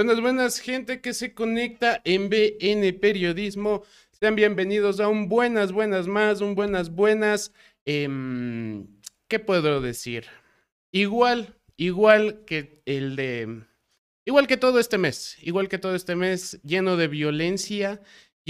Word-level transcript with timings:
Buenas, 0.00 0.22
buenas, 0.22 0.60
gente 0.60 1.02
que 1.02 1.12
se 1.12 1.34
conecta 1.34 2.00
en 2.04 2.30
BN 2.30 2.90
Periodismo. 2.94 3.82
Sean 4.18 4.34
bienvenidos 4.34 4.98
a 4.98 5.08
un 5.08 5.28
buenas, 5.28 5.72
buenas 5.72 6.06
más, 6.06 6.40
un 6.40 6.54
buenas, 6.54 6.88
buenas. 6.88 7.52
Em, 7.84 8.86
¿Qué 9.28 9.38
puedo 9.40 9.82
decir? 9.82 10.24
Igual, 10.90 11.54
igual 11.76 12.46
que 12.46 12.80
el 12.86 13.14
de. 13.14 13.66
Igual 14.24 14.46
que 14.46 14.56
todo 14.56 14.80
este 14.80 14.96
mes, 14.96 15.36
igual 15.42 15.68
que 15.68 15.76
todo 15.76 15.94
este 15.94 16.16
mes, 16.16 16.58
lleno 16.62 16.96
de 16.96 17.06
violencia, 17.06 18.00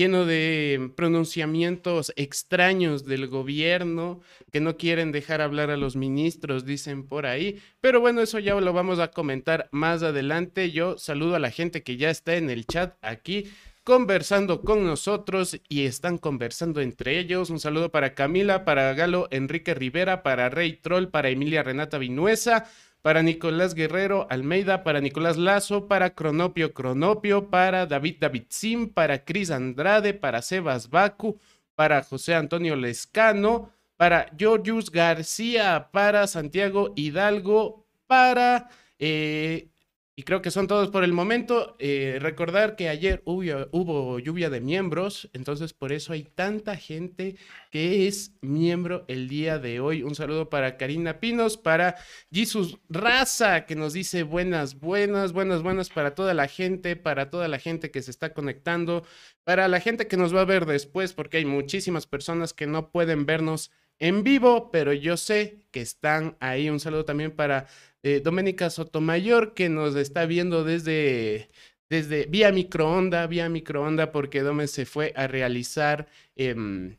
lleno 0.00 0.24
de 0.24 0.92
pronunciamientos 0.96 2.14
extraños 2.16 3.04
del 3.04 3.28
gobierno, 3.28 4.22
que 4.50 4.58
no 4.58 4.78
quieren 4.78 5.12
dejar 5.12 5.42
hablar 5.42 5.70
a 5.70 5.76
los 5.76 5.94
ministros, 5.94 6.64
dicen 6.64 7.06
por 7.06 7.26
ahí. 7.26 7.60
Pero 7.82 8.00
bueno, 8.00 8.22
eso 8.22 8.38
ya 8.38 8.58
lo 8.58 8.72
vamos 8.72 8.98
a 8.98 9.10
comentar 9.10 9.68
más 9.72 10.02
adelante. 10.02 10.70
Yo 10.70 10.96
saludo 10.96 11.36
a 11.36 11.38
la 11.38 11.50
gente 11.50 11.82
que 11.82 11.98
ya 11.98 12.08
está 12.08 12.36
en 12.36 12.48
el 12.48 12.64
chat 12.64 12.94
aquí 13.02 13.50
conversando 13.84 14.62
con 14.62 14.86
nosotros 14.86 15.60
y 15.68 15.84
están 15.84 16.16
conversando 16.16 16.80
entre 16.80 17.18
ellos. 17.18 17.50
Un 17.50 17.60
saludo 17.60 17.90
para 17.90 18.14
Camila, 18.14 18.64
para 18.64 18.94
Galo 18.94 19.28
Enrique 19.30 19.74
Rivera, 19.74 20.22
para 20.22 20.48
Rey 20.48 20.78
Troll, 20.80 21.08
para 21.08 21.28
Emilia 21.28 21.62
Renata 21.62 21.98
Vinuesa 21.98 22.70
para 23.02 23.22
Nicolás 23.22 23.74
Guerrero 23.74 24.26
Almeida, 24.30 24.84
para 24.84 25.00
Nicolás 25.00 25.36
Lazo, 25.36 25.88
para 25.88 26.10
Cronopio 26.10 26.72
Cronopio, 26.74 27.48
para 27.48 27.86
David 27.86 28.16
David 28.20 28.44
Sim, 28.48 28.86
para 28.86 29.24
Cris 29.24 29.50
Andrade, 29.50 30.12
para 30.12 30.42
Sebas 30.42 30.88
Bacu, 30.88 31.38
para 31.74 32.02
José 32.02 32.34
Antonio 32.34 32.76
Lescano, 32.76 33.72
para 33.96 34.30
Georgius 34.36 34.90
García, 34.90 35.88
para 35.92 36.26
Santiago 36.26 36.92
Hidalgo, 36.96 37.86
para 38.06 38.68
eh, 38.98 39.68
y 40.16 40.22
creo 40.24 40.42
que 40.42 40.50
son 40.50 40.66
todos 40.66 40.90
por 40.90 41.04
el 41.04 41.12
momento. 41.12 41.76
Eh, 41.78 42.18
recordar 42.20 42.76
que 42.76 42.88
ayer 42.88 43.22
hubo, 43.24 44.18
lluvia 44.18 44.50
de 44.50 44.60
miembros, 44.60 45.30
entonces 45.32 45.72
por 45.72 45.92
eso 45.92 46.12
hay 46.12 46.24
tanta 46.24 46.76
gente 46.76 47.36
que 47.70 48.06
es 48.06 48.34
miembro 48.42 49.04
el 49.08 49.28
día 49.28 49.58
de 49.58 49.80
hoy. 49.80 50.02
Un 50.02 50.14
saludo 50.14 50.50
para 50.50 50.76
Karina 50.76 51.20
Pinos, 51.20 51.56
para 51.56 51.96
Jesus 52.30 52.78
Raza, 52.88 53.64
que 53.64 53.76
nos 53.76 53.92
dice 53.92 54.22
buenas, 54.22 54.78
buenas, 54.78 55.32
buenas, 55.32 55.62
buenas 55.62 55.88
para 55.88 56.14
toda 56.14 56.34
la 56.34 56.48
gente, 56.48 56.96
para 56.96 57.30
toda 57.30 57.48
la 57.48 57.58
gente 57.58 57.90
que 57.90 58.02
se 58.02 58.10
está 58.10 58.34
conectando, 58.34 59.04
para 59.44 59.68
la 59.68 59.80
gente 59.80 60.06
que 60.06 60.16
nos 60.16 60.34
va 60.34 60.42
a 60.42 60.44
ver 60.44 60.66
después, 60.66 61.14
porque 61.14 61.38
hay 61.38 61.44
muchísimas 61.44 62.06
personas 62.06 62.52
que 62.52 62.66
no 62.66 62.90
pueden 62.90 63.24
vernos 63.24 63.70
en 64.00 64.24
vivo, 64.24 64.70
pero 64.70 64.92
yo 64.92 65.16
sé 65.16 65.60
que 65.70 65.82
están 65.82 66.36
ahí. 66.40 66.68
Un 66.70 66.80
saludo 66.80 67.04
también 67.04 67.30
para 67.30 67.66
eh, 68.02 68.20
Doménica 68.20 68.70
Sotomayor, 68.70 69.54
que 69.54 69.68
nos 69.68 69.94
está 69.96 70.26
viendo 70.26 70.64
desde, 70.64 71.50
desde 71.88 72.26
vía 72.26 72.52
microonda, 72.52 73.26
vía 73.26 73.48
microonda, 73.48 74.12
porque 74.12 74.40
Dome 74.42 74.66
se 74.66 74.86
fue 74.86 75.12
a 75.16 75.26
realizar 75.26 76.08
em, 76.36 76.96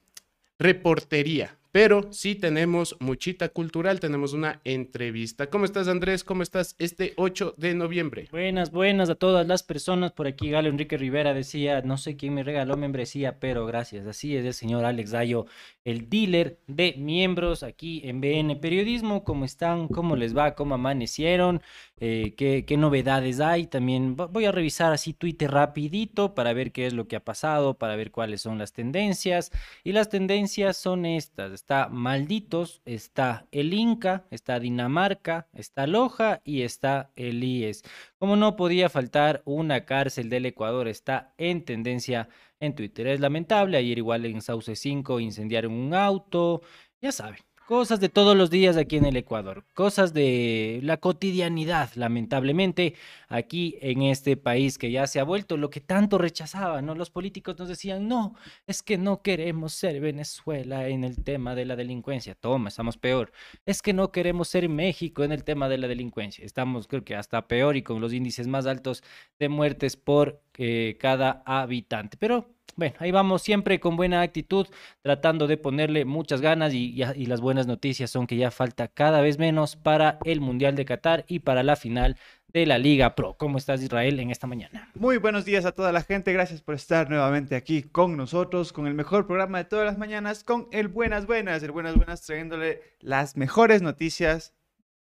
reportería. 0.60 1.58
Pero 1.72 2.12
sí 2.12 2.36
tenemos 2.36 2.98
muchita 3.00 3.48
cultural, 3.48 4.02
tenemos 4.02 4.34
una 4.34 4.60
entrevista. 4.66 5.50
¿Cómo 5.50 5.64
estás, 5.64 5.88
Andrés? 5.88 6.26
¿Cómo 6.26 6.44
estás 6.44 6.76
este 6.80 7.14
8 7.16 7.56
de 7.58 7.74
noviembre? 7.74 8.28
Buenas, 8.30 8.72
buenas 8.72 9.10
a 9.10 9.16
todas 9.16 9.48
las 9.48 9.64
personas. 9.64 10.12
Por 10.12 10.28
aquí 10.28 10.50
Galo 10.50 10.68
Enrique 10.68 10.98
Rivera 10.98 11.34
decía, 11.34 11.82
no 11.82 11.98
sé 11.98 12.18
quién 12.18 12.34
me 12.34 12.44
regaló 12.44 12.76
membresía, 12.76 13.40
pero 13.40 13.66
gracias. 13.66 14.06
Así 14.06 14.36
es 14.36 14.44
el 14.44 14.54
señor 14.54 14.84
Alex 14.84 15.12
Dayo, 15.12 15.46
el 15.86 16.10
dealer 16.10 16.60
de 16.68 16.96
miembros 16.98 17.64
aquí 17.64 18.02
en 18.04 18.20
BN 18.20 18.58
Periodismo. 18.58 19.24
¿Cómo 19.24 19.46
están? 19.46 19.88
¿Cómo 19.88 20.18
les 20.18 20.36
va? 20.36 20.56
¿Cómo 20.56 20.76
amanecieron? 20.76 21.62
Eh, 22.04 22.34
¿qué, 22.36 22.66
¿qué, 22.66 22.78
novedades 22.78 23.40
hay? 23.40 23.68
También 23.68 24.16
voy 24.16 24.46
a 24.46 24.52
revisar 24.52 24.92
así 24.92 25.14
Twitter 25.14 25.52
rapidito 25.52 26.34
para 26.34 26.52
ver 26.52 26.72
qué 26.72 26.88
es 26.88 26.94
lo 26.94 27.08
que 27.08 27.16
ha 27.16 27.24
pasado, 27.24 27.76
para 27.78 27.96
ver 27.96 28.10
cuáles 28.12 28.42
son 28.42 28.58
las 28.58 28.74
tendencias. 28.74 29.52
Y 29.84 29.92
las 29.92 30.10
tendencias 30.10 30.78
son 30.78 31.06
estas 31.06 31.52
está 31.52 31.90
Malditos, 31.90 32.82
está 32.86 33.46
el 33.52 33.76
Inca, 33.76 34.26
está 34.32 34.60
Dinamarca, 34.60 35.48
está 35.54 35.86
Loja 35.86 36.42
y 36.44 36.64
está 36.64 37.12
el 37.16 37.44
IES. 37.44 37.84
Como 38.18 38.36
no 38.36 38.56
podía 38.56 38.90
faltar, 38.90 39.44
una 39.46 39.86
cárcel 39.86 40.28
del 40.30 40.48
Ecuador 40.48 40.88
está 40.88 41.36
en 41.38 41.64
tendencia 41.66 42.30
en 42.60 42.74
Twitter. 42.74 43.06
Es 43.08 43.20
lamentable, 43.20 43.78
ayer 43.78 44.00
igual 44.00 44.26
en 44.26 44.42
Sauce 44.42 44.76
5 44.76 45.20
incendiaron 45.20 45.74
un 45.74 45.94
auto, 45.94 46.64
ya 47.00 47.12
saben. 47.12 47.51
Cosas 47.72 48.02
de 48.02 48.10
todos 48.10 48.36
los 48.36 48.50
días 48.50 48.76
aquí 48.76 48.98
en 48.98 49.06
el 49.06 49.16
Ecuador, 49.16 49.64
cosas 49.74 50.14
de 50.14 50.82
la 50.84 50.98
cotidianidad, 50.98 51.90
lamentablemente, 51.96 52.96
aquí 53.30 53.78
en 53.80 54.02
este 54.02 54.36
país 54.36 54.78
que 54.78 54.92
ya 54.92 55.08
se 55.08 55.22
ha 55.22 55.24
vuelto 55.24 55.56
lo 55.56 55.70
que 55.70 55.80
tanto 55.80 56.18
rechazaban, 56.18 56.86
¿no? 56.86 56.96
Los 56.96 57.12
políticos 57.12 57.58
nos 57.58 57.70
decían, 57.70 58.10
no, 58.10 58.36
es 58.68 58.84
que 58.84 58.98
no 58.98 59.22
queremos 59.22 59.72
ser 59.72 60.02
Venezuela 60.02 60.90
en 60.90 61.06
el 61.06 61.24
tema 61.24 61.56
de 61.56 61.64
la 61.64 61.78
delincuencia. 61.78 62.36
Toma, 62.36 62.68
estamos 62.68 62.98
peor. 62.98 63.32
Es 63.66 63.82
que 63.82 63.94
no 63.94 64.12
queremos 64.12 64.50
ser 64.50 64.68
México 64.68 65.24
en 65.24 65.32
el 65.32 65.46
tema 65.46 65.70
de 65.70 65.78
la 65.78 65.88
delincuencia. 65.88 66.44
Estamos, 66.44 66.88
creo 66.88 67.06
que 67.06 67.16
hasta 67.16 67.48
peor 67.48 67.78
y 67.78 67.84
con 67.84 68.02
los 68.02 68.12
índices 68.12 68.48
más 68.48 68.66
altos 68.66 69.02
de 69.40 69.48
muertes 69.48 69.96
por 69.96 70.42
eh, 70.58 70.98
cada 71.00 71.42
habitante. 71.46 72.18
Pero 72.20 72.50
bueno, 72.76 72.96
ahí 73.00 73.12
vamos 73.12 73.42
siempre 73.42 73.80
con 73.80 73.96
buena 73.96 74.22
actitud, 74.22 74.68
tratando 75.02 75.48
de 75.48 75.58
ponerle 75.58 76.06
muchas 76.06 76.42
ganas 76.42 76.74
y, 76.74 76.96
las 77.26 77.42
buenas 77.42 77.68
noticias 77.68 78.10
son 78.10 78.28
que 78.28 78.36
ya 78.36 78.52
falta 78.52 78.88
cada 78.88 79.22
vez 79.22 79.38
menos 79.38 79.76
para 79.76 80.20
el 80.26 80.42
Mundial 80.42 80.76
de 80.76 80.86
Qatar 80.86 81.26
y 81.28 81.40
para 81.40 81.64
la 81.64 81.76
final 81.76 82.18
de 82.48 82.66
la 82.66 82.78
Liga 82.78 83.16
Pro. 83.16 83.36
¿Cómo 83.38 83.58
estás 83.58 83.82
Israel 83.82 84.20
en 84.20 84.32
esta 84.32 84.48
mañana? 84.48 84.90
Muy 84.96 85.18
buenos 85.18 85.46
días 85.46 85.66
a 85.66 85.72
toda 85.72 85.92
la 85.92 86.02
gente, 86.02 86.34
gracias 86.34 86.62
por 86.62 86.76
estar 86.76 87.10
nuevamente 87.10 87.56
aquí 87.56 87.84
con 87.84 88.18
nosotros, 88.18 88.74
con 88.74 88.88
el 88.88 88.94
mejor 88.94 89.26
programa 89.26 89.60
de 89.60 89.66
todas 89.66 89.86
las 89.86 89.98
mañanas, 89.98 90.44
con 90.44 90.68
el 90.72 90.88
Buenas 90.88 91.26
Buenas, 91.26 91.64
el 91.64 91.72
Buenas 91.72 91.96
Buenas 91.96 92.22
trayéndole 92.22 92.82
las 93.00 93.38
mejores 93.38 93.82
noticias 93.82 94.54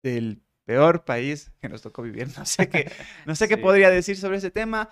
del 0.03 0.41
peor 0.65 1.03
país 1.03 1.51
que 1.59 1.69
nos 1.69 1.81
tocó 1.81 2.01
vivir. 2.01 2.27
No 2.37 2.45
sé 2.45 2.69
qué, 2.69 2.91
no 3.25 3.35
sé 3.35 3.47
qué 3.47 3.57
podría 3.57 3.89
decir 3.89 4.17
sobre 4.17 4.37
ese 4.37 4.51
tema. 4.51 4.89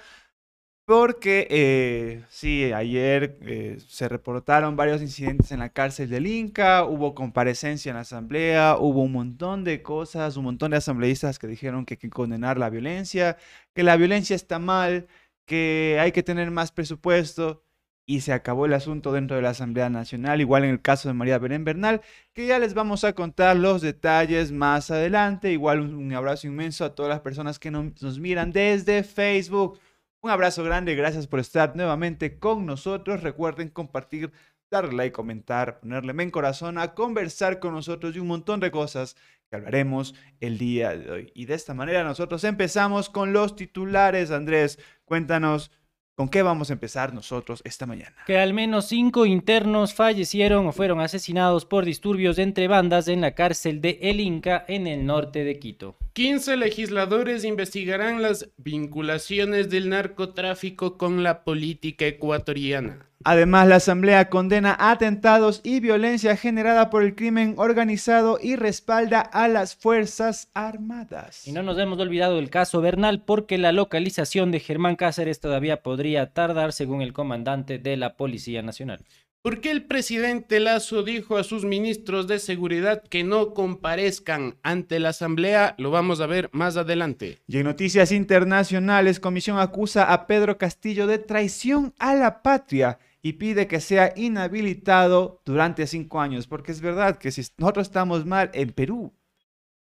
Porque 0.89 1.45
eh, 1.51 2.23
sí, 2.29 2.73
ayer 2.73 3.37
eh, 3.43 3.77
se 3.87 4.09
reportaron 4.09 4.75
varios 4.75 5.03
incidentes 5.03 5.51
en 5.51 5.59
la 5.59 5.69
cárcel 5.69 6.09
del 6.09 6.25
Inca, 6.25 6.83
hubo 6.83 7.13
comparecencia 7.13 7.91
en 7.91 7.97
la 7.97 8.01
asamblea, 8.01 8.75
hubo 8.79 9.03
un 9.03 9.11
montón 9.11 9.63
de 9.63 9.83
cosas, 9.83 10.35
un 10.35 10.45
montón 10.45 10.71
de 10.71 10.77
asambleístas 10.77 11.37
que 11.37 11.45
dijeron 11.45 11.85
que 11.85 11.93
hay 11.93 11.97
que 11.99 12.09
condenar 12.09 12.57
la 12.57 12.71
violencia, 12.71 13.37
que 13.75 13.83
la 13.83 13.97
violencia 13.97 14.35
está 14.35 14.57
mal, 14.57 15.05
que 15.45 15.99
hay 16.01 16.11
que 16.11 16.23
tener 16.23 16.49
más 16.49 16.71
presupuesto 16.71 17.61
y 18.07 18.21
se 18.21 18.33
acabó 18.33 18.65
el 18.65 18.73
asunto 18.73 19.11
dentro 19.11 19.35
de 19.35 19.43
la 19.43 19.51
Asamblea 19.51 19.91
Nacional, 19.91 20.41
igual 20.41 20.63
en 20.63 20.71
el 20.71 20.81
caso 20.81 21.07
de 21.07 21.13
María 21.13 21.37
Belén 21.37 21.65
Bernal, 21.65 22.01
que 22.33 22.47
ya 22.47 22.57
les 22.57 22.73
vamos 22.73 23.03
a 23.03 23.13
contar 23.13 23.57
los 23.57 23.83
detalles 23.83 24.51
más 24.51 24.89
adelante. 24.89 25.51
Igual 25.51 25.81
un, 25.81 26.11
abrazo 26.13 26.47
inmenso 26.47 26.83
a 26.83 26.95
todas 26.95 27.11
las 27.11 27.19
personas 27.19 27.59
que 27.59 27.69
nos 27.69 28.17
miran 28.17 28.51
desde 28.51 29.03
Facebook. 29.03 29.79
Un 30.21 30.31
abrazo 30.31 30.65
grande, 30.65 30.95
gracias 30.95 31.27
por 31.27 31.39
estar 31.39 31.77
nuevamente 31.77 32.39
con 32.39 32.65
nosotros. 32.65 33.23
Recuerden 33.23 33.69
compartir, 33.69 34.33
darle 34.69 34.93
like, 34.93 35.13
comentar, 35.13 35.79
ponerle 35.79 36.11
en 36.21 36.29
corazón, 36.29 36.77
a 36.77 36.93
conversar 36.93 37.59
con 37.59 37.73
nosotros 37.73 38.13
y 38.15 38.19
un 38.19 38.27
montón 38.27 38.59
de 38.59 38.69
cosas 38.69 39.15
que 39.49 39.55
hablaremos 39.55 40.13
el 40.41 40.57
día 40.57 40.89
de 40.97 41.09
hoy. 41.09 41.31
Y 41.33 41.45
de 41.45 41.53
esta 41.53 41.73
manera 41.73 42.03
nosotros 42.03 42.43
empezamos 42.43 43.09
con 43.09 43.31
los 43.31 43.55
titulares. 43.55 44.29
Andrés, 44.31 44.77
cuéntanos 45.05 45.71
¿Con 46.19 46.27
qué 46.27 46.41
vamos 46.41 46.69
a 46.69 46.73
empezar 46.73 47.13
nosotros 47.13 47.61
esta 47.63 47.85
mañana? 47.85 48.13
Que 48.27 48.37
al 48.37 48.53
menos 48.53 48.89
cinco 48.89 49.25
internos 49.25 49.93
fallecieron 49.93 50.67
o 50.67 50.73
fueron 50.73 50.99
asesinados 50.99 51.63
por 51.63 51.85
disturbios 51.85 52.37
entre 52.39 52.67
bandas 52.67 53.07
en 53.07 53.21
la 53.21 53.35
cárcel 53.35 53.79
de 53.79 53.99
El 54.01 54.19
Inca 54.19 54.65
en 54.67 54.85
el 54.85 55.05
norte 55.05 55.45
de 55.45 55.59
Quito. 55.59 55.95
15 56.11 56.57
legisladores 56.57 57.45
investigarán 57.45 58.21
las 58.21 58.49
vinculaciones 58.57 59.69
del 59.69 59.87
narcotráfico 59.87 60.97
con 60.97 61.23
la 61.23 61.45
política 61.45 62.05
ecuatoriana. 62.05 63.08
Además, 63.25 63.67
la 63.67 63.75
Asamblea 63.75 64.29
condena 64.29 64.77
atentados 64.79 65.59
y 65.63 65.81
violencia 65.81 66.37
generada 66.37 66.89
por 66.89 67.03
el 67.03 67.15
crimen 67.15 67.55
organizado 67.57 68.39
y 68.41 68.55
respalda 68.55 69.19
a 69.19 69.49
las 69.49 69.75
Fuerzas 69.75 70.49
Armadas. 70.53 71.45
Y 71.45 71.51
no 71.51 71.61
nos 71.61 71.77
hemos 71.79 71.99
olvidado 71.99 72.37
del 72.37 72.49
caso 72.49 72.79
Bernal 72.79 73.23
porque 73.25 73.57
la 73.57 73.73
localización 73.73 74.51
de 74.51 74.61
Germán 74.61 74.95
Cáceres 74.95 75.41
todavía 75.41 75.83
podría 75.83 76.33
tardar, 76.33 76.71
según 76.71 77.01
el 77.01 77.11
comandante 77.11 77.77
de 77.77 77.97
la 77.97 78.15
Policía 78.15 78.61
Nacional. 78.61 79.03
¿Por 79.41 79.61
qué 79.61 79.71
el 79.71 79.85
presidente 79.85 80.59
Lazo 80.59 81.03
dijo 81.03 81.37
a 81.37 81.45
sus 81.45 81.63
ministros 81.63 82.27
de 82.27 82.39
seguridad 82.39 83.03
que 83.03 83.23
no 83.23 83.53
comparezcan 83.53 84.57
ante 84.63 84.99
la 84.99 85.09
Asamblea? 85.09 85.75
Lo 85.77 85.91
vamos 85.91 86.19
a 86.19 86.27
ver 86.27 86.49
más 86.51 86.75
adelante. 86.75 87.39
Y 87.47 87.57
en 87.57 87.63
noticias 87.63 88.11
internacionales, 88.11 89.21
Comisión 89.21 89.57
acusa 89.57 90.11
a 90.11 90.27
Pedro 90.27 90.57
Castillo 90.57 91.07
de 91.07 91.19
traición 91.19 91.93
a 91.99 92.15
la 92.15 92.41
patria 92.43 92.99
y 93.21 93.33
pide 93.33 93.67
que 93.67 93.81
sea 93.81 94.13
inhabilitado 94.15 95.41
durante 95.45 95.87
cinco 95.87 96.21
años, 96.21 96.47
porque 96.47 96.71
es 96.71 96.81
verdad 96.81 97.17
que 97.17 97.31
si 97.31 97.41
nosotros 97.57 97.87
estamos 97.87 98.25
mal 98.25 98.49
en 98.53 98.71
Perú, 98.71 99.13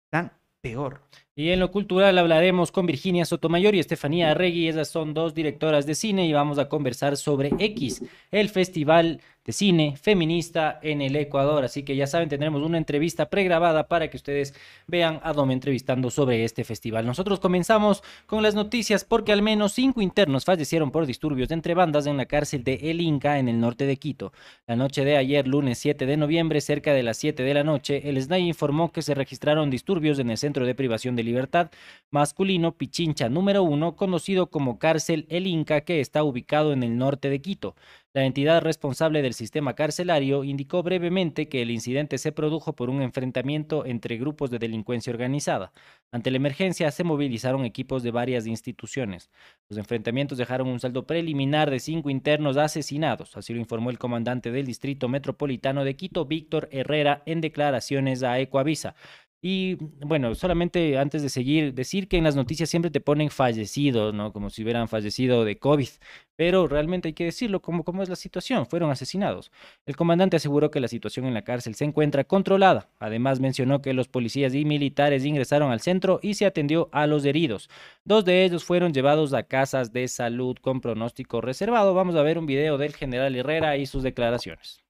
están 0.06 0.32
peor. 0.60 1.02
Y 1.38 1.50
en 1.52 1.60
lo 1.60 1.70
cultural 1.70 2.18
hablaremos 2.18 2.72
con 2.72 2.84
Virginia 2.84 3.24
Sotomayor 3.24 3.72
y 3.76 3.78
Estefanía 3.78 4.32
Arregui. 4.32 4.66
Esas 4.66 4.88
son 4.88 5.14
dos 5.14 5.34
directoras 5.34 5.86
de 5.86 5.94
cine 5.94 6.26
y 6.26 6.32
vamos 6.32 6.58
a 6.58 6.68
conversar 6.68 7.16
sobre 7.16 7.52
X, 7.60 8.02
el 8.32 8.48
festival 8.48 9.20
de 9.48 9.54
cine 9.54 9.96
feminista 9.96 10.78
en 10.82 11.00
el 11.00 11.16
Ecuador. 11.16 11.64
Así 11.64 11.82
que 11.82 11.96
ya 11.96 12.06
saben, 12.06 12.28
tendremos 12.28 12.60
una 12.60 12.76
entrevista 12.76 13.30
pregrabada 13.30 13.88
para 13.88 14.10
que 14.10 14.18
ustedes 14.18 14.52
vean 14.86 15.20
a 15.22 15.32
Dome 15.32 15.54
entrevistando 15.54 16.10
sobre 16.10 16.44
este 16.44 16.64
festival. 16.64 17.06
Nosotros 17.06 17.40
comenzamos 17.40 18.02
con 18.26 18.42
las 18.42 18.54
noticias 18.54 19.04
porque 19.04 19.32
al 19.32 19.40
menos 19.40 19.72
cinco 19.72 20.02
internos 20.02 20.44
fallecieron 20.44 20.90
por 20.90 21.06
disturbios 21.06 21.50
entre 21.50 21.72
bandas 21.72 22.06
en 22.06 22.18
la 22.18 22.26
cárcel 22.26 22.62
de 22.62 22.74
El 22.90 23.00
Inca 23.00 23.38
en 23.38 23.48
el 23.48 23.58
norte 23.58 23.86
de 23.86 23.96
Quito. 23.96 24.34
La 24.66 24.76
noche 24.76 25.02
de 25.02 25.16
ayer, 25.16 25.48
lunes 25.48 25.78
7 25.78 26.04
de 26.04 26.18
noviembre, 26.18 26.60
cerca 26.60 26.92
de 26.92 27.02
las 27.02 27.16
7 27.16 27.42
de 27.42 27.54
la 27.54 27.64
noche, 27.64 28.06
el 28.06 28.20
SNAI 28.20 28.48
informó 28.48 28.92
que 28.92 29.00
se 29.00 29.14
registraron 29.14 29.70
disturbios 29.70 30.18
en 30.18 30.28
el 30.28 30.36
centro 30.36 30.66
de 30.66 30.74
privación 30.74 31.16
de 31.16 31.22
libertad 31.28 31.70
masculino 32.10 32.76
Pichincha 32.76 33.28
número 33.28 33.62
1, 33.62 33.96
conocido 33.96 34.50
como 34.50 34.78
cárcel 34.78 35.26
El 35.28 35.46
Inca, 35.46 35.82
que 35.82 36.00
está 36.00 36.22
ubicado 36.22 36.72
en 36.72 36.82
el 36.82 36.96
norte 36.96 37.28
de 37.28 37.40
Quito. 37.40 37.76
La 38.14 38.24
entidad 38.24 38.62
responsable 38.62 39.20
del 39.20 39.34
sistema 39.34 39.74
carcelario 39.74 40.42
indicó 40.42 40.82
brevemente 40.82 41.48
que 41.48 41.62
el 41.62 41.70
incidente 41.70 42.16
se 42.16 42.32
produjo 42.32 42.74
por 42.74 42.88
un 42.88 43.02
enfrentamiento 43.02 43.84
entre 43.84 44.16
grupos 44.16 44.50
de 44.50 44.58
delincuencia 44.58 45.12
organizada. 45.12 45.72
Ante 46.10 46.30
la 46.30 46.38
emergencia 46.38 46.90
se 46.90 47.04
movilizaron 47.04 47.64
equipos 47.64 48.02
de 48.02 48.10
varias 48.10 48.46
instituciones. 48.46 49.30
Los 49.68 49.78
enfrentamientos 49.78 50.38
dejaron 50.38 50.68
un 50.68 50.80
saldo 50.80 51.06
preliminar 51.06 51.70
de 51.70 51.78
cinco 51.78 52.08
internos 52.08 52.56
asesinados, 52.56 53.36
así 53.36 53.52
lo 53.52 53.60
informó 53.60 53.90
el 53.90 53.98
comandante 53.98 54.50
del 54.50 54.66
Distrito 54.66 55.08
Metropolitano 55.08 55.84
de 55.84 55.94
Quito, 55.94 56.24
Víctor 56.24 56.68
Herrera, 56.72 57.22
en 57.26 57.42
declaraciones 57.42 58.22
a 58.22 58.40
Ecoavisa. 58.40 58.94
Y 59.40 59.76
bueno, 60.04 60.34
solamente 60.34 60.98
antes 60.98 61.22
de 61.22 61.28
seguir, 61.28 61.72
decir 61.72 62.08
que 62.08 62.16
en 62.16 62.24
las 62.24 62.34
noticias 62.34 62.68
siempre 62.68 62.90
te 62.90 63.00
ponen 63.00 63.30
fallecido, 63.30 64.12
¿no? 64.12 64.32
Como 64.32 64.50
si 64.50 64.64
hubieran 64.64 64.88
fallecido 64.88 65.44
de 65.44 65.58
COVID. 65.58 65.88
Pero 66.34 66.66
realmente 66.66 67.08
hay 67.08 67.14
que 67.14 67.24
decirlo 67.24 67.60
como 67.62 67.84
es 68.02 68.08
la 68.08 68.16
situación, 68.16 68.66
fueron 68.66 68.90
asesinados. 68.90 69.52
El 69.86 69.96
comandante 69.96 70.36
aseguró 70.36 70.70
que 70.72 70.80
la 70.80 70.88
situación 70.88 71.26
en 71.26 71.34
la 71.34 71.42
cárcel 71.42 71.76
se 71.76 71.84
encuentra 71.84 72.24
controlada. 72.24 72.90
Además 72.98 73.38
mencionó 73.38 73.80
que 73.80 73.92
los 73.92 74.08
policías 74.08 74.54
y 74.54 74.64
militares 74.64 75.24
ingresaron 75.24 75.70
al 75.70 75.80
centro 75.80 76.18
y 76.22 76.34
se 76.34 76.46
atendió 76.46 76.88
a 76.92 77.06
los 77.06 77.24
heridos. 77.24 77.70
Dos 78.04 78.24
de 78.24 78.44
ellos 78.44 78.64
fueron 78.64 78.92
llevados 78.92 79.34
a 79.34 79.44
casas 79.44 79.92
de 79.92 80.08
salud 80.08 80.56
con 80.60 80.80
pronóstico 80.80 81.40
reservado. 81.40 81.94
Vamos 81.94 82.16
a 82.16 82.22
ver 82.22 82.38
un 82.38 82.46
video 82.46 82.76
del 82.76 82.94
general 82.94 83.36
Herrera 83.36 83.76
y 83.76 83.86
sus 83.86 84.02
declaraciones. 84.02 84.87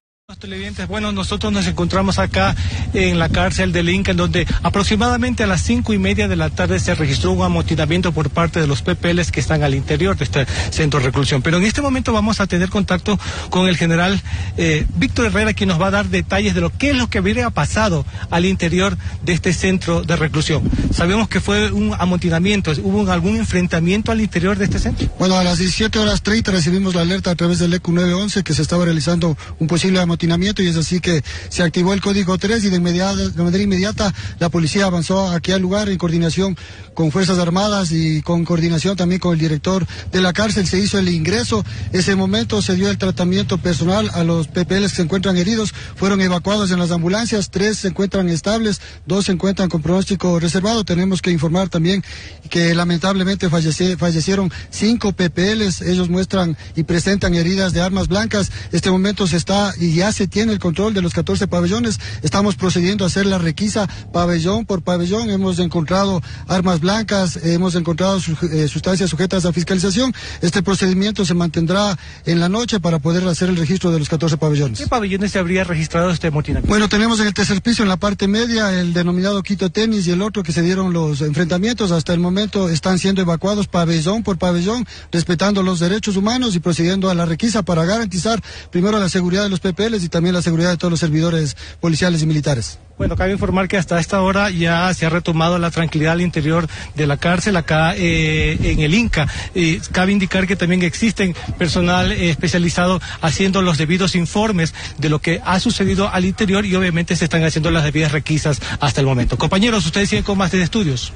Bueno, 0.89 1.11
nosotros 1.11 1.51
nos 1.55 1.67
encontramos 1.67 2.19
acá 2.19 2.55
en 2.93 3.19
la 3.19 3.31
cárcel 3.31 3.73
del 3.73 3.89
Inca, 3.89 4.11
en 4.11 4.19
donde 4.19 4.47
aproximadamente 4.63 5.43
a 5.43 5.47
las 5.47 5.63
cinco 5.63 5.95
y 5.95 5.99
media 5.99 6.29
de 6.29 6.37
la 6.37 6.51
tarde 6.51 6.79
se 6.81 6.95
registró 6.95 7.33
un 7.33 7.43
amotinamiento 7.43 8.13
por 8.13 8.29
parte 8.29 8.61
de 8.61 8.67
los 8.67 8.83
PPLs 8.83 9.33
que 9.33 9.41
están 9.41 9.63
al 9.63 9.75
interior 9.75 10.19
de 10.19 10.25
este 10.25 10.47
centro 10.71 11.01
de 11.01 11.07
reclusión. 11.07 11.41
Pero 11.41 11.57
en 11.57 11.65
este 11.65 11.81
momento 11.81 12.13
vamos 12.13 12.41
a 12.41 12.47
tener 12.47 12.69
contacto 12.69 13.19
con 13.49 13.69
el 13.69 13.79
general 13.79 14.21
eh, 14.59 14.85
Víctor 14.97 15.25
Herrera, 15.25 15.55
quien 15.55 15.71
nos 15.71 15.81
va 15.81 15.87
a 15.87 15.93
dar 15.93 16.09
detalles 16.11 16.55
de 16.55 16.61
lo 16.61 16.77
que 16.77 16.91
es 16.91 16.97
lo 16.99 17.09
que 17.09 17.17
habría 17.17 17.49
pasado 17.49 18.05
al 18.29 18.45
interior 18.45 18.99
de 19.25 19.33
este 19.33 19.55
centro 19.55 20.03
de 20.03 20.15
reclusión. 20.15 20.63
Sabemos 20.93 21.31
que 21.31 21.41
fue 21.41 21.73
un 21.73 21.95
amotinamiento, 21.99 22.73
¿hubo 22.83 23.11
algún 23.11 23.37
enfrentamiento 23.37 24.13
al 24.13 24.21
interior 24.21 24.59
de 24.59 24.67
este 24.67 24.79
centro? 24.79 25.09
Bueno, 25.19 25.39
a 25.39 25.43
las 25.43 25.57
17 25.57 25.99
horas 25.99 26.21
30 26.21 26.53
recibimos 26.53 26.95
la 26.95 27.01
alerta 27.01 27.31
a 27.31 27.35
través 27.35 27.61
del 27.61 27.73
ECU 27.73 27.93
911 27.93 28.45
que 28.45 28.53
se 28.53 28.61
estaba 28.61 28.85
realizando 28.85 29.35
un 29.59 29.67
posible 29.67 29.99
amotinamiento 30.01 30.18
y 30.21 30.67
es 30.67 30.77
así 30.77 31.01
que 31.01 31.23
se 31.49 31.63
activó 31.63 31.95
el 31.95 32.01
código 32.01 32.37
3 32.39 32.65
y 32.65 32.71
de, 32.71 32.77
inmediata, 32.77 33.29
de 33.29 33.43
manera 33.43 33.63
inmediata 33.63 34.13
la 34.39 34.49
policía 34.49 34.87
avanzó 34.87 35.29
aquí 35.31 35.53
al 35.53 35.63
lugar 35.63 35.89
en 35.89 35.99
coordinación 35.99 36.57
con 36.95 37.13
Fuerzas 37.13 37.39
Armadas 37.39 37.93
y 37.93 38.23
con 38.23 38.45
coordinación 38.45 38.97
también 38.97 39.21
con 39.21 39.33
el 39.33 39.39
director 39.39 39.87
de 40.11 40.21
la 40.21 40.33
cárcel. 40.33 40.67
Se 40.67 40.81
hizo 40.81 40.99
el 40.99 41.09
ingreso. 41.09 41.65
Ese 41.93 42.17
momento 42.17 42.61
se 42.61 42.75
dio 42.75 42.91
el 42.91 42.99
tratamiento 42.99 43.59
personal 43.59 44.11
a 44.15 44.25
los 44.25 44.49
PPLs 44.49 44.91
que 44.91 44.97
se 44.97 45.03
encuentran 45.03 45.37
heridos. 45.37 45.73
Fueron 45.95 46.21
evacuados 46.21 46.73
en 46.73 46.81
las 46.81 46.91
ambulancias. 46.91 47.51
Tres 47.51 47.79
se 47.79 47.89
encuentran 47.89 48.29
estables, 48.29 48.81
dos 49.07 49.27
se 49.27 49.33
encuentran 49.33 49.69
con 49.69 49.81
pronóstico 49.81 50.41
reservado. 50.41 50.85
Tenemos 50.85 51.23
que 51.23 51.31
informar 51.31 51.69
también 51.69 52.03
que 52.51 52.75
lamentablemente 52.75 53.49
fallecieron 53.49 54.51
cinco 54.71 55.13
PPLs. 55.13 55.83
Ellos 55.83 56.09
muestran 56.09 56.57
y 56.75 56.83
presentan 56.83 57.37
heridas 57.37 57.73
de 57.73 57.81
armas 57.81 58.09
blancas. 58.09 58.51
Este 58.73 58.91
momento 58.91 59.29
se 59.29 59.37
está 59.37 59.73
y 59.79 60.01
se 60.13 60.29
tiene 60.29 60.53
el 60.53 60.59
control 60.59 60.95
de 60.95 61.03
los 61.03 61.13
14 61.15 61.47
pabellones. 61.49 61.99
Estamos 62.23 62.57
procediendo 62.57 63.05
a 63.05 63.09
hacer 63.09 63.27
la 63.27 63.39
requisa 63.39 63.89
pabellón 64.13 64.67
por 64.67 64.83
pabellón. 64.83 65.31
Hemos 65.31 65.59
encontrado 65.59 66.23
armas 66.47 66.81
blancas, 66.81 67.37
hemos 67.43 67.75
encontrado 67.75 68.19
eh, 68.53 68.69
sustancias 68.69 69.11
sujetas 69.11 69.45
a 69.45 69.53
fiscalización. 69.53 70.13
Este 70.41 70.63
procedimiento 70.63 71.25
se 71.25 71.35
mantendrá 71.35 71.97
en 72.27 72.41
la 72.41 72.49
noche 72.49 72.81
para 72.81 72.99
poder 72.99 73.27
hacer 73.27 73.49
el 73.49 73.57
registro 73.57 73.91
de 73.91 73.99
los 73.99 74.09
14 74.09 74.37
pabellones. 74.37 74.79
¿Qué 74.79 74.87
pabellones 74.87 75.33
se 75.33 75.39
habría 75.39 75.65
registrado 75.65 76.11
este 76.11 76.31
motinamiento? 76.31 76.69
Bueno, 76.69 76.89
tenemos 76.89 77.21
en 77.21 77.27
el 77.27 77.35
tercer 77.35 77.63
piso, 77.63 77.83
en 77.83 77.89
la 77.89 77.97
parte 77.97 78.29
media, 78.29 78.73
el 78.79 78.93
denominado 78.93 79.43
Quito 79.43 79.71
Tenis 79.71 80.07
y 80.07 80.13
el 80.13 80.23
otro 80.23 80.43
que 80.43 80.53
se 80.53 80.63
dieron 80.63 80.93
los 80.93 81.21
enfrentamientos. 81.21 81.91
Hasta 81.91 82.13
el 82.13 82.21
momento 82.21 82.69
están 82.69 82.99
siendo 82.99 83.23
evacuados 83.23 83.69
pabellón 83.69 84.23
por 84.23 84.39
pabellón, 84.39 84.87
respetando 85.13 85.63
los 85.63 85.81
derechos 85.81 86.17
humanos 86.17 86.55
y 86.55 86.61
procediendo 86.61 87.11
a 87.11 87.15
la 87.15 87.27
requisa 87.27 87.63
para 87.63 87.85
garantizar 87.85 88.43
primero 88.71 88.99
la 88.99 89.09
seguridad 89.09 89.43
de 89.43 89.49
los 89.49 89.61
Y 90.05 90.09
también 90.09 90.35
la 90.35 90.43
seguridad 90.43 90.71
de 90.71 90.77
todos 90.77 90.91
los 90.91 91.01
servidores 91.01 91.57
policiales 91.81 92.23
y 92.23 92.27
militares. 92.27 92.79
Bueno, 92.99 93.15
cabe 93.17 93.31
informar 93.31 93.69
que 93.69 93.77
hasta 93.77 94.01
esta 94.01 94.21
hora 94.23 94.51
ya 94.51 94.93
se 94.93 95.07
ha 95.07 95.09
retomado 95.09 95.57
la 95.59 95.71
tranquilidad 95.71 96.15
al 96.15 96.21
interior 96.21 96.67
de 96.97 97.07
la 97.07 97.17
cárcel 97.17 97.57
acá 97.57 97.95
eh, 97.97 98.59
en 98.61 98.81
el 98.81 98.93
Inca. 98.93 99.29
Eh, 99.55 99.81
cabe 99.93 100.11
indicar 100.11 100.49
que 100.49 100.57
también 100.57 100.83
existen 100.83 101.35
personal 101.59 102.11
eh, 102.11 102.31
especializado 102.31 103.01
haciendo 103.21 103.63
los 103.63 103.79
debidos 103.79 104.17
informes 104.17 104.75
de 104.99 105.09
lo 105.09 105.21
que 105.21 105.41
ha 105.45 105.61
sucedido 105.61 106.13
al 106.13 106.25
interior 106.25 106.67
y 106.67 106.75
obviamente 106.75 107.15
se 107.15 107.25
están 107.25 107.45
haciendo 107.45 107.71
las 107.71 107.85
debidas 107.85 108.11
requisas 108.11 108.61
hasta 108.81 109.01
el 109.01 109.07
momento. 109.07 109.39
Compañeros, 109.39 109.87
ustedes 109.87 110.09
siguen 110.09 110.25
con 110.25 110.37
más 110.37 110.51
de 110.51 110.61
estudios. 110.63 111.13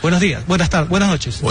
Buenos 0.00 0.20
días, 0.20 0.46
buenas 0.46 0.70
tardes, 0.70 0.88
buenas 0.88 1.10
noches. 1.10 1.42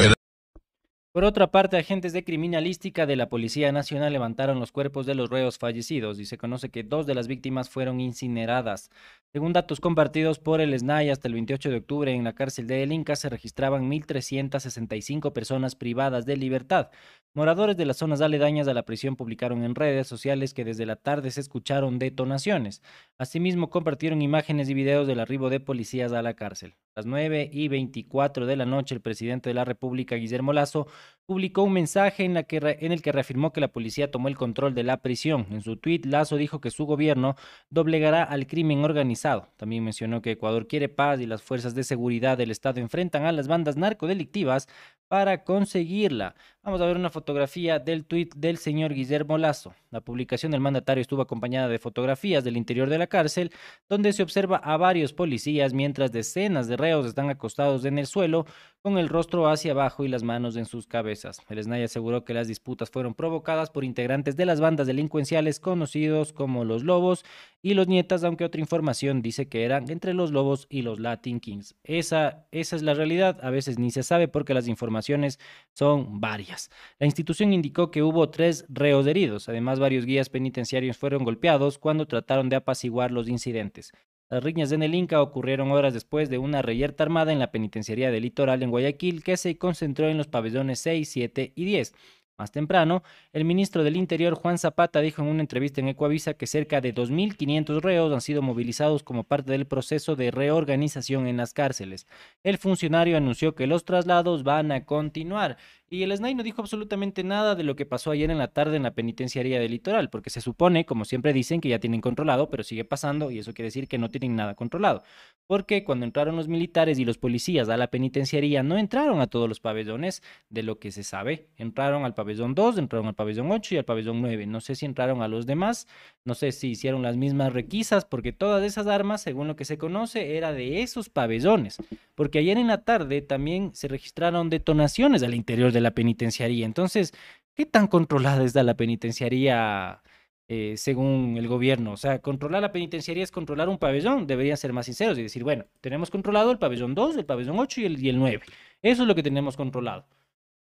Por 1.18 1.24
otra 1.24 1.50
parte, 1.50 1.78
agentes 1.78 2.14
de 2.14 2.24
criminalística 2.24 3.08
de 3.08 3.16
la 3.16 3.28
Policía 3.28 3.72
Nacional 3.72 4.14
levantaron 4.14 4.60
los 4.60 4.72
cuerpos 4.72 5.08
de 5.08 5.16
los 5.16 5.32
reos 5.32 5.58
fallecidos 5.58 6.20
y 6.20 6.28
se 6.28 6.38
conoce 6.38 6.70
que 6.70 6.84
dos 6.84 7.08
de 7.08 7.16
las 7.16 7.28
víctimas 7.28 7.72
fueron 7.72 8.00
incineradas. 8.00 8.92
Según 9.34 9.52
datos 9.52 9.80
compartidos 9.80 10.38
por 10.38 10.62
el 10.62 10.78
SNAI, 10.78 11.10
hasta 11.10 11.28
el 11.28 11.34
28 11.34 11.72
de 11.72 11.78
octubre 11.78 12.14
en 12.14 12.24
la 12.24 12.34
cárcel 12.34 12.68
de 12.68 12.84
El 12.84 12.92
Inca 12.92 13.16
se 13.16 13.30
registraban 13.30 13.90
1.365 13.90 15.34
personas 15.34 15.74
privadas 15.74 16.28
de 16.28 16.38
libertad. 16.38 16.92
Moradores 17.34 17.78
de 17.78 17.86
las 17.86 17.98
zonas 17.98 18.22
aledañas 18.22 18.68
a 18.68 18.76
la 18.76 18.86
prisión 18.86 19.16
publicaron 19.16 19.64
en 19.64 19.74
redes 19.74 20.06
sociales 20.06 20.54
que 20.54 20.66
desde 20.66 20.86
la 20.86 20.98
tarde 20.98 21.32
se 21.32 21.42
escucharon 21.42 21.98
detonaciones. 21.98 22.84
Asimismo, 23.18 23.72
compartieron 23.72 24.22
imágenes 24.22 24.70
y 24.70 24.76
videos 24.76 25.08
del 25.08 25.20
arribo 25.20 25.50
de 25.50 25.62
policías 25.62 26.12
a 26.12 26.22
la 26.22 26.36
cárcel. 26.36 26.76
Las 26.98 27.06
9 27.06 27.52
y 27.54 27.68
24 27.68 28.48
de 28.48 28.56
la 28.56 28.66
noche, 28.66 28.96
el 28.96 29.02
presidente 29.02 29.52
de 29.52 29.54
la 29.54 29.64
República, 29.64 30.16
Guillermo 30.16 30.52
Lazo, 30.52 30.88
publicó 31.28 31.62
un 31.62 31.74
mensaje 31.74 32.24
en, 32.24 32.36
en 32.38 32.92
el 32.92 33.02
que 33.04 33.12
reafirmó 33.12 33.54
que 33.54 33.62
la 33.62 33.68
policía 33.68 34.10
tomó 34.10 34.30
el 34.30 34.36
control 34.36 34.74
de 34.74 34.82
la 34.82 35.04
prisión. 35.04 35.46
En 35.52 35.62
su 35.62 35.78
tuit, 35.78 36.08
Lazo 36.08 36.38
dijo 36.38 36.60
que 36.60 36.72
su 36.72 36.88
gobierno 36.88 37.36
doblegará 37.70 38.24
al 38.24 38.48
crimen 38.48 38.84
organizado. 38.84 39.48
También 39.58 39.84
mencionó 39.84 40.24
que 40.24 40.32
Ecuador 40.32 40.66
quiere 40.66 40.90
paz 40.90 41.22
y 41.22 41.28
las 41.28 41.44
fuerzas 41.44 41.76
de 41.76 41.84
seguridad 41.84 42.36
del 42.36 42.50
Estado 42.50 42.80
enfrentan 42.80 43.26
a 43.26 43.32
las 43.32 43.48
bandas 43.48 43.78
narcodelictivas 43.78 44.68
para 45.08 45.44
conseguirla. 45.44 46.36
Vamos 46.64 46.82
a 46.82 46.86
ver 46.86 46.98
una 46.98 47.10
fotografía 47.10 47.80
del 47.80 48.06
tuit 48.06 48.36
del 48.36 48.58
señor 48.58 48.94
Guillermo 48.94 49.38
Lazo. 49.38 49.74
La 49.90 50.02
publicación 50.02 50.52
del 50.52 50.62
mandatario 50.62 51.02
estuvo 51.02 51.22
acompañada 51.22 51.70
de 51.70 51.80
fotografías 51.80 52.44
del 52.44 52.58
interior 52.58 52.90
de 52.90 52.98
la 52.98 53.08
cárcel, 53.08 53.52
donde 53.88 54.12
se 54.12 54.24
observa 54.24 54.58
a 54.58 54.76
varios 54.78 55.14
policías 55.14 55.74
mientras 55.74 56.12
decenas 56.12 56.68
de 56.68 56.76
están 56.88 57.30
acostados 57.30 57.86
en 57.86 57.98
el 57.98 58.08
suelo 58.08 58.46
con 58.82 58.98
el 58.98 59.10
rostro 59.10 59.50
hacia 59.50 59.74
abajo 59.74 60.06
y 60.06 60.08
las 60.08 60.24
manos 60.24 60.56
en 60.56 60.66
sus 60.66 60.88
cabezas. 60.88 61.42
El 61.50 61.62
SNAI 61.62 61.84
aseguró 61.84 62.24
que 62.24 62.34
las 62.34 62.48
disputas 62.48 62.90
fueron 62.90 63.14
provocadas 63.14 63.70
por 63.70 63.84
integrantes 63.84 64.36
de 64.38 64.46
las 64.46 64.62
bandas 64.62 64.88
delincuenciales 64.88 65.60
conocidos 65.60 66.32
como 66.32 66.64
los 66.64 66.84
Lobos 66.84 67.26
y 67.62 67.74
los 67.74 67.88
Nietas, 67.88 68.24
aunque 68.24 68.46
otra 68.46 68.62
información 68.62 69.22
dice 69.22 69.50
que 69.50 69.66
eran 69.66 69.90
entre 69.90 70.14
los 70.14 70.32
Lobos 70.32 70.68
y 70.70 70.84
los 70.84 71.00
Latin 71.00 71.40
Kings. 71.40 71.76
Esa, 71.84 72.48
esa 72.52 72.76
es 72.76 72.82
la 72.82 72.94
realidad, 72.94 73.40
a 73.42 73.50
veces 73.50 73.78
ni 73.78 73.92
se 73.92 74.04
sabe 74.04 74.28
porque 74.28 74.54
las 74.54 74.68
informaciones 74.68 75.40
son 75.74 76.22
varias. 76.22 76.70
La 77.00 77.08
institución 77.08 77.52
indicó 77.52 77.92
que 77.92 78.04
hubo 78.04 78.30
tres 78.30 78.66
reos 78.70 79.06
heridos, 79.08 79.50
además 79.50 79.80
varios 79.80 80.06
guías 80.06 80.30
penitenciarios 80.30 80.98
fueron 80.98 81.24
golpeados 81.26 81.78
cuando 81.78 82.08
trataron 82.08 82.50
de 82.50 82.56
apaciguar 82.56 83.12
los 83.12 83.28
incidentes. 83.28 83.92
Las 84.30 84.44
riñas 84.44 84.74
en 84.74 84.84
el 84.84 84.94
Inca 84.94 85.22
ocurrieron 85.22 85.72
horas 85.72 85.94
después 85.94 86.30
de 86.30 86.38
una 86.38 86.62
reyerta 86.62 87.04
armada 87.04 87.32
en 87.32 87.40
la 87.40 87.50
penitenciaría 87.50 88.12
del 88.12 88.24
litoral 88.24 88.62
en 88.62 88.72
Guayaquil 88.72 89.24
que 89.24 89.38
se 89.38 89.58
concentró 89.58 90.10
en 90.10 90.18
los 90.18 90.28
pabellones 90.28 90.80
6, 90.80 91.10
7 91.10 91.54
y 91.56 91.64
10. 91.64 91.94
Más 92.38 92.52
temprano, 92.52 93.04
el 93.32 93.46
ministro 93.46 93.84
del 93.84 93.96
Interior, 93.96 94.36
Juan 94.36 94.60
Zapata, 94.60 95.00
dijo 95.00 95.22
en 95.22 95.30
una 95.30 95.42
entrevista 95.42 95.82
en 95.82 95.88
Ecuavisa 95.88 96.36
que 96.36 96.46
cerca 96.46 96.82
de 96.82 96.94
2.500 96.94 97.82
reos 97.82 98.14
han 98.14 98.22
sido 98.22 98.44
movilizados 98.44 99.02
como 99.02 99.24
parte 99.24 99.54
del 99.54 99.66
proceso 99.66 100.16
de 100.16 100.30
reorganización 100.30 101.26
en 101.26 101.38
las 101.38 101.54
cárceles. 101.54 102.06
El 102.44 102.60
funcionario 102.60 103.16
anunció 103.18 103.56
que 103.56 103.66
los 103.66 103.86
traslados 103.86 104.44
van 104.44 104.72
a 104.72 104.86
continuar 104.86 105.58
y 105.90 106.04
el 106.04 106.16
SNAI 106.16 106.36
no 106.36 106.44
dijo 106.44 106.62
absolutamente 106.62 107.24
nada 107.24 107.56
de 107.56 107.64
lo 107.64 107.78
que 107.78 107.86
pasó 107.86 108.12
ayer 108.12 108.30
en 108.30 108.38
la 108.38 108.50
tarde 108.50 108.76
en 108.76 108.84
la 108.84 108.92
penitenciaría 108.92 109.60
del 109.60 109.72
litoral, 109.72 110.10
porque 110.10 110.30
se 110.30 110.42
supone, 110.42 110.86
como 110.86 111.06
siempre 111.06 111.32
dicen, 111.32 111.62
que 111.62 111.70
ya 111.70 111.80
tienen 111.80 112.02
controlado, 112.02 112.50
pero 112.50 112.64
sigue 112.64 112.84
pasando 112.84 113.32
y 113.32 113.40
eso 113.40 113.54
quiere 113.54 113.68
decir 113.68 113.88
que 113.88 113.98
no 113.98 114.10
tienen 114.10 114.36
nada 114.36 114.56
controlado. 114.56 115.04
Porque 115.48 115.86
cuando 115.86 116.06
entraron 116.06 116.36
los 116.36 116.50
militares 116.50 117.00
y 117.00 117.06
los 117.06 117.18
policías 117.18 117.70
a 117.70 117.78
la 117.78 117.88
penitenciaría, 117.88 118.64
no 118.64 118.78
entraron 118.78 119.22
a 119.22 119.28
todos 119.28 119.48
los 119.48 119.62
pabellones 119.62 120.22
de 120.50 120.64
lo 120.64 120.78
que 120.78 120.92
se 120.92 121.04
sabe. 121.04 121.48
Entraron 121.56 122.04
al 122.04 122.14
pabellón 122.14 122.54
2, 122.54 122.80
entraron 122.80 123.08
al 123.08 123.16
pabellón 123.16 123.50
8 123.50 123.76
y 123.76 123.78
al 123.78 123.86
pabellón 123.86 124.22
9. 124.22 124.46
No 124.46 124.60
sé 124.60 124.76
si 124.76 124.86
entraron 124.86 125.22
a 125.22 125.30
los 125.30 125.46
demás, 125.46 125.88
no 126.26 126.36
sé 126.36 126.52
si 126.52 126.72
hicieron 126.72 127.02
las 127.02 127.16
mismas 127.16 127.54
requisas, 127.54 128.04
porque 128.04 128.34
todas 128.34 128.62
esas 128.64 128.88
armas, 128.88 129.22
según 129.22 129.48
lo 129.48 129.56
que 129.56 129.64
se 129.64 129.78
conoce, 129.78 130.36
era 130.36 130.52
de 130.52 130.82
esos 130.82 131.08
pabellones. 131.08 131.78
Porque 132.14 132.40
ayer 132.40 132.58
en 132.58 132.68
la 132.68 132.84
tarde 132.84 133.22
también 133.22 133.72
se 133.74 133.88
registraron 133.88 134.50
detonaciones 134.50 135.24
al 135.24 135.34
interior 135.34 135.72
de 135.72 135.77
la 135.82 135.92
penitenciaría. 135.92 136.66
Entonces, 136.66 137.14
¿qué 137.56 137.66
tan 137.66 137.88
controlada 137.88 138.44
está 138.44 138.64
la 138.64 138.76
penitenciaría 138.76 140.02
eh, 140.48 140.76
según 140.78 141.36
el 141.38 141.48
gobierno? 141.48 141.94
O 141.94 141.98
sea, 141.98 142.20
controlar 142.20 142.62
la 142.62 142.72
penitenciaría 142.72 143.24
es 143.24 143.32
controlar 143.32 143.70
un 143.70 143.78
pabellón, 143.78 144.28
deberían 144.28 144.58
ser 144.58 144.74
más 144.74 144.86
sinceros 144.86 145.18
y 145.18 145.24
decir, 145.24 145.44
bueno, 145.44 145.66
tenemos 145.82 146.10
controlado 146.10 146.52
el 146.52 146.60
pabellón 146.60 146.96
2, 146.96 147.18
el 147.18 147.26
pabellón 147.26 147.60
8 147.60 147.82
y 147.82 147.86
el, 147.86 148.04
y 148.04 148.10
el 148.10 148.20
9. 148.20 148.42
Eso 148.82 149.02
es 149.04 149.08
lo 149.08 149.16
que 149.16 149.24
tenemos 149.24 149.58
controlado. 149.58 150.06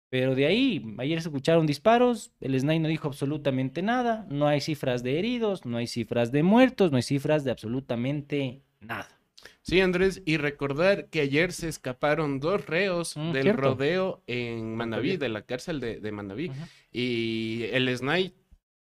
Pero 0.10 0.36
de 0.36 0.46
ahí, 0.46 0.84
ayer 0.98 1.22
se 1.22 1.30
escucharon 1.30 1.66
disparos, 1.66 2.34
el 2.42 2.60
SNAI 2.60 2.80
no 2.80 2.90
dijo 2.90 3.08
absolutamente 3.08 3.82
nada, 3.82 4.28
no 4.30 4.46
hay 4.46 4.60
cifras 4.60 5.04
de 5.04 5.18
heridos, 5.18 5.66
no 5.66 5.78
hay 5.78 5.88
cifras 5.88 6.34
de 6.34 6.44
muertos, 6.44 6.92
no 6.92 6.98
hay 6.98 7.04
cifras 7.04 7.46
de 7.46 7.52
absolutamente 7.52 8.62
nada. 8.82 9.21
Sí, 9.62 9.80
Andrés, 9.80 10.22
y 10.26 10.38
recordar 10.38 11.08
que 11.10 11.22
ayer 11.22 11.52
se 11.54 11.68
escaparon 11.70 12.40
dos 12.40 12.66
reos 12.66 13.16
Mm, 13.16 13.32
del 13.32 13.44
cierto. 13.44 13.62
rodeo 13.62 14.24
en 14.28 14.76
Manabí, 14.76 15.18
de 15.18 15.30
la 15.30 15.44
cárcel 15.44 15.80
de, 15.80 16.00
de 16.00 16.12
Manabí. 16.12 16.52
Y 16.92 17.64
el 17.72 17.96
SNAI 17.96 18.34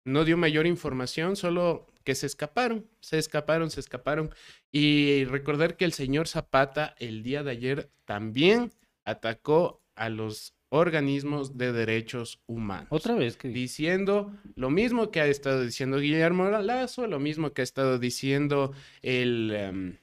no 0.06 0.26
dio 0.26 0.38
mayor 0.38 0.66
información, 0.68 1.36
solo 1.36 1.86
que 2.04 2.16
se 2.16 2.26
escaparon, 2.26 2.88
se 3.02 3.18
escaparon, 3.20 3.70
se 3.70 3.80
escaparon. 3.80 4.32
Y 4.72 5.26
recordar 5.26 5.76
que 5.78 5.86
el 5.86 5.94
señor 5.94 6.28
Zapata 6.28 6.96
el 6.98 7.24
día 7.24 7.44
de 7.44 7.52
ayer 7.52 7.90
también 8.06 8.72
atacó 9.06 9.82
a 9.96 10.10
los 10.10 10.54
organismos 10.70 11.58
de 11.58 11.74
derechos 11.74 12.42
humanos. 12.46 12.88
Otra 12.92 13.16
vez 13.16 13.38
que 13.38 13.48
Diciendo 13.50 14.32
lo 14.56 14.70
mismo 14.70 15.10
que 15.12 15.20
ha 15.20 15.26
estado 15.26 15.64
diciendo 15.64 15.98
Guillermo 15.98 16.48
Lazo, 16.50 17.08
lo 17.08 17.20
mismo 17.20 17.52
que 17.54 17.62
ha 17.62 17.64
estado 17.64 17.98
diciendo 18.00 18.72
el, 19.02 19.52
em, 19.56 19.98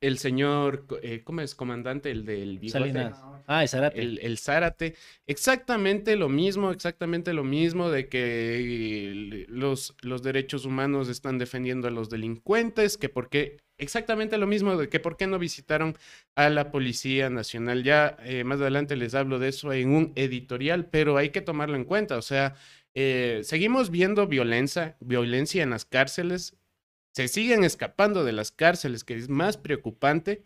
el 0.00 0.18
señor, 0.18 0.86
eh, 1.02 1.22
¿cómo 1.24 1.40
es? 1.40 1.54
Comandante, 1.54 2.10
el 2.10 2.24
del 2.24 2.58
bigote. 2.58 3.10
Ah, 3.46 3.64
es 3.64 3.70
Zárate. 3.70 4.00
El, 4.00 4.18
el 4.20 4.38
Zárate, 4.38 4.94
exactamente 5.26 6.16
lo 6.16 6.28
mismo, 6.28 6.70
exactamente 6.70 7.32
lo 7.32 7.44
mismo 7.44 7.90
de 7.90 8.08
que 8.08 9.46
los, 9.48 9.96
los 10.02 10.22
derechos 10.22 10.64
humanos 10.64 11.08
están 11.08 11.38
defendiendo 11.38 11.88
a 11.88 11.90
los 11.90 12.10
delincuentes, 12.10 12.96
que 12.98 13.08
por 13.08 13.28
qué, 13.28 13.56
exactamente 13.78 14.38
lo 14.38 14.46
mismo 14.46 14.76
de 14.76 14.88
que 14.88 15.00
por 15.00 15.16
qué 15.16 15.26
no 15.26 15.38
visitaron 15.38 15.96
a 16.36 16.50
la 16.50 16.70
Policía 16.70 17.30
Nacional. 17.30 17.82
Ya 17.82 18.16
eh, 18.24 18.44
más 18.44 18.60
adelante 18.60 18.96
les 18.96 19.14
hablo 19.14 19.38
de 19.38 19.48
eso 19.48 19.72
en 19.72 19.90
un 19.90 20.12
editorial, 20.14 20.86
pero 20.86 21.16
hay 21.16 21.30
que 21.30 21.40
tomarlo 21.40 21.76
en 21.76 21.84
cuenta, 21.84 22.18
o 22.18 22.22
sea, 22.22 22.54
eh, 22.94 23.40
seguimos 23.44 23.90
viendo 23.90 24.26
violencia, 24.26 24.96
violencia 25.00 25.62
en 25.62 25.70
las 25.70 25.84
cárceles, 25.84 26.56
se 27.18 27.26
siguen 27.26 27.64
escapando 27.64 28.22
de 28.22 28.30
las 28.30 28.52
cárceles, 28.52 29.02
que 29.02 29.14
es 29.14 29.28
más 29.28 29.56
preocupante 29.56 30.44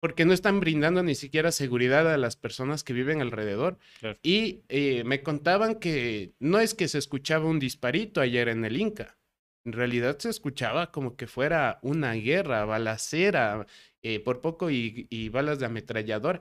porque 0.00 0.24
no 0.24 0.32
están 0.32 0.58
brindando 0.58 1.02
ni 1.02 1.14
siquiera 1.14 1.52
seguridad 1.52 2.10
a 2.10 2.16
las 2.16 2.34
personas 2.34 2.82
que 2.82 2.94
viven 2.94 3.20
alrededor. 3.20 3.76
Claro. 4.00 4.18
Y 4.22 4.62
eh, 4.70 5.04
me 5.04 5.22
contaban 5.22 5.74
que 5.74 6.32
no 6.38 6.60
es 6.60 6.72
que 6.72 6.88
se 6.88 6.96
escuchaba 6.96 7.44
un 7.44 7.58
disparito 7.58 8.22
ayer 8.22 8.48
en 8.48 8.64
el 8.64 8.78
Inca. 8.78 9.18
En 9.66 9.74
realidad 9.74 10.18
se 10.18 10.30
escuchaba 10.30 10.92
como 10.92 11.14
que 11.14 11.26
fuera 11.26 11.78
una 11.82 12.14
guerra, 12.14 12.64
balacera, 12.64 13.66
eh, 14.00 14.18
por 14.20 14.40
poco 14.40 14.70
y, 14.70 15.06
y 15.10 15.28
balas 15.28 15.58
de 15.58 15.66
ametrallador. 15.66 16.40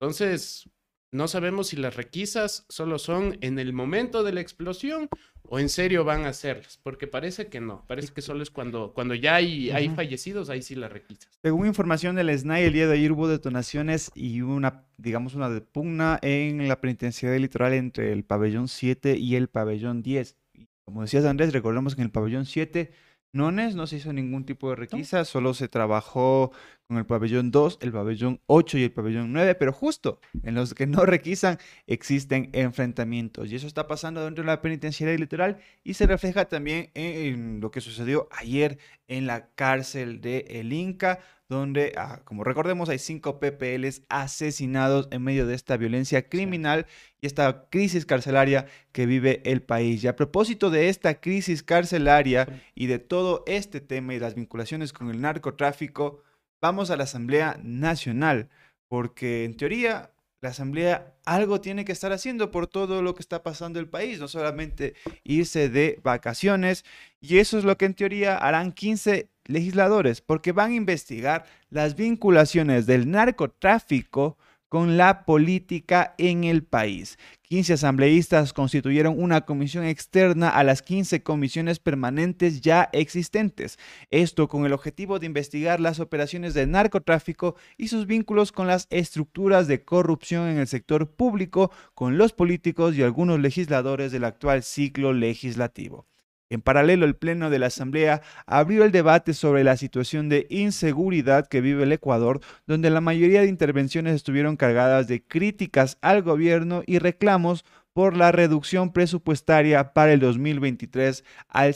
Entonces, 0.00 0.68
no 1.14 1.28
sabemos 1.28 1.68
si 1.68 1.76
las 1.76 1.94
requisas 1.94 2.66
solo 2.68 2.98
son 2.98 3.38
en 3.40 3.60
el 3.60 3.72
momento 3.72 4.24
de 4.24 4.32
la 4.32 4.40
explosión 4.40 5.08
o 5.44 5.60
en 5.60 5.68
serio 5.68 6.02
van 6.02 6.24
a 6.24 6.30
hacerlas, 6.30 6.80
porque 6.82 7.06
parece 7.06 7.46
que 7.46 7.60
no, 7.60 7.84
parece 7.86 8.12
que 8.12 8.20
solo 8.20 8.42
es 8.42 8.50
cuando, 8.50 8.92
cuando 8.94 9.14
ya 9.14 9.36
hay, 9.36 9.70
hay 9.70 9.90
fallecidos, 9.90 10.50
ahí 10.50 10.60
sí 10.60 10.74
las 10.74 10.92
requisas. 10.92 11.30
Según 11.40 11.68
información 11.68 12.16
del 12.16 12.36
SNAI, 12.36 12.64
el 12.64 12.72
día 12.72 12.88
de 12.88 12.94
ayer 12.94 13.12
hubo 13.12 13.28
detonaciones 13.28 14.10
y 14.16 14.40
una, 14.40 14.86
digamos, 14.96 15.36
una 15.36 15.48
de 15.48 15.60
pugna 15.60 16.18
en 16.20 16.66
la 16.66 16.80
penitenciaría 16.80 17.38
litoral 17.38 17.74
entre 17.74 18.12
el 18.12 18.24
pabellón 18.24 18.66
7 18.66 19.16
y 19.16 19.36
el 19.36 19.46
pabellón 19.46 20.02
10. 20.02 20.36
Y 20.54 20.68
como 20.82 21.02
decías 21.02 21.24
Andrés, 21.26 21.52
recordemos 21.52 21.94
que 21.94 22.00
en 22.00 22.06
el 22.06 22.12
pabellón 22.12 22.44
7 22.44 22.90
nones 23.34 23.74
no 23.74 23.86
se 23.86 23.96
hizo 23.96 24.12
ningún 24.12 24.44
tipo 24.44 24.70
de 24.70 24.76
requisa, 24.76 25.24
solo 25.24 25.54
se 25.54 25.68
trabajó 25.68 26.52
con 26.86 26.98
el 26.98 27.06
pabellón 27.06 27.50
2, 27.50 27.78
el 27.80 27.92
pabellón 27.92 28.40
8 28.46 28.78
y 28.78 28.82
el 28.84 28.92
pabellón 28.92 29.32
9, 29.32 29.54
pero 29.54 29.72
justo 29.72 30.20
en 30.42 30.54
los 30.54 30.74
que 30.74 30.86
no 30.86 31.04
requisan 31.06 31.58
existen 31.86 32.50
enfrentamientos. 32.52 33.50
Y 33.50 33.56
eso 33.56 33.66
está 33.66 33.86
pasando 33.86 34.24
dentro 34.24 34.44
de 34.44 34.48
la 34.48 34.60
penitenciaría 34.60 35.16
litoral 35.16 35.58
y 35.82 35.94
se 35.94 36.06
refleja 36.06 36.46
también 36.46 36.90
en 36.94 37.60
lo 37.60 37.70
que 37.70 37.80
sucedió 37.80 38.28
ayer 38.30 38.78
en 39.08 39.26
la 39.26 39.48
cárcel 39.54 40.20
de 40.20 40.46
El 40.48 40.72
Inca, 40.72 41.20
donde, 41.54 41.92
ah, 41.96 42.20
como 42.24 42.44
recordemos, 42.44 42.88
hay 42.88 42.98
cinco 42.98 43.40
PPLs 43.40 44.02
asesinados 44.08 45.08
en 45.10 45.22
medio 45.22 45.46
de 45.46 45.54
esta 45.54 45.76
violencia 45.76 46.28
criminal 46.28 46.86
y 47.20 47.26
esta 47.26 47.68
crisis 47.70 48.06
carcelaria 48.06 48.66
que 48.92 49.06
vive 49.06 49.42
el 49.44 49.62
país. 49.62 50.04
Y 50.04 50.08
a 50.08 50.16
propósito 50.16 50.70
de 50.70 50.88
esta 50.88 51.20
crisis 51.20 51.62
carcelaria 51.62 52.62
y 52.74 52.86
de 52.86 52.98
todo 52.98 53.44
este 53.46 53.80
tema 53.80 54.14
y 54.14 54.18
las 54.18 54.34
vinculaciones 54.34 54.92
con 54.92 55.10
el 55.10 55.20
narcotráfico, 55.20 56.22
vamos 56.60 56.90
a 56.90 56.96
la 56.96 57.04
Asamblea 57.04 57.58
Nacional, 57.62 58.48
porque 58.88 59.44
en 59.44 59.56
teoría 59.56 60.10
la 60.40 60.50
Asamblea 60.50 61.14
algo 61.24 61.60
tiene 61.60 61.86
que 61.86 61.92
estar 61.92 62.12
haciendo 62.12 62.50
por 62.50 62.66
todo 62.66 63.00
lo 63.00 63.14
que 63.14 63.22
está 63.22 63.42
pasando 63.42 63.78
en 63.78 63.86
el 63.86 63.90
país, 63.90 64.20
no 64.20 64.28
solamente 64.28 64.94
irse 65.22 65.70
de 65.70 65.98
vacaciones, 66.02 66.84
y 67.20 67.38
eso 67.38 67.58
es 67.58 67.64
lo 67.64 67.78
que 67.78 67.86
en 67.86 67.94
teoría 67.94 68.36
harán 68.36 68.72
15 68.72 69.30
legisladores, 69.46 70.20
porque 70.20 70.52
van 70.52 70.72
a 70.72 70.76
investigar 70.76 71.44
las 71.70 71.96
vinculaciones 71.96 72.86
del 72.86 73.10
narcotráfico 73.10 74.36
con 74.74 74.96
la 74.96 75.24
política 75.24 76.16
en 76.18 76.42
el 76.42 76.64
país. 76.64 77.16
15 77.42 77.74
asambleístas 77.74 78.52
constituyeron 78.52 79.14
una 79.16 79.42
comisión 79.42 79.84
externa 79.84 80.48
a 80.48 80.64
las 80.64 80.82
15 80.82 81.22
comisiones 81.22 81.78
permanentes 81.78 82.60
ya 82.60 82.88
existentes. 82.92 83.78
Esto 84.10 84.48
con 84.48 84.66
el 84.66 84.72
objetivo 84.72 85.20
de 85.20 85.26
investigar 85.26 85.78
las 85.78 86.00
operaciones 86.00 86.54
de 86.54 86.66
narcotráfico 86.66 87.54
y 87.76 87.86
sus 87.86 88.08
vínculos 88.08 88.50
con 88.50 88.66
las 88.66 88.88
estructuras 88.90 89.68
de 89.68 89.84
corrupción 89.84 90.48
en 90.48 90.58
el 90.58 90.66
sector 90.66 91.08
público, 91.08 91.70
con 91.94 92.18
los 92.18 92.32
políticos 92.32 92.96
y 92.96 93.02
algunos 93.04 93.38
legisladores 93.38 94.10
del 94.10 94.24
actual 94.24 94.64
ciclo 94.64 95.12
legislativo. 95.12 96.08
En 96.50 96.60
paralelo, 96.60 97.06
el 97.06 97.16
Pleno 97.16 97.50
de 97.50 97.58
la 97.58 97.66
Asamblea 97.66 98.22
abrió 98.46 98.84
el 98.84 98.92
debate 98.92 99.34
sobre 99.34 99.64
la 99.64 99.76
situación 99.76 100.28
de 100.28 100.46
inseguridad 100.50 101.48
que 101.48 101.60
vive 101.60 101.84
el 101.84 101.92
Ecuador, 101.92 102.40
donde 102.66 102.90
la 102.90 103.00
mayoría 103.00 103.40
de 103.40 103.48
intervenciones 103.48 104.14
estuvieron 104.14 104.56
cargadas 104.56 105.08
de 105.08 105.22
críticas 105.22 105.98
al 106.02 106.22
gobierno 106.22 106.82
y 106.86 106.98
reclamos 106.98 107.64
por 107.92 108.16
la 108.16 108.32
reducción 108.32 108.92
presupuestaria 108.92 109.92
para 109.92 110.12
el 110.12 110.20
2023 110.20 111.24
al, 111.48 111.74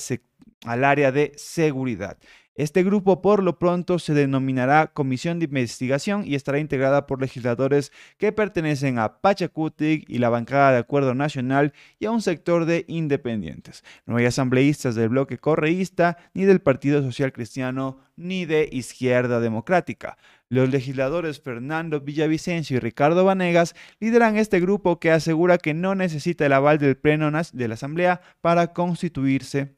al 0.64 0.84
área 0.84 1.12
de 1.12 1.32
seguridad. 1.37 2.18
Este 2.58 2.82
grupo 2.82 3.22
por 3.22 3.44
lo 3.44 3.56
pronto 3.60 4.00
se 4.00 4.14
denominará 4.14 4.88
Comisión 4.88 5.38
de 5.38 5.44
Investigación 5.44 6.24
y 6.26 6.34
estará 6.34 6.58
integrada 6.58 7.06
por 7.06 7.20
legisladores 7.20 7.92
que 8.16 8.32
pertenecen 8.32 8.98
a 8.98 9.20
Pachacutic 9.20 10.04
y 10.10 10.18
la 10.18 10.28
bancada 10.28 10.72
de 10.72 10.78
Acuerdo 10.78 11.14
Nacional 11.14 11.72
y 12.00 12.06
a 12.06 12.10
un 12.10 12.20
sector 12.20 12.64
de 12.64 12.84
independientes. 12.88 13.84
No 14.06 14.16
hay 14.16 14.24
asambleístas 14.24 14.96
del 14.96 15.10
bloque 15.10 15.38
correísta, 15.38 16.18
ni 16.34 16.46
del 16.46 16.60
Partido 16.60 17.00
Social 17.00 17.32
Cristiano, 17.32 18.00
ni 18.16 18.44
de 18.44 18.68
Izquierda 18.72 19.38
Democrática. 19.38 20.18
Los 20.48 20.68
legisladores 20.68 21.40
Fernando 21.40 22.00
Villavicencio 22.00 22.78
y 22.78 22.80
Ricardo 22.80 23.24
Vanegas 23.24 23.76
lideran 24.00 24.36
este 24.36 24.58
grupo 24.58 24.98
que 24.98 25.12
asegura 25.12 25.58
que 25.58 25.74
no 25.74 25.94
necesita 25.94 26.44
el 26.44 26.54
aval 26.54 26.78
del 26.78 26.96
Pleno 26.96 27.30
de 27.30 27.68
la 27.68 27.74
Asamblea 27.74 28.20
para 28.40 28.72
constituirse 28.72 29.77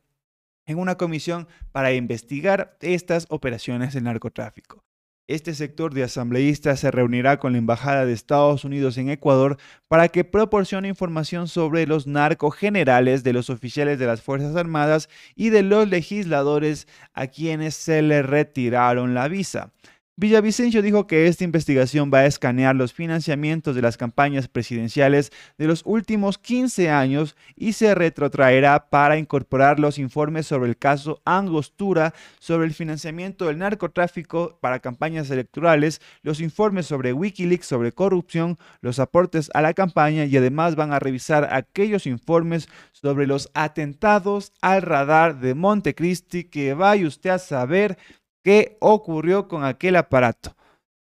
en 0.70 0.78
una 0.78 0.96
comisión 0.96 1.48
para 1.72 1.92
investigar 1.92 2.76
estas 2.80 3.26
operaciones 3.28 3.92
de 3.92 4.00
narcotráfico. 4.00 4.84
Este 5.30 5.54
sector 5.54 5.94
de 5.94 6.02
asambleístas 6.02 6.80
se 6.80 6.90
reunirá 6.90 7.38
con 7.38 7.52
la 7.52 7.58
Embajada 7.58 8.04
de 8.04 8.12
Estados 8.12 8.64
Unidos 8.64 8.98
en 8.98 9.10
Ecuador 9.10 9.58
para 9.86 10.08
que 10.08 10.24
proporcione 10.24 10.88
información 10.88 11.46
sobre 11.46 11.86
los 11.86 12.08
narcogenerales 12.08 13.22
de 13.22 13.32
los 13.32 13.48
oficiales 13.48 14.00
de 14.00 14.06
las 14.06 14.22
Fuerzas 14.22 14.56
Armadas 14.56 15.08
y 15.36 15.50
de 15.50 15.62
los 15.62 15.88
legisladores 15.88 16.88
a 17.12 17.28
quienes 17.28 17.76
se 17.76 18.02
le 18.02 18.22
retiraron 18.22 19.14
la 19.14 19.28
visa. 19.28 19.72
Villavicencio 20.16 20.82
dijo 20.82 21.06
que 21.06 21.28
esta 21.28 21.44
investigación 21.44 22.10
va 22.12 22.18
a 22.18 22.26
escanear 22.26 22.76
los 22.76 22.92
financiamientos 22.92 23.74
de 23.74 23.80
las 23.80 23.96
campañas 23.96 24.48
presidenciales 24.48 25.32
de 25.56 25.66
los 25.66 25.80
últimos 25.86 26.36
15 26.36 26.90
años 26.90 27.36
y 27.56 27.72
se 27.72 27.94
retrotraerá 27.94 28.90
para 28.90 29.16
incorporar 29.16 29.80
los 29.80 29.98
informes 29.98 30.46
sobre 30.46 30.68
el 30.68 30.76
caso 30.76 31.22
Angostura, 31.24 32.12
sobre 32.38 32.66
el 32.66 32.74
financiamiento 32.74 33.46
del 33.46 33.56
narcotráfico 33.56 34.58
para 34.60 34.80
campañas 34.80 35.30
electorales, 35.30 36.02
los 36.20 36.40
informes 36.40 36.84
sobre 36.84 37.14
Wikileaks 37.14 37.66
sobre 37.66 37.92
corrupción, 37.92 38.58
los 38.82 38.98
aportes 38.98 39.48
a 39.54 39.62
la 39.62 39.72
campaña 39.72 40.26
y 40.26 40.36
además 40.36 40.76
van 40.76 40.92
a 40.92 40.98
revisar 40.98 41.48
aquellos 41.50 42.06
informes 42.06 42.68
sobre 42.92 43.26
los 43.26 43.48
atentados 43.54 44.52
al 44.60 44.82
radar 44.82 45.40
de 45.40 45.54
Montecristi 45.54 46.44
que 46.44 46.74
vaya 46.74 47.06
usted 47.06 47.30
a 47.30 47.38
saber 47.38 47.96
qué 48.42 48.76
ocurrió 48.80 49.48
con 49.48 49.64
aquel 49.64 49.96
aparato. 49.96 50.54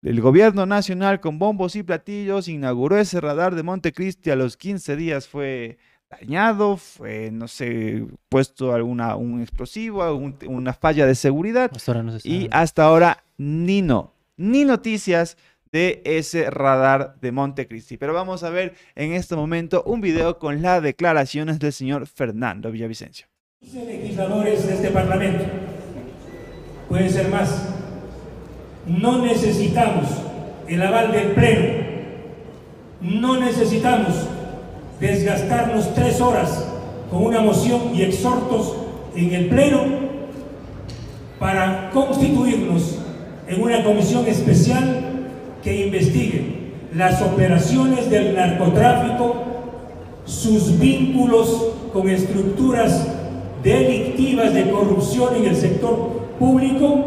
El 0.03 0.21
gobierno 0.21 0.65
nacional 0.65 1.21
con 1.21 1.39
bombos 1.39 1.75
y 1.75 1.83
platillos 1.83 2.47
inauguró 2.47 2.99
ese 2.99 3.21
radar 3.21 3.55
de 3.55 3.65
Montecristi 3.65 4.31
a 4.31 4.37
los 4.37 4.57
15 4.57 4.95
días 4.95 5.27
fue 5.27 5.79
dañado, 6.09 6.77
fue, 6.77 7.31
no 7.33 7.49
sé, 7.49 8.07
puesto 8.29 8.73
alguna, 8.73 9.17
un 9.17 9.43
explosivo, 9.43 10.05
una 10.47 10.73
falla 10.73 11.05
de 11.05 11.15
seguridad. 11.15 11.71
y 12.23 12.49
hasta 12.53 12.85
ahora 12.85 13.25
ni 13.37 13.83
no, 13.83 14.15
ni 14.37 14.65
noticias 14.65 15.37
de 15.73 16.01
ese 16.05 16.49
radar 16.49 17.17
de 17.21 17.33
Montecristi. 17.33 17.97
Pero 17.99 18.15
vamos 18.15 18.43
a 18.45 18.51
ver 18.51 18.75
en 18.95 19.13
este 19.13 19.37
momento 19.37 19.83
un 19.85 20.01
video 20.01 20.39
con 20.39 20.63
las 20.63 20.83
declaraciones 20.83 21.59
del 21.59 21.73
señor 21.73 22.07
Fernando 22.07 22.71
Villavicencio. 22.71 23.27
legisladores 23.61 24.67
de 24.67 24.75
este 24.75 24.91
Parlamento 24.91 25.45
puede 26.89 27.09
ser 27.11 27.29
más. 27.29 27.69
No 28.87 29.19
necesitamos 29.19 30.07
el 30.67 30.83
aval 30.83 31.13
del 31.13 31.33
Pleno. 31.33 31.89
No 33.01 33.39
necesitamos 33.39 34.15
desgastarnos 35.01 35.95
tres 35.95 36.21
horas 36.21 36.67
con 37.11 37.25
una 37.25 37.41
moción 37.41 37.95
y 37.95 38.03
exhortos 38.03 38.75
en 39.15 39.35
el 39.35 39.47
Pleno 39.47 39.83
para 41.39 41.91
constituirnos 41.91 42.99
en 43.47 43.63
una 43.63 43.85
comisión 43.85 44.27
especial 44.27 45.29
que 45.63 45.87
investigue 45.87 46.59
las 46.95 47.23
operaciones 47.23 48.11
del 48.11 48.35
narcotráfico, 48.35 49.37
sus 50.25 50.79
vínculos 50.79 51.69
con 51.93 52.09
estructuras 52.09 53.07
delictivas 53.63 54.53
de 54.55 54.71
corrupción 54.71 55.37
en 55.37 55.47
el 55.47 55.57
sector 55.57 56.18
público 56.39 57.07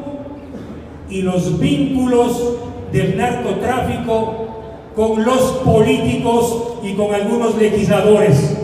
y 1.10 1.22
los 1.22 1.60
vínculos 1.60 2.58
del 2.92 3.18
narcotráfico 3.18 4.48
con 4.96 5.24
los 5.24 5.42
políticos 5.64 6.80
y 6.84 6.94
con 6.94 7.14
algunos 7.14 7.58
legisladores. 7.58 8.58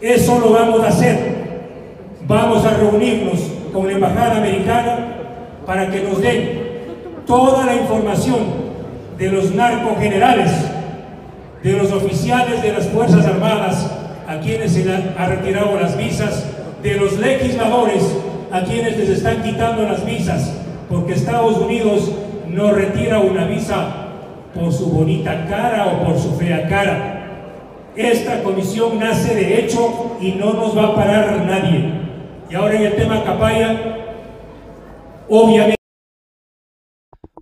Eso 0.00 0.38
lo 0.38 0.50
vamos 0.50 0.80
a 0.82 0.88
hacer. 0.88 1.36
Vamos 2.26 2.64
a 2.64 2.70
reunirnos 2.70 3.40
con 3.72 3.86
la 3.86 3.92
Embajada 3.92 4.38
Americana 4.38 5.16
para 5.64 5.90
que 5.90 6.02
nos 6.02 6.20
den 6.20 6.66
toda 7.26 7.66
la 7.66 7.74
información 7.74 8.66
de 9.18 9.28
los 9.30 9.54
narcogenerales, 9.54 10.50
de 11.62 11.72
los 11.72 11.92
oficiales 11.92 12.62
de 12.62 12.72
las 12.72 12.88
Fuerzas 12.88 13.24
Armadas 13.26 13.90
a 14.28 14.40
quienes 14.40 14.72
se 14.72 14.82
han 14.92 15.14
ha 15.16 15.26
retirado 15.26 15.78
las 15.80 15.96
visas, 15.96 16.44
de 16.82 16.94
los 16.94 17.18
legisladores 17.18 18.02
a 18.50 18.62
quienes 18.62 18.96
les 18.96 19.08
están 19.08 19.42
quitando 19.42 19.82
las 19.82 20.04
visas, 20.04 20.52
porque 20.88 21.14
Estados 21.14 21.58
Unidos 21.58 22.12
no 22.48 22.72
retira 22.72 23.20
una 23.20 23.44
visa 23.44 24.06
por 24.54 24.72
su 24.72 24.86
bonita 24.86 25.46
cara 25.48 25.86
o 25.86 26.06
por 26.06 26.18
su 26.18 26.34
fea 26.36 26.68
cara. 26.68 27.12
Esta 27.96 28.42
comisión 28.42 28.98
nace 28.98 29.34
de 29.34 29.60
hecho 29.60 30.16
y 30.20 30.32
no 30.32 30.52
nos 30.52 30.76
va 30.76 30.88
a 30.88 30.94
parar 30.94 31.44
nadie. 31.46 31.92
Y 32.50 32.54
ahora 32.54 32.76
en 32.76 32.82
el 32.82 32.96
tema 32.96 33.24
Capaya, 33.24 33.76
obviamente... 35.28 35.75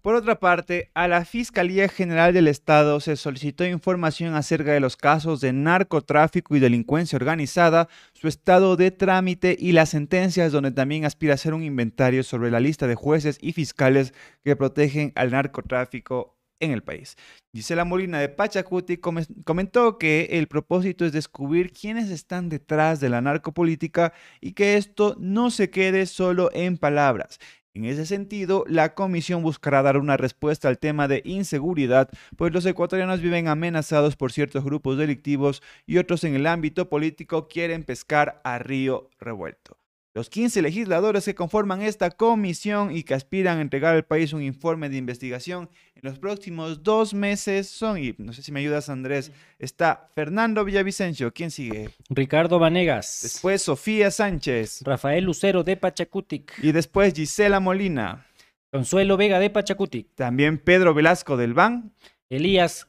Por 0.05 0.17
otra 0.17 0.39
parte, 0.39 0.91
a 0.93 1.09
la 1.09 1.25
Fiscalía 1.25 1.89
General 1.89 2.35
del 2.35 2.47
Estado 2.47 3.01
se 3.01 3.17
solicitó 3.17 3.65
información 3.65 4.35
acerca 4.35 4.75
de 4.75 4.81
los 4.81 4.99
casos 4.99 5.41
de 5.41 5.55
narcotráfico 5.55 6.55
y 6.55 6.61
delincuencia 6.61 7.17
organizada, 7.17 7.89
su 8.13 8.29
estado 8.29 8.77
de 8.77 8.91
trámite 8.91 9.57
y 9.59 9.73
las 9.73 9.89
sentencias 9.89 10.53
donde 10.53 10.73
también 10.73 11.07
aspira 11.07 11.33
a 11.33 11.37
hacer 11.37 11.55
un 11.55 11.63
inventario 11.63 12.23
sobre 12.23 12.51
la 12.51 12.61
lista 12.61 12.87
de 12.87 12.97
jueces 12.97 13.39
y 13.41 13.55
fiscales 13.55 14.13
que 14.45 14.57
protegen 14.57 15.11
al 15.15 15.31
narcotráfico 15.31 16.37
en 16.61 16.73
el 16.73 16.83
país. 16.83 17.17
Gisela 17.55 17.87
Molina 17.87 18.21
de 18.21 18.29
Pachacuti 18.29 18.99
comentó 18.99 19.97
que 19.97 20.29
el 20.33 20.49
propósito 20.49 21.07
es 21.07 21.13
descubrir 21.13 21.73
quiénes 21.73 22.11
están 22.11 22.51
detrás 22.51 23.01
de 23.01 23.09
la 23.09 23.23
narcopolítica 23.23 24.13
y 24.43 24.53
que 24.53 24.77
esto 24.77 25.17
no 25.19 25.51
se 25.51 25.71
quede 25.71 26.05
solo 26.05 26.51
en 26.53 26.77
palabras. 26.77 27.39
En 27.75 27.85
ese 27.87 28.07
sentido, 28.07 28.65
la 28.69 28.95
comisión 28.95 29.43
buscará 29.43 29.83
dar 29.83 29.97
una 29.97 30.17
respuesta 30.17 30.69
al 30.69 30.79
tema 30.79 31.09
de 31.09 31.23
inseguridad, 31.25 32.09
pues 32.37 32.53
los 32.53 32.65
ecuatorianos 32.67 33.21
viven 33.21 33.49
amenazados 33.49 34.15
por 34.15 34.31
ciertos 34.31 34.63
grupos 34.65 34.97
delictivos 34.97 35.61
y 35.85 35.99
otros 35.99 36.23
en 36.23 36.37
el 36.37 36.47
ámbito 36.47 36.89
político 36.89 37.49
quieren 37.49 37.83
pescar 37.83 38.41
a 38.45 38.61
río 38.61 39.11
revuelto. 39.19 39.74
Los 40.17 40.31
15 40.31 40.63
legisladores 40.63 41.25
que 41.25 41.35
conforman 41.35 41.83
esta 41.83 42.09
comisión 42.09 42.95
y 42.95 43.03
que 43.03 43.15
aspiran 43.15 43.59
a 43.59 43.61
entregar 43.63 43.97
al 43.97 44.05
país 44.05 44.33
un 44.33 44.43
informe 44.43 44.89
de 44.89 44.97
investigación 44.97 45.69
en 45.97 46.03
los 46.05 46.21
próximos 46.21 46.85
dos 46.85 47.13
meses 47.15 47.69
son, 47.69 47.99
y 47.99 48.15
no 48.19 48.33
sé 48.33 48.43
si 48.43 48.53
me 48.53 48.61
ayudas 48.61 48.89
Andrés, 48.89 49.33
está 49.59 50.09
Fernando 50.15 50.65
Villavicencio, 50.65 51.33
¿quién 51.35 51.51
sigue? 51.51 51.91
Ricardo 52.11 52.61
Vanegas. 52.61 53.23
Después 53.25 53.63
Sofía 53.63 54.13
Sánchez. 54.13 54.83
Rafael 54.85 55.25
Lucero 55.25 55.65
de 55.65 55.77
Pachacutic. 55.77 56.63
Y 56.63 56.71
después 56.71 57.13
Gisela 57.13 57.59
Molina. 57.59 58.25
Consuelo 58.71 59.17
Vega 59.17 59.41
de 59.41 59.51
Pachacutic. 59.51 60.15
También 60.15 60.59
Pedro 60.59 60.95
Velasco 60.95 61.37
del 61.37 61.55
BAN. 61.55 61.93
Elías, 62.31 62.87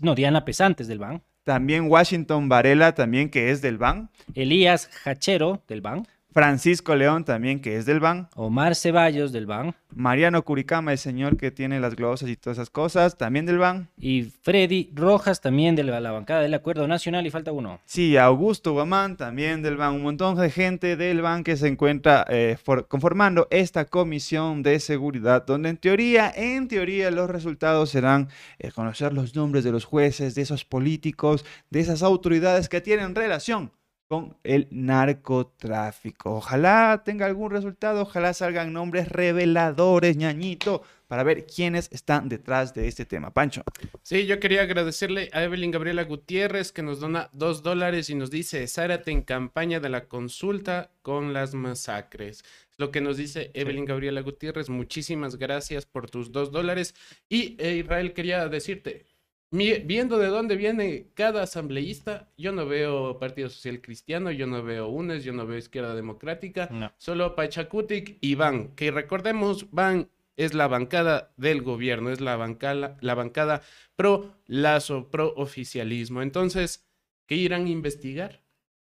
no, 0.00 0.16
Diana 0.16 0.44
Pesantes 0.44 0.88
del 0.88 0.98
BAN. 0.98 1.22
También 1.44 1.88
Washington 1.88 2.48
Varela, 2.48 2.94
también 2.96 3.30
que 3.30 3.52
es 3.52 3.62
del 3.62 3.78
BAN. 3.78 4.10
Elías 4.34 4.90
Hachero 5.04 5.62
del 5.68 5.80
BAN. 5.80 6.08
Francisco 6.34 6.96
León 6.96 7.24
también, 7.24 7.60
que 7.60 7.76
es 7.76 7.86
del 7.86 8.00
BAN. 8.00 8.28
Omar 8.34 8.74
Ceballos 8.74 9.30
del 9.30 9.46
BAN. 9.46 9.76
Mariano 9.94 10.44
Curicama, 10.44 10.90
el 10.90 10.98
señor 10.98 11.36
que 11.36 11.52
tiene 11.52 11.78
las 11.78 11.94
glosas 11.94 12.28
y 12.28 12.34
todas 12.34 12.58
esas 12.58 12.70
cosas, 12.70 13.16
también 13.16 13.46
del 13.46 13.58
BAN. 13.58 13.88
Y 13.96 14.32
Freddy 14.42 14.90
Rojas 14.94 15.40
también 15.40 15.76
de 15.76 15.84
la, 15.84 16.10
bancada 16.10 16.40
del 16.40 16.52
Acuerdo 16.52 16.88
Nacional 16.88 17.24
y 17.24 17.30
falta 17.30 17.52
uno. 17.52 17.78
Sí, 17.84 18.16
Augusto 18.16 18.72
Guamán 18.72 19.16
también 19.16 19.62
del 19.62 19.76
BAN. 19.76 19.94
Un 19.94 20.02
montón 20.02 20.34
de 20.36 20.50
gente 20.50 20.96
del 20.96 21.22
BAN 21.22 21.44
que 21.44 21.56
se 21.56 21.68
encuentra 21.68 22.26
eh, 22.28 22.56
conformando 22.88 23.46
esta 23.52 23.84
comisión 23.84 24.64
de 24.64 24.80
seguridad, 24.80 25.46
donde 25.46 25.68
en 25.68 25.76
teoría, 25.76 26.32
en 26.34 26.66
teoría 26.66 27.12
los 27.12 27.30
resultados 27.30 27.90
serán 27.90 28.28
eh, 28.58 28.72
conocer 28.72 29.12
los 29.12 29.36
nombres 29.36 29.62
de 29.62 29.70
los 29.70 29.84
jueces, 29.84 30.34
de 30.34 30.42
esos 30.42 30.64
políticos, 30.64 31.44
de 31.70 31.78
esas 31.78 32.02
autoridades 32.02 32.68
que 32.68 32.80
tienen 32.80 33.14
relación 33.14 33.70
con 34.08 34.36
el 34.44 34.68
narcotráfico. 34.70 36.36
Ojalá 36.36 37.02
tenga 37.04 37.26
algún 37.26 37.50
resultado, 37.50 38.02
ojalá 38.02 38.34
salgan 38.34 38.72
nombres 38.72 39.08
reveladores, 39.08 40.16
ñañito, 40.16 40.82
para 41.06 41.22
ver 41.22 41.46
quiénes 41.46 41.88
están 41.92 42.28
detrás 42.28 42.74
de 42.74 42.88
este 42.88 43.04
tema. 43.04 43.32
Pancho. 43.32 43.62
Sí, 44.02 44.26
yo 44.26 44.40
quería 44.40 44.62
agradecerle 44.62 45.30
a 45.32 45.42
Evelyn 45.42 45.70
Gabriela 45.70 46.04
Gutiérrez 46.04 46.72
que 46.72 46.82
nos 46.82 47.00
dona 47.00 47.30
dos 47.32 47.62
dólares 47.62 48.10
y 48.10 48.14
nos 48.14 48.30
dice, 48.30 48.66
Zárate 48.66 49.10
en 49.10 49.22
campaña 49.22 49.80
de 49.80 49.88
la 49.88 50.06
consulta 50.06 50.90
con 51.02 51.32
las 51.32 51.54
masacres. 51.54 52.44
Lo 52.76 52.90
que 52.90 53.00
nos 53.00 53.16
dice 53.16 53.52
Evelyn 53.54 53.84
Gabriela 53.84 54.20
Gutiérrez, 54.20 54.68
muchísimas 54.68 55.36
gracias 55.36 55.86
por 55.86 56.10
tus 56.10 56.32
dos 56.32 56.50
dólares. 56.50 56.94
Y 57.28 57.56
eh, 57.58 57.76
Israel 57.76 58.12
quería 58.12 58.48
decirte, 58.48 59.06
viendo 59.54 60.18
de 60.18 60.26
dónde 60.26 60.56
viene 60.56 61.08
cada 61.14 61.44
asambleísta, 61.44 62.28
yo 62.36 62.52
no 62.52 62.66
veo 62.66 63.18
Partido 63.18 63.48
Social 63.48 63.80
Cristiano, 63.80 64.30
yo 64.30 64.46
no 64.46 64.62
veo 64.62 64.88
UNES, 64.88 65.24
yo 65.24 65.32
no 65.32 65.46
veo 65.46 65.58
Izquierda 65.58 65.94
Democrática, 65.94 66.92
solo 66.98 67.34
Pachacutic 67.34 68.18
y 68.20 68.34
Van, 68.34 68.74
que 68.74 68.90
recordemos, 68.90 69.70
Van 69.70 70.08
es 70.36 70.54
la 70.54 70.66
bancada 70.66 71.32
del 71.36 71.62
gobierno, 71.62 72.10
es 72.10 72.20
la 72.20 72.36
bancada, 72.36 72.96
la 73.00 73.14
bancada 73.14 73.62
pro 73.94 74.34
lazo, 74.46 75.08
pro 75.10 75.32
oficialismo. 75.36 76.22
Entonces, 76.22 76.84
¿qué 77.26 77.36
irán 77.36 77.66
a 77.66 77.70
investigar? 77.70 78.42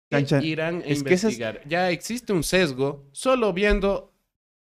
¿Qué 0.08 0.24
irán 0.42 0.82
a 0.86 0.92
investigar? 0.92 1.62
Ya 1.66 1.90
existe 1.90 2.32
un 2.32 2.44
sesgo 2.44 3.08
solo 3.10 3.52
viendo 3.52 4.13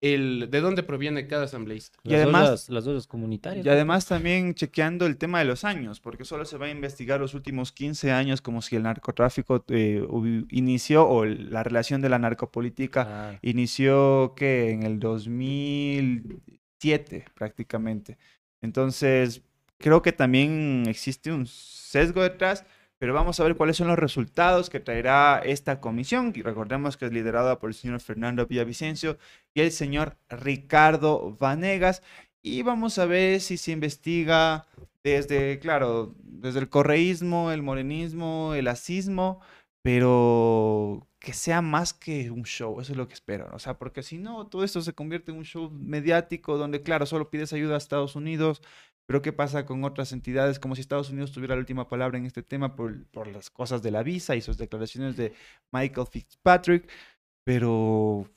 el, 0.01 0.47
de 0.51 0.61
dónde 0.61 0.83
proviene 0.85 1.27
cada 1.27 1.45
asambleísta. 1.45 1.99
Y 2.05 2.11
Las 2.11 2.23
además- 2.23 2.69
las 2.69 3.07
comunitarias. 3.09 3.67
Y 3.67 3.69
además 3.69 4.07
también 4.07 4.55
chequeando 4.55 5.07
el 5.07 5.17
tema 5.17 5.41
de 5.41 5.45
los 5.45 5.65
años, 5.65 5.99
porque 6.01 6.25
solo 6.25 6.45
se 6.45 6.57
va 6.57 6.67
a 6.67 6.71
investigar 6.71 7.19
los 7.21 7.35
últimos 7.35 7.73
15 7.73 8.13
años 8.13 8.41
como 8.41 8.63
si 8.63 8.77
el 8.77 8.85
narcotráfico 8.85 9.65
eh, 9.69 10.07
inició 10.51 11.09
o 11.09 11.25
la 11.25 11.65
relación 11.65 12.01
de 12.01 12.09
la 12.11 12.19
narcopolítica 12.21 13.07
Ah, 13.09 13.39
inició 13.43 14.35
que 14.37 14.71
en 14.71 14.85
el 14.85 15.01
2007 15.01 17.25
prácticamente. 17.35 18.19
Entonces, 18.63 19.43
creo 19.79 20.03
que 20.03 20.13
también 20.13 20.85
existe 20.89 21.33
un 21.33 21.47
sesgo 21.47 22.23
detrás, 22.23 22.65
pero 22.99 23.15
vamos 23.15 23.39
a 23.39 23.45
ver 23.45 23.57
cuáles 23.57 23.77
son 23.77 23.89
los 23.89 23.99
resultados 23.99 24.71
que 24.71 24.81
traerá 24.81 25.41
esta 25.45 25.81
comisión. 25.81 26.33
Y 26.35 26.43
recordemos 26.43 26.97
que 26.97 27.07
es 27.07 27.13
liderada 27.13 27.59
por 27.59 27.71
el 27.71 27.75
señor 27.75 28.01
Fernando 28.01 28.47
Villavicencio 28.47 29.19
y 29.55 29.61
el 29.61 29.71
señor 29.71 30.17
Ricardo 30.29 31.37
Vanegas. 31.39 32.03
Y 32.43 32.63
vamos 32.63 32.99
a 32.99 33.07
ver 33.07 33.41
si 33.41 33.57
se 33.57 33.73
investiga 33.73 34.67
desde, 35.05 35.59
claro, 35.61 36.15
desde 36.23 36.61
el 36.61 36.69
correísmo, 36.69 37.53
el 37.53 37.63
morenismo, 37.63 38.55
el 38.55 38.69
asismo, 38.69 39.41
pero 39.83 41.07
que 41.19 41.33
sea 41.33 41.63
más 41.63 41.93
que 41.95 42.31
un 42.31 42.45
show, 42.45 42.81
eso 42.81 42.93
es 42.93 42.99
lo 42.99 43.09
que 43.09 43.15
espero. 43.15 43.49
O 43.53 43.59
sea, 43.59 43.79
porque 43.79 44.03
si 44.03 44.19
no, 44.19 44.47
todo 44.47 44.65
esto 44.65 44.81
se 44.83 44.93
convierte 44.93 45.33
en 45.33 45.39
un 45.39 45.45
show 45.45 45.71
mediático 45.71 46.57
donde, 46.57 46.83
claro, 46.83 47.07
solo 47.07 47.31
pides 47.31 47.53
ayuda 47.53 47.75
a 47.75 47.79
Estados 47.79 48.17
Unidos, 48.17 48.63
pero 49.09 49.23
¿qué 49.23 49.33
pasa 49.33 49.65
con 49.65 49.85
otras 49.85 50.13
entidades? 50.13 50.59
Como 50.59 50.75
si 50.75 50.83
Estados 50.83 51.09
Unidos 51.09 51.33
tuviera 51.33 51.55
la 51.55 51.61
última 51.61 51.89
palabra 51.89 52.19
en 52.19 52.27
este 52.27 52.43
tema 52.43 52.77
por, 52.77 53.07
por 53.07 53.27
las 53.27 53.49
cosas 53.49 53.83
de 53.83 53.91
la 53.91 54.03
visa 54.03 54.37
y 54.37 54.43
sus 54.43 54.59
declaraciones 54.59 55.17
de 55.17 55.33
Michael 55.73 56.07
Fitzpatrick, 56.07 56.87
pero 57.43 58.29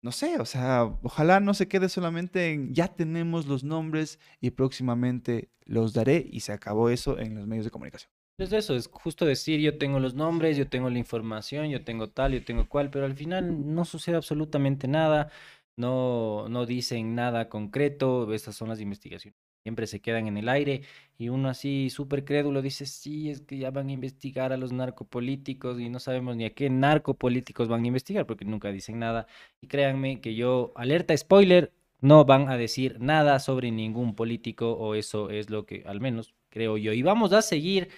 no 0.00 0.12
sé, 0.12 0.40
o 0.40 0.46
sea, 0.46 0.84
ojalá 1.02 1.40
no 1.40 1.52
se 1.52 1.68
quede 1.68 1.90
solamente 1.90 2.52
en 2.52 2.72
ya 2.74 2.88
tenemos 2.88 3.44
los 3.44 3.64
nombres 3.64 4.18
y 4.40 4.52
próximamente 4.52 5.50
los 5.66 5.92
daré 5.92 6.26
y 6.32 6.40
se 6.40 6.52
acabó 6.52 6.88
eso 6.88 7.18
en 7.18 7.34
los 7.34 7.46
medios 7.46 7.66
de 7.66 7.70
comunicación. 7.70 8.10
Es 8.38 8.50
eso, 8.50 8.74
es 8.74 8.88
justo 8.90 9.26
decir, 9.26 9.60
yo 9.60 9.76
tengo 9.76 10.00
los 10.00 10.14
nombres, 10.14 10.56
yo 10.56 10.66
tengo 10.66 10.88
la 10.88 10.98
información, 10.98 11.68
yo 11.68 11.84
tengo 11.84 12.08
tal, 12.08 12.32
yo 12.32 12.42
tengo 12.42 12.66
cual, 12.66 12.88
pero 12.88 13.04
al 13.04 13.14
final 13.14 13.74
no 13.74 13.84
sucede 13.84 14.16
absolutamente 14.16 14.88
nada, 14.88 15.30
no, 15.76 16.48
no 16.48 16.64
dicen 16.64 17.14
nada 17.14 17.50
concreto, 17.50 18.32
estas 18.32 18.56
son 18.56 18.70
las 18.70 18.80
investigaciones. 18.80 19.43
Siempre 19.64 19.86
se 19.86 20.00
quedan 20.00 20.26
en 20.26 20.36
el 20.36 20.50
aire 20.50 20.82
y 21.16 21.30
uno 21.30 21.48
así 21.48 21.88
súper 21.88 22.26
crédulo 22.26 22.60
dice, 22.60 22.84
sí, 22.84 23.30
es 23.30 23.40
que 23.40 23.56
ya 23.56 23.70
van 23.70 23.88
a 23.88 23.92
investigar 23.92 24.52
a 24.52 24.58
los 24.58 24.72
narcopolíticos 24.72 25.80
y 25.80 25.88
no 25.88 26.00
sabemos 26.00 26.36
ni 26.36 26.44
a 26.44 26.54
qué 26.54 26.68
narcopolíticos 26.68 27.66
van 27.66 27.82
a 27.82 27.86
investigar 27.86 28.26
porque 28.26 28.44
nunca 28.44 28.70
dicen 28.70 28.98
nada. 28.98 29.26
Y 29.62 29.66
créanme 29.68 30.20
que 30.20 30.34
yo, 30.34 30.72
alerta 30.76 31.16
spoiler, 31.16 31.72
no 32.02 32.26
van 32.26 32.50
a 32.50 32.58
decir 32.58 32.98
nada 33.00 33.38
sobre 33.40 33.70
ningún 33.70 34.14
político 34.14 34.72
o 34.74 34.94
eso 34.94 35.30
es 35.30 35.48
lo 35.48 35.64
que 35.64 35.82
al 35.86 35.98
menos 35.98 36.34
creo 36.50 36.76
yo. 36.76 36.92
Y 36.92 37.00
vamos 37.02 37.32
a 37.32 37.40
seguir 37.40 37.88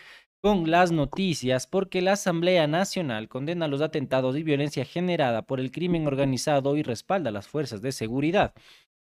con 0.40 0.70
las 0.70 0.92
noticias 0.92 1.66
porque 1.66 2.00
la 2.00 2.12
Asamblea 2.12 2.68
Nacional 2.68 3.28
condena 3.28 3.66
los 3.66 3.80
atentados 3.80 4.36
y 4.36 4.44
violencia 4.44 4.84
generada 4.84 5.42
por 5.42 5.58
el 5.58 5.72
crimen 5.72 6.06
organizado 6.06 6.76
y 6.76 6.84
respalda 6.84 7.32
las 7.32 7.48
fuerzas 7.48 7.82
de 7.82 7.90
seguridad. 7.90 8.54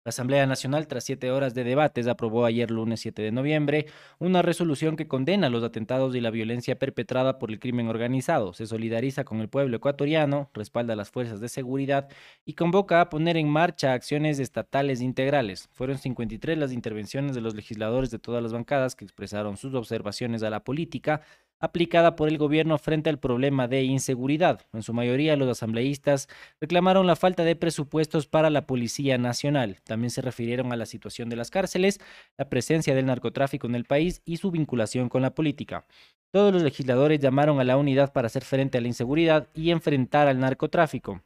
La 0.06 0.12
Asamblea 0.12 0.48
Nacional, 0.48 0.88
tras 0.88 1.04
siete 1.04 1.30
horas 1.30 1.54
de 1.54 1.66
debates, 1.66 2.08
aprobó 2.08 2.46
ayer 2.46 2.72
lunes 2.72 3.02
7 3.02 3.22
de 3.22 3.34
noviembre 3.34 3.88
una 4.18 4.42
resolución 4.42 4.96
que 4.96 5.10
condena 5.10 5.50
los 5.50 5.62
atentados 5.62 6.16
y 6.16 6.22
la 6.22 6.32
violencia 6.32 6.80
perpetrada 6.80 7.38
por 7.38 7.52
el 7.52 7.60
crimen 7.60 7.90
organizado, 7.90 8.54
se 8.54 8.66
solidariza 8.66 9.26
con 9.26 9.42
el 9.42 9.50
pueblo 9.50 9.76
ecuatoriano, 9.76 10.50
respalda 10.54 10.94
a 10.94 10.96
las 10.96 11.12
fuerzas 11.12 11.42
de 11.42 11.50
seguridad 11.50 12.08
y 12.46 12.54
convoca 12.54 13.02
a 13.02 13.10
poner 13.10 13.36
en 13.36 13.50
marcha 13.50 13.92
acciones 13.92 14.40
estatales 14.40 15.02
integrales. 15.02 15.68
Fueron 15.74 15.98
53 15.98 16.58
las 16.58 16.72
intervenciones 16.72 17.36
de 17.36 17.42
los 17.42 17.54
legisladores 17.54 18.10
de 18.10 18.20
todas 18.20 18.42
las 18.42 18.54
bancadas 18.54 18.96
que 18.96 19.04
expresaron 19.04 19.58
sus 19.58 19.74
observaciones 19.74 20.44
a 20.44 20.50
la 20.50 20.64
política 20.64 21.24
aplicada 21.60 22.16
por 22.16 22.30
el 22.30 22.38
gobierno 22.38 22.78
frente 22.78 23.10
al 23.10 23.20
problema 23.20 23.68
de 23.68 23.84
inseguridad. 23.84 24.62
En 24.74 24.84
su 24.84 24.94
mayoría, 24.94 25.36
los 25.36 25.50
asambleístas 25.50 26.28
reclamaron 26.62 27.06
la 27.08 27.16
falta 27.16 27.44
de 27.44 27.56
presupuestos 27.56 28.28
para 28.28 28.50
la 28.50 28.66
Policía 28.66 29.18
Nacional. 29.18 29.78
También 29.84 30.10
se 30.10 30.22
refirieron 30.22 30.72
a 30.72 30.78
la 30.78 30.86
situación 30.86 31.30
de 31.30 31.36
las 31.36 31.52
cárceles, 31.52 32.00
la 32.38 32.50
presencia 32.50 32.96
del 32.96 33.06
narcotráfico 33.06 33.68
en 33.68 33.76
el 33.76 33.86
país 33.86 34.22
y 34.26 34.38
su 34.38 34.52
vinculación 34.52 35.10
con 35.10 35.22
la 35.22 35.36
política. 35.36 35.86
Todos 36.32 36.54
los 36.54 36.64
legisladores 36.64 37.20
llamaron 37.20 37.60
a 37.60 37.64
la 37.64 37.78
unidad 37.78 38.14
para 38.14 38.28
hacer 38.28 38.44
frente 38.44 38.78
a 38.78 38.82
la 38.82 38.88
inseguridad 38.88 39.50
y 39.54 39.72
enfrentar 39.72 40.28
al 40.28 40.40
narcotráfico. 40.40 41.22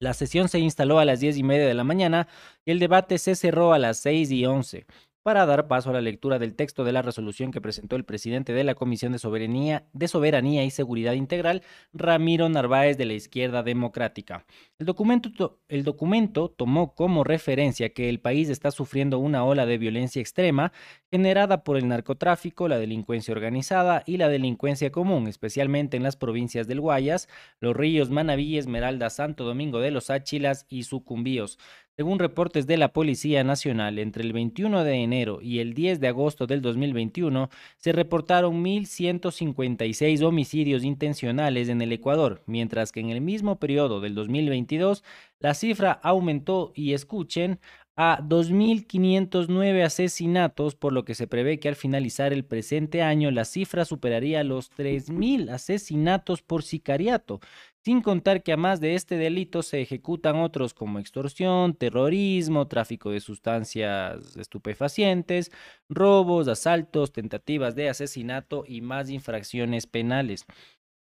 La 0.00 0.14
sesión 0.14 0.48
se 0.48 0.58
instaló 0.58 0.98
a 0.98 1.04
las 1.04 1.20
diez 1.20 1.36
y 1.36 1.44
media 1.44 1.66
de 1.66 1.74
la 1.74 1.84
mañana 1.84 2.26
y 2.64 2.72
el 2.72 2.80
debate 2.80 3.18
se 3.18 3.36
cerró 3.36 3.72
a 3.72 3.78
las 3.78 3.98
seis 3.98 4.30
y 4.32 4.44
once 4.46 4.86
para 5.22 5.46
dar 5.46 5.68
paso 5.68 5.90
a 5.90 5.92
la 5.92 6.00
lectura 6.00 6.38
del 6.38 6.54
texto 6.54 6.84
de 6.84 6.92
la 6.92 7.02
resolución 7.02 7.52
que 7.52 7.60
presentó 7.60 7.96
el 7.96 8.04
presidente 8.04 8.52
de 8.52 8.64
la 8.64 8.74
Comisión 8.74 9.12
de 9.12 9.18
Soberanía, 9.18 9.84
de 9.92 10.08
Soberanía 10.08 10.64
y 10.64 10.70
Seguridad 10.70 11.12
Integral, 11.12 11.62
Ramiro 11.92 12.48
Narváez 12.48 12.98
de 12.98 13.04
la 13.06 13.12
Izquierda 13.14 13.62
Democrática. 13.62 14.44
El 14.78 14.86
documento, 14.86 15.32
to- 15.32 15.60
el 15.68 15.84
documento 15.84 16.48
tomó 16.50 16.94
como 16.94 17.24
referencia 17.24 17.90
que 17.92 18.08
el 18.08 18.20
país 18.20 18.48
está 18.48 18.70
sufriendo 18.70 19.18
una 19.18 19.44
ola 19.44 19.66
de 19.66 19.78
violencia 19.78 20.20
extrema 20.20 20.72
generada 21.10 21.62
por 21.62 21.76
el 21.76 21.88
narcotráfico, 21.88 22.68
la 22.68 22.78
delincuencia 22.78 23.32
organizada 23.32 24.02
y 24.06 24.16
la 24.16 24.28
delincuencia 24.28 24.90
común, 24.90 25.28
especialmente 25.28 25.96
en 25.96 26.02
las 26.02 26.16
provincias 26.16 26.66
del 26.66 26.80
Guayas, 26.80 27.28
Los 27.60 27.76
Ríos, 27.76 28.10
Manabí, 28.10 28.58
Esmeralda, 28.58 29.10
Santo 29.10 29.44
Domingo 29.44 29.78
de 29.80 29.90
los 29.90 30.10
Áchilas 30.10 30.66
y 30.68 30.84
Sucumbíos. 30.84 31.58
Según 32.02 32.18
reportes 32.18 32.66
de 32.66 32.76
la 32.78 32.92
Policía 32.92 33.44
Nacional, 33.44 34.00
entre 34.00 34.24
el 34.24 34.32
21 34.32 34.82
de 34.82 35.04
enero 35.04 35.38
y 35.40 35.60
el 35.60 35.72
10 35.72 36.00
de 36.00 36.08
agosto 36.08 36.48
del 36.48 36.60
2021 36.60 37.48
se 37.76 37.92
reportaron 37.92 38.64
1.156 38.64 40.20
homicidios 40.24 40.82
intencionales 40.82 41.68
en 41.68 41.80
el 41.80 41.92
Ecuador, 41.92 42.42
mientras 42.46 42.90
que 42.90 42.98
en 42.98 43.10
el 43.10 43.20
mismo 43.20 43.60
periodo 43.60 44.00
del 44.00 44.16
2022 44.16 45.04
la 45.38 45.54
cifra 45.54 45.92
aumentó 45.92 46.72
y 46.74 46.94
escuchen 46.94 47.60
a 47.94 48.20
2.509 48.22 49.84
asesinatos, 49.84 50.74
por 50.74 50.92
lo 50.92 51.04
que 51.04 51.14
se 51.14 51.26
prevé 51.26 51.60
que 51.60 51.68
al 51.68 51.76
finalizar 51.76 52.32
el 52.32 52.44
presente 52.44 53.02
año 53.02 53.30
la 53.30 53.44
cifra 53.44 53.84
superaría 53.84 54.42
los 54.44 54.72
3.000 54.72 55.50
asesinatos 55.50 56.42
por 56.42 56.62
sicariato, 56.62 57.40
sin 57.84 58.00
contar 58.00 58.42
que 58.42 58.52
a 58.52 58.56
más 58.56 58.80
de 58.80 58.94
este 58.94 59.16
delito 59.16 59.62
se 59.62 59.80
ejecutan 59.82 60.36
otros 60.36 60.72
como 60.74 60.98
extorsión, 60.98 61.74
terrorismo, 61.74 62.68
tráfico 62.68 63.10
de 63.10 63.20
sustancias 63.20 64.36
estupefacientes, 64.36 65.50
robos, 65.88 66.46
asaltos, 66.48 67.12
tentativas 67.12 67.74
de 67.74 67.88
asesinato 67.88 68.64
y 68.66 68.82
más 68.82 69.10
infracciones 69.10 69.86
penales. 69.86 70.46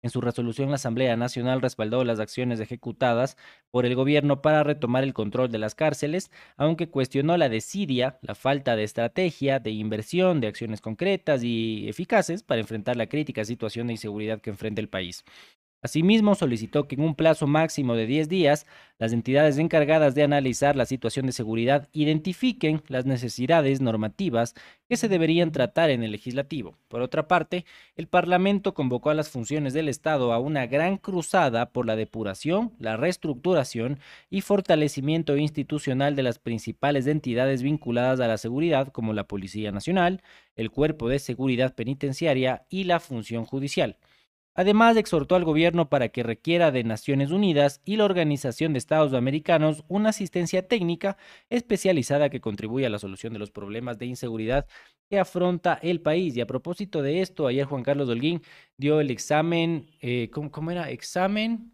En 0.03 0.09
su 0.09 0.19
resolución, 0.19 0.69
la 0.69 0.75
Asamblea 0.75 1.15
Nacional 1.15 1.61
respaldó 1.61 2.03
las 2.03 2.19
acciones 2.19 2.59
ejecutadas 2.59 3.37
por 3.69 3.85
el 3.85 3.93
gobierno 3.93 4.41
para 4.41 4.63
retomar 4.63 5.03
el 5.03 5.13
control 5.13 5.51
de 5.51 5.59
las 5.59 5.75
cárceles, 5.75 6.31
aunque 6.57 6.89
cuestionó 6.89 7.37
la 7.37 7.49
desidia, 7.49 8.17
la 8.23 8.33
falta 8.33 8.75
de 8.75 8.83
estrategia, 8.83 9.59
de 9.59 9.69
inversión, 9.69 10.41
de 10.41 10.47
acciones 10.47 10.81
concretas 10.81 11.43
y 11.43 11.87
eficaces 11.87 12.41
para 12.41 12.61
enfrentar 12.61 12.95
la 12.97 13.07
crítica 13.07 13.45
situación 13.45 13.87
de 13.87 13.93
inseguridad 13.93 14.41
que 14.41 14.49
enfrenta 14.49 14.81
el 14.81 14.89
país. 14.89 15.23
Asimismo, 15.83 16.35
solicitó 16.35 16.87
que 16.87 16.93
en 16.93 17.01
un 17.01 17.15
plazo 17.15 17.47
máximo 17.47 17.95
de 17.95 18.05
10 18.05 18.29
días, 18.29 18.67
las 18.99 19.13
entidades 19.13 19.57
encargadas 19.57 20.13
de 20.13 20.21
analizar 20.21 20.75
la 20.75 20.85
situación 20.85 21.25
de 21.25 21.31
seguridad 21.31 21.89
identifiquen 21.91 22.83
las 22.87 23.07
necesidades 23.07 23.81
normativas 23.81 24.53
que 24.87 24.95
se 24.95 25.07
deberían 25.07 25.51
tratar 25.51 25.89
en 25.89 26.03
el 26.03 26.11
legislativo. 26.11 26.77
Por 26.87 27.01
otra 27.01 27.27
parte, 27.27 27.65
el 27.95 28.07
Parlamento 28.07 28.75
convocó 28.75 29.09
a 29.09 29.15
las 29.15 29.29
funciones 29.29 29.73
del 29.73 29.89
Estado 29.89 30.33
a 30.33 30.39
una 30.39 30.67
gran 30.67 30.97
cruzada 30.97 31.71
por 31.71 31.87
la 31.87 31.95
depuración, 31.95 32.73
la 32.77 32.95
reestructuración 32.95 33.97
y 34.29 34.41
fortalecimiento 34.41 35.35
institucional 35.35 36.15
de 36.15 36.21
las 36.21 36.37
principales 36.37 37.07
entidades 37.07 37.63
vinculadas 37.63 38.19
a 38.19 38.27
la 38.27 38.37
seguridad, 38.37 38.89
como 38.89 39.13
la 39.13 39.23
Policía 39.23 39.71
Nacional, 39.71 40.21
el 40.55 40.69
Cuerpo 40.69 41.09
de 41.09 41.17
Seguridad 41.17 41.73
Penitenciaria 41.73 42.65
y 42.69 42.83
la 42.83 42.99
Función 42.99 43.45
Judicial. 43.45 43.97
Además, 44.53 44.97
exhortó 44.97 45.35
al 45.35 45.45
gobierno 45.45 45.89
para 45.89 46.09
que 46.09 46.23
requiera 46.23 46.71
de 46.71 46.83
Naciones 46.83 47.31
Unidas 47.31 47.81
y 47.85 47.95
la 47.95 48.03
Organización 48.05 48.73
de 48.73 48.79
Estados 48.79 49.13
Americanos 49.13 49.85
una 49.87 50.09
asistencia 50.09 50.67
técnica 50.67 51.17
especializada 51.49 52.29
que 52.29 52.41
contribuya 52.41 52.87
a 52.87 52.89
la 52.89 52.99
solución 52.99 53.31
de 53.31 53.39
los 53.39 53.51
problemas 53.51 53.97
de 53.97 54.07
inseguridad 54.07 54.67
que 55.09 55.19
afronta 55.19 55.79
el 55.81 56.01
país. 56.01 56.35
Y 56.35 56.41
a 56.41 56.47
propósito 56.47 57.01
de 57.01 57.21
esto, 57.21 57.47
ayer 57.47 57.65
Juan 57.65 57.83
Carlos 57.83 58.07
Dolguín 58.07 58.41
dio 58.77 58.99
el 58.99 59.09
examen, 59.09 59.89
eh, 60.01 60.29
¿cómo, 60.31 60.71
era? 60.71 60.89
Examen. 60.89 61.71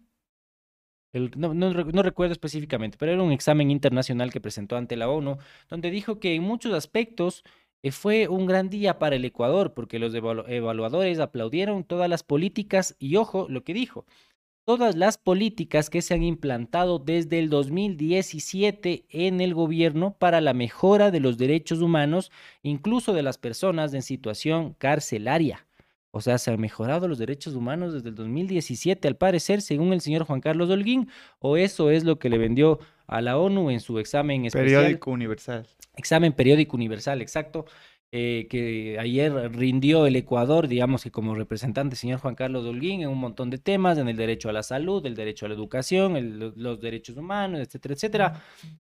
No 1.12 2.02
recuerdo 2.02 2.32
específicamente, 2.32 2.96
pero 2.98 3.12
era 3.12 3.22
un 3.22 3.32
examen 3.32 3.70
internacional 3.70 4.30
que 4.30 4.40
presentó 4.40 4.76
ante 4.76 4.96
la 4.96 5.08
ONU, 5.08 5.38
donde 5.68 5.90
dijo 5.90 6.20
que 6.20 6.34
en 6.34 6.42
muchos 6.42 6.72
aspectos 6.74 7.44
eh, 7.82 7.90
fue 7.92 8.28
un 8.28 8.46
gran 8.46 8.68
día 8.70 8.98
para 8.98 9.16
el 9.16 9.24
Ecuador, 9.24 9.72
porque 9.74 9.98
los 9.98 10.14
evalu- 10.14 10.44
evaluadores 10.48 11.18
aplaudieron 11.20 11.84
todas 11.84 12.08
las 12.08 12.22
políticas 12.22 12.96
y 12.98 13.16
ojo 13.16 13.46
lo 13.48 13.62
que 13.64 13.74
dijo. 13.74 14.04
todas 14.64 14.96
las 14.96 15.16
políticas 15.16 15.88
que 15.88 16.02
se 16.02 16.12
han 16.12 16.22
implantado 16.22 16.98
desde 16.98 17.38
el 17.38 17.48
2017 17.48 19.06
en 19.08 19.40
el 19.40 19.54
gobierno 19.54 20.14
para 20.18 20.40
la 20.40 20.52
mejora 20.54 21.10
de 21.10 21.20
los 21.20 21.38
derechos 21.38 21.80
humanos, 21.80 22.30
incluso 22.62 23.12
de 23.14 23.22
las 23.22 23.38
personas 23.38 23.94
en 23.94 24.02
situación 24.02 24.74
carcelaria. 24.78 25.66
O 26.10 26.20
sea, 26.20 26.38
se 26.38 26.50
han 26.50 26.60
mejorado 26.60 27.06
los 27.06 27.18
derechos 27.18 27.54
humanos 27.54 27.92
desde 27.92 28.08
el 28.08 28.14
2017, 28.14 29.08
al 29.08 29.16
parecer, 29.16 29.60
según 29.62 29.92
el 29.92 30.00
señor 30.00 30.24
Juan 30.24 30.40
Carlos 30.40 30.70
Holguín, 30.70 31.08
o 31.38 31.56
eso 31.56 31.90
es 31.90 32.04
lo 32.04 32.18
que 32.18 32.28
le 32.30 32.38
vendió 32.38 32.78
a 33.06 33.20
la 33.20 33.38
ONU 33.38 33.70
en 33.70 33.80
su 33.80 33.98
examen 33.98 34.44
especial. 34.46 34.82
Periódico 34.82 35.10
Universal. 35.10 35.66
Examen 35.98 36.32
periódico 36.32 36.76
universal, 36.76 37.20
exacto. 37.20 37.66
Eh, 38.10 38.46
que 38.48 38.98
ayer 38.98 39.32
rindió 39.52 40.06
el 40.06 40.16
Ecuador, 40.16 40.66
digamos 40.66 41.02
que 41.02 41.10
como 41.10 41.34
representante, 41.34 41.94
señor 41.94 42.20
Juan 42.20 42.34
Carlos 42.34 42.64
Holguín, 42.64 43.02
en 43.02 43.10
un 43.10 43.18
montón 43.18 43.50
de 43.50 43.58
temas, 43.58 43.98
en 43.98 44.08
el 44.08 44.16
derecho 44.16 44.48
a 44.48 44.52
la 44.52 44.62
salud, 44.62 45.04
el 45.04 45.14
derecho 45.14 45.44
a 45.44 45.50
la 45.50 45.54
educación, 45.54 46.54
los 46.56 46.80
derechos 46.80 47.18
humanos, 47.18 47.60
etcétera, 47.60 47.94
etcétera. 47.94 48.42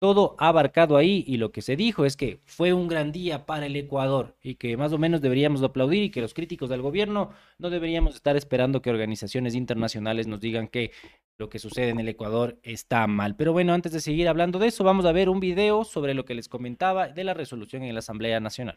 Todo 0.01 0.37
abarcado 0.39 0.97
ahí 0.97 1.25
y 1.27 1.39
lo 1.39 1.51
que 1.51 1.61
se 1.61 1.75
dijo 1.75 2.05
es 2.05 2.17
que 2.17 2.39
fue 2.45 2.73
un 2.73 2.87
gran 2.87 3.11
día 3.11 3.47
para 3.47 3.67
el 3.67 3.75
Ecuador 3.75 4.37
y 4.41 4.55
que 4.55 4.77
más 4.77 4.93
o 4.93 4.99
menos 4.99 5.21
deberíamos 5.21 5.61
aplaudir 5.65 6.05
y 6.05 6.11
que 6.11 6.21
los 6.21 6.35
críticos 6.35 6.71
del 6.71 6.83
gobierno 6.83 7.33
no 7.59 7.69
deberíamos 7.69 8.15
estar 8.15 8.37
esperando 8.37 8.81
que 8.81 8.91
organizaciones 8.91 9.57
internacionales 9.57 10.29
nos 10.29 10.39
digan 10.39 10.69
que 10.69 10.93
lo 11.37 11.49
que 11.49 11.59
sucede 11.59 11.89
en 11.89 11.99
el 11.99 12.09
Ecuador 12.09 12.59
está 12.63 13.09
mal. 13.09 13.35
Pero 13.35 13.53
bueno, 13.53 13.73
antes 13.73 13.91
de 13.91 14.01
seguir 14.01 14.29
hablando 14.29 14.61
de 14.61 14.69
eso, 14.69 14.85
vamos 14.85 15.05
a 15.05 15.11
ver 15.11 15.29
un 15.29 15.41
video 15.41 15.83
sobre 15.83 16.15
lo 16.15 16.25
que 16.25 16.35
les 16.35 16.49
comentaba 16.49 17.09
de 17.09 17.25
la 17.25 17.35
resolución 17.35 17.83
en 17.83 17.95
la 17.95 17.99
Asamblea 17.99 18.39
Nacional. 18.39 18.77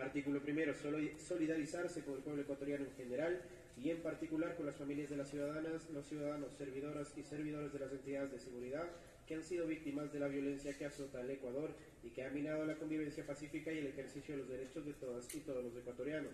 Artículo 0.00 0.40
primero, 0.40 0.72
solidarizarse 1.18 2.02
con 2.02 2.14
el 2.14 2.20
pueblo 2.20 2.42
ecuatoriano 2.42 2.84
en 2.86 2.92
general 2.96 3.42
y 3.82 3.90
en 3.90 4.02
particular 4.02 4.56
con 4.56 4.66
las 4.66 4.76
familias 4.76 5.10
de 5.10 5.16
las 5.16 5.30
ciudadanas, 5.30 5.88
los 5.90 6.06
ciudadanos, 6.06 6.52
servidoras 6.54 7.16
y 7.16 7.22
servidores 7.22 7.72
de 7.72 7.78
las 7.78 7.92
entidades 7.92 8.32
de 8.32 8.38
seguridad 8.38 8.88
que 9.26 9.34
han 9.34 9.42
sido 9.42 9.66
víctimas 9.66 10.12
de 10.12 10.20
la 10.20 10.28
violencia 10.28 10.76
que 10.76 10.86
azota 10.86 11.20
el 11.20 11.30
Ecuador 11.30 11.70
y 12.02 12.10
que 12.10 12.24
ha 12.24 12.30
minado 12.30 12.64
la 12.64 12.76
convivencia 12.76 13.26
pacífica 13.26 13.72
y 13.72 13.78
el 13.78 13.86
ejercicio 13.86 14.34
de 14.34 14.40
los 14.40 14.48
derechos 14.48 14.84
de 14.86 14.94
todas 14.94 15.34
y 15.34 15.40
todos 15.40 15.62
los 15.62 15.76
ecuatorianos 15.76 16.32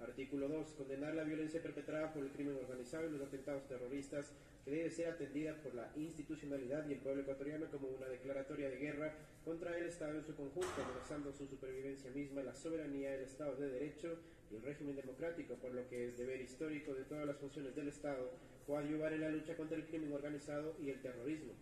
Artículo 0.00 0.48
2. 0.48 0.74
Condenar 0.74 1.14
la 1.14 1.24
violencia 1.24 1.62
perpetrada 1.62 2.12
por 2.12 2.22
el 2.22 2.30
crimen 2.30 2.56
organizado 2.56 3.06
y 3.06 3.12
los 3.12 3.22
atentados 3.22 3.66
terroristas 3.66 4.32
que 4.64 4.70
debe 4.70 4.90
ser 4.90 5.08
atendida 5.08 5.54
por 5.62 5.74
la 5.74 5.90
institucionalidad 5.96 6.86
y 6.88 6.94
el 6.94 6.98
pueblo 7.00 7.22
ecuatoriano 7.22 7.66
como 7.70 7.88
una 7.88 8.06
declaratoria 8.06 8.68
de 8.68 8.76
guerra 8.76 9.14
contra 9.44 9.76
el 9.76 9.86
Estado 9.86 10.18
en 10.18 10.24
su 10.24 10.34
conjunto, 10.34 10.82
amenazando 10.82 11.32
su 11.32 11.46
supervivencia 11.46 12.10
misma, 12.10 12.42
la 12.42 12.54
soberanía, 12.54 13.14
el 13.14 13.22
Estado 13.22 13.56
de 13.56 13.70
Derecho 13.70 14.18
el 14.52 14.62
régimen 14.62 14.96
democrático, 14.96 15.54
por 15.54 15.74
lo 15.74 15.88
que 15.88 16.08
es 16.08 16.18
deber 16.18 16.40
histórico 16.40 16.94
de 16.94 17.04
todas 17.04 17.26
las 17.26 17.36
funciones 17.36 17.74
del 17.74 17.88
Estado 17.88 18.30
coadyuvar 18.66 19.12
en 19.12 19.20
la 19.20 19.30
lucha 19.30 19.56
contra 19.56 19.76
el 19.76 19.86
crimen 19.86 20.12
organizado 20.12 20.74
y 20.80 20.90
el 20.90 21.00
terrorismo 21.00 21.52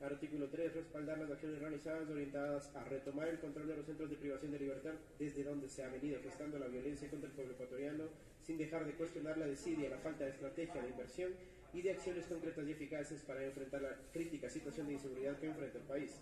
Artículo 0.00 0.48
3. 0.48 0.74
Respaldar 0.74 1.18
las 1.18 1.30
acciones 1.30 1.58
realizadas 1.58 2.08
orientadas 2.08 2.74
a 2.74 2.84
retomar 2.84 3.28
el 3.28 3.38
control 3.38 3.68
de 3.68 3.76
los 3.76 3.84
centros 3.84 4.08
de 4.08 4.16
privación 4.16 4.52
de 4.52 4.58
libertad 4.58 4.94
desde 5.18 5.44
donde 5.44 5.68
se 5.68 5.84
ha 5.84 5.88
venido 5.88 6.18
gestando 6.22 6.58
la 6.58 6.68
violencia 6.68 7.10
contra 7.10 7.28
el 7.28 7.34
pueblo 7.34 7.52
ecuatoriano, 7.52 8.04
sin 8.40 8.56
dejar 8.56 8.86
de 8.86 8.94
cuestionar 8.94 9.36
la 9.36 9.46
desidia, 9.46 9.90
la 9.90 9.98
falta 9.98 10.24
de 10.24 10.30
estrategia 10.30 10.80
de 10.82 10.88
inversión 10.88 11.32
y 11.74 11.82
de 11.82 11.90
acciones 11.90 12.24
concretas 12.26 12.66
y 12.66 12.72
eficaces 12.72 13.22
para 13.22 13.44
enfrentar 13.44 13.82
la 13.82 13.96
crítica 14.12 14.48
situación 14.48 14.86
de 14.86 14.94
inseguridad 14.94 15.38
que 15.38 15.48
enfrenta 15.48 15.78
el 15.78 15.84
país. 15.84 16.18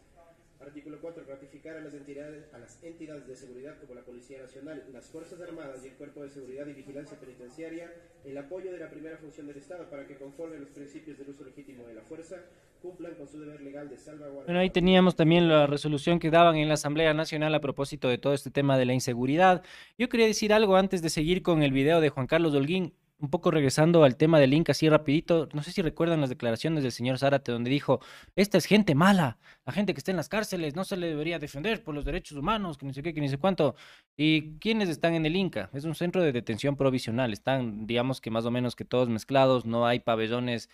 Artículo 0.61 0.99
4. 1.01 1.25
Ratificar 1.29 1.77
a 1.77 1.81
las, 1.81 1.95
entidades, 1.95 2.53
a 2.53 2.59
las 2.59 2.83
entidades 2.83 3.27
de 3.27 3.37
seguridad 3.37 3.79
como 3.81 3.95
la 3.95 4.03
Policía 4.03 4.41
Nacional, 4.41 4.85
las 4.93 5.07
Fuerzas 5.07 5.41
Armadas 5.41 5.85
y 5.85 5.89
el 5.89 5.95
Cuerpo 5.95 6.23
de 6.23 6.31
Seguridad 6.31 6.67
y 6.67 6.73
Vigilancia 6.73 7.19
Penitenciaria 7.19 7.93
el 8.25 8.37
apoyo 8.37 8.73
de 8.73 8.79
la 8.79 8.91
primera 8.91 9.17
función 9.17 9.47
del 9.47 9.57
Estado 9.57 9.89
para 9.89 10.07
que 10.07 10.17
conforme 10.17 10.59
los 10.59 10.71
principios 10.71 11.19
del 11.19 11.31
uso 11.31 11.45
legítimo 11.45 11.87
de 11.87 11.95
la 11.95 12.03
fuerza 12.03 12.37
cumplan 12.83 13.15
con 13.15 13.29
su 13.29 13.41
deber 13.41 13.61
legal 13.61 13.89
de 13.89 13.97
salvaguarda. 13.97 14.45
Bueno, 14.45 14.61
ahí 14.61 14.71
teníamos 14.71 15.17
también 15.17 15.49
la 15.49 15.67
resolución 15.67 16.19
que 16.19 16.31
daban 16.31 16.57
en 16.57 16.69
la 16.69 16.75
Asamblea 16.75 17.15
Nacional 17.15 17.55
a 17.55 17.61
propósito 17.61 18.09
de 18.09 18.19
todo 18.19 18.35
este 18.35 18.51
tema 18.51 18.79
de 18.79 18.85
la 18.85 18.95
inseguridad. 18.95 19.63
Yo 19.97 20.09
quería 20.09 20.27
decir 20.27 20.53
algo 20.53 20.77
antes 20.77 21.03
de 21.03 21.11
seguir 21.11 21.43
con 21.43 21.63
el 21.63 21.73
video 21.73 22.01
de 22.01 22.11
Juan 22.11 22.27
Carlos 22.27 22.53
Dolguín 22.53 22.93
un 23.21 23.31
poco 23.31 23.51
regresando 23.51 24.05
al 24.05 24.17
tema 24.17 24.39
del 24.39 24.55
Inca 24.55 24.73
así 24.73 24.89
rapidito, 24.89 25.49
no 25.53 25.63
sé 25.63 25.73
si 25.73 25.83
recuerdan 25.83 26.21
las 26.21 26.31
declaraciones 26.31 26.83
del 26.83 26.93
señor 26.93 27.19
Zárate 27.19 27.53
donde 27.53 27.71
dijo, 27.71 28.01
esta 28.37 28.59
es 28.59 28.67
gente 28.67 28.95
mala, 28.95 29.39
la 29.67 29.73
gente 29.73 29.93
que 29.93 29.99
está 29.99 30.11
en 30.11 30.17
las 30.17 30.29
cárceles 30.29 30.77
no 30.77 30.85
se 30.85 30.97
le 30.97 31.09
debería 31.09 31.39
defender 31.39 31.83
por 31.83 31.95
los 31.95 32.05
derechos 32.05 32.39
humanos, 32.39 32.79
que 32.79 32.87
ni 32.87 32.95
sé 32.95 33.03
qué, 33.03 33.13
que 33.13 33.21
ni 33.21 33.29
sé 33.29 33.39
cuánto. 33.39 33.75
¿Y 34.17 34.59
quiénes 34.59 34.89
están 34.89 35.15
en 35.15 35.27
el 35.27 35.37
Inca? 35.37 35.71
Es 35.73 35.85
un 35.85 35.95
centro 35.95 36.23
de 36.23 36.33
detención 36.33 36.77
provisional, 36.77 37.33
están, 37.33 37.87
digamos 37.87 38.21
que 38.21 38.31
más 38.31 38.45
o 38.45 38.51
menos 38.51 38.77
que 38.77 38.85
todos 38.85 39.09
mezclados, 39.09 39.67
no 39.67 39.87
hay 39.87 40.01
pabellones 40.01 40.71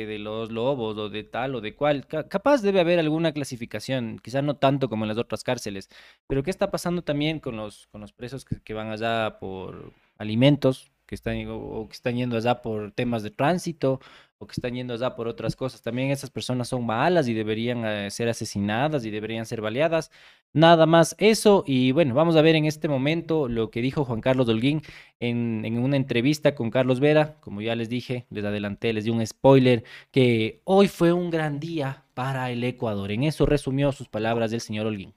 de 0.00 0.18
los 0.18 0.50
lobos 0.50 0.96
o 0.96 1.08
de 1.08 1.22
tal 1.22 1.54
o 1.54 1.60
de 1.60 1.74
cual. 1.74 2.06
capaz 2.06 2.62
debe 2.62 2.80
haber 2.80 2.98
alguna 2.98 3.32
clasificación, 3.32 4.18
quizá 4.22 4.42
no 4.42 4.56
tanto 4.56 4.88
como 4.88 5.04
en 5.04 5.08
las 5.08 5.18
otras 5.18 5.44
cárceles, 5.44 5.90
pero 6.26 6.42
¿qué 6.42 6.50
está 6.50 6.70
pasando 6.70 7.02
también 7.02 7.40
con 7.40 7.56
los, 7.56 7.88
con 7.88 8.00
los 8.00 8.12
presos 8.12 8.44
que 8.44 8.74
van 8.74 8.90
allá 8.90 9.38
por 9.38 9.92
alimentos? 10.16 10.91
Que 11.12 11.16
están, 11.16 11.46
o, 11.50 11.86
que 11.88 11.92
están 11.92 12.16
yendo 12.16 12.38
allá 12.38 12.62
por 12.62 12.90
temas 12.92 13.22
de 13.22 13.30
tránsito 13.30 14.00
o 14.38 14.46
que 14.46 14.52
están 14.52 14.72
yendo 14.74 14.94
allá 14.94 15.14
por 15.14 15.28
otras 15.28 15.56
cosas. 15.56 15.82
También 15.82 16.10
esas 16.10 16.30
personas 16.30 16.68
son 16.68 16.86
malas 16.86 17.28
y 17.28 17.34
deberían 17.34 17.84
eh, 17.84 18.10
ser 18.10 18.30
asesinadas 18.30 19.04
y 19.04 19.10
deberían 19.10 19.44
ser 19.44 19.60
baleadas. 19.60 20.10
Nada 20.54 20.86
más 20.86 21.14
eso. 21.18 21.64
Y 21.66 21.92
bueno, 21.92 22.14
vamos 22.14 22.34
a 22.36 22.40
ver 22.40 22.56
en 22.56 22.64
este 22.64 22.88
momento 22.88 23.46
lo 23.46 23.70
que 23.70 23.82
dijo 23.82 24.06
Juan 24.06 24.22
Carlos 24.22 24.46
Dolguín 24.46 24.80
en, 25.20 25.66
en 25.66 25.76
una 25.76 25.96
entrevista 25.96 26.54
con 26.54 26.70
Carlos 26.70 26.98
Vera. 26.98 27.36
Como 27.40 27.60
ya 27.60 27.76
les 27.76 27.90
dije, 27.90 28.24
les 28.30 28.46
adelanté, 28.46 28.94
les 28.94 29.04
di 29.04 29.10
un 29.10 29.26
spoiler, 29.26 29.84
que 30.10 30.62
hoy 30.64 30.88
fue 30.88 31.12
un 31.12 31.28
gran 31.28 31.60
día 31.60 32.06
para 32.14 32.50
el 32.50 32.64
Ecuador. 32.64 33.12
En 33.12 33.24
eso 33.24 33.44
resumió 33.44 33.92
sus 33.92 34.08
palabras 34.08 34.50
del 34.50 34.62
señor 34.62 34.86
Holguín. 34.86 35.12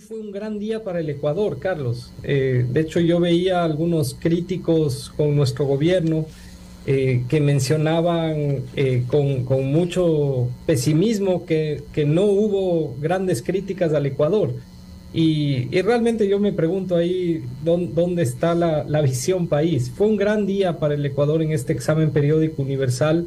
Fue 0.00 0.18
un 0.18 0.30
gran 0.30 0.58
día 0.58 0.84
para 0.84 1.00
el 1.00 1.08
Ecuador, 1.08 1.58
Carlos. 1.58 2.12
Eh, 2.22 2.66
de 2.68 2.80
hecho, 2.80 3.00
yo 3.00 3.18
veía 3.18 3.64
algunos 3.64 4.14
críticos 4.14 5.12
con 5.16 5.34
nuestro 5.34 5.64
gobierno 5.64 6.26
eh, 6.86 7.22
que 7.28 7.40
mencionaban 7.40 8.64
eh, 8.74 9.04
con, 9.06 9.44
mucho 9.72 10.48
pesimismo 10.66 11.46
que, 11.46 11.82
no 12.06 12.24
hubo 12.24 12.94
grandes 13.00 13.42
críticas 13.42 13.94
al 13.94 14.04
Ecuador. 14.06 14.52
Y, 15.14 15.68
realmente 15.80 16.28
yo 16.28 16.40
me 16.40 16.52
pregunto 16.52 16.96
ahí 16.96 17.42
dónde, 17.64 18.22
está 18.22 18.54
la, 18.54 18.84
la 18.84 19.00
visión 19.00 19.46
país. 19.46 19.90
Fue 19.90 20.08
un 20.08 20.16
gran 20.16 20.46
día 20.46 20.78
para 20.78 20.94
el 20.94 21.06
Ecuador 21.06 21.42
en 21.42 21.52
este 21.52 21.72
examen 21.72 22.10
periódico 22.10 22.60
universal. 22.60 23.26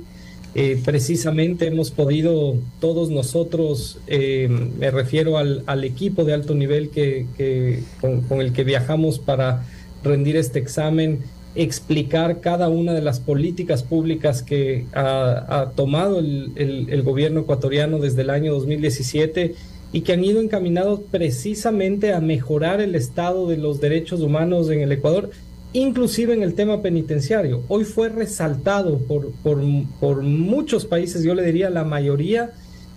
Eh, 0.55 0.81
precisamente 0.83 1.67
hemos 1.67 1.91
podido 1.91 2.57
todos 2.79 3.11
nosotros, 3.11 3.99
eh, 4.07 4.47
me 4.49 4.89
refiero 4.89 5.37
al, 5.37 5.83
equipo 5.83 6.23
de 6.23 6.33
alto 6.33 6.55
nivel 6.55 6.89
que, 6.89 7.83
con, 8.01 8.41
el 8.41 8.51
que 8.51 8.63
viajamos 8.63 9.19
para 9.19 9.63
rendir 10.03 10.37
este 10.37 10.57
examen, 10.57 11.19
explicar 11.53 12.41
cada 12.41 12.67
una 12.67 12.93
de 12.93 13.01
las 13.01 13.19
políticas 13.19 13.83
públicas 13.83 14.41
que 14.41 14.85
ha, 14.93 15.71
tomado 15.75 16.19
el, 16.19 16.51
el, 16.55 17.03
gobierno 17.03 17.41
ecuatoriano 17.41 17.99
desde 17.99 18.23
el 18.23 18.31
año 18.31 18.53
2017 18.53 19.53
y 19.91 20.01
que 20.01 20.13
han 20.13 20.23
ido 20.23 20.41
encaminados 20.41 21.01
precisamente 21.11 22.13
a 22.13 22.21
mejorar 22.21 22.81
el 22.81 22.95
estado 22.95 23.47
de 23.47 23.57
los 23.57 23.81
derechos 23.81 24.21
humanos 24.21 24.69
en 24.69 24.81
el 24.81 24.91
Ecuador 24.91 25.31
inclusive 25.73 26.33
en 26.33 26.43
el 26.43 26.55
tema 26.55 26.81
penitenciario. 26.81 27.63
Hoy 27.67 27.83
fue 27.83 28.09
resaltado 28.09 28.97
por, 28.99 29.31
por, 29.43 30.23
muchos 30.23 30.85
países, 30.85 31.23
yo 31.23 31.35
le 31.35 31.43
diría 31.43 31.69
la 31.69 31.83
mayoría, 31.83 32.51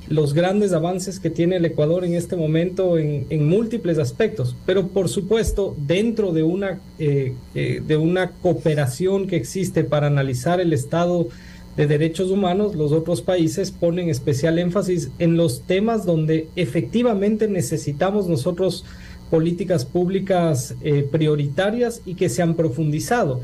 los 0.08 0.34
grandes 0.34 0.72
avances 0.72 1.20
que 1.20 1.30
tiene 1.30 1.56
el 1.56 1.64
Ecuador 1.64 2.04
en 2.04 2.14
este 2.14 2.36
momento 2.36 2.98
en, 2.98 3.48
múltiples 3.48 3.98
aspectos, 3.98 4.56
pero 4.66 4.88
por 4.88 5.08
supuesto 5.08 5.76
dentro 5.78 6.32
de 6.32 6.42
una, 6.42 6.80
eh, 6.98 7.34
eh, 7.54 7.82
de 7.86 7.96
una 7.96 8.30
cooperación 8.30 9.26
que 9.26 9.36
existe 9.36 9.84
para 9.84 10.08
analizar 10.08 10.60
el 10.60 10.72
estado 10.72 11.28
de 11.76 11.86
derechos 11.86 12.30
humanos, 12.30 12.74
los 12.74 12.92
otros 12.92 13.22
países 13.22 13.70
ponen 13.70 14.10
especial 14.10 14.58
énfasis 14.58 15.10
en 15.18 15.36
los 15.36 15.62
temas 15.62 16.04
donde 16.04 16.48
efectivamente 16.56 17.48
necesitamos 17.48 18.28
nosotros 18.28 18.84
políticas 19.32 19.86
públicas 19.86 20.74
eh, 20.82 21.08
prioritarias 21.10 22.02
y 22.04 22.16
que 22.16 22.28
se 22.28 22.42
han 22.42 22.54
profundizado. 22.54 23.40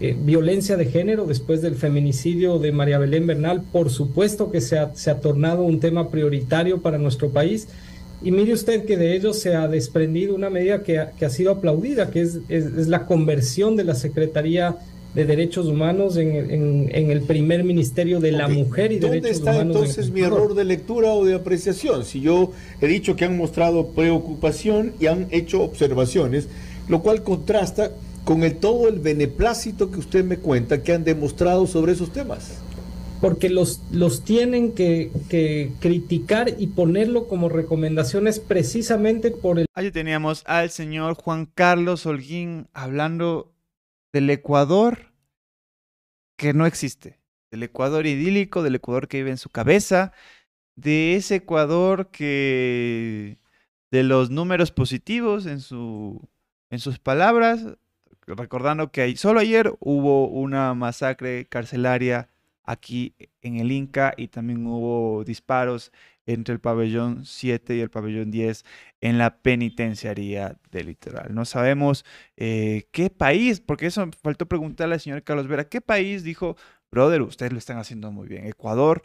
Eh, 0.00 0.16
violencia 0.20 0.76
de 0.76 0.86
género 0.86 1.26
después 1.26 1.62
del 1.62 1.76
feminicidio 1.76 2.58
de 2.58 2.72
María 2.72 2.98
Belén 2.98 3.24
Bernal, 3.24 3.62
por 3.70 3.88
supuesto 3.90 4.50
que 4.50 4.60
se 4.60 4.80
ha, 4.80 4.92
se 4.96 5.12
ha 5.12 5.20
tornado 5.20 5.62
un 5.62 5.78
tema 5.78 6.10
prioritario 6.10 6.82
para 6.82 6.98
nuestro 6.98 7.30
país. 7.30 7.68
Y 8.20 8.32
mire 8.32 8.52
usted 8.52 8.84
que 8.84 8.96
de 8.96 9.14
ello 9.14 9.32
se 9.32 9.54
ha 9.54 9.68
desprendido 9.68 10.34
una 10.34 10.50
medida 10.50 10.82
que 10.82 10.98
ha, 10.98 11.12
que 11.12 11.24
ha 11.24 11.30
sido 11.30 11.52
aplaudida, 11.52 12.10
que 12.10 12.22
es, 12.22 12.40
es, 12.48 12.64
es 12.66 12.88
la 12.88 13.06
conversión 13.06 13.76
de 13.76 13.84
la 13.84 13.94
Secretaría 13.94 14.76
de 15.14 15.24
Derechos 15.24 15.66
Humanos 15.66 16.16
en, 16.16 16.90
el 16.92 17.22
primer 17.22 17.64
ministerio 17.64 18.20
de 18.20 18.32
la 18.32 18.48
mujer 18.48 18.92
y 18.92 18.98
Derechos 18.98 19.40
Humanos. 19.40 19.74
¿Dónde 19.74 19.90
está 19.90 19.90
entonces 19.96 20.10
mi 20.10 20.20
error 20.20 20.54
de 20.54 20.64
lectura 20.64 21.12
o 21.12 21.24
de 21.24 21.34
apreciación? 21.34 22.04
Si 22.04 22.20
yo 22.20 22.52
he 22.80 22.86
dicho 22.86 23.16
que 23.16 23.24
han 23.24 23.36
mostrado 23.36 23.88
preocupación 23.88 24.92
y 25.00 25.06
han 25.06 25.26
hecho 25.30 25.62
observaciones, 25.62 26.48
lo 26.88 27.02
cual 27.02 27.22
contrasta 27.22 27.92
con 28.24 28.42
el, 28.42 28.56
todo 28.56 28.88
el 28.88 28.98
beneplácito 28.98 29.90
que 29.90 29.98
usted 29.98 30.24
me 30.24 30.36
cuenta 30.36 30.82
que 30.82 30.92
han 30.92 31.04
demostrado 31.04 31.66
sobre 31.66 31.92
esos 31.92 32.12
temas? 32.12 32.58
Porque 33.22 33.48
los, 33.48 33.80
los 33.90 34.22
tienen 34.22 34.72
que, 34.72 35.10
que 35.28 35.72
criticar 35.80 36.54
y 36.58 36.68
ponerlo 36.68 37.26
como 37.26 37.48
recomendaciones 37.48 38.38
precisamente 38.38 39.30
por 39.30 39.58
el... 39.58 39.66
Allí 39.74 39.90
teníamos 39.90 40.42
al 40.46 40.70
señor 40.70 41.14
Juan 41.14 41.48
Carlos 41.54 42.04
Holguín 42.04 42.68
hablando 42.74 43.50
del 44.12 44.30
Ecuador 44.30 45.12
que 46.36 46.52
no 46.54 46.66
existe, 46.66 47.18
del 47.50 47.64
Ecuador 47.64 48.06
idílico, 48.06 48.62
del 48.62 48.76
Ecuador 48.76 49.08
que 49.08 49.18
vive 49.18 49.30
en 49.30 49.38
su 49.38 49.50
cabeza, 49.50 50.12
de 50.76 51.16
ese 51.16 51.36
Ecuador 51.36 52.10
que 52.10 53.38
de 53.90 54.02
los 54.02 54.30
números 54.30 54.70
positivos 54.70 55.46
en, 55.46 55.60
su, 55.60 56.28
en 56.70 56.78
sus 56.78 56.98
palabras, 56.98 57.66
recordando 58.26 58.92
que 58.92 59.16
solo 59.16 59.40
ayer 59.40 59.74
hubo 59.80 60.28
una 60.28 60.74
masacre 60.74 61.46
carcelaria 61.46 62.28
aquí 62.64 63.14
en 63.40 63.56
el 63.56 63.72
Inca 63.72 64.12
y 64.16 64.28
también 64.28 64.66
hubo 64.66 65.24
disparos 65.24 65.90
entre 66.26 66.52
el 66.52 66.60
pabellón 66.60 67.24
7 67.24 67.76
y 67.76 67.80
el 67.80 67.88
pabellón 67.88 68.30
10 68.30 68.64
en 69.00 69.18
la 69.18 69.38
penitenciaría 69.38 70.56
del 70.70 70.86
litoral. 70.86 71.34
No 71.34 71.44
sabemos 71.44 72.04
eh, 72.36 72.88
qué 72.92 73.10
país, 73.10 73.60
porque 73.60 73.86
eso 73.86 74.08
faltó 74.22 74.46
preguntarle 74.46 74.94
al 74.94 75.00
señor 75.00 75.22
Carlos 75.22 75.48
Vera, 75.48 75.68
¿qué 75.68 75.80
país 75.80 76.24
dijo, 76.24 76.56
brother, 76.90 77.22
ustedes 77.22 77.52
lo 77.52 77.58
están 77.58 77.78
haciendo 77.78 78.10
muy 78.10 78.28
bien? 78.28 78.46
Ecuador 78.46 79.02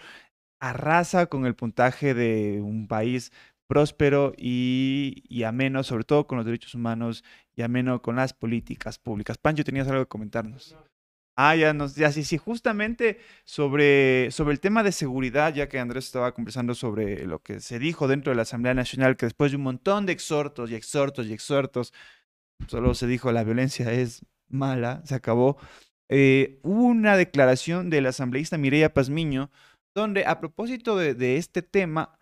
arrasa 0.60 1.28
con 1.28 1.46
el 1.46 1.56
puntaje 1.56 2.14
de 2.14 2.62
un 2.62 2.88
país 2.88 3.32
próspero 3.68 4.34
y, 4.38 5.24
y 5.28 5.44
ameno, 5.44 5.84
sobre 5.84 6.04
todo 6.06 6.26
con 6.28 6.38
los 6.38 6.46
derechos 6.46 6.76
humanos 6.76 7.24
y 7.56 7.62
ameno 7.64 8.02
con 8.02 8.16
las 8.16 8.34
políticas 8.34 8.98
públicas. 8.98 9.38
Pancho, 9.38 9.64
tenías 9.64 9.88
algo 9.88 10.04
que 10.04 10.10
comentarnos. 10.10 10.76
Ah, 11.36 11.56
ya, 11.56 11.74
sí, 12.12 12.24
sí, 12.24 12.38
justamente 12.38 13.20
sobre, 13.44 14.30
sobre 14.30 14.54
el 14.54 14.60
tema 14.60 14.84
de 14.84 14.92
seguridad, 14.92 15.52
ya 15.54 15.68
que 15.68 15.80
Andrés 15.80 16.06
estaba 16.06 16.32
conversando 16.32 16.76
sobre 16.76 17.26
lo 17.26 17.40
que 17.42 17.60
se 17.60 17.80
dijo 17.80 18.08
dentro 18.08 18.30
de 18.32 18.36
la 18.36 18.44
Asamblea 18.44 18.76
Nacional, 18.76 19.18
que 19.18 19.26
después 19.26 19.52
de 19.52 19.58
un 19.58 19.64
montón 19.64 20.06
de 20.06 20.14
exhortos 20.14 20.70
y 20.70 20.76
exhortos 20.76 21.26
y 21.26 21.34
exhortos, 21.34 21.92
solo 22.68 22.94
se 22.94 23.08
dijo 23.08 23.32
la 23.32 23.44
violencia 23.44 23.92
es 23.92 24.24
mala, 24.48 25.02
se 25.06 25.16
acabó. 25.16 25.58
Eh, 26.10 26.60
hubo 26.64 26.84
una 26.86 27.18
declaración 27.18 27.90
del 27.90 28.06
asambleísta 28.06 28.60
Mireya 28.60 28.94
Pazmiño, 28.94 29.50
donde 29.96 30.26
a 30.28 30.40
propósito 30.40 30.98
de 30.98 31.38
este 31.38 31.64
tema, 31.64 32.20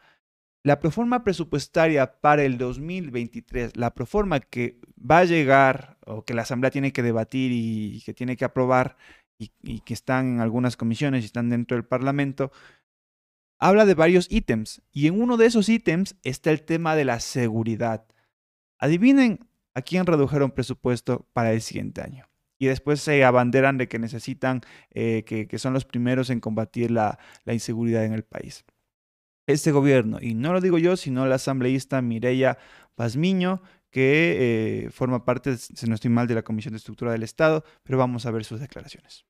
la 0.63 0.79
proforma 0.79 1.23
presupuestaria 1.23 2.19
para 2.19 2.43
el 2.43 2.57
2023, 2.57 3.77
la 3.77 3.93
proforma 3.93 4.39
que 4.39 4.79
va 4.97 5.19
a 5.19 5.25
llegar 5.25 5.97
o 6.05 6.23
que 6.23 6.33
la 6.33 6.43
Asamblea 6.43 6.71
tiene 6.71 6.93
que 6.93 7.01
debatir 7.01 7.51
y 7.51 8.01
que 8.05 8.13
tiene 8.13 8.37
que 8.37 8.45
aprobar 8.45 8.97
y, 9.39 9.79
que 9.79 9.93
están 9.93 10.35
en 10.35 10.39
algunas 10.39 10.77
comisiones 10.77 11.23
y 11.23 11.25
están 11.25 11.49
dentro 11.49 11.75
del 11.75 11.85
Parlamento, 11.85 12.51
habla 13.59 13.85
de 13.85 13.95
varios 13.95 14.27
ítems 14.29 14.83
y 14.91 15.07
en 15.07 15.19
uno 15.19 15.35
de 15.35 15.47
esos 15.47 15.67
ítems 15.67 16.15
está 16.23 16.51
el 16.51 16.61
tema 16.63 16.95
de 16.95 17.05
la 17.05 17.19
seguridad. 17.19 18.05
Adivinen 18.77 19.47
a 19.73 19.81
quién 19.81 20.05
redujeron 20.05 20.51
presupuesto 20.51 21.27
para 21.33 21.53
el 21.53 21.61
siguiente 21.61 22.01
año. 22.01 22.27
Y 22.59 22.67
después 22.67 23.01
se 23.01 23.23
abanderan 23.23 23.79
de 23.79 23.87
que 23.87 23.97
necesitan, 23.97 24.61
eh, 24.91 25.23
que, 25.25 25.57
son 25.57 25.73
los 25.73 25.85
primeros 25.85 26.29
en 26.29 26.39
combatir 26.39 26.91
la 26.91 27.17
inseguridad 27.47 28.05
en 28.05 28.13
el 28.13 28.23
país 28.23 28.63
este 29.47 29.71
gobierno. 29.71 30.17
Y 30.21 30.33
no 30.33 30.53
lo 30.53 30.61
digo 30.61 30.77
yo, 30.77 30.97
sino 30.97 31.25
la 31.25 31.35
asambleísta 31.35 32.01
Mireya 32.01 32.57
Pazmiño, 32.95 33.61
que 33.89 34.85
eh, 34.85 34.89
forma 34.91 35.25
parte, 35.25 35.57
si 35.57 35.85
no 35.87 35.95
estoy 35.95 36.09
mal, 36.09 36.27
de 36.27 36.35
la 36.35 36.43
Comisión 36.43 36.73
de 36.73 36.77
Estructura 36.77 37.11
del 37.11 37.23
Estado, 37.23 37.63
pero 37.83 37.97
vamos 37.97 38.25
a 38.25 38.31
ver 38.31 38.45
sus 38.45 38.59
declaraciones. 38.59 39.25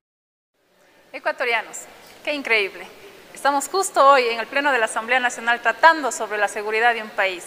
Ecuatorianos, 1.12 1.78
qué 2.24 2.32
increíble. 2.32 2.86
Estamos 3.34 3.68
justo 3.68 4.06
hoy 4.06 4.24
en 4.24 4.38
el 4.38 4.46
Pleno 4.46 4.70
de 4.70 4.78
la 4.78 4.84
Asamblea 4.84 5.18
Nacional 5.18 5.60
tratando 5.60 6.12
sobre 6.12 6.38
la 6.38 6.48
seguridad 6.48 6.94
de 6.94 7.02
un 7.02 7.10
país. 7.10 7.44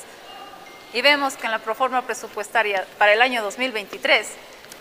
Y 0.93 1.01
vemos 1.01 1.35
que 1.35 1.45
en 1.45 1.51
la 1.51 1.59
proforma 1.59 2.01
presupuestaria 2.01 2.85
para 2.97 3.13
el 3.13 3.21
año 3.21 3.41
2023, 3.43 4.27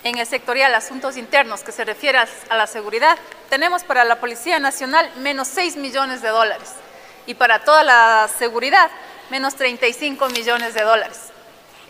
en 0.04 0.18
el 0.18 0.26
sectorial 0.26 0.74
Asuntos 0.74 1.16
Internos 1.16 1.62
que 1.62 1.72
se 1.72 1.84
refiere 1.84 2.18
a 2.18 2.56
la 2.56 2.66
seguridad, 2.66 3.16
tenemos 3.48 3.84
para 3.84 4.04
la 4.04 4.20
Policía 4.20 4.58
Nacional 4.58 5.10
menos 5.20 5.48
6 5.48 5.76
millones 5.76 6.20
de 6.20 6.28
dólares 6.28 6.74
y 7.26 7.34
para 7.34 7.64
toda 7.64 7.82
la 7.82 8.28
seguridad, 8.38 8.90
menos 9.30 9.54
35 9.54 10.28
millones 10.28 10.74
de 10.74 10.82
dólares. 10.82 11.32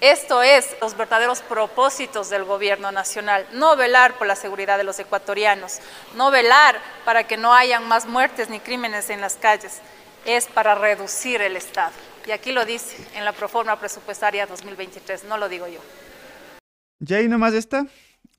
Esto 0.01 0.43
es 0.43 0.77
los 0.81 0.97
verdaderos 0.97 1.41
propósitos 1.41 2.29
del 2.29 2.45
gobierno 2.45 2.93
nacional, 2.93 3.47
no 3.53 3.77
velar 3.77 4.19
por 4.19 4.27
la 4.27 4.37
seguridad 4.37 4.77
de 4.77 4.85
los 4.85 4.99
ecuatorianos, 4.99 5.79
no 6.15 6.31
velar 6.31 6.79
para 7.05 7.27
que 7.27 7.37
no 7.37 7.55
hayan 7.55 7.89
más 7.89 8.07
muertes 8.07 8.51
ni 8.51 8.61
crímenes 8.61 9.09
en 9.09 9.21
las 9.21 9.37
calles, 9.37 9.81
es 10.27 10.47
para 10.47 10.75
reducir 10.75 11.41
el 11.41 11.57
Estado. 11.57 11.93
Y 12.27 12.33
aquí 12.33 12.53
lo 12.53 12.65
dice 12.65 12.97
en 13.15 13.25
la 13.25 13.33
proforma 13.33 13.79
presupuestaria 13.79 14.47
2023, 14.47 15.25
no 15.25 15.39
lo 15.39 15.49
digo 15.49 15.69
yo. 15.69 15.81
¿Ya 16.99 17.19
ahí 17.19 17.29
nomás 17.29 17.55
está? 17.55 17.87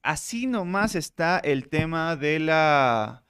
Así 0.02 0.48
nomás 0.48 0.94
está 0.94 1.40
el 1.40 1.68
tema 1.68 2.16
de 2.16 2.40
la 2.40 3.25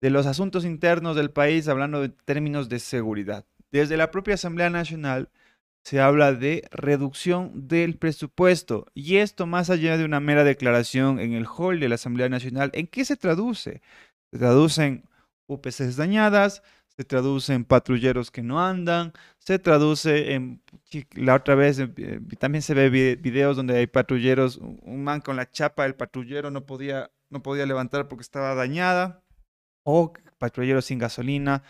de 0.00 0.10
los 0.10 0.26
asuntos 0.26 0.64
internos 0.64 1.16
del 1.16 1.30
país, 1.30 1.68
hablando 1.68 2.00
de 2.00 2.08
términos 2.08 2.68
de 2.68 2.78
seguridad. 2.78 3.44
Desde 3.70 3.96
la 3.96 4.10
propia 4.10 4.34
Asamblea 4.34 4.70
Nacional 4.70 5.30
se 5.84 6.00
habla 6.00 6.32
de 6.32 6.68
reducción 6.70 7.68
del 7.68 7.96
presupuesto 7.96 8.86
y 8.94 9.16
esto 9.16 9.46
más 9.46 9.70
allá 9.70 9.96
de 9.96 10.04
una 10.04 10.20
mera 10.20 10.44
declaración 10.44 11.20
en 11.20 11.32
el 11.32 11.46
hall 11.46 11.80
de 11.80 11.88
la 11.88 11.94
Asamblea 11.94 12.28
Nacional, 12.28 12.70
¿en 12.74 12.86
qué 12.86 13.04
se 13.04 13.16
traduce? 13.16 13.80
Se 14.30 14.38
traducen 14.38 15.04
UPCs 15.46 15.96
dañadas, 15.96 16.62
se 16.96 17.04
traduce 17.04 17.54
en 17.54 17.64
patrulleros 17.64 18.30
que 18.30 18.42
no 18.42 18.60
andan, 18.60 19.12
se 19.38 19.58
traduce 19.58 20.34
en, 20.34 20.62
la 21.12 21.36
otra 21.36 21.54
vez 21.54 21.78
eh, 21.78 22.20
también 22.38 22.62
se 22.62 22.74
ve 22.74 22.90
videos 22.90 23.56
donde 23.56 23.76
hay 23.78 23.86
patrulleros, 23.86 24.58
un 24.58 25.02
man 25.02 25.20
con 25.20 25.36
la 25.36 25.50
chapa 25.50 25.84
del 25.84 25.94
patrullero 25.94 26.50
no 26.50 26.66
podía, 26.66 27.10
no 27.30 27.42
podía 27.42 27.64
levantar 27.64 28.06
porque 28.08 28.22
estaba 28.22 28.54
dañada, 28.54 29.22
o 29.90 30.12
patrulleros 30.38 30.86
sin 30.86 30.98
gasolina, 30.98 31.62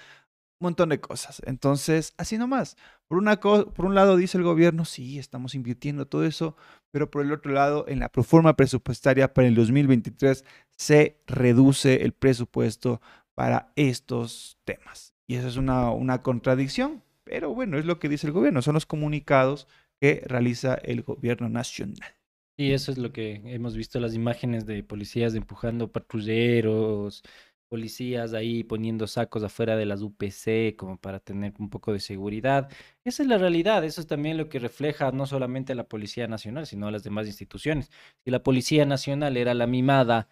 un 0.61 0.67
montón 0.67 0.91
de 0.91 1.01
cosas. 1.01 1.43
Entonces, 1.47 2.15
así 2.19 2.39
nomás. 2.39 2.77
Por, 3.09 3.19
una 3.19 3.41
por 3.41 3.85
un 3.87 3.95
lado 3.95 4.17
dice 4.17 4.39
el 4.39 4.45
gobierno, 4.45 4.85
sí, 4.85 5.19
estamos 5.19 5.55
invirtiendo 5.55 6.07
todo 6.07 6.25
eso, 6.25 6.57
pero 6.91 7.11
por 7.11 7.23
el 7.23 7.33
otro 7.33 7.53
lado, 7.53 7.85
en 7.89 7.99
la 7.99 8.11
proforma 8.11 8.57
presupuestaria 8.57 9.33
para 9.33 9.49
el 9.49 9.55
2023 9.55 10.45
se 10.77 11.21
reduce 11.27 12.03
el 12.03 12.13
presupuesto 12.13 13.01
para 13.35 13.73
estos 13.75 14.59
temas. 14.65 15.15
Y 15.27 15.37
eso 15.37 15.49
es 15.49 15.57
una, 15.57 15.91
una 15.91 16.23
contradicción, 16.23 17.03
pero 17.25 17.55
bueno, 17.55 17.79
es 17.79 17.85
lo 17.85 17.99
que 17.99 18.09
dice 18.09 18.27
el 18.27 18.33
gobierno, 18.33 18.63
son 18.63 18.75
los 18.75 18.87
comunicados 18.87 19.67
que 20.01 20.23
realiza 20.27 20.75
el 20.75 21.03
gobierno 21.03 21.49
nacional. 21.49 22.15
Y 22.57 22.73
eso 22.73 22.93
es 22.93 22.99
lo 22.99 23.11
que 23.11 23.41
hemos 23.47 23.75
visto 23.75 24.01
las 24.01 24.15
imágenes 24.15 24.67
de 24.67 24.83
policías 24.83 25.35
empujando 25.35 25.91
patrulleros, 25.91 27.23
policías 27.71 28.35
ahí 28.35 28.65
poniendo 28.65 29.07
sacos 29.07 29.45
afuera 29.45 29.77
de 29.77 29.87
las 29.87 30.03
UPC 30.03 30.77
como 30.77 30.99
para 30.99 31.21
tener 31.21 31.55
un 31.59 31.71
poco 31.71 31.93
de 31.93 32.01
seguridad. 32.01 32.69
Esa 33.05 33.23
es 33.23 33.29
la 33.29 33.39
realidad, 33.39 33.85
eso 33.85 34.01
es 34.01 34.09
también 34.09 34.37
lo 34.37 34.49
que 34.49 34.59
refleja 34.59 35.13
no 35.13 35.25
solamente 35.25 35.75
la 35.77 35.85
Policía 35.85 36.27
Nacional, 36.27 36.67
sino 36.67 36.89
a 36.89 36.91
las 36.91 37.05
demás 37.05 37.29
instituciones. 37.29 37.91
Si 38.25 38.31
la 38.31 38.43
Policía 38.43 38.85
Nacional 38.87 39.37
era 39.37 39.55
la 39.55 39.69
mimada 39.69 40.29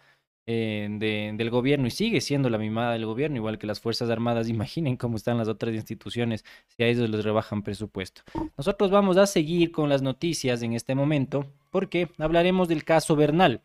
eh, 0.47 0.89
de, 0.91 1.31
del 1.37 1.49
gobierno 1.49 1.87
y 1.87 1.91
sigue 1.91 2.19
siendo 2.19 2.49
la 2.49 2.57
mimada 2.57 2.91
del 2.91 3.05
gobierno, 3.05 3.37
igual 3.37 3.57
que 3.57 3.67
las 3.67 3.79
Fuerzas 3.79 4.09
Armadas, 4.09 4.49
imaginen 4.49 4.97
cómo 4.97 5.15
están 5.15 5.37
las 5.37 5.47
otras 5.47 5.73
instituciones 5.73 6.43
si 6.67 6.83
a 6.83 6.87
ellos 6.87 7.09
les 7.09 7.23
rebajan 7.23 7.63
presupuesto. 7.63 8.23
Nosotros 8.57 8.91
vamos 8.91 9.15
a 9.15 9.25
seguir 9.25 9.71
con 9.71 9.87
las 9.87 10.01
noticias 10.01 10.61
en 10.61 10.73
este 10.73 10.93
momento 10.93 11.45
porque 11.71 12.09
hablaremos 12.17 12.67
del 12.67 12.83
caso 12.83 13.15
Bernal. 13.15 13.61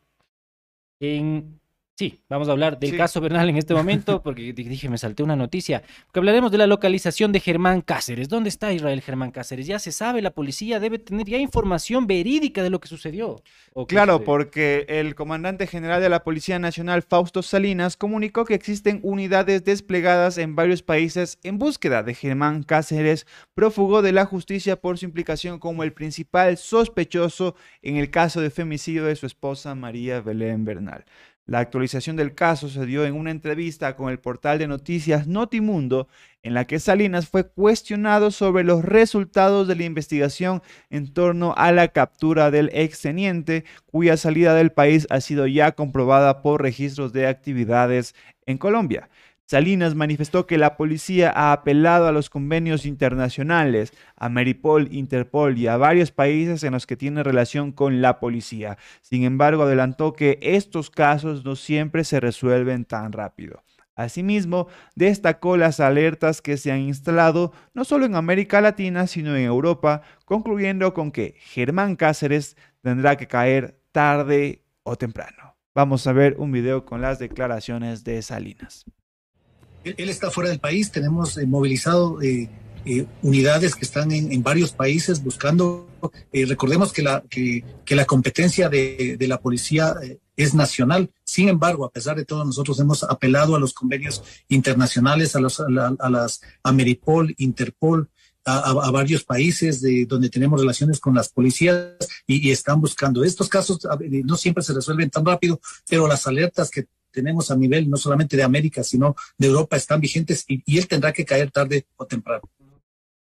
En 1.00 1.60
Sí, 1.96 2.20
vamos 2.28 2.48
a 2.48 2.50
hablar 2.50 2.80
del 2.80 2.90
sí. 2.90 2.96
caso 2.96 3.20
Bernal 3.20 3.48
en 3.48 3.56
este 3.56 3.72
momento, 3.72 4.20
porque 4.24 4.52
dije, 4.52 4.88
me 4.88 4.98
salté 4.98 5.22
una 5.22 5.36
noticia. 5.36 5.80
Porque 6.06 6.18
hablaremos 6.18 6.50
de 6.50 6.58
la 6.58 6.66
localización 6.66 7.30
de 7.30 7.38
Germán 7.38 7.82
Cáceres. 7.82 8.28
¿Dónde 8.28 8.48
está 8.48 8.72
Israel 8.72 9.00
Germán 9.00 9.30
Cáceres? 9.30 9.68
Ya 9.68 9.78
se 9.78 9.92
sabe, 9.92 10.20
la 10.20 10.32
policía 10.32 10.80
debe 10.80 10.98
tener 10.98 11.28
ya 11.28 11.38
información 11.38 12.08
verídica 12.08 12.64
de 12.64 12.70
lo 12.70 12.80
que 12.80 12.88
sucedió. 12.88 13.44
claro, 13.86 14.14
sucedió? 14.14 14.24
porque 14.26 14.86
el 14.88 15.14
comandante 15.14 15.68
general 15.68 16.02
de 16.02 16.08
la 16.08 16.24
Policía 16.24 16.58
Nacional, 16.58 17.02
Fausto 17.02 17.42
Salinas, 17.42 17.96
comunicó 17.96 18.44
que 18.44 18.54
existen 18.54 18.98
unidades 19.04 19.62
desplegadas 19.62 20.36
en 20.38 20.56
varios 20.56 20.82
países 20.82 21.38
en 21.44 21.58
búsqueda 21.60 22.02
de 22.02 22.14
Germán 22.14 22.64
Cáceres, 22.64 23.24
prófugo 23.54 24.02
de 24.02 24.10
la 24.10 24.26
justicia 24.26 24.74
por 24.74 24.98
su 24.98 25.04
implicación 25.04 25.60
como 25.60 25.84
el 25.84 25.92
principal 25.92 26.56
sospechoso 26.56 27.54
en 27.82 27.98
el 27.98 28.10
caso 28.10 28.40
de 28.40 28.50
femicidio 28.50 29.04
de 29.04 29.14
su 29.14 29.26
esposa 29.26 29.76
María 29.76 30.20
Belén 30.20 30.64
Bernal. 30.64 31.04
La 31.46 31.58
actualización 31.58 32.16
del 32.16 32.34
caso 32.34 32.70
se 32.70 32.86
dio 32.86 33.04
en 33.04 33.14
una 33.14 33.30
entrevista 33.30 33.96
con 33.96 34.10
el 34.10 34.18
portal 34.18 34.58
de 34.58 34.66
noticias 34.66 35.26
Notimundo, 35.26 36.08
en 36.42 36.54
la 36.54 36.66
que 36.66 36.78
Salinas 36.78 37.28
fue 37.28 37.46
cuestionado 37.46 38.30
sobre 38.30 38.64
los 38.64 38.82
resultados 38.82 39.68
de 39.68 39.76
la 39.76 39.84
investigación 39.84 40.62
en 40.88 41.12
torno 41.12 41.52
a 41.58 41.70
la 41.70 41.88
captura 41.88 42.50
del 42.50 42.70
exteniente, 42.72 43.64
cuya 43.84 44.16
salida 44.16 44.54
del 44.54 44.72
país 44.72 45.06
ha 45.10 45.20
sido 45.20 45.46
ya 45.46 45.72
comprobada 45.72 46.40
por 46.40 46.62
registros 46.62 47.12
de 47.12 47.26
actividades 47.26 48.14
en 48.46 48.56
Colombia. 48.56 49.10
Salinas 49.46 49.94
manifestó 49.94 50.46
que 50.46 50.56
la 50.56 50.76
policía 50.76 51.30
ha 51.34 51.52
apelado 51.52 52.06
a 52.06 52.12
los 52.12 52.30
convenios 52.30 52.86
internacionales, 52.86 53.92
a 54.16 54.30
Meripol, 54.30 54.88
Interpol 54.90 55.58
y 55.58 55.66
a 55.66 55.76
varios 55.76 56.12
países 56.12 56.64
en 56.64 56.72
los 56.72 56.86
que 56.86 56.96
tiene 56.96 57.22
relación 57.22 57.70
con 57.70 58.00
la 58.00 58.20
policía. 58.20 58.78
Sin 59.02 59.22
embargo, 59.22 59.64
adelantó 59.64 60.14
que 60.14 60.38
estos 60.40 60.90
casos 60.90 61.44
no 61.44 61.56
siempre 61.56 62.04
se 62.04 62.20
resuelven 62.20 62.86
tan 62.86 63.12
rápido. 63.12 63.62
Asimismo, 63.96 64.66
destacó 64.96 65.56
las 65.56 65.78
alertas 65.78 66.40
que 66.40 66.56
se 66.56 66.72
han 66.72 66.80
instalado 66.80 67.52
no 67.74 67.84
solo 67.84 68.06
en 68.06 68.16
América 68.16 68.62
Latina, 68.62 69.06
sino 69.06 69.36
en 69.36 69.44
Europa, 69.44 70.02
concluyendo 70.24 70.94
con 70.94 71.12
que 71.12 71.36
Germán 71.38 71.96
Cáceres 71.96 72.56
tendrá 72.80 73.16
que 73.16 73.28
caer 73.28 73.78
tarde 73.92 74.62
o 74.82 74.96
temprano. 74.96 75.56
Vamos 75.74 76.06
a 76.06 76.12
ver 76.12 76.36
un 76.38 76.50
video 76.50 76.84
con 76.84 77.02
las 77.02 77.18
declaraciones 77.18 78.04
de 78.04 78.22
Salinas. 78.22 78.84
Él, 79.84 80.08
está 80.08 80.30
fuera 80.30 80.50
del 80.50 80.60
país, 80.60 80.90
tenemos 80.90 81.36
eh, 81.36 81.46
movilizado 81.46 82.20
eh, 82.22 82.48
eh, 82.86 83.06
unidades 83.22 83.74
que 83.74 83.84
están 83.84 84.12
en, 84.12 84.42
varios 84.42 84.72
países 84.72 85.22
buscando, 85.22 85.88
recordemos 86.32 86.92
que 86.92 87.02
la, 87.02 87.22
que, 87.28 87.64
la 87.88 88.04
competencia 88.04 88.68
de, 88.68 89.16
la 89.20 89.40
policía 89.40 89.94
es 90.36 90.54
nacional, 90.54 91.10
sin 91.24 91.48
embargo, 91.48 91.84
a 91.84 91.90
pesar 91.90 92.16
de 92.16 92.26
todo, 92.26 92.44
nosotros 92.44 92.78
hemos 92.80 93.02
apelado 93.02 93.56
a 93.56 93.60
los 93.60 93.72
convenios 93.72 94.22
internacionales, 94.48 95.34
a, 95.34 95.40
los, 95.40 95.60
a, 95.60 96.10
las 96.10 96.42
Ameripol, 96.62 97.34
Interpol, 97.38 98.10
a, 98.44 98.90
varios 98.90 99.24
países 99.24 99.80
de, 99.80 100.04
donde 100.04 100.28
tenemos 100.28 100.60
relaciones 100.60 101.00
con 101.00 101.14
las 101.14 101.30
policías 101.30 101.96
y, 102.26 102.50
están 102.50 102.82
buscando. 102.82 103.24
Estos 103.24 103.48
casos 103.48 103.78
no 104.24 104.36
siempre 104.36 104.62
se 104.62 104.74
resuelven 104.74 105.08
tan 105.08 105.24
rápido, 105.24 105.58
pero 105.88 106.06
las 106.06 106.26
alertas 106.26 106.70
que 106.70 106.86
tenemos 107.14 107.50
a 107.50 107.56
nivel 107.56 107.88
no 107.88 107.96
solamente 107.96 108.36
de 108.36 108.42
América, 108.42 108.82
sino 108.82 109.14
de 109.38 109.46
Europa 109.46 109.76
están 109.76 110.00
vigentes 110.00 110.44
y, 110.48 110.62
él 110.76 110.88
tendrá 110.88 111.12
que 111.12 111.24
caer 111.24 111.50
tarde 111.50 111.86
o 111.96 112.04
temprano. 112.04 112.42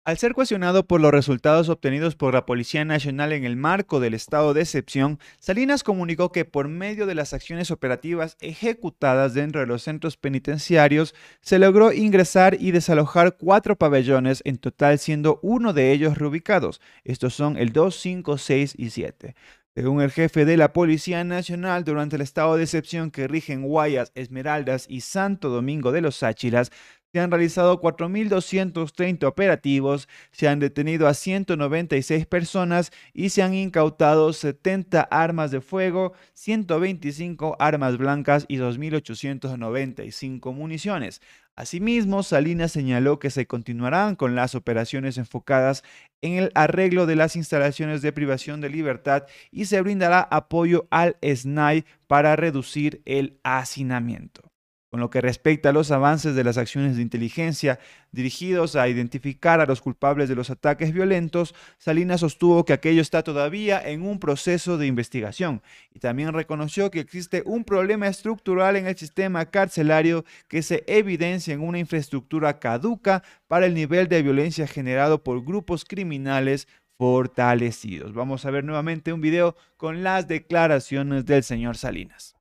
Al 0.06 0.18
ser 0.18 0.34
cuestionado 0.34 0.86
por 0.86 1.00
los 1.00 1.12
resultados 1.12 1.70
obtenidos 1.70 2.14
por 2.14 2.34
la 2.34 2.44
Policía 2.44 2.84
Nacional 2.84 3.32
en 3.32 3.44
el 3.44 3.56
marco 3.56 4.00
del 4.00 4.12
estado 4.12 4.52
de 4.52 4.60
excepción, 4.60 5.18
Salinas 5.40 5.82
comunicó 5.82 6.30
que 6.30 6.44
por 6.44 6.68
medio 6.68 7.06
de 7.06 7.14
las 7.14 7.32
acciones 7.32 7.70
operativas 7.70 8.36
ejecutadas 8.40 9.32
dentro 9.32 9.62
de 9.62 9.66
los 9.66 9.82
centros 9.82 10.18
penitenciarios, 10.18 11.14
se 11.40 11.58
logró 11.58 11.90
ingresar 11.90 12.58
y 12.60 12.70
desalojar 12.70 13.38
cuatro 13.38 13.76
pabellones, 13.76 14.42
en 14.44 14.58
total 14.58 14.98
siendo 14.98 15.40
uno 15.42 15.72
de 15.72 15.92
ellos 15.92 16.18
reubicados. 16.18 16.82
Estos 17.04 17.32
son 17.32 17.56
el 17.56 17.72
2, 17.72 17.96
5, 17.96 18.36
6 18.36 18.74
y 18.76 18.90
7. 18.90 19.34
Según 19.76 20.00
el 20.02 20.12
jefe 20.12 20.44
de 20.44 20.56
la 20.56 20.72
Policía 20.72 21.24
Nacional, 21.24 21.82
durante 21.82 22.14
el 22.14 22.22
estado 22.22 22.56
de 22.56 22.62
excepción 22.62 23.10
que 23.10 23.26
rigen 23.26 23.62
Guayas, 23.62 24.12
Esmeraldas 24.14 24.86
y 24.88 25.00
Santo 25.00 25.48
Domingo 25.48 25.90
de 25.90 26.00
los 26.00 26.14
Sáchilas, 26.14 26.70
se 27.12 27.18
han 27.18 27.32
realizado 27.32 27.80
4.230 27.80 29.24
operativos, 29.24 30.08
se 30.30 30.46
han 30.46 30.60
detenido 30.60 31.08
a 31.08 31.14
196 31.14 32.26
personas 32.26 32.92
y 33.12 33.30
se 33.30 33.42
han 33.42 33.54
incautado 33.54 34.32
70 34.32 35.00
armas 35.02 35.50
de 35.50 35.60
fuego, 35.60 36.12
125 36.34 37.56
armas 37.58 37.98
blancas 37.98 38.46
y 38.46 38.58
2.895 38.58 40.52
municiones. 40.52 41.20
Asimismo, 41.56 42.24
Salinas 42.24 42.72
señaló 42.72 43.20
que 43.20 43.30
se 43.30 43.46
continuarán 43.46 44.16
con 44.16 44.34
las 44.34 44.56
operaciones 44.56 45.18
enfocadas 45.18 45.84
en 46.20 46.34
el 46.34 46.50
arreglo 46.54 47.06
de 47.06 47.14
las 47.14 47.36
instalaciones 47.36 48.02
de 48.02 48.12
privación 48.12 48.60
de 48.60 48.70
libertad 48.70 49.24
y 49.52 49.66
se 49.66 49.80
brindará 49.80 50.20
apoyo 50.20 50.88
al 50.90 51.16
SNAI 51.22 51.84
para 52.08 52.34
reducir 52.34 53.02
el 53.04 53.38
hacinamiento. 53.44 54.53
Con 54.94 55.00
lo 55.00 55.10
que 55.10 55.20
respecta 55.20 55.70
a 55.70 55.72
los 55.72 55.90
avances 55.90 56.36
de 56.36 56.44
las 56.44 56.56
acciones 56.56 56.94
de 56.94 57.02
inteligencia 57.02 57.80
dirigidos 58.12 58.76
a 58.76 58.88
identificar 58.88 59.60
a 59.60 59.66
los 59.66 59.80
culpables 59.80 60.28
de 60.28 60.36
los 60.36 60.50
ataques 60.50 60.92
violentos, 60.92 61.52
Salinas 61.78 62.20
sostuvo 62.20 62.64
que 62.64 62.74
aquello 62.74 63.02
está 63.02 63.24
todavía 63.24 63.82
en 63.84 64.02
un 64.02 64.20
proceso 64.20 64.78
de 64.78 64.86
investigación 64.86 65.62
y 65.92 65.98
también 65.98 66.32
reconoció 66.32 66.92
que 66.92 67.00
existe 67.00 67.42
un 67.44 67.64
problema 67.64 68.06
estructural 68.06 68.76
en 68.76 68.86
el 68.86 68.96
sistema 68.96 69.46
carcelario 69.46 70.24
que 70.46 70.62
se 70.62 70.84
evidencia 70.86 71.54
en 71.54 71.62
una 71.62 71.80
infraestructura 71.80 72.60
caduca 72.60 73.24
para 73.48 73.66
el 73.66 73.74
nivel 73.74 74.06
de 74.06 74.22
violencia 74.22 74.68
generado 74.68 75.24
por 75.24 75.44
grupos 75.44 75.84
criminales 75.84 76.68
fortalecidos. 76.98 78.14
Vamos 78.14 78.44
a 78.44 78.52
ver 78.52 78.62
nuevamente 78.62 79.12
un 79.12 79.20
video 79.20 79.56
con 79.76 80.04
las 80.04 80.28
declaraciones 80.28 81.26
del 81.26 81.42
señor 81.42 81.76
Salinas. 81.76 82.33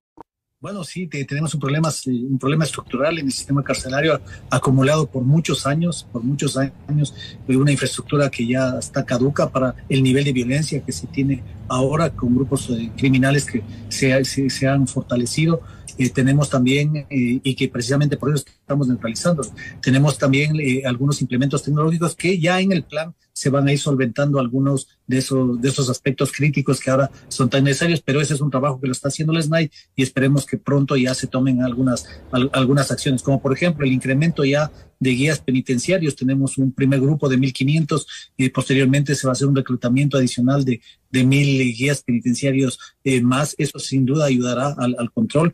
Bueno, 0.64 0.86
sí, 0.86 1.08
tenemos 1.08 1.54
un 1.54 1.60
problema, 1.60 1.90
un 2.08 2.40
problema 2.40 2.64
estructural 2.64 3.20
en 3.20 3.26
el 3.26 3.34
sistema 3.34 3.62
carcelario 3.62 4.22
acumulado 4.50 5.06
por 5.06 5.24
muchos 5.24 5.68
años, 5.68 6.08
por 6.10 6.24
muchos 6.24 6.56
años, 6.56 7.14
una 7.50 7.74
infraestructura 7.74 8.32
que 8.32 8.48
ya 8.48 8.80
está 8.80 9.04
caduca 9.04 9.50
para 9.50 9.76
el 9.90 10.02
nivel 10.02 10.24
de 10.24 10.32
violencia 10.32 10.80
que 10.80 10.94
se 10.94 11.06
tiene 11.08 11.44
ahora 11.68 12.12
con 12.12 12.34
grupos 12.34 12.70
eh, 12.70 12.90
criminales 12.96 13.44
que 13.44 13.62
se, 13.90 14.66
han 14.66 14.88
fortalecido. 14.88 15.60
Eh, 15.98 16.10
tenemos 16.10 16.50
también, 16.50 16.96
eh, 16.96 17.42
y 17.44 17.56
que 17.56 17.68
precisamente 17.68 18.16
por 18.16 18.34
eso 18.34 18.46
estamos 18.48 18.88
neutralizando, 18.88 19.46
tenemos 19.82 20.18
también 20.18 20.56
algunos 20.86 21.22
implementos 21.22 21.62
tecnológicos 21.62 22.16
que 22.16 22.40
ya 22.40 22.62
en 22.62 22.72
el 22.72 22.84
plan 22.84 23.14
se 23.34 23.50
van 23.50 23.68
a 23.68 23.74
ir 23.74 23.80
solventando 23.80 24.40
algunos 24.40 24.88
de 25.08 25.18
esos, 25.18 25.60
de 25.60 25.68
esos 25.68 25.90
aspectos 25.90 26.32
críticos 26.32 26.80
que 26.80 26.92
ahora 26.92 27.10
son 27.28 27.50
tan 27.50 27.64
necesarios, 27.64 28.02
pero 28.02 28.22
ese 28.22 28.36
es 28.36 28.42
un 28.42 28.52
trabajo 28.52 28.80
que 28.80 28.88
lo 28.88 28.94
está 28.94 29.10
haciendo 29.10 29.34
el 29.34 29.44
SNAI 29.44 29.72
y 29.96 30.04
esperemos 30.04 30.46
que 30.46 30.58
pronto 30.58 30.96
ya 30.96 31.14
se 31.14 31.28
tomen 31.28 31.62
algunas, 31.64 32.06
algunas 32.32 32.92
acciones, 32.92 33.24
como 33.24 33.42
por 33.42 33.54
ejemplo 33.54 33.86
el 33.86 33.92
incremento 33.92 34.46
ya 34.46 34.72
de 35.00 35.10
guías 35.12 35.40
penitenciarios. 35.40 36.16
Tenemos 36.16 36.58
un 36.58 36.72
primer 36.72 37.02
grupo 37.02 37.28
de 37.28 37.38
1.500 37.38 38.06
y 38.38 38.50
posteriormente 38.50 39.16
se 39.16 39.28
va 39.28 39.32
a 39.32 39.34
hacer 39.34 39.48
un 39.48 39.56
reclutamiento 39.56 40.18
adicional 40.18 40.64
de, 40.64 40.82
de 41.10 41.26
1.000 41.26 41.76
guías 41.76 42.04
penitenciarios 42.04 42.80
eh, 43.04 43.22
más. 43.22 43.56
Eso 43.58 43.80
sin 43.80 44.06
duda 44.06 44.26
ayudará 44.26 44.76
al, 44.78 44.96
al 44.98 45.12
control. 45.12 45.54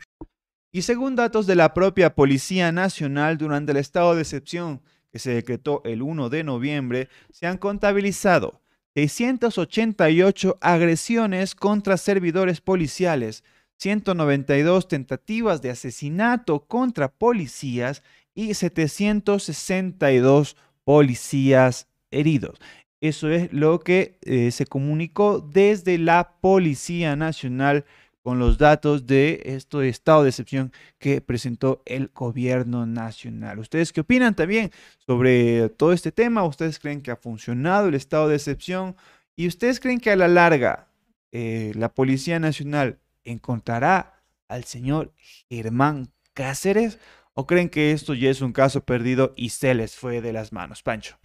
Y 0.72 0.84
según 0.84 1.16
datos 1.16 1.48
de 1.48 1.56
la 1.56 1.74
propia 1.74 2.14
Policía 2.14 2.72
Nacional, 2.72 3.40
durante 3.40 3.72
el 3.72 3.78
estado 3.78 4.14
de 4.14 4.22
excepción 4.22 4.82
que 5.12 5.20
se 5.20 5.34
decretó 5.34 5.82
el 5.86 6.01
1 6.01 6.30
de 6.30 6.43
noviembre, 6.43 7.07
se 7.32 7.47
han 7.47 7.57
contabilizado 7.57 8.60
688 8.95 10.57
agresiones 10.62 11.55
contra 11.55 11.97
servidores 11.97 12.62
policiales, 12.62 13.43
192 13.78 14.88
tentativas 14.88 15.62
de 15.62 15.72
asesinato 15.72 16.66
contra 16.66 17.10
policías 17.10 18.03
y 18.36 18.53
762 18.53 20.55
policías 20.84 21.88
heridos. 22.12 22.60
Eso 23.01 23.30
es 23.30 23.51
lo 23.53 23.80
que 23.80 24.18
eh, 24.24 24.51
se 24.51 24.66
comunicó 24.66 25.39
desde 25.39 25.97
la 25.97 26.36
Policía 26.41 27.16
Nacional 27.16 27.86
con 28.30 28.38
los 28.38 28.60
datos 28.60 29.08
de 29.08 29.42
este 29.44 29.90
estado 29.90 30.22
de 30.22 30.30
excepción 30.30 30.72
que 31.00 31.20
presentó 31.20 31.82
el 31.88 32.12
gobierno 32.14 32.86
nacional. 32.86 33.58
¿Ustedes 33.58 33.92
qué 33.92 34.02
opinan 34.02 34.36
también 34.36 34.70
sobre 35.04 35.68
todo 35.70 35.94
este 35.94 36.12
tema? 36.12 36.44
¿Ustedes 36.44 36.78
creen 36.78 37.02
que 37.02 37.10
ha 37.10 37.16
funcionado 37.16 37.88
el 37.88 37.96
estado 37.96 38.28
de 38.28 38.36
excepción? 38.36 38.96
¿Y 39.36 39.48
ustedes 39.48 39.80
creen 39.80 40.00
que 40.00 40.12
a 40.12 40.16
la 40.16 40.28
larga 40.28 40.90
eh, 41.32 41.72
la 41.74 41.90
Policía 41.90 42.38
Nacional 42.38 43.00
encontrará 43.24 44.22
al 44.48 44.64
señor 44.64 45.12
Germán 45.50 46.12
Cáceres? 46.36 47.00
¿O 47.34 47.48
creen 47.48 47.68
que 47.68 47.94
esto 47.94 48.14
ya 48.14 48.30
es 48.30 48.42
un 48.42 48.54
caso 48.54 48.82
perdido 48.86 49.34
y 49.36 49.50
se 49.50 49.74
les 49.74 49.96
fue 49.96 50.22
de 50.22 50.34
las 50.34 50.54
manos? 50.54 50.84
Pancho. 50.84 51.18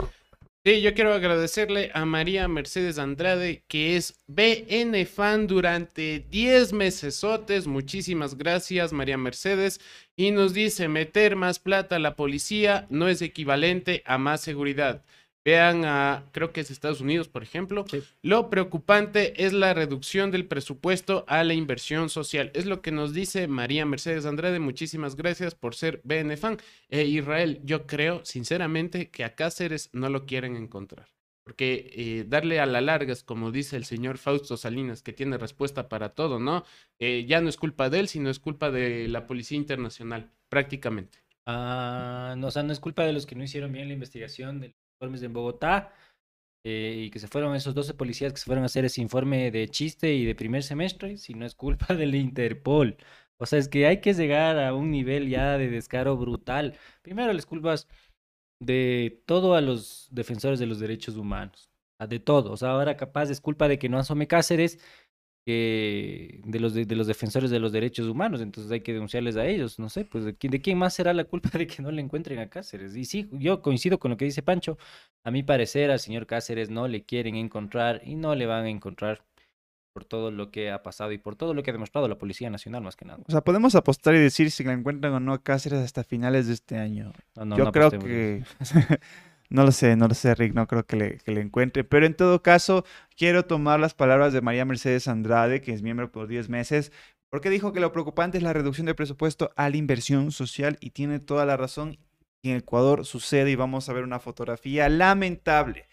Sí, 0.67 0.81
yo 0.81 0.95
quiero 0.95 1.13
agradecerle 1.13 1.91
a 1.93 2.07
María 2.07 2.49
Mercedes 2.49 2.99
Andrade, 2.99 3.65
que 3.69 3.97
es 3.97 4.15
BN 4.27 5.05
fan 5.05 5.47
durante 5.47 6.21
10 6.31 6.73
mesesotes. 6.73 7.67
Muchísimas 7.67 8.39
gracias, 8.39 8.91
María 8.95 9.19
Mercedes. 9.19 9.79
Y 10.17 10.31
nos 10.31 10.55
dice, 10.55 10.89
meter 10.89 11.37
más 11.37 11.59
plata 11.59 11.97
a 11.97 11.99
la 11.99 12.17
policía 12.17 12.87
no 12.89 13.09
es 13.09 13.21
equivalente 13.21 14.03
a 14.07 14.17
más 14.17 14.41
seguridad. 14.41 15.05
Vean 15.45 15.85
a, 15.85 16.25
creo 16.33 16.53
que 16.53 16.63
es 16.63 16.71
Estados 16.71 17.03
Unidos, 17.03 17.29
por 17.29 17.43
ejemplo. 17.43 17.85
Lo 18.23 18.49
preocupante 18.49 19.45
es 19.45 19.53
la 19.53 19.75
reducción 19.75 20.31
del 20.31 20.47
presupuesto 20.47 21.27
a 21.29 21.45
la 21.45 21.53
inversión 21.53 22.09
social. 22.09 22.51
Es 22.55 22.65
lo 22.65 22.81
que 22.81 22.93
nos 22.93 23.13
dice 23.13 23.47
María 23.47 23.85
Mercedes 23.85 24.25
Andrade. 24.25 24.59
Muchísimas 24.59 25.17
gracias 25.17 25.55
por 25.55 25.75
ser 25.75 26.01
BNFan. 26.05 26.57
E 26.89 27.05
Israel, 27.05 27.61
yo 27.63 27.87
creo 27.87 28.25
sinceramente 28.25 29.11
que 29.11 29.23
a 29.23 29.35
Cáceres 29.35 29.91
no 29.93 30.09
lo 30.09 30.25
quieren 30.25 30.57
encontrar. 30.57 31.09
Porque 31.45 31.91
eh, 31.95 32.25
darle 32.27 32.59
a 32.59 32.65
la 32.65 32.81
largas, 32.81 33.23
como 33.23 33.51
dice 33.51 33.77
el 33.77 33.85
señor 33.85 34.17
Fausto 34.17 34.57
Salinas, 34.57 35.03
que 35.03 35.13
tiene 35.13 35.37
respuesta 35.37 35.91
para 35.91 36.15
todo, 36.15 36.39
¿no? 36.39 36.65
Eh, 36.99 37.27
ya 37.29 37.43
no 37.43 37.51
es 37.51 37.59
culpa 37.59 37.91
de 37.91 38.01
él, 38.01 38.09
sino 38.09 38.31
es 38.31 38.39
culpa 38.39 38.71
de 38.71 39.09
la 39.09 39.27
Policía 39.27 39.59
Internacional, 39.59 40.31
prácticamente. 40.49 41.19
Ah, 41.45 42.35
no, 42.39 42.47
o 42.47 42.51
sea, 42.51 42.63
no 42.63 42.73
es 42.73 42.81
culpa 42.81 43.05
de 43.05 43.13
los 43.13 43.27
que 43.27 43.35
no 43.35 43.45
hicieron 43.45 43.73
bien 43.73 43.89
la 43.89 43.93
investigación 43.93 44.59
de 44.59 44.75
informes 45.05 45.23
en 45.23 45.33
Bogotá 45.33 45.93
eh, 46.65 47.05
y 47.07 47.11
que 47.11 47.19
se 47.19 47.29
fueron 47.29 47.55
esos 47.55 47.75
12 47.75 47.95
policías 47.95 48.33
que 48.33 48.39
se 48.39 48.47
fueron 48.47 48.63
a 48.65 48.67
hacer 48.67 48.85
ese 48.85 49.03
informe 49.03 49.51
de 49.51 49.69
chiste 49.69 50.15
y 50.15 50.25
de 50.25 50.35
primer 50.35 50.63
semestre, 50.63 51.19
sino 51.19 51.45
es 51.47 51.55
culpa 51.55 51.95
del 51.95 52.15
Interpol. 52.15 52.97
O 53.39 53.47
sea, 53.47 53.59
es 53.59 53.69
que 53.69 53.87
hay 53.87 54.01
que 54.01 54.15
llegar 54.15 54.59
a 54.59 54.75
un 54.75 54.91
nivel 54.91 55.29
ya 55.29 55.59
de 55.59 55.69
descaro 55.69 56.17
brutal. 56.17 56.79
Primero 57.03 57.33
las 57.33 57.47
culpas 57.47 57.89
de 58.61 59.23
todo 59.27 59.55
a 59.55 59.61
los 59.61 60.09
defensores 60.13 60.59
de 60.59 60.67
los 60.67 60.81
derechos 60.81 61.17
humanos, 61.17 61.71
de 62.09 62.21
todo. 62.21 62.53
O 62.53 62.57
sea, 62.57 62.71
ahora 62.71 62.97
capaz 62.97 63.31
es 63.31 63.41
culpa 63.41 63.69
de 63.69 63.79
que 63.79 63.89
no 63.89 63.99
asome 63.99 64.29
Cáceres 64.29 64.79
que 65.47 66.41
de 66.45 66.61
los 66.61 66.73
de, 66.75 66.87
de 66.87 66.97
los 66.97 67.07
defensores 67.07 67.51
de 67.51 67.59
los 67.61 67.73
derechos 67.73 68.07
humanos, 68.09 68.41
entonces 68.41 68.73
hay 68.73 68.81
que 68.81 68.93
denunciarles 68.95 69.37
a 69.37 69.47
ellos, 69.47 69.79
no 69.79 69.89
sé, 69.91 70.05
pues 70.05 70.25
de, 70.25 70.35
quién- 70.35 70.51
de 70.51 70.61
quién 70.61 70.79
más 70.79 70.95
será 70.95 71.13
la 71.13 71.25
culpa 71.25 71.51
de 71.59 71.67
que 71.67 71.83
no 71.83 71.91
le 71.91 72.01
encuentren 72.01 72.39
a 72.39 72.49
Cáceres. 72.49 72.97
Y 72.97 73.05
sí, 73.05 73.29
yo 73.33 73.61
coincido 73.63 73.99
con 73.99 74.11
lo 74.11 74.17
que 74.17 74.25
dice 74.25 74.43
Pancho, 74.43 74.79
a 75.23 75.31
mi 75.31 75.43
parecer 75.43 75.91
al 75.91 76.01
señor 76.01 76.27
Cáceres 76.27 76.71
no 76.71 76.89
le 76.89 77.05
quieren 77.05 77.37
encontrar 77.37 78.01
y 78.05 78.15
no 78.17 78.35
le 78.35 78.47
van 78.47 78.65
a 78.65 78.71
encontrar 78.71 79.23
por 79.93 80.05
todo 80.05 80.33
lo 80.33 80.51
que 80.51 80.71
ha 80.73 80.83
pasado 80.83 81.13
y 81.13 81.19
por 81.19 81.37
todo 81.37 81.55
lo 81.55 81.63
que 81.63 81.71
ha 81.71 81.73
demostrado 81.73 82.09
la 82.09 82.19
Policía 82.19 82.51
Nacional 82.51 82.83
más 82.83 82.97
que 82.97 83.05
nada. 83.05 83.21
O 83.29 83.31
sea, 83.31 83.43
podemos 83.43 83.77
apostar 83.77 84.15
y 84.15 84.19
decir 84.19 84.51
si 84.51 84.65
la 84.65 84.73
encuentran 84.73 85.13
o 85.13 85.21
no 85.21 85.33
a 85.33 85.43
Cáceres 85.43 85.79
hasta 85.81 86.03
finales 86.03 86.49
de 86.49 86.55
este 86.55 86.77
año. 86.79 87.13
No, 87.37 87.45
no, 87.45 87.57
Yo 87.57 87.65
no 87.65 87.73
creo 87.73 87.91
que... 87.91 88.43
no 89.51 89.65
lo 89.65 89.73
sé, 89.73 89.97
no 89.97 90.09
lo 90.09 90.15
sé, 90.15 90.35
Rick, 90.35 90.55
no 90.55 90.67
creo 90.67 90.85
que 90.87 90.97
le, 90.97 91.41
encuentre. 91.41 91.85
Pero 91.85 92.07
en 92.07 92.15
todo 92.15 92.43
caso, 92.43 92.85
quiero 93.17 93.45
tomar 93.45 93.79
las 93.81 93.95
palabras 93.95 94.33
de 94.33 94.41
María 94.41 94.65
Mercedes 94.65 95.09
Andrade, 95.09 95.61
que 95.61 95.73
es 95.73 95.83
miembro 95.83 96.11
por 96.11 96.27
10 96.27 96.49
meses, 96.49 96.93
porque 97.31 97.51
dijo 97.51 97.73
que 97.73 97.81
lo 97.81 97.93
preocupante 97.93 98.39
es 98.39 98.45
la 98.45 98.53
reducción 98.53 98.87
del 98.87 98.95
presupuesto 98.95 99.53
a 99.57 99.69
la 99.69 99.77
inversión 99.77 100.33
social 100.33 100.77
y 100.81 100.91
tiene 100.91 101.21
toda 101.21 101.45
la 101.47 101.57
razón. 101.57 101.99
En 102.43 102.57
Ecuador 102.57 103.05
sucede 103.05 103.51
y 103.51 103.57
vamos 103.57 103.89
a 103.89 103.93
ver 103.93 104.05
una 104.05 104.21
fotografía 104.21 104.89
lamentable. 104.89 105.89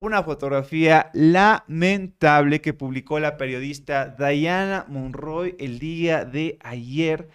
Una 0.00 0.22
fotografía 0.22 1.10
lamentable 1.12 2.60
que 2.60 2.72
publicó 2.72 3.18
la 3.18 3.36
periodista 3.36 4.08
Diana 4.08 4.86
Monroy 4.88 5.56
el 5.58 5.80
día 5.80 6.24
de 6.24 6.56
ayer, 6.62 7.28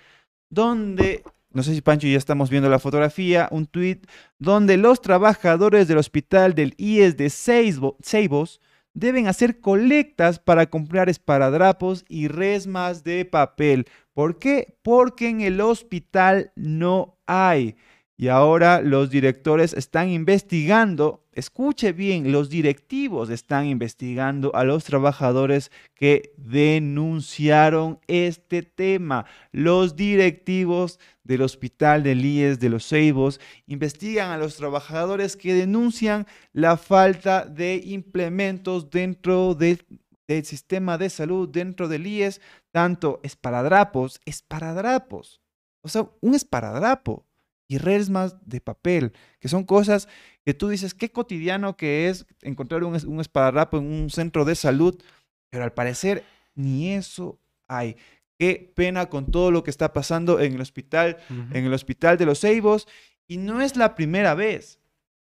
donde, 0.49 1.23
no 1.53 1.63
sé 1.63 1.73
si 1.73 1.81
Pancho 1.81 2.07
ya 2.07 2.17
estamos 2.17 2.49
viendo 2.49 2.69
la 2.69 2.79
fotografía, 2.79 3.47
un 3.51 3.65
tuit 3.67 4.05
donde 4.39 4.77
los 4.77 5.01
trabajadores 5.01 5.87
del 5.87 5.97
hospital 5.97 6.53
del 6.55 6.73
IES 6.77 7.17
de 7.17 7.27
Seibo- 7.27 7.97
Ceibos 8.03 8.59
deben 8.93 9.27
hacer 9.27 9.59
colectas 9.59 10.39
para 10.39 10.67
comprar 10.67 11.09
esparadrapos 11.09 12.05
y 12.07 12.27
resmas 12.27 13.03
de 13.03 13.25
papel. 13.25 13.85
¿Por 14.13 14.37
qué? 14.37 14.77
Porque 14.83 15.29
en 15.29 15.41
el 15.41 15.61
hospital 15.61 16.51
no 16.55 17.17
hay. 17.25 17.75
Y 18.15 18.27
ahora 18.27 18.79
los 18.81 19.09
directores 19.09 19.73
están 19.73 20.09
investigando, 20.09 21.25
escuche 21.33 21.93
bien, 21.93 22.31
los 22.31 22.47
directivos 22.49 23.31
están 23.31 23.65
investigando 23.65 24.55
a 24.55 24.63
los 24.63 24.83
trabajadores 24.83 25.71
que 25.95 26.31
denunciaron 26.37 27.99
este 28.07 28.61
tema. 28.61 29.25
Los 29.51 29.95
directivos 29.95 30.99
del 31.23 31.41
hospital 31.41 32.03
del 32.03 32.23
IES 32.23 32.59
de 32.59 32.69
los 32.69 32.87
Ceibos 32.87 33.39
investigan 33.65 34.29
a 34.29 34.37
los 34.37 34.57
trabajadores 34.57 35.35
que 35.35 35.55
denuncian 35.55 36.27
la 36.51 36.77
falta 36.77 37.45
de 37.45 37.81
implementos 37.83 38.91
dentro 38.91 39.55
de- 39.55 39.79
del 40.27 40.45
sistema 40.45 40.99
de 40.99 41.09
salud, 41.09 41.49
dentro 41.49 41.87
del 41.87 42.05
IES, 42.05 42.41
tanto 42.71 43.19
esparadrapos, 43.23 44.19
esparadrapos. 44.25 45.41
O 45.81 45.87
sea, 45.89 46.07
un 46.21 46.35
esparadrapo 46.35 47.25
y 47.67 47.77
resmas 47.77 48.35
de 48.45 48.61
papel, 48.61 49.13
que 49.39 49.47
son 49.47 49.63
cosas 49.63 50.07
que 50.45 50.53
tú 50.53 50.69
dices, 50.69 50.93
qué 50.93 51.11
cotidiano 51.11 51.77
que 51.77 52.09
es 52.09 52.25
encontrar 52.41 52.83
un, 52.83 52.95
un 53.07 53.19
esparadrapo 53.21 53.77
en 53.77 53.85
un 53.85 54.09
centro 54.09 54.45
de 54.45 54.55
salud, 54.55 55.01
pero 55.49 55.63
al 55.63 55.73
parecer 55.73 56.23
ni 56.55 56.91
eso 56.91 57.39
hay. 57.67 57.95
Qué 58.37 58.71
pena 58.75 59.07
con 59.07 59.31
todo 59.31 59.51
lo 59.51 59.63
que 59.63 59.69
está 59.69 59.93
pasando 59.93 60.39
en 60.39 60.53
el 60.53 60.61
hospital, 60.61 61.17
en 61.29 61.65
el 61.65 61.73
hospital 61.73 62.17
de 62.17 62.25
los 62.25 62.39
Ceibos, 62.39 62.87
y 63.27 63.37
no 63.37 63.61
es 63.61 63.77
la 63.77 63.95
primera 63.95 64.33
vez, 64.33 64.79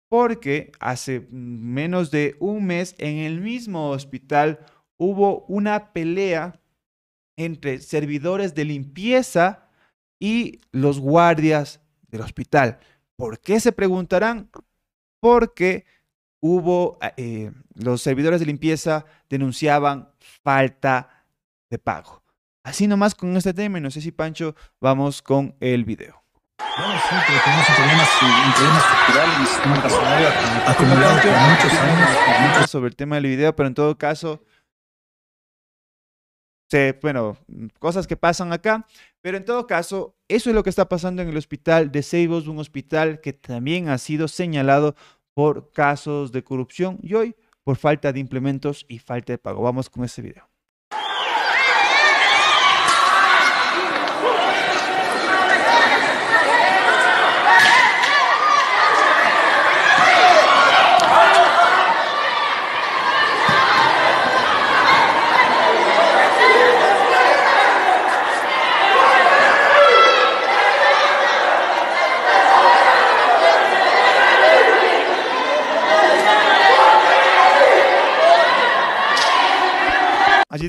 porque 0.10 0.72
hace 0.80 1.28
menos 1.32 2.12
de 2.12 2.36
un 2.40 2.66
mes 2.66 2.96
en 2.98 3.18
el 3.18 3.42
mismo 3.42 3.92
hospital 3.92 4.60
hubo 4.98 5.46
una 5.46 5.94
pelea 5.94 6.60
entre 7.38 7.80
servidores 7.80 8.54
de 8.54 8.66
limpieza 8.66 9.70
y 10.20 10.60
los 10.72 11.00
guardias 11.00 11.82
del 12.10 12.22
hospital. 12.22 12.80
¿Por 13.16 13.40
qué 13.40 13.60
se 13.60 13.72
preguntarán? 13.72 14.50
Porque 15.20 15.86
hubo, 16.42 16.98
eh, 17.18 17.52
los 17.76 18.02
servidores 18.02 18.40
de 18.40 18.46
limpieza 18.46 19.06
denunciaban 19.30 20.10
falta 20.44 21.26
de 21.70 21.78
pago. 21.80 22.24
Así 22.64 22.88
nomás 22.88 23.16
con 23.16 23.36
este 23.36 23.54
tema, 23.54 23.78
y 23.78 23.82
no 23.82 23.92
sé 23.92 24.02
si 24.02 24.12
Pancho, 24.12 24.56
vamos 24.80 25.22
con 25.22 25.56
el 25.60 25.86
video. 25.86 26.24
Bueno, 26.78 26.94
sí, 27.10 27.16
pero 27.28 27.40
tenemos 27.44 27.70
un 27.70 27.76
problema, 27.76 28.04
un 28.04 28.54
problema 28.54 28.80
estructural 28.80 29.48
sistema 29.48 29.82
carcelario 29.82 30.28
acumulado 30.68 31.22
por 31.22 31.32
muchos 31.32 31.74
años. 31.74 32.10
por 32.26 32.50
muchos 32.50 32.70
sobre 32.70 32.90
el 32.90 32.96
tema 32.96 33.16
del 33.16 33.26
video, 33.26 33.56
pero 33.56 33.68
en 33.68 33.74
todo 33.74 33.98
caso, 33.98 34.44
se- 36.70 36.98
bueno, 37.02 37.38
cosas 37.80 38.08
que 38.08 38.18
pasan 38.18 38.54
acá, 38.54 38.86
pero 39.22 39.38
en 39.38 39.46
todo 39.46 39.68
caso, 39.68 40.16
eso 40.28 40.50
es 40.50 40.56
lo 40.56 40.64
que 40.64 40.70
está 40.70 40.88
pasando 40.90 41.22
en 41.22 41.30
el 41.30 41.38
hospital 41.38 41.92
de 41.92 42.04
Ceibos, 42.04 42.48
un 42.48 42.60
hospital 42.60 43.22
que 43.22 43.34
también 43.34 43.90
ha 43.90 43.98
sido 43.98 44.28
señalado 44.28 44.96
por 45.34 45.72
casos 45.72 46.32
de 46.32 46.44
corrupción 46.44 47.00
y 47.02 47.14
hoy 47.16 47.36
por 47.64 47.78
falta 47.78 48.12
de 48.14 48.20
implementos 48.20 48.86
y 48.90 49.00
falta 49.00 49.34
de 49.34 49.38
pago. 49.38 49.62
Vamos 49.64 49.90
con 49.90 50.04
ese 50.04 50.22
video. 50.22 50.50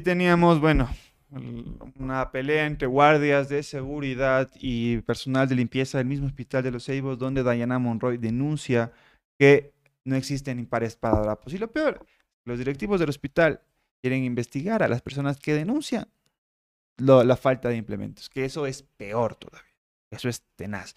Teníamos, 0.01 0.61
bueno, 0.61 0.89
una 1.97 2.31
pelea 2.31 2.67
entre 2.67 2.87
guardias 2.87 3.49
de 3.49 3.63
seguridad 3.63 4.51
y 4.55 4.99
personal 5.03 5.49
de 5.49 5.55
limpieza 5.55 5.99
del 5.99 6.07
mismo 6.07 6.27
hospital 6.27 6.63
de 6.63 6.71
los 6.71 6.85
Ceibos, 6.85 7.19
donde 7.19 7.43
Diana 7.43 7.79
Monroy 7.79 8.19
denuncia 8.19 8.93
que 9.39 9.73
no 10.05 10.17
existen 10.17 10.59
impares 10.59 10.91
esparadrapos. 10.91 11.53
Y 11.53 11.59
lo 11.59 11.71
peor, 11.71 12.07
los 12.45 12.59
directivos 12.59 12.99
del 13.01 13.11
hospital 13.11 13.63
quieren 14.03 14.25
investigar 14.25 14.83
a 14.83 14.89
las 14.89 15.03
personas 15.03 15.39
que 15.39 15.55
denuncian 15.55 16.09
la 16.99 17.37
falta 17.37 17.69
de 17.69 17.77
implementos, 17.77 18.29
que 18.29 18.45
eso 18.45 18.67
es 18.67 18.83
peor 18.83 19.35
todavía. 19.35 19.71
Eso 20.11 20.29
es 20.29 20.43
tenaz. 20.57 20.95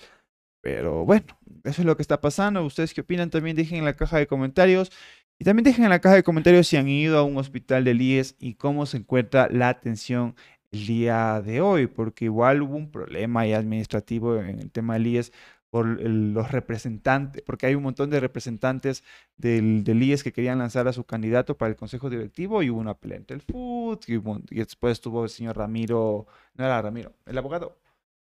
Pero 0.61 1.05
bueno, 1.05 1.37
eso 1.63 1.81
es 1.81 1.85
lo 1.85 1.95
que 1.95 2.01
está 2.01 2.21
pasando. 2.21 2.63
¿Ustedes 2.63 2.93
qué 2.93 3.01
opinan? 3.01 3.29
También 3.29 3.55
dejen 3.55 3.79
en 3.79 3.85
la 3.85 3.95
caja 3.95 4.17
de 4.17 4.27
comentarios. 4.27 4.91
Y 5.39 5.45
también 5.45 5.63
dejen 5.65 5.83
en 5.83 5.89
la 5.89 5.99
caja 5.99 6.15
de 6.15 6.23
comentarios 6.23 6.67
si 6.67 6.77
han 6.77 6.87
ido 6.87 7.17
a 7.17 7.23
un 7.23 7.37
hospital 7.37 7.83
del 7.83 8.01
IES 8.01 8.35
y 8.39 8.53
cómo 8.55 8.85
se 8.85 8.97
encuentra 8.97 9.49
la 9.51 9.69
atención 9.69 10.35
el 10.71 10.87
día 10.87 11.41
de 11.41 11.61
hoy, 11.61 11.87
porque 11.87 12.25
igual 12.25 12.61
hubo 12.61 12.75
un 12.75 12.89
problema 12.91 13.41
ahí 13.41 13.53
administrativo 13.53 14.37
en 14.37 14.59
el 14.59 14.71
tema 14.71 14.93
del 14.93 15.07
IES 15.07 15.33
por 15.69 15.87
los 15.87 16.51
representantes, 16.51 17.41
porque 17.41 17.65
hay 17.65 17.73
un 17.73 17.81
montón 17.81 18.11
de 18.11 18.19
representantes 18.19 19.03
del, 19.37 19.83
del 19.83 20.03
IES 20.03 20.23
que 20.23 20.31
querían 20.31 20.59
lanzar 20.59 20.87
a 20.87 20.93
su 20.93 21.03
candidato 21.03 21.57
para 21.57 21.71
el 21.71 21.75
consejo 21.75 22.11
directivo 22.11 22.61
y 22.61 22.69
hubo 22.69 22.79
una 22.79 22.93
pelea 22.93 23.17
entre 23.17 23.35
el 23.35 23.41
FUT 23.41 24.07
y, 24.07 24.21
después 24.55 24.91
estuvo 24.93 25.23
el 25.23 25.29
señor 25.31 25.57
Ramiro, 25.57 26.27
no 26.55 26.63
era 26.65 26.79
Ramiro, 26.81 27.13
el 27.25 27.37
abogado. 27.37 27.79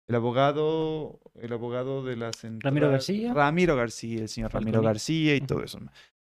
El 0.07 0.15
abogado, 0.15 1.19
el 1.39 1.53
abogado 1.53 2.03
de 2.03 2.17
la 2.17 2.33
central- 2.33 2.73
García. 2.91 3.33
Ramiro 3.33 3.75
García, 3.77 4.21
el 4.21 4.29
señor 4.29 4.53
Ramiro. 4.53 4.81
García 4.81 5.33
y 5.35 5.41
todo 5.41 5.63
eso. 5.63 5.79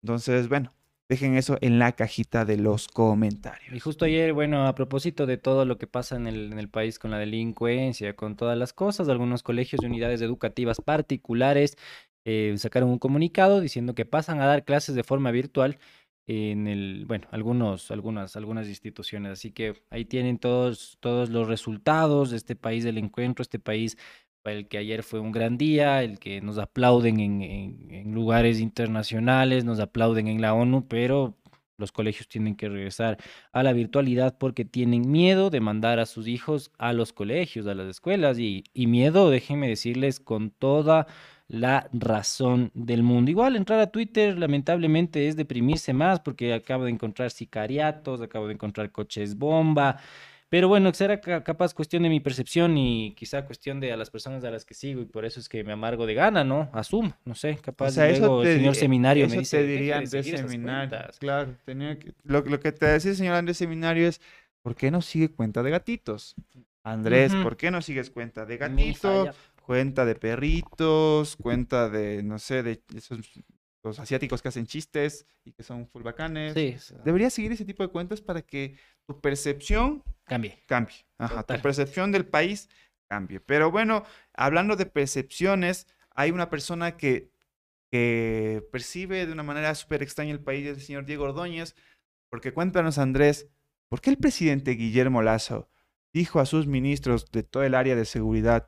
Entonces, 0.04 0.48
bueno, 0.48 0.74
dejen 1.10 1.36
eso 1.36 1.58
en 1.62 1.80
la 1.80 1.94
cajita 1.94 2.46
de 2.46 2.58
los 2.58 2.88
comentarios. 2.88 3.74
Y 3.74 3.80
justo 3.80 4.06
ayer, 4.06 4.34
bueno, 4.34 4.68
a 4.68 4.76
propósito 4.76 5.26
de 5.26 5.38
todo 5.38 5.66
lo 5.66 5.78
que 5.78 5.88
pasa 5.88 6.16
en 6.16 6.28
el, 6.28 6.70
país 6.70 7.00
con 7.00 7.12
la 7.12 7.18
delincuencia, 7.18 8.16
con 8.16 8.36
todas 8.36 8.58
las 8.58 8.74
cosas, 8.74 9.10
algunos 9.10 9.44
colegios 9.44 9.82
y 9.82 9.88
unidades 9.88 10.22
educativas 10.22 10.80
particulares 10.80 11.78
eh, 12.26 12.54
sacaron 12.58 12.90
un 12.90 13.00
comunicado 13.00 13.60
diciendo 13.60 13.96
que 13.96 14.06
pasan 14.06 14.40
a 14.40 14.46
dar 14.46 14.64
clases 14.66 14.94
de 14.94 15.04
forma 15.04 15.32
virtual 15.32 15.80
en 16.28 16.68
el, 16.68 17.06
bueno, 17.08 17.28
algunos, 17.32 17.90
algunas, 17.90 18.36
algunas 18.36 18.68
instituciones. 18.68 19.32
Así 19.32 19.52
que 19.52 19.82
ahí 19.90 20.06
tienen 20.06 20.38
todos, 20.38 20.98
todos 21.00 21.30
los 21.30 21.48
resultados 21.48 22.30
de 22.30 22.38
este 22.38 22.56
país 22.56 22.84
del 22.84 23.00
encuentro, 23.00 23.42
este 23.42 23.58
país 23.58 23.98
para 24.42 24.56
el 24.58 24.68
que 24.68 24.78
ayer 24.78 25.04
fue 25.04 25.20
un 25.20 25.32
gran 25.32 25.58
día, 25.58 26.04
el 26.04 26.20
que 26.20 26.42
nos 26.42 26.58
aplauden 26.58 27.20
en, 27.20 28.14
lugares 28.14 28.60
internacionales, 28.60 29.66
nos 29.66 29.80
aplauden 29.80 30.28
en 30.28 30.42
la 30.42 30.54
ONU, 30.54 30.88
pero 30.88 31.36
los 31.78 31.92
colegios 31.92 32.28
tienen 32.28 32.56
que 32.56 32.70
regresar 32.70 33.18
a 33.54 33.64
la 33.64 33.74
virtualidad 33.74 34.38
porque 34.38 34.66
tienen 34.66 35.10
miedo 35.10 35.50
de 35.50 35.62
mandar 35.62 36.00
a 36.00 36.06
sus 36.06 36.28
hijos 36.28 36.72
a 36.78 36.94
los 36.94 37.14
colegios, 37.14 37.68
a 37.68 37.76
las 37.76 37.88
escuelas 37.88 38.40
y, 38.40 38.64
y 38.74 38.88
miedo, 38.88 39.30
déjenme 39.30 39.70
decirles, 39.70 40.20
con 40.20 40.52
toda 40.52 41.08
la 41.50 41.90
razón 41.92 42.72
del 42.76 43.04
mundo. 43.04 43.32
Igual 43.32 43.56
entrar 43.56 43.80
a 43.80 43.92
Twitter 43.92 44.38
lamentablemente 44.38 45.28
es 45.28 45.36
deprimirse 45.36 45.94
más 45.94 46.20
porque 46.20 46.54
acabo 46.54 46.86
de 46.86 46.92
encontrar 46.92 47.32
sicariatos, 47.32 48.22
acabo 48.22 48.48
de 48.48 48.54
encontrar 48.54 48.92
coches 48.92 49.36
bomba, 49.36 49.98
pero 50.50 50.68
bueno, 50.68 50.94
será 50.94 51.22
capaz 51.22 51.74
cuestión 51.74 52.04
de 52.04 52.10
mi 52.10 52.20
percepción 52.20 52.78
y 52.78 53.14
quizá 53.16 53.46
cuestión 53.46 53.80
de 53.80 53.92
a 53.92 53.98
las 53.98 54.10
personas 54.10 54.44
a 54.44 54.52
las 54.52 54.66
que 54.66 54.74
sigo 54.74 55.02
y 55.02 55.06
por 55.06 55.26
eso 55.26 55.40
es 55.40 55.48
que 55.48 55.64
me 55.64 55.72
amargo 55.74 56.06
de 56.06 56.16
gana, 56.16 56.44
¿no? 56.44 56.70
Asumo, 56.74 57.14
no 57.26 57.36
sé, 57.36 57.58
capaz 57.62 57.88
O 57.90 57.92
sea, 57.92 58.10
eso 58.10 58.22
luego 58.22 58.42
el 58.44 58.58
señor 58.58 58.74
di- 58.74 58.80
seminario 58.80 59.26
eso 59.26 59.36
me 59.36 59.40
dice, 59.42 59.58
te 59.58 59.64
"Deje 59.64 59.74
diría 59.78 60.00
de 60.00 60.04
Andrés 60.06 60.26
Seminario. 60.42 60.90
cuentas". 60.90 61.20
Claro, 61.20 61.56
tenía 61.66 62.00
que- 62.00 62.14
lo, 62.24 62.42
lo 62.42 62.60
que 62.60 62.72
te 62.72 62.86
decía 62.88 63.12
el 63.12 63.18
señor 63.18 63.36
Andrés 63.36 63.58
Seminario 63.58 64.08
es, 64.08 64.22
¿por 64.62 64.76
qué 64.76 64.92
no 64.92 65.02
sigue 65.02 65.30
cuenta 65.30 65.64
de 65.64 65.70
gatitos? 65.72 66.36
Andrés. 66.84 67.36
¿por 67.36 67.58
qué 67.58 67.72
no 67.72 67.82
sigues 67.82 68.10
cuenta 68.10 68.46
de 68.46 68.58
gatito? 68.58 69.30
Cuenta 69.66 70.04
de 70.06 70.16
perritos, 70.16 71.36
cuenta 71.36 71.90
de, 71.90 72.24
no 72.24 72.40
sé, 72.40 72.64
de 72.64 72.82
esos 72.96 73.20
los 73.84 74.00
asiáticos 74.00 74.42
que 74.42 74.50
hacen 74.50 74.66
chistes 74.66 75.26
y 75.46 75.52
que 75.52 75.64
son 75.64 75.88
full 75.88 76.04
bacanes. 76.04 76.54
Sí, 76.54 76.76
Deberías 77.06 77.34
seguir 77.34 77.52
ese 77.52 77.66
tipo 77.66 77.84
de 77.84 77.90
cuentas 77.90 78.20
para 78.22 78.42
que 78.42 78.76
tu 79.10 79.20
percepción 79.20 80.04
cambie. 80.24 80.62
cambie. 80.68 81.04
Ajá, 81.18 81.38
Total. 81.38 81.58
tu 81.58 81.64
percepción 81.64 82.12
del 82.12 82.28
país 82.28 82.70
cambie. 83.10 83.40
Pero 83.40 83.72
bueno, 83.72 84.04
hablando 84.36 84.76
de 84.76 84.86
percepciones, 84.86 85.88
hay 86.12 86.30
una 86.30 86.52
persona 86.52 86.96
que, 86.96 87.32
que 87.92 88.64
percibe 88.72 89.26
de 89.26 89.34
una 89.34 89.42
manera 89.42 89.74
súper 89.74 90.04
extraña 90.04 90.32
el 90.32 90.42
país, 90.42 90.68
el 90.68 90.80
señor 90.80 91.06
Diego 91.06 91.24
Ordóñez, 91.24 91.76
porque 92.30 92.54
cuéntanos, 92.54 93.00
Andrés, 93.00 93.50
¿por 93.90 94.00
qué 94.00 94.12
el 94.12 94.20
presidente 94.20 94.74
Guillermo 94.74 95.24
Lazo 95.24 95.72
dijo 96.14 96.40
a 96.40 96.46
sus 96.46 96.68
ministros 96.68 97.32
de 97.32 97.42
todo 97.42 97.64
el 97.64 97.74
área 97.74 97.96
de 97.96 98.06
seguridad 98.06 98.68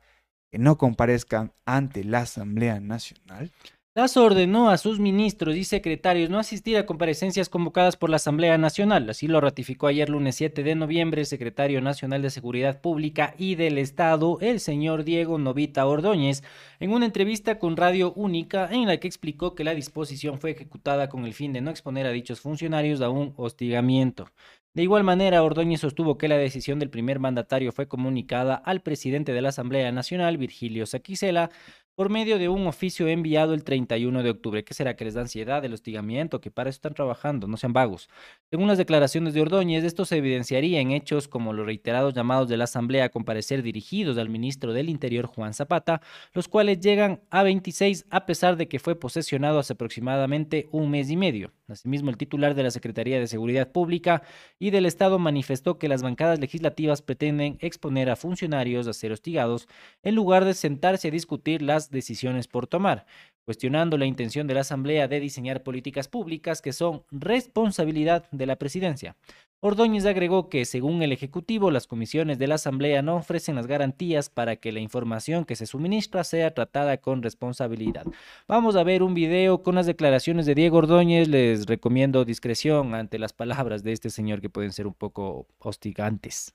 que 0.50 0.58
no 0.58 0.76
comparezcan 0.76 1.54
ante 1.64 2.02
la 2.02 2.22
Asamblea 2.22 2.80
Nacional? 2.80 3.52
Lazo 3.94 4.24
ordenó 4.24 4.70
a 4.70 4.78
sus 4.78 4.98
ministros 4.98 5.54
y 5.54 5.64
secretarios 5.64 6.30
no 6.30 6.38
asistir 6.38 6.78
a 6.78 6.86
comparecencias 6.86 7.50
convocadas 7.50 7.98
por 7.98 8.08
la 8.08 8.16
Asamblea 8.16 8.56
Nacional. 8.56 9.10
Así 9.10 9.28
lo 9.28 9.38
ratificó 9.38 9.86
ayer 9.86 10.08
lunes 10.08 10.36
7 10.36 10.62
de 10.62 10.74
noviembre 10.74 11.20
el 11.20 11.26
secretario 11.26 11.82
nacional 11.82 12.22
de 12.22 12.30
Seguridad 12.30 12.80
Pública 12.80 13.34
y 13.36 13.54
del 13.54 13.76
Estado, 13.76 14.38
el 14.40 14.60
señor 14.60 15.04
Diego 15.04 15.36
Novita 15.36 15.84
Ordóñez, 15.84 16.42
en 16.80 16.90
una 16.90 17.04
entrevista 17.04 17.58
con 17.58 17.76
Radio 17.76 18.14
Única 18.14 18.66
en 18.72 18.86
la 18.86 18.96
que 18.96 19.08
explicó 19.08 19.54
que 19.54 19.62
la 19.62 19.74
disposición 19.74 20.38
fue 20.38 20.52
ejecutada 20.52 21.10
con 21.10 21.26
el 21.26 21.34
fin 21.34 21.52
de 21.52 21.60
no 21.60 21.70
exponer 21.70 22.06
a 22.06 22.12
dichos 22.12 22.40
funcionarios 22.40 23.02
a 23.02 23.10
un 23.10 23.34
hostigamiento. 23.36 24.26
De 24.74 24.82
igual 24.82 25.04
manera, 25.04 25.42
Ordóñez 25.42 25.80
sostuvo 25.80 26.16
que 26.16 26.28
la 26.28 26.38
decisión 26.38 26.78
del 26.78 26.88
primer 26.88 27.18
mandatario 27.18 27.72
fue 27.72 27.88
comunicada 27.88 28.54
al 28.54 28.80
presidente 28.80 29.34
de 29.34 29.42
la 29.42 29.50
Asamblea 29.50 29.92
Nacional, 29.92 30.38
Virgilio 30.38 30.86
Saquicela, 30.86 31.50
por 31.94 32.08
medio 32.08 32.38
de 32.38 32.48
un 32.48 32.66
oficio 32.66 33.08
enviado 33.08 33.54
el 33.54 33.64
31 33.64 34.22
de 34.22 34.30
octubre. 34.30 34.64
¿Qué 34.64 34.74
será? 34.74 34.96
¿Que 34.96 35.04
les 35.04 35.14
da 35.14 35.20
ansiedad, 35.22 35.64
el 35.64 35.74
hostigamiento? 35.74 36.40
Que 36.40 36.50
para 36.50 36.70
eso 36.70 36.76
están 36.76 36.94
trabajando, 36.94 37.46
no 37.46 37.56
sean 37.56 37.72
vagos. 37.72 38.08
Según 38.50 38.68
las 38.68 38.78
declaraciones 38.78 39.34
de 39.34 39.42
Ordóñez, 39.42 39.84
esto 39.84 40.04
se 40.04 40.16
evidenciaría 40.16 40.80
en 40.80 40.90
hechos 40.90 41.28
como 41.28 41.52
los 41.52 41.66
reiterados 41.66 42.14
llamados 42.14 42.48
de 42.48 42.56
la 42.56 42.64
Asamblea 42.64 43.04
a 43.04 43.08
comparecer 43.10 43.62
dirigidos 43.62 44.18
al 44.18 44.30
ministro 44.30 44.72
del 44.72 44.88
Interior, 44.88 45.26
Juan 45.26 45.54
Zapata, 45.54 46.00
los 46.32 46.48
cuales 46.48 46.80
llegan 46.80 47.20
a 47.30 47.42
26 47.42 48.06
a 48.10 48.26
pesar 48.26 48.56
de 48.56 48.68
que 48.68 48.78
fue 48.78 48.94
posesionado 48.94 49.58
hace 49.58 49.74
aproximadamente 49.74 50.68
un 50.70 50.90
mes 50.90 51.10
y 51.10 51.16
medio. 51.16 51.52
Asimismo, 51.72 52.10
el 52.10 52.16
titular 52.16 52.54
de 52.54 52.62
la 52.62 52.70
Secretaría 52.70 53.18
de 53.18 53.26
Seguridad 53.26 53.70
Pública 53.72 54.22
y 54.58 54.70
del 54.70 54.86
Estado 54.86 55.18
manifestó 55.18 55.78
que 55.78 55.88
las 55.88 56.02
bancadas 56.02 56.38
legislativas 56.38 57.02
pretenden 57.02 57.58
exponer 57.60 58.10
a 58.10 58.16
funcionarios 58.16 58.86
a 58.86 58.92
ser 58.92 59.12
hostigados 59.12 59.68
en 60.02 60.14
lugar 60.14 60.44
de 60.44 60.54
sentarse 60.54 61.08
a 61.08 61.10
discutir 61.10 61.62
las 61.62 61.90
decisiones 61.90 62.46
por 62.46 62.66
tomar, 62.66 63.06
cuestionando 63.44 63.98
la 63.98 64.06
intención 64.06 64.46
de 64.46 64.54
la 64.54 64.60
Asamblea 64.60 65.08
de 65.08 65.20
diseñar 65.20 65.62
políticas 65.62 66.08
públicas 66.08 66.62
que 66.62 66.72
son 66.72 67.02
responsabilidad 67.10 68.28
de 68.30 68.46
la 68.46 68.56
presidencia. 68.56 69.16
Ordóñez 69.64 70.06
agregó 70.06 70.48
que, 70.48 70.64
según 70.64 71.02
el 71.02 71.12
Ejecutivo, 71.12 71.70
las 71.70 71.86
comisiones 71.86 72.36
de 72.36 72.48
la 72.48 72.56
Asamblea 72.56 73.00
no 73.00 73.14
ofrecen 73.14 73.54
las 73.54 73.68
garantías 73.68 74.28
para 74.28 74.56
que 74.56 74.72
la 74.72 74.80
información 74.80 75.44
que 75.44 75.54
se 75.54 75.66
suministra 75.66 76.24
sea 76.24 76.52
tratada 76.52 76.96
con 76.96 77.22
responsabilidad. 77.22 78.04
Vamos 78.48 78.74
a 78.74 78.82
ver 78.82 79.04
un 79.04 79.14
video 79.14 79.62
con 79.62 79.76
las 79.76 79.86
declaraciones 79.86 80.46
de 80.46 80.56
Diego 80.56 80.78
Ordóñez. 80.78 81.28
Les 81.28 81.66
recomiendo 81.66 82.24
discreción 82.24 82.96
ante 82.96 83.20
las 83.20 83.32
palabras 83.32 83.84
de 83.84 83.92
este 83.92 84.10
señor 84.10 84.40
que 84.40 84.50
pueden 84.50 84.72
ser 84.72 84.88
un 84.88 84.94
poco 84.94 85.46
hostigantes. 85.60 86.54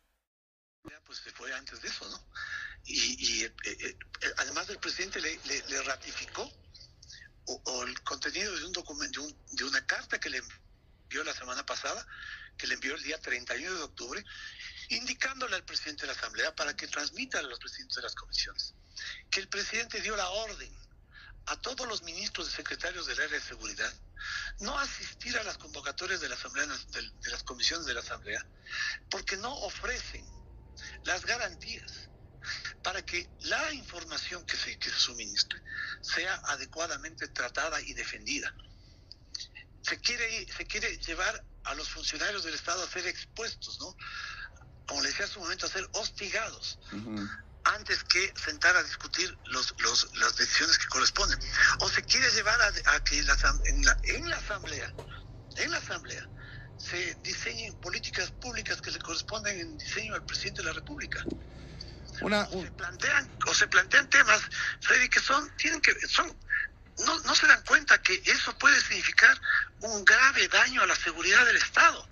pues 1.05 1.19
se 1.19 1.31
fue 1.31 1.53
antes 1.53 1.81
de 1.81 1.87
eso, 1.87 2.09
¿no? 2.09 2.17
Y, 2.83 2.93
y, 2.93 3.43
eh, 3.45 3.53
eh, 3.63 3.95
además 4.39 4.69
el 4.69 4.79
presidente 4.79 5.21
le, 5.21 5.81
ratificó 5.83 6.51
el 7.85 8.01
contenido 8.01 8.53
de 8.53 8.65
un 8.65 8.73
documento, 8.73 9.25
de 9.53 9.63
una 9.63 9.85
carta 9.85 10.19
que 10.19 10.29
le 10.29 10.41
envió 11.07 11.23
la 11.23 11.33
semana 11.33 11.65
pasada, 11.65 12.05
que 12.57 12.67
le 12.67 12.73
envió 12.75 12.95
el 12.95 13.03
día 13.03 13.19
31 13.19 13.75
de 13.75 13.83
octubre, 13.83 14.23
indicándole 14.89 15.55
al 15.55 15.63
presidente 15.63 16.01
de 16.01 16.07
la 16.07 16.13
Asamblea 16.13 16.55
para 16.55 16.75
que 16.75 16.87
transmita 16.87 17.39
a 17.39 17.43
los 17.43 17.59
presidentes 17.59 17.95
de 17.95 18.01
las 18.03 18.15
comisiones 18.15 18.73
que 19.29 19.39
el 19.39 19.47
presidente 19.47 20.01
dio 20.01 20.15
la 20.15 20.29
orden 20.29 20.73
a 21.47 21.61
todos 21.61 21.87
los 21.87 22.03
ministros 22.03 22.49
y 22.49 22.51
secretarios 22.51 23.07
del 23.07 23.19
área 23.19 23.39
de 23.39 23.45
seguridad 23.45 23.93
no 24.59 24.77
asistir 24.79 25.37
a 25.37 25.43
las 25.43 25.57
convocatorias 25.57 26.19
de, 26.19 26.27
la 26.27 26.35
asamblea, 26.35 26.65
de, 26.65 27.29
las 27.29 27.43
comisiones 27.43 27.85
de 27.85 27.93
la 27.93 27.99
Asamblea 27.99 28.45
porque 29.09 29.37
no 29.37 29.53
ofrecen 29.53 30.25
las 31.03 31.25
garantías 31.25 32.09
para 32.83 33.05
que 33.05 33.29
la 33.41 33.71
información 33.73 34.45
que 34.45 34.57
se, 34.57 34.77
que 34.79 34.89
se 34.89 34.99
suministre 34.99 35.61
sea 36.01 36.35
adecuadamente 36.45 37.27
tratada 37.27 37.81
y 37.81 37.93
defendida. 37.93 38.53
Se 39.81 39.99
quiere, 39.99 40.47
se 40.51 40.65
quiere 40.65 40.97
llevar 40.97 41.43
a 41.63 41.75
los 41.75 41.89
funcionarios 41.89 42.43
del 42.43 42.53
Estado 42.53 42.83
a 42.83 42.89
ser 42.89 43.07
expuestos, 43.07 43.79
¿no? 43.79 43.95
Como 44.85 45.01
le 45.01 45.09
decía 45.09 45.25
hace 45.25 45.37
un 45.37 45.43
momento, 45.43 45.65
a 45.65 45.69
ser 45.69 45.87
hostigados 45.93 46.79
antes 47.75 48.03
que 48.05 48.33
sentar 48.41 48.75
a 48.77 48.83
discutir 48.83 49.37
los, 49.45 49.73
los, 49.79 50.15
las 50.17 50.35
decisiones 50.37 50.77
que 50.77 50.87
corresponden. 50.87 51.39
O 51.79 51.89
se 51.89 52.01
quiere 52.03 52.29
llevar 52.31 52.59
a, 52.61 52.95
a 52.95 53.03
que 53.03 53.21
la, 53.23 53.37
en, 53.65 53.85
la, 53.85 53.97
en 54.03 54.29
la 54.29 54.37
Asamblea, 54.37 54.93
en 55.57 55.71
la 55.71 55.77
Asamblea, 55.77 56.29
se 56.77 57.15
diseñen 57.23 57.75
políticas 57.81 58.31
públicas 58.31 58.81
que 58.81 58.91
le 58.91 58.99
corresponden 58.99 59.59
en 59.59 59.77
diseño 59.77 60.13
al 60.13 60.25
presidente 60.25 60.61
de 60.61 60.67
la 60.67 60.73
República. 60.73 61.23
Una, 62.21 62.43
o, 62.51 62.61
se 62.61 62.71
plantean, 62.71 63.37
o 63.47 63.53
se 63.53 63.67
plantean 63.67 64.09
temas, 64.09 64.41
Freddy, 64.81 65.09
que 65.09 65.19
son, 65.19 65.55
tienen 65.57 65.81
que, 65.81 65.93
son, 66.07 66.35
no, 67.05 67.19
no 67.19 67.35
se 67.35 67.47
dan 67.47 67.61
cuenta 67.63 68.01
que 68.01 68.21
eso 68.25 68.57
puede 68.57 68.79
significar 68.81 69.39
un 69.81 70.03
grave 70.05 70.47
daño 70.47 70.81
a 70.81 70.85
la 70.87 70.95
seguridad 70.95 71.45
del 71.45 71.57
Estado. 71.57 72.07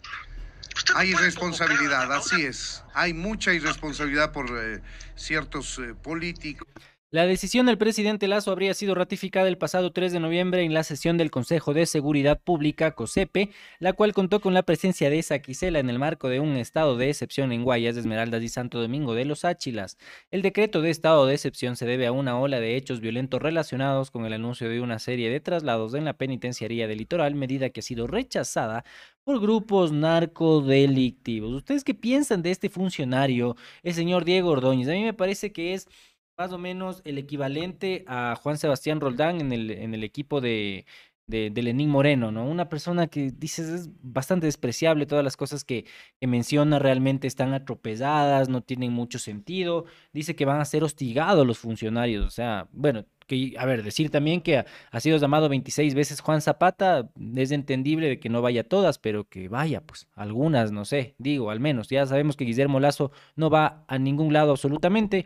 No 0.89 0.97
Hay 0.97 1.11
irresponsabilidad, 1.11 2.11
así 2.11 2.45
es. 2.45 2.83
Hay 2.93 3.13
mucha 3.13 3.53
irresponsabilidad 3.53 4.31
por 4.31 4.47
eh, 4.57 4.81
ciertos 5.15 5.79
eh, 5.79 5.93
políticos. 5.95 6.67
La 7.11 7.27
decisión 7.27 7.67
del 7.67 7.77
presidente 7.77 8.27
Lazo 8.27 8.51
habría 8.51 8.73
sido 8.73 8.95
ratificada 8.95 9.47
el 9.47 9.59
pasado 9.59 9.91
3 9.93 10.11
de 10.11 10.19
noviembre 10.19 10.63
en 10.63 10.73
la 10.73 10.83
sesión 10.83 11.17
del 11.17 11.29
Consejo 11.29 11.73
de 11.73 11.85
Seguridad 11.85 12.41
Pública, 12.41 12.95
COSEPE, 12.95 13.51
la 13.79 13.93
cual 13.93 14.11
contó 14.11 14.41
con 14.41 14.55
la 14.55 14.63
presencia 14.63 15.09
de 15.11 15.21
Saquicela 15.21 15.77
en 15.79 15.89
el 15.91 15.99
marco 15.99 16.29
de 16.29 16.39
un 16.39 16.57
estado 16.57 16.97
de 16.97 17.11
excepción 17.11 17.51
en 17.51 17.63
Guayas, 17.63 17.95
Esmeraldas 17.95 18.41
y 18.41 18.49
Santo 18.49 18.81
Domingo 18.81 19.13
de 19.13 19.23
los 19.23 19.45
Áchilas. 19.45 19.97
El 20.31 20.41
decreto 20.41 20.81
de 20.81 20.89
estado 20.89 21.27
de 21.27 21.35
excepción 21.35 21.75
se 21.75 21.85
debe 21.85 22.07
a 22.07 22.11
una 22.11 22.39
ola 22.39 22.59
de 22.59 22.75
hechos 22.75 22.99
violentos 23.01 23.39
relacionados 23.39 24.09
con 24.09 24.25
el 24.25 24.33
anuncio 24.33 24.67
de 24.67 24.81
una 24.81 24.97
serie 24.97 25.29
de 25.29 25.39
traslados 25.39 25.93
en 25.93 26.05
la 26.05 26.17
penitenciaría 26.17 26.87
del 26.87 26.97
litoral, 26.97 27.35
medida 27.35 27.69
que 27.69 27.81
ha 27.81 27.83
sido 27.83 28.07
rechazada 28.07 28.83
por 29.23 29.39
grupos 29.39 29.91
narcodelictivos. 29.91 31.53
¿Ustedes 31.53 31.83
qué 31.83 31.93
piensan 31.93 32.41
de 32.41 32.51
este 32.51 32.69
funcionario, 32.69 33.55
el 33.83 33.93
señor 33.93 34.25
Diego 34.25 34.49
Ordóñez? 34.49 34.87
A 34.89 34.93
mí 34.93 35.03
me 35.03 35.13
parece 35.13 35.51
que 35.53 35.75
es 35.75 35.87
más 36.37 36.51
o 36.51 36.57
menos 36.57 37.01
el 37.05 37.17
equivalente 37.17 38.03
a 38.07 38.35
Juan 38.41 38.57
Sebastián 38.57 38.99
Roldán 38.99 39.41
en 39.41 39.51
el, 39.51 39.71
en 39.71 39.93
el 39.93 40.03
equipo 40.03 40.41
de, 40.41 40.85
de, 41.27 41.49
Lenín 41.63 41.89
Moreno, 41.89 42.31
¿no? 42.31 42.45
Una 42.45 42.69
persona 42.69 43.07
que 43.07 43.31
dices 43.31 43.67
es 43.69 43.89
bastante 44.01 44.45
despreciable, 44.45 45.05
todas 45.05 45.23
las 45.23 45.37
cosas 45.37 45.63
que, 45.63 45.85
que, 46.19 46.27
menciona 46.27 46.77
realmente 46.79 47.27
están 47.27 47.53
atropelladas, 47.53 48.49
no 48.49 48.61
tienen 48.61 48.91
mucho 48.93 49.17
sentido, 49.19 49.85
dice 50.13 50.35
que 50.35 50.45
van 50.45 50.59
a 50.61 50.65
ser 50.65 50.83
hostigados 50.83 51.47
los 51.47 51.57
funcionarios, 51.57 52.25
o 52.25 52.29
sea, 52.29 52.67
bueno, 52.71 53.05
que, 53.27 53.55
a 53.57 53.65
ver, 53.65 53.81
decir 53.81 54.11
también 54.11 54.41
que 54.41 54.57
ha, 54.59 54.65
ha 54.91 54.99
sido 54.99 55.17
llamado 55.17 55.49
26 55.49 55.95
veces 55.95 56.19
Juan 56.19 56.41
Zapata, 56.41 57.09
es 57.35 57.51
entendible 57.51 58.07
de 58.07 58.19
que 58.19 58.29
no 58.29 58.41
vaya 58.41 58.67
todas, 58.67 58.99
pero 58.99 59.27
que 59.27 59.47
vaya, 59.49 59.81
pues, 59.81 60.07
algunas, 60.13 60.71
no 60.71 60.85
sé, 60.85 61.15
digo, 61.17 61.49
al 61.49 61.59
menos. 61.59 61.87
Ya 61.89 62.05
sabemos 62.05 62.35
que 62.37 62.45
Guillermo 62.45 62.79
Lazo 62.79 63.11
no 63.35 63.49
va 63.49 63.83
a 63.87 63.97
ningún 63.97 64.31
lado 64.31 64.51
absolutamente, 64.51 65.25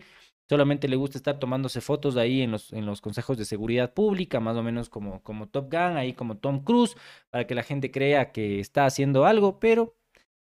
solamente 0.49 0.87
le 0.87 0.95
gusta 0.95 1.17
estar 1.17 1.37
tomándose 1.39 1.79
fotos 1.79 2.17
ahí 2.17 2.41
en 2.41 2.51
los, 2.51 2.73
en 2.73 2.85
los 2.85 3.01
consejos 3.01 3.37
de 3.37 3.45
seguridad 3.45 3.93
pública, 3.93 4.39
más 4.39 4.57
o 4.57 4.63
menos 4.63 4.89
como, 4.89 5.21
como 5.21 5.47
Top 5.47 5.71
Gun, 5.71 5.97
ahí 5.97 6.13
como 6.13 6.37
Tom 6.37 6.63
Cruise, 6.63 6.95
para 7.29 7.45
que 7.45 7.55
la 7.55 7.63
gente 7.63 7.91
crea 7.91 8.31
que 8.31 8.59
está 8.59 8.85
haciendo 8.85 9.25
algo, 9.25 9.59
pero 9.59 9.95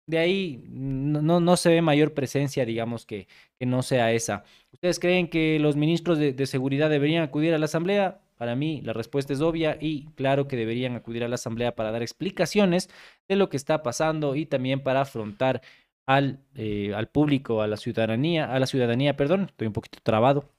de 0.07 0.19
ahí 0.19 0.65
no, 0.69 1.23
no, 1.23 1.41
no 1.41 1.57
se 1.57 1.71
ve 1.71 1.81
mayor 1.81 2.13
presencia, 2.13 2.65
digamos, 2.67 3.07
que, 3.07 3.29
que 3.59 3.67
no 3.67 3.83
sea 3.83 4.13
esa. 4.13 4.45
¿Ustedes 4.73 4.99
creen 4.99 5.29
que 5.29 5.59
los 5.61 5.77
ministros 5.77 6.19
de, 6.19 6.33
de 6.33 6.47
seguridad 6.47 6.91
deberían 6.91 7.23
acudir 7.23 7.55
a 7.55 7.59
la 7.59 7.67
asamblea? 7.67 8.21
Para 8.37 8.57
mí 8.57 8.81
la 8.83 8.93
respuesta 8.93 9.33
es 9.33 9.41
obvia 9.41 9.79
y 9.81 10.07
claro 10.17 10.49
que 10.49 10.57
deberían 10.57 10.97
acudir 10.97 11.23
a 11.23 11.29
la 11.29 11.37
asamblea 11.37 11.77
para 11.77 11.93
dar 11.93 12.03
explicaciones 12.03 12.91
de 13.29 13.37
lo 13.37 13.49
que 13.49 13.57
está 13.57 13.83
pasando 13.83 14.35
y 14.35 14.45
también 14.45 14.83
para 14.83 15.03
afrontar 15.03 15.63
al, 16.07 16.41
eh, 16.55 16.93
al 16.95 17.09
público, 17.09 17.63
a 17.63 17.67
la 17.67 17.77
ciudadanía, 17.77 18.53
a 18.53 18.59
la 18.59 18.67
ciudadanía, 18.67 19.17
perdón, 19.17 19.47
estoy 19.51 19.67
un 19.67 19.73
poquito 19.73 19.99
trabado, 20.03 20.51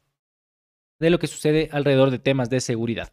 de 0.99 1.09
lo 1.09 1.19
que 1.19 1.27
sucede 1.27 1.69
alrededor 1.71 2.11
de 2.11 2.19
temas 2.19 2.49
de 2.49 2.61
seguridad. 2.61 3.11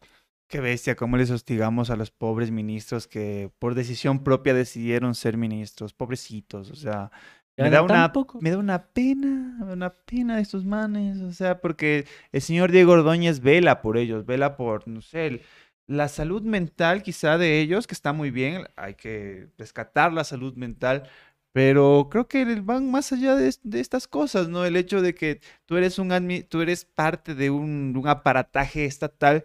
Qué 0.49 0.61
bestia, 0.61 0.97
cómo 0.97 1.17
les 1.17 1.31
hostigamos 1.31 1.91
a 1.91 1.97
los 1.97 2.11
pobres 2.11 2.51
ministros 2.51 3.07
que 3.07 3.51
por 3.59 3.75
decisión 3.75 4.23
propia 4.23 4.53
decidieron 4.53 5.15
ser 5.15 5.37
ministros, 5.37 5.95
pobrecitos, 5.95 6.71
o 6.71 6.77
sea, 6.77 7.11
me 7.57 7.71
da, 7.71 7.83
una, 7.83 8.13
me 8.41 8.51
da 8.51 8.59
una 8.59 8.87
pena, 8.87 9.59
una 9.61 9.91
pena 9.91 10.37
de 10.37 10.43
estos 10.43 10.65
manes, 10.65 11.21
o 11.21 11.33
sea, 11.33 11.61
porque 11.61 12.07
el 12.33 12.41
señor 12.41 12.71
Diego 12.71 12.93
Ordóñez 12.93 13.41
vela 13.41 13.83
por 13.83 13.99
ellos, 13.99 14.25
vela 14.25 14.57
por, 14.57 14.89
no 14.89 15.03
sé, 15.03 15.43
la 15.87 16.09
salud 16.09 16.43
mental 16.43 17.03
quizá 17.03 17.37
de 17.37 17.61
ellos, 17.61 17.87
que 17.87 17.95
está 17.95 18.13
muy 18.13 18.31
bien, 18.31 18.67
hay 18.77 18.95
que 18.95 19.49
rescatar 19.59 20.13
la 20.13 20.25
salud 20.25 20.55
mental, 20.57 21.09
pero 21.53 22.09
creo 22.11 22.29
que 22.29 22.45
van 22.63 22.91
más 22.91 23.13
allá 23.13 23.37
de, 23.37 23.49
es- 23.49 23.61
de 23.63 23.81
estas 23.81 24.09
cosas, 24.09 24.49
¿no? 24.49 24.65
El 24.65 24.77
hecho 24.77 25.03
de 25.03 25.15
que 25.15 25.41
tú 25.67 25.77
eres 25.77 25.99
un 25.99 26.11
admi- 26.11 26.47
tú 26.49 26.61
eres 26.63 26.85
parte 26.85 27.35
de 27.35 27.51
un, 27.51 28.03
aparataje 28.07 28.85
estatal 28.87 29.45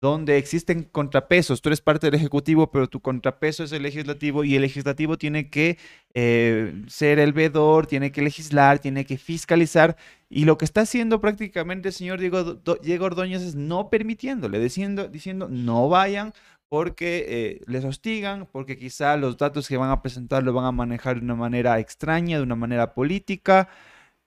donde 0.00 0.36
existen 0.36 0.84
contrapesos. 0.84 1.62
Tú 1.62 1.70
eres 1.70 1.80
parte 1.80 2.06
del 2.06 2.14
Ejecutivo, 2.14 2.70
pero 2.70 2.86
tu 2.88 3.00
contrapeso 3.00 3.64
es 3.64 3.72
el 3.72 3.82
Legislativo 3.82 4.44
y 4.44 4.54
el 4.54 4.62
Legislativo 4.62 5.16
tiene 5.16 5.48
que 5.50 5.78
eh, 6.14 6.84
ser 6.86 7.18
el 7.18 7.32
veedor, 7.32 7.86
tiene 7.86 8.12
que 8.12 8.20
legislar, 8.22 8.78
tiene 8.78 9.06
que 9.06 9.16
fiscalizar. 9.18 9.96
Y 10.28 10.44
lo 10.44 10.58
que 10.58 10.64
está 10.66 10.82
haciendo 10.82 11.20
prácticamente 11.20 11.88
el 11.88 11.94
señor 11.94 12.20
Diego, 12.20 12.54
Diego 12.82 13.06
Ordóñez 13.06 13.42
es 13.42 13.54
no 13.54 13.88
permitiéndole, 13.90 14.58
diciendo, 14.60 15.08
diciendo 15.08 15.48
no 15.48 15.88
vayan 15.88 16.32
porque 16.68 17.24
eh, 17.28 17.60
les 17.66 17.84
hostigan, 17.84 18.48
porque 18.50 18.76
quizá 18.76 19.16
los 19.16 19.36
datos 19.36 19.68
que 19.68 19.76
van 19.76 19.90
a 19.90 20.02
presentar 20.02 20.42
lo 20.42 20.52
van 20.52 20.64
a 20.64 20.72
manejar 20.72 21.16
de 21.16 21.24
una 21.24 21.34
manera 21.34 21.78
extraña, 21.78 22.38
de 22.38 22.42
una 22.42 22.56
manera 22.56 22.94
política. 22.94 23.68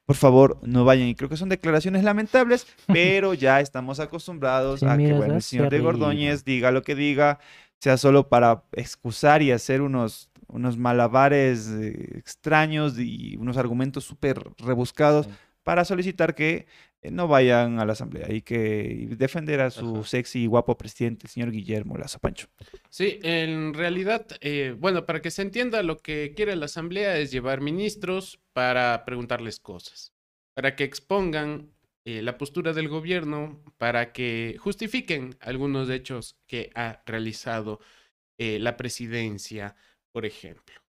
Por 0.06 0.16
favor, 0.16 0.60
no 0.64 0.86
vayan. 0.86 1.08
Y 1.08 1.16
creo 1.16 1.30
que 1.30 1.38
son 1.38 1.50
declaraciones 1.50 2.04
lamentables, 2.04 2.66
pero 2.88 3.34
ya 3.34 3.60
estamos 3.60 4.00
acostumbrados 4.00 4.84
a 4.84 4.98
que, 4.98 5.14
bueno, 5.14 5.36
el 5.36 5.42
señor 5.42 5.70
Diego 5.70 5.90
arriba. 5.90 6.08
Ordóñez 6.08 6.46
diga 6.46 6.72
lo 6.72 6.82
que 6.82 6.96
diga, 6.96 7.40
sea 7.80 7.98
solo 7.98 8.30
para 8.30 8.64
excusar 8.72 9.42
y 9.42 9.52
hacer 9.52 9.82
unos, 9.82 10.30
unos 10.48 10.78
malabares 10.78 11.70
eh, 11.70 12.18
extraños 12.18 12.98
y 12.98 13.38
unos 13.38 13.58
argumentos 13.58 14.06
súper 14.06 14.42
rebuscados 14.58 15.28
para 15.64 15.86
solicitar 15.86 16.34
que 16.34 16.66
no 17.04 17.28
vayan 17.28 17.80
a 17.80 17.86
la 17.86 17.94
asamblea 17.94 18.32
y 18.32 18.42
que 18.42 19.08
defender 19.12 19.62
a 19.62 19.70
su 19.70 20.04
sexy 20.04 20.44
y 20.44 20.48
guapo 20.48 20.78
presidente, 20.78 21.28
el 21.28 21.32
señor 21.32 21.52
Guillermo 21.52 21.98
Lazo 21.98 22.20
Pancho. 22.20 22.48
Sí, 22.90 23.20
en 23.24 23.74
realidad, 23.74 24.28
eh, 24.42 24.76
bueno, 24.78 25.06
para 25.06 25.22
que 25.22 25.32
se 25.32 25.42
entienda, 25.42 25.82
lo 25.82 26.00
que 26.00 26.34
quiere 26.36 26.56
la 26.56 26.66
Asamblea 26.66 27.18
es 27.18 27.32
llevar 27.32 27.62
ministros 27.62 28.40
para 28.54 29.06
preguntarles 29.06 29.60
cosas, 29.60 30.14
para 30.54 30.76
que 30.76 30.84
expongan 30.84 31.72
eh, 32.06 32.22
la 32.22 32.38
postura 32.38 32.74
del 32.74 32.90
gobierno, 32.90 33.64
para 33.78 34.12
que 34.12 34.58
justifiquen 34.60 35.38
algunos 35.40 35.90
hechos 35.90 36.38
que 36.48 36.72
ha 36.76 37.02
realizado 37.06 37.80
eh, 38.38 38.60
la 38.60 38.76
presidencia, 38.76 39.76
por 40.12 40.26
ejemplo, 40.26 40.82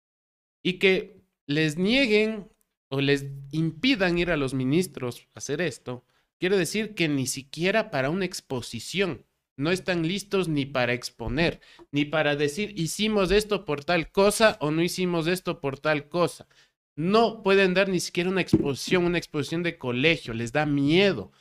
y 0.63 0.79
que 0.79 1.21
les 1.45 1.77
nieguen 1.77 2.49
o 2.89 3.01
les 3.01 3.25
impidan 3.51 4.17
ir 4.17 4.31
a 4.31 4.37
los 4.37 4.53
ministros 4.53 5.27
a 5.33 5.39
hacer 5.39 5.61
esto, 5.61 6.03
quiere 6.39 6.57
decir 6.57 6.95
que 6.95 7.07
ni 7.07 7.27
siquiera 7.27 7.91
para 7.91 8.09
una 8.09 8.25
exposición 8.25 9.25
no 9.59 9.71
están 9.71 10.07
listos 10.07 10.47
ni 10.47 10.65
para 10.65 10.93
exponer, 10.93 11.59
ni 11.91 12.05
para 12.05 12.35
decir 12.35 12.73
hicimos 12.79 13.29
esto 13.29 13.65
por 13.65 13.83
tal 13.83 14.09
cosa 14.09 14.57
o 14.61 14.71
no 14.71 14.81
hicimos 14.81 15.27
esto 15.27 15.59
por 15.59 15.77
tal 15.79 16.07
cosa. 16.07 16.47
No 16.95 17.43
pueden 17.43 17.73
dar 17.73 17.89
ni 17.89 17.99
siquiera 17.99 18.29
una 18.29 18.41
exposición, 18.41 19.05
una 19.05 19.17
exposición 19.17 19.61
de 19.61 19.77
colegio, 19.77 20.33
les 20.33 20.51
da 20.53 20.65
miedo. 20.65 21.31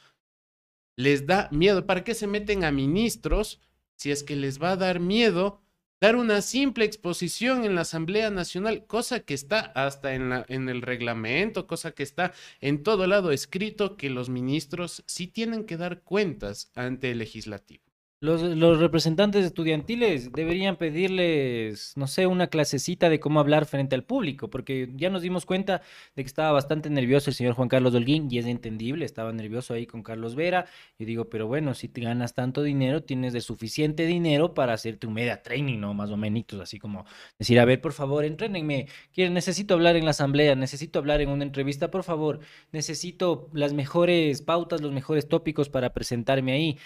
Les 0.97 1.27
da 1.27 1.49
miedo. 1.53 1.87
¿Para 1.87 2.03
qué 2.03 2.15
se 2.15 2.27
meten 2.27 2.65
a 2.65 2.73
ministros 2.73 3.61
si 3.95 4.11
es 4.11 4.25
que 4.25 4.37
les 4.37 4.61
va 4.61 4.73
a 4.73 4.77
dar 4.77 4.99
miedo 4.99 5.61
dar 6.01 6.17
una 6.17 6.43
simple 6.43 6.85
exposición 6.85 7.65
en 7.65 7.75
la 7.75 7.81
Asamblea 7.83 8.31
Nacional, 8.31 8.87
cosa 8.87 9.21
que 9.21 9.35
está 9.35 9.61
hasta 9.75 10.15
en, 10.15 10.29
la, 10.31 10.45
en 10.49 10.69
el 10.69 10.83
reglamento, 10.83 11.67
cosa 11.67 11.93
que 11.93 12.03
está 12.03 12.33
en 12.61 12.83
todo 12.83 13.07
lado 13.07 13.33
escrito 13.33 13.97
que 13.97 14.11
los 14.11 14.29
ministros 14.29 15.03
sí 15.07 15.27
tienen 15.27 15.65
que 15.65 15.77
dar 15.77 16.03
cuentas 16.03 16.71
ante 16.75 17.11
el 17.11 17.19
legislativo. 17.19 17.88
Los, 18.21 18.43
representantes 18.81 19.45
estudiantiles 19.45 20.33
deberían 20.33 20.75
pedirles, 20.75 21.93
no 21.97 22.09
sé, 22.09 22.27
una 22.27 22.49
clasecita 22.49 23.09
de 23.09 23.21
cómo 23.21 23.39
hablar 23.39 23.65
frente 23.65 23.95
al 23.95 24.03
público, 24.03 24.51
porque 24.51 24.91
ya 24.97 25.09
nos 25.09 25.23
dimos 25.23 25.47
cuenta 25.47 25.83
de 26.17 26.25
que 26.25 26.27
estaba 26.27 26.51
bastante 26.51 26.91
nervioso 26.91 27.31
el 27.31 27.37
señor 27.37 27.55
Juan 27.55 27.69
Carlos 27.69 27.95
Holguín, 27.95 28.27
y 28.29 28.39
es 28.39 28.47
entendible, 28.47 29.05
estaba 29.05 29.33
nervioso 29.33 29.73
ahí 29.73 29.87
con 29.87 30.03
Carlos 30.03 30.35
Vera. 30.35 30.67
Yo 30.99 31.07
digo, 31.07 31.29
pero 31.29 31.47
bueno, 31.47 31.75
si 31.75 31.87
te 31.87 32.01
ganas 32.01 32.35
tanto 32.35 32.65
dinero, 32.65 33.05
tienes 33.05 33.33
de 33.33 33.41
suficiente 33.41 34.05
dinero 34.05 34.53
para 34.53 34.73
hacerte 34.73 35.07
un 35.07 35.15
media 35.15 35.41
training, 35.41 35.79
¿no? 35.79 35.95
Más 35.95 36.11
o 36.11 36.17
menos, 36.17 36.45
así 36.61 36.81
como 36.81 37.05
decir, 37.39 37.61
a 37.61 37.65
ver, 37.65 37.81
por 37.81 37.93
favor, 37.93 38.25
entrénenme, 38.25 38.89
quiero, 39.13 39.33
necesito 39.33 39.75
hablar 39.75 39.95
en 39.95 40.05
la 40.05 40.11
asamblea, 40.11 40.57
necesito 40.57 40.99
hablar 40.99 41.21
en 41.21 41.29
una 41.29 41.45
entrevista, 41.45 41.93
por 41.93 42.03
favor, 42.03 42.41
necesito 42.73 43.49
las 43.53 43.75
mejores 43.75 44.43
pautas, 44.43 44.81
los 44.81 44.91
mejores 44.91 45.29
tópicos 45.29 45.69
para 45.69 45.93
presentarme 45.93 46.51
ahí. 46.51 46.79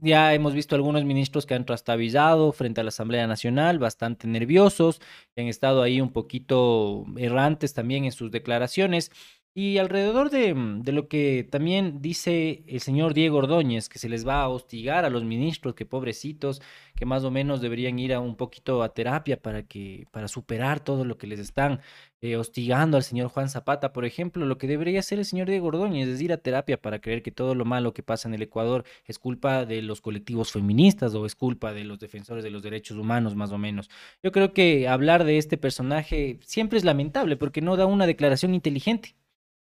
Ya 0.00 0.34
hemos 0.34 0.54
visto 0.54 0.74
algunos 0.74 1.04
ministros 1.04 1.46
que 1.46 1.54
han 1.54 1.64
trastabillado 1.64 2.52
frente 2.52 2.80
a 2.80 2.84
la 2.84 2.88
Asamblea 2.88 3.26
Nacional, 3.26 3.78
bastante 3.78 4.26
nerviosos, 4.26 5.00
que 5.34 5.42
han 5.42 5.48
estado 5.48 5.82
ahí 5.82 6.00
un 6.00 6.12
poquito 6.12 7.04
errantes 7.16 7.74
también 7.74 8.04
en 8.04 8.12
sus 8.12 8.30
declaraciones. 8.30 9.10
Y 9.56 9.78
alrededor 9.78 10.30
de, 10.30 10.52
mm, 10.52 10.82
de 10.82 10.90
lo 10.90 11.06
que 11.06 11.46
también 11.48 12.02
dice 12.02 12.64
el 12.66 12.80
señor 12.80 13.14
Diego 13.14 13.38
Ordóñez, 13.38 13.88
que 13.88 14.00
se 14.00 14.08
les 14.08 14.26
va 14.26 14.42
a 14.42 14.48
hostigar 14.48 15.04
a 15.04 15.10
los 15.10 15.22
ministros, 15.22 15.76
que 15.76 15.86
pobrecitos, 15.86 16.60
que 16.96 17.06
más 17.06 17.22
o 17.22 17.30
menos 17.30 17.60
deberían 17.60 17.96
ir 18.00 18.14
a 18.14 18.20
un 18.20 18.34
poquito 18.36 18.82
a 18.82 18.92
terapia 18.92 19.40
para 19.40 19.62
que, 19.62 20.06
para 20.10 20.26
superar 20.26 20.80
todo 20.80 21.04
lo 21.04 21.18
que 21.18 21.28
les 21.28 21.38
están 21.38 21.80
eh, 22.20 22.36
hostigando 22.36 22.96
al 22.96 23.04
señor 23.04 23.28
Juan 23.28 23.48
Zapata, 23.48 23.92
por 23.92 24.04
ejemplo, 24.04 24.44
lo 24.44 24.58
que 24.58 24.66
debería 24.66 24.98
hacer 24.98 25.20
el 25.20 25.24
señor 25.24 25.48
Diego 25.48 25.68
Ordóñez 25.68 26.08
es 26.08 26.20
ir 26.20 26.32
a 26.32 26.38
terapia 26.38 26.80
para 26.80 27.00
creer 27.00 27.22
que 27.22 27.30
todo 27.30 27.54
lo 27.54 27.64
malo 27.64 27.94
que 27.94 28.02
pasa 28.02 28.26
en 28.26 28.34
el 28.34 28.42
Ecuador 28.42 28.84
es 29.06 29.20
culpa 29.20 29.64
de 29.66 29.82
los 29.82 30.00
colectivos 30.00 30.50
feministas 30.50 31.14
o 31.14 31.26
es 31.26 31.36
culpa 31.36 31.72
de 31.72 31.84
los 31.84 32.00
defensores 32.00 32.42
de 32.42 32.50
los 32.50 32.62
derechos 32.64 32.96
humanos, 32.98 33.36
más 33.36 33.52
o 33.52 33.58
menos. 33.58 33.88
Yo 34.20 34.32
creo 34.32 34.52
que 34.52 34.88
hablar 34.88 35.22
de 35.22 35.38
este 35.38 35.58
personaje 35.58 36.40
siempre 36.42 36.76
es 36.78 36.84
lamentable 36.84 37.36
porque 37.36 37.60
no 37.60 37.76
da 37.76 37.86
una 37.86 38.06
declaración 38.06 38.52
inteligente. 38.52 39.14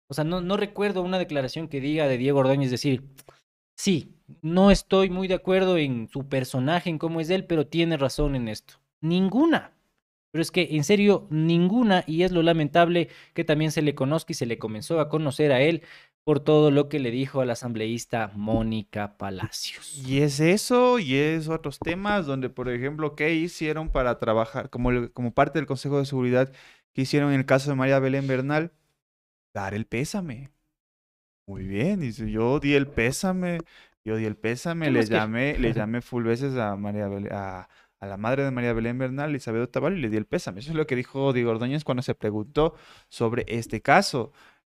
O 0.09 0.15
sea, 0.15 0.25
no, 0.25 0.41
no 0.41 0.57
recuerdo 0.57 1.03
una 1.03 1.19
declaración 1.19 1.69
que 1.69 1.81
diga 1.81 2.09
de 2.09 2.19
Diego 2.19 2.41
Ordóñez 2.41 2.71
decir, 2.71 3.05
sí, 3.77 4.17
no 4.43 4.71
estoy 4.71 5.11
muy 5.11 5.29
de 5.29 5.35
acuerdo 5.35 5.77
en 5.77 6.09
su 6.09 6.29
personaje, 6.29 6.91
en 6.91 6.99
cómo 6.99 7.21
es 7.21 7.31
él, 7.31 7.45
pero 7.45 7.67
tiene 7.67 7.97
razón 7.97 8.35
en 8.35 8.49
esto. 8.49 8.75
Ninguna. 9.01 9.73
Pero 10.31 10.43
es 10.43 10.51
que, 10.51 10.69
en 10.73 10.85
serio, 10.85 11.27
ninguna, 11.31 12.05
y 12.07 12.23
es 12.23 12.33
lo 12.33 12.43
lamentable 12.43 13.09
que 13.35 13.45
también 13.45 13.71
se 13.71 13.83
le 13.83 13.95
conozca 13.95 14.33
y 14.33 14.35
se 14.35 14.47
le 14.47 14.59
comenzó 14.59 15.01
a 15.01 15.09
conocer 15.09 15.53
a 15.53 15.61
él 15.61 15.83
por 16.25 16.41
todo 16.41 16.71
lo 16.71 16.91
que 16.91 16.99
le 16.99 17.11
dijo 17.11 17.41
a 17.41 17.47
la 17.47 17.55
asambleísta 17.55 18.31
Mónica 18.35 19.17
Palacios. 19.17 19.97
Y 20.07 20.21
es 20.21 20.41
eso, 20.41 20.99
y 20.99 21.15
es 21.15 21.49
otros 21.49 21.79
temas 21.79 22.27
donde, 22.27 22.51
por 22.51 22.69
ejemplo, 22.69 23.15
¿qué 23.15 23.35
hicieron 23.35 23.89
para 23.89 24.19
trabajar 24.19 24.69
como, 24.69 25.11
como 25.13 25.33
parte 25.33 25.59
del 25.59 25.67
Consejo 25.67 25.99
de 25.99 26.05
Seguridad 26.05 26.53
que 26.93 27.03
hicieron 27.03 27.33
en 27.33 27.41
el 27.41 27.47
caso 27.47 27.71
de 27.71 27.77
María 27.77 27.99
Belén 27.99 28.27
Bernal? 28.27 28.73
Dar 29.59 29.75
el 29.75 29.87
pésame. 29.87 30.51
Muy 31.49 31.65
bien, 31.67 32.01
dice, 32.01 32.31
yo 32.31 32.61
di 32.61 32.75
el 32.75 32.87
pésame, 32.87 33.59
yo 34.05 34.17
di 34.17 34.25
el 34.27 34.37
pésame, 34.37 34.87
¿Qué 34.87 34.93
le 34.93 35.01
que? 35.01 35.15
llamé, 35.15 35.59
le 35.59 35.73
llamé 35.73 36.01
full 36.03 36.23
veces 36.25 36.55
a 36.57 36.77
María 36.77 37.09
a, 37.33 37.69
a 38.01 38.07
la 38.07 38.17
madre 38.17 38.45
de 38.45 38.51
María 38.53 38.73
Belén 38.73 38.99
Bernal, 38.99 39.35
Isabel 39.35 39.63
Otavalo, 39.63 39.97
y 39.97 40.01
le 40.01 40.11
di 40.11 40.17
el 40.17 40.27
pésame. 40.27 40.61
Eso 40.61 40.71
es 40.71 40.77
lo 40.77 40.87
que 40.87 40.95
dijo 40.95 41.33
Diego 41.33 41.51
Ordóñez 41.51 41.83
cuando 41.85 42.03
se 42.03 42.15
preguntó 42.15 42.75
sobre 43.09 43.45
este 43.49 43.81
caso. 43.83 44.33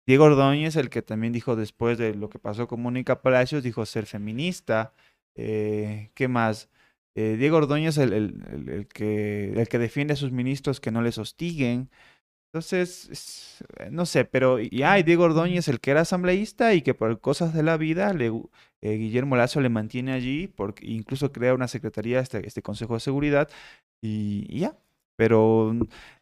Diego 0.08 0.26
Ordóñez, 0.26 0.76
el 0.76 0.90
que 0.90 1.02
también 1.02 1.34
dijo 1.34 1.56
después 1.56 1.98
de 1.98 2.16
lo 2.16 2.30
que 2.30 2.40
pasó 2.40 2.68
con 2.68 2.82
Mónica 2.82 3.22
Palacios, 3.22 3.64
dijo 3.64 3.86
ser 3.86 4.06
feminista. 4.06 4.94
Eh, 5.36 6.12
¿Qué 6.16 6.28
más? 6.28 6.70
Eh, 7.16 7.36
Diego 7.40 7.58
Ordóñez, 7.58 7.98
el- 7.98 8.14
el- 8.14 8.70
el 8.70 8.88
que, 8.88 9.54
el 9.60 9.68
que 9.68 9.80
defiende 9.80 10.14
a 10.14 10.18
sus 10.18 10.32
ministros 10.32 10.80
que 10.80 10.92
no 10.92 11.02
les 11.02 11.18
hostiguen. 11.18 11.90
Entonces, 12.52 13.08
es- 13.12 13.64
eh, 13.78 13.90
no 13.92 14.06
sé, 14.08 14.26
pero 14.26 14.60
y 14.60 14.82
hay 14.84 15.04
Diego 15.04 15.26
Ordóñez, 15.26 15.68
el 15.68 15.80
que 15.80 15.92
era 15.92 16.02
asambleísta 16.02 16.74
y 16.74 16.82
que 16.82 16.96
por 16.96 17.20
cosas 17.22 17.54
de 17.54 17.62
la 17.64 17.78
vida, 17.78 18.12
le, 18.14 18.28
eh, 18.82 18.96
Guillermo 18.98 19.36
Lazo 19.36 19.62
le 19.62 19.70
mantiene 19.70 20.14
allí, 20.14 20.48
porque 20.48 20.86
incluso 20.88 21.32
crea 21.32 21.54
una 21.54 21.68
secretaría, 21.68 22.20
este, 22.20 22.46
este 22.48 22.62
Consejo 22.64 22.96
de 22.96 23.00
Seguridad, 23.02 23.50
y, 24.02 24.60
ya. 24.60 24.76
Pero, 25.16 25.72
mm, 25.74 25.82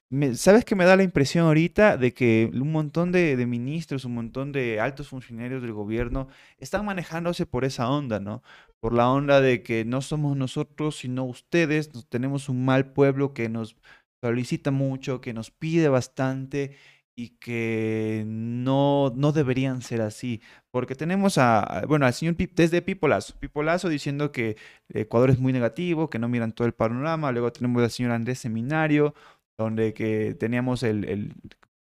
me- 0.09 0.35
¿sabes 0.35 0.65
qué 0.65 0.75
me 0.75 0.83
da 0.85 0.95
la 0.97 1.03
impresión 1.03 1.45
ahorita 1.47 1.95
de 1.97 2.13
que 2.13 2.49
un 2.53 2.71
montón 2.73 3.11
de, 3.13 3.35
de 3.37 3.45
ministros, 3.45 4.03
un 4.05 4.15
montón 4.15 4.51
de 4.51 4.79
altos 4.81 5.07
funcionarios 5.09 5.61
del 5.61 5.73
gobierno 5.73 6.27
están 6.57 6.85
manejándose 6.85 7.45
por 7.45 7.63
esa 7.65 7.89
onda, 7.89 8.19
¿no? 8.19 8.43
Por 8.79 8.93
la 8.93 9.09
onda 9.09 9.39
de 9.41 9.63
que 9.63 9.85
no 9.85 10.01
somos 10.01 10.35
nosotros, 10.37 10.97
sino 10.97 11.23
ustedes, 11.25 11.89
tenemos 12.09 12.49
un 12.49 12.65
mal 12.65 12.91
pueblo 12.93 13.33
que 13.33 13.47
nos 13.49 13.75
solicita 14.21 14.71
mucho, 14.71 15.21
que 15.21 15.33
nos 15.33 15.51
pide 15.51 15.89
bastante 15.89 16.75
y 17.15 17.29
que 17.39 18.23
no, 18.27 19.11
no 19.15 19.31
deberían 19.31 19.81
ser 19.81 20.01
así. 20.01 20.41
Porque 20.71 20.95
tenemos 20.95 21.37
a, 21.39 21.83
bueno, 21.87 22.05
al 22.05 22.13
señor 22.13 22.35
desde 22.37 22.81
Pipolazo, 22.83 23.35
Pipolazo 23.39 23.89
diciendo 23.89 24.31
que 24.31 24.55
Ecuador 24.89 25.31
es 25.31 25.39
muy 25.39 25.51
negativo, 25.51 26.09
que 26.11 26.19
no 26.19 26.29
miran 26.29 26.51
todo 26.51 26.67
el 26.67 26.73
panorama. 26.73 27.31
Luego 27.31 27.51
tenemos 27.51 27.81
al 27.83 27.89
señor 27.89 28.11
Andrés 28.11 28.39
Seminario, 28.39 29.15
donde 29.57 29.93
que 29.93 30.35
teníamos 30.35 30.83
el, 30.83 31.05
el 31.05 31.33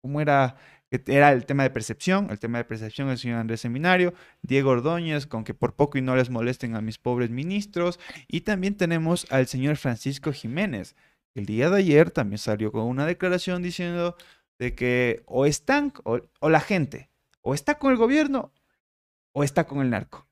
¿cómo 0.01 0.21
era? 0.21 0.57
Que 0.91 1.03
Era 1.09 1.33
el 1.33 1.45
tema 1.47 1.65
de 1.65 1.71
percepción, 1.71 2.29
el 2.31 2.39
tema 2.39 2.59
de 2.59 2.65
percepción 2.65 3.09
del 3.09 3.19
señor 3.19 3.39
Andrés 3.39 3.61
Seminario, 3.63 4.15
Diego 4.43 4.71
Ordóñez, 4.71 5.27
con 5.27 5.43
que 5.43 5.55
por 5.55 5.75
poco 5.75 5.99
y 5.99 6.03
no 6.03 6.15
les 6.15 6.31
molesten 6.31 6.77
a 6.77 6.81
mis 6.81 6.99
pobres 6.99 7.31
ministros, 7.31 7.99
y 8.29 8.43
también 8.43 8.77
tenemos 8.77 9.27
al 9.33 9.49
señor 9.49 9.77
Francisco 9.77 10.31
Jiménez, 10.31 10.95
el 11.35 11.47
día 11.47 11.71
de 11.71 11.79
ayer 11.79 12.11
también 12.11 12.39
salió 12.39 12.73
con 12.73 12.83
una 12.85 13.07
declaración 13.07 13.63
diciendo 13.63 14.17
de 14.59 14.75
que 14.75 15.23
o 15.27 15.47
están, 15.47 15.93
o, 16.05 16.21
la 16.49 16.61
gente, 16.61 17.11
o 17.43 17.55
está 17.55 17.79
con 17.79 17.93
el 17.93 17.99
gobierno 17.99 18.53
o 19.33 19.45
está 19.45 19.67
con 19.67 19.81
el 19.83 19.91
narco. 19.91 20.29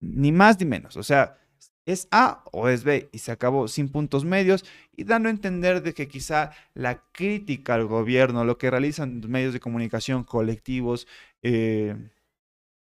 Ni 0.00 0.32
más 0.32 0.58
ni 0.60 0.66
menos. 0.66 0.96
O 0.96 1.02
sea, 1.02 1.38
es 1.86 2.08
A 2.10 2.44
o 2.52 2.68
es 2.68 2.84
B 2.84 3.08
y 3.12 3.18
se 3.18 3.32
acabó 3.32 3.68
sin 3.68 3.88
puntos 3.90 4.24
medios 4.24 4.64
y 4.96 5.04
dando 5.04 5.28
a 5.28 5.32
entender 5.32 5.82
de 5.82 5.94
que 5.94 6.08
quizá 6.08 6.50
la 6.74 7.04
crítica 7.12 7.74
al 7.74 7.86
gobierno, 7.86 8.44
lo 8.44 8.58
que 8.58 8.70
realizan 8.70 9.20
los 9.20 9.30
medios 9.30 9.52
de 9.52 9.60
comunicación 9.60 10.24
colectivos, 10.24 11.06
eh, 11.42 11.96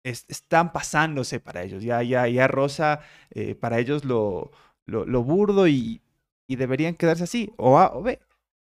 es- 0.04 0.24
están 0.28 0.72
pasándose 0.72 1.40
para 1.40 1.62
ellos. 1.64 1.82
Ya, 1.82 2.02
ya, 2.02 2.28
ya 2.28 2.48
rosa 2.48 3.00
eh, 3.30 3.54
para 3.54 3.78
ellos 3.78 4.04
lo, 4.04 4.52
lo, 4.86 5.04
lo 5.06 5.22
burdo 5.24 5.66
y, 5.68 6.02
y 6.46 6.56
deberían 6.56 6.94
quedarse 6.94 7.24
así, 7.24 7.52
o 7.56 7.78
A 7.78 7.94
o 7.94 8.02
B. 8.02 8.20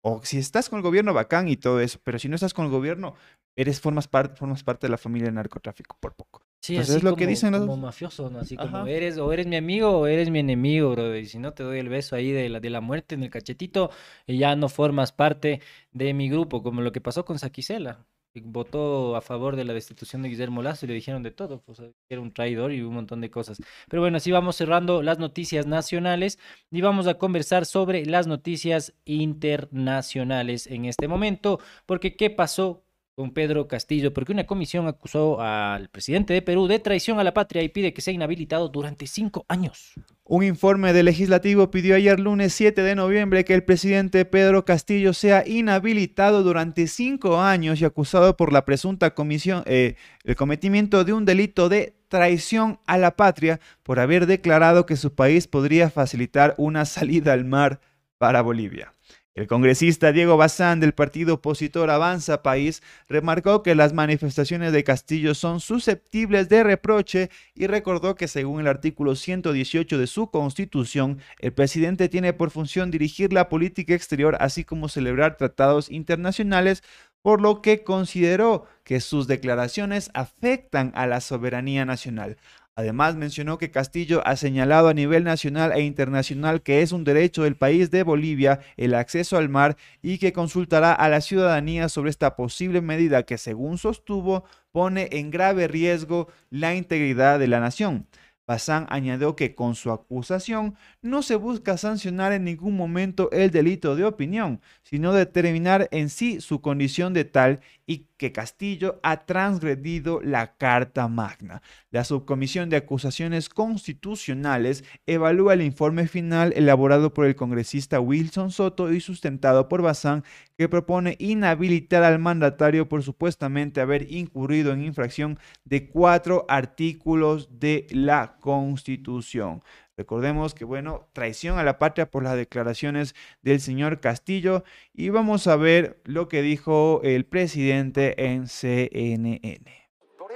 O 0.02 0.20
si 0.22 0.38
estás 0.38 0.68
con 0.68 0.78
el 0.78 0.82
gobierno, 0.82 1.12
bacán 1.14 1.48
y 1.48 1.56
todo 1.56 1.80
eso, 1.80 1.98
pero 2.04 2.18
si 2.18 2.28
no 2.28 2.36
estás 2.36 2.54
con 2.54 2.64
el 2.66 2.70
gobierno, 2.70 3.14
eres, 3.56 3.80
formas, 3.80 4.06
parte 4.06 4.36
formas 4.36 4.62
parte 4.62 4.86
de 4.86 4.90
la 4.92 4.98
familia 4.98 5.26
del 5.26 5.34
narcotráfico 5.34 5.96
por 5.98 6.14
poco. 6.14 6.42
Sí, 6.60 6.74
Entonces 6.74 6.90
así 6.90 6.98
es 6.98 7.04
lo 7.04 7.10
como, 7.10 7.18
que 7.18 7.26
dicen 7.26 7.52
los... 7.52 7.60
como 7.62 7.76
mafioso, 7.76 8.30
¿no? 8.30 8.40
Así 8.40 8.56
como 8.56 8.76
Ajá. 8.78 8.90
eres, 8.90 9.18
o 9.18 9.32
eres 9.32 9.46
mi 9.46 9.56
amigo 9.56 9.90
o 9.98 10.06
eres 10.06 10.30
mi 10.30 10.40
enemigo, 10.40 10.90
bro. 10.92 11.16
Y 11.16 11.26
si 11.26 11.38
no 11.38 11.52
te 11.54 11.62
doy 11.62 11.78
el 11.78 11.88
beso 11.88 12.16
ahí 12.16 12.30
de 12.30 12.48
la, 12.48 12.60
de 12.60 12.70
la 12.70 12.80
muerte 12.80 13.14
en 13.14 13.22
el 13.22 13.30
cachetito, 13.30 13.90
eh, 14.26 14.36
ya 14.36 14.54
no 14.56 14.68
formas 14.68 15.12
parte 15.12 15.60
de 15.92 16.14
mi 16.14 16.28
grupo, 16.28 16.62
como 16.62 16.82
lo 16.82 16.92
que 16.92 17.00
pasó 17.00 17.24
con 17.24 17.38
Saquicela. 17.38 18.04
Votó 18.44 19.16
a 19.16 19.20
favor 19.20 19.56
de 19.56 19.64
la 19.64 19.74
destitución 19.74 20.22
de 20.22 20.28
Guillermo 20.28 20.62
Lazo 20.62 20.86
y 20.86 20.88
le 20.88 20.94
dijeron 20.94 21.22
de 21.22 21.30
todo, 21.30 21.60
pues 21.62 21.78
que 21.78 21.92
era 22.08 22.20
un 22.20 22.32
traidor 22.32 22.72
y 22.72 22.82
un 22.82 22.94
montón 22.94 23.20
de 23.20 23.30
cosas. 23.30 23.58
Pero 23.88 24.02
bueno, 24.02 24.16
así 24.16 24.30
vamos 24.30 24.56
cerrando 24.56 25.02
las 25.02 25.18
noticias 25.18 25.66
nacionales 25.66 26.38
y 26.70 26.80
vamos 26.80 27.06
a 27.06 27.18
conversar 27.18 27.66
sobre 27.66 28.06
las 28.06 28.26
noticias 28.26 28.94
internacionales 29.04 30.66
en 30.66 30.84
este 30.84 31.08
momento, 31.08 31.60
porque 31.86 32.16
¿qué 32.16 32.30
pasó 32.30 32.85
con 33.16 33.32
Pedro 33.32 33.66
Castillo? 33.66 34.12
Porque 34.12 34.32
una 34.32 34.46
comisión 34.46 34.86
acusó 34.86 35.40
al 35.40 35.88
presidente 35.88 36.34
de 36.34 36.42
Perú 36.42 36.66
de 36.68 36.78
traición 36.78 37.18
a 37.18 37.24
la 37.24 37.32
patria 37.32 37.62
y 37.62 37.70
pide 37.70 37.94
que 37.94 38.02
sea 38.02 38.12
inhabilitado 38.12 38.68
durante 38.68 39.06
cinco 39.06 39.46
años. 39.48 39.94
Un 40.22 40.44
informe 40.44 40.92
del 40.92 41.06
legislativo 41.06 41.70
pidió 41.70 41.96
ayer 41.96 42.20
lunes 42.20 42.52
7 42.52 42.82
de 42.82 42.94
noviembre 42.94 43.44
que 43.44 43.54
el 43.54 43.64
presidente 43.64 44.26
Pedro 44.26 44.66
Castillo 44.66 45.14
sea 45.14 45.44
inhabilitado 45.46 46.42
durante 46.42 46.86
cinco 46.88 47.40
años 47.40 47.80
y 47.80 47.86
acusado 47.86 48.36
por 48.36 48.52
la 48.52 48.66
presunta 48.66 49.14
comisión, 49.14 49.62
eh, 49.66 49.96
el 50.24 50.36
cometimiento 50.36 51.04
de 51.04 51.14
un 51.14 51.24
delito 51.24 51.70
de 51.70 51.96
traición 52.08 52.80
a 52.86 52.98
la 52.98 53.16
patria 53.16 53.60
por 53.82 53.98
haber 53.98 54.26
declarado 54.26 54.84
que 54.84 54.96
su 54.96 55.14
país 55.14 55.48
podría 55.48 55.88
facilitar 55.88 56.54
una 56.58 56.84
salida 56.84 57.32
al 57.32 57.46
mar 57.46 57.80
para 58.18 58.42
Bolivia. 58.42 58.95
El 59.36 59.46
congresista 59.48 60.12
Diego 60.12 60.38
Bazán 60.38 60.80
del 60.80 60.94
partido 60.94 61.34
opositor 61.34 61.90
Avanza 61.90 62.42
País 62.42 62.82
remarcó 63.06 63.62
que 63.62 63.74
las 63.74 63.92
manifestaciones 63.92 64.72
de 64.72 64.82
Castillo 64.82 65.34
son 65.34 65.60
susceptibles 65.60 66.48
de 66.48 66.64
reproche 66.64 67.28
y 67.54 67.66
recordó 67.66 68.14
que 68.14 68.28
según 68.28 68.60
el 68.60 68.66
artículo 68.66 69.14
118 69.14 69.98
de 69.98 70.06
su 70.06 70.30
constitución, 70.30 71.18
el 71.38 71.52
presidente 71.52 72.08
tiene 72.08 72.32
por 72.32 72.50
función 72.50 72.90
dirigir 72.90 73.34
la 73.34 73.50
política 73.50 73.92
exterior 73.92 74.38
así 74.40 74.64
como 74.64 74.88
celebrar 74.88 75.36
tratados 75.36 75.90
internacionales, 75.90 76.82
por 77.20 77.42
lo 77.42 77.60
que 77.60 77.84
consideró 77.84 78.64
que 78.84 79.00
sus 79.00 79.26
declaraciones 79.26 80.10
afectan 80.14 80.92
a 80.94 81.06
la 81.06 81.20
soberanía 81.20 81.84
nacional. 81.84 82.38
Además, 82.78 83.16
mencionó 83.16 83.56
que 83.56 83.70
Castillo 83.70 84.20
ha 84.26 84.36
señalado 84.36 84.88
a 84.88 84.94
nivel 84.94 85.24
nacional 85.24 85.72
e 85.72 85.80
internacional 85.80 86.60
que 86.60 86.82
es 86.82 86.92
un 86.92 87.04
derecho 87.04 87.42
del 87.44 87.56
país 87.56 87.90
de 87.90 88.02
Bolivia 88.02 88.60
el 88.76 88.94
acceso 88.94 89.38
al 89.38 89.48
mar 89.48 89.78
y 90.02 90.18
que 90.18 90.34
consultará 90.34 90.92
a 90.92 91.08
la 91.08 91.22
ciudadanía 91.22 91.88
sobre 91.88 92.10
esta 92.10 92.36
posible 92.36 92.82
medida 92.82 93.22
que, 93.22 93.38
según 93.38 93.78
sostuvo, 93.78 94.44
pone 94.72 95.08
en 95.12 95.30
grave 95.30 95.68
riesgo 95.68 96.28
la 96.50 96.74
integridad 96.74 97.38
de 97.38 97.48
la 97.48 97.60
nación. 97.60 98.06
Bazán 98.46 98.86
añadió 98.90 99.34
que 99.34 99.56
con 99.56 99.74
su 99.74 99.90
acusación 99.90 100.76
no 101.02 101.22
se 101.22 101.34
busca 101.34 101.76
sancionar 101.76 102.32
en 102.32 102.44
ningún 102.44 102.76
momento 102.76 103.28
el 103.32 103.50
delito 103.50 103.96
de 103.96 104.04
opinión, 104.04 104.60
sino 104.84 105.12
determinar 105.12 105.88
en 105.90 106.08
sí 106.10 106.40
su 106.40 106.60
condición 106.60 107.12
de 107.12 107.24
tal 107.24 107.60
y 107.86 108.06
que 108.16 108.30
Castillo 108.30 109.00
ha 109.02 109.26
transgredido 109.26 110.20
la 110.22 110.56
Carta 110.56 111.08
Magna. 111.08 111.60
La 111.96 112.04
Subcomisión 112.04 112.68
de 112.68 112.76
Acusaciones 112.76 113.48
Constitucionales 113.48 114.84
evalúa 115.06 115.54
el 115.54 115.62
informe 115.62 116.06
final 116.08 116.52
elaborado 116.54 117.14
por 117.14 117.24
el 117.24 117.36
congresista 117.36 118.00
Wilson 118.00 118.50
Soto 118.50 118.92
y 118.92 119.00
sustentado 119.00 119.66
por 119.70 119.80
Bazán, 119.80 120.22
que 120.58 120.68
propone 120.68 121.16
inhabilitar 121.18 122.02
al 122.02 122.18
mandatario 122.18 122.86
por 122.86 123.02
supuestamente 123.02 123.80
haber 123.80 124.12
incurrido 124.12 124.74
en 124.74 124.84
infracción 124.84 125.38
de 125.64 125.88
cuatro 125.88 126.44
artículos 126.50 127.48
de 127.60 127.86
la 127.88 128.36
Constitución. 128.40 129.62
Recordemos 129.96 130.52
que, 130.52 130.66
bueno, 130.66 131.08
traición 131.14 131.58
a 131.58 131.64
la 131.64 131.78
patria 131.78 132.10
por 132.10 132.22
las 132.22 132.36
declaraciones 132.36 133.14
del 133.40 133.58
señor 133.58 134.00
Castillo 134.00 134.64
y 134.92 135.08
vamos 135.08 135.46
a 135.46 135.56
ver 135.56 136.02
lo 136.04 136.28
que 136.28 136.42
dijo 136.42 137.00
el 137.04 137.24
presidente 137.24 138.26
en 138.26 138.48
CNN. 138.48 139.85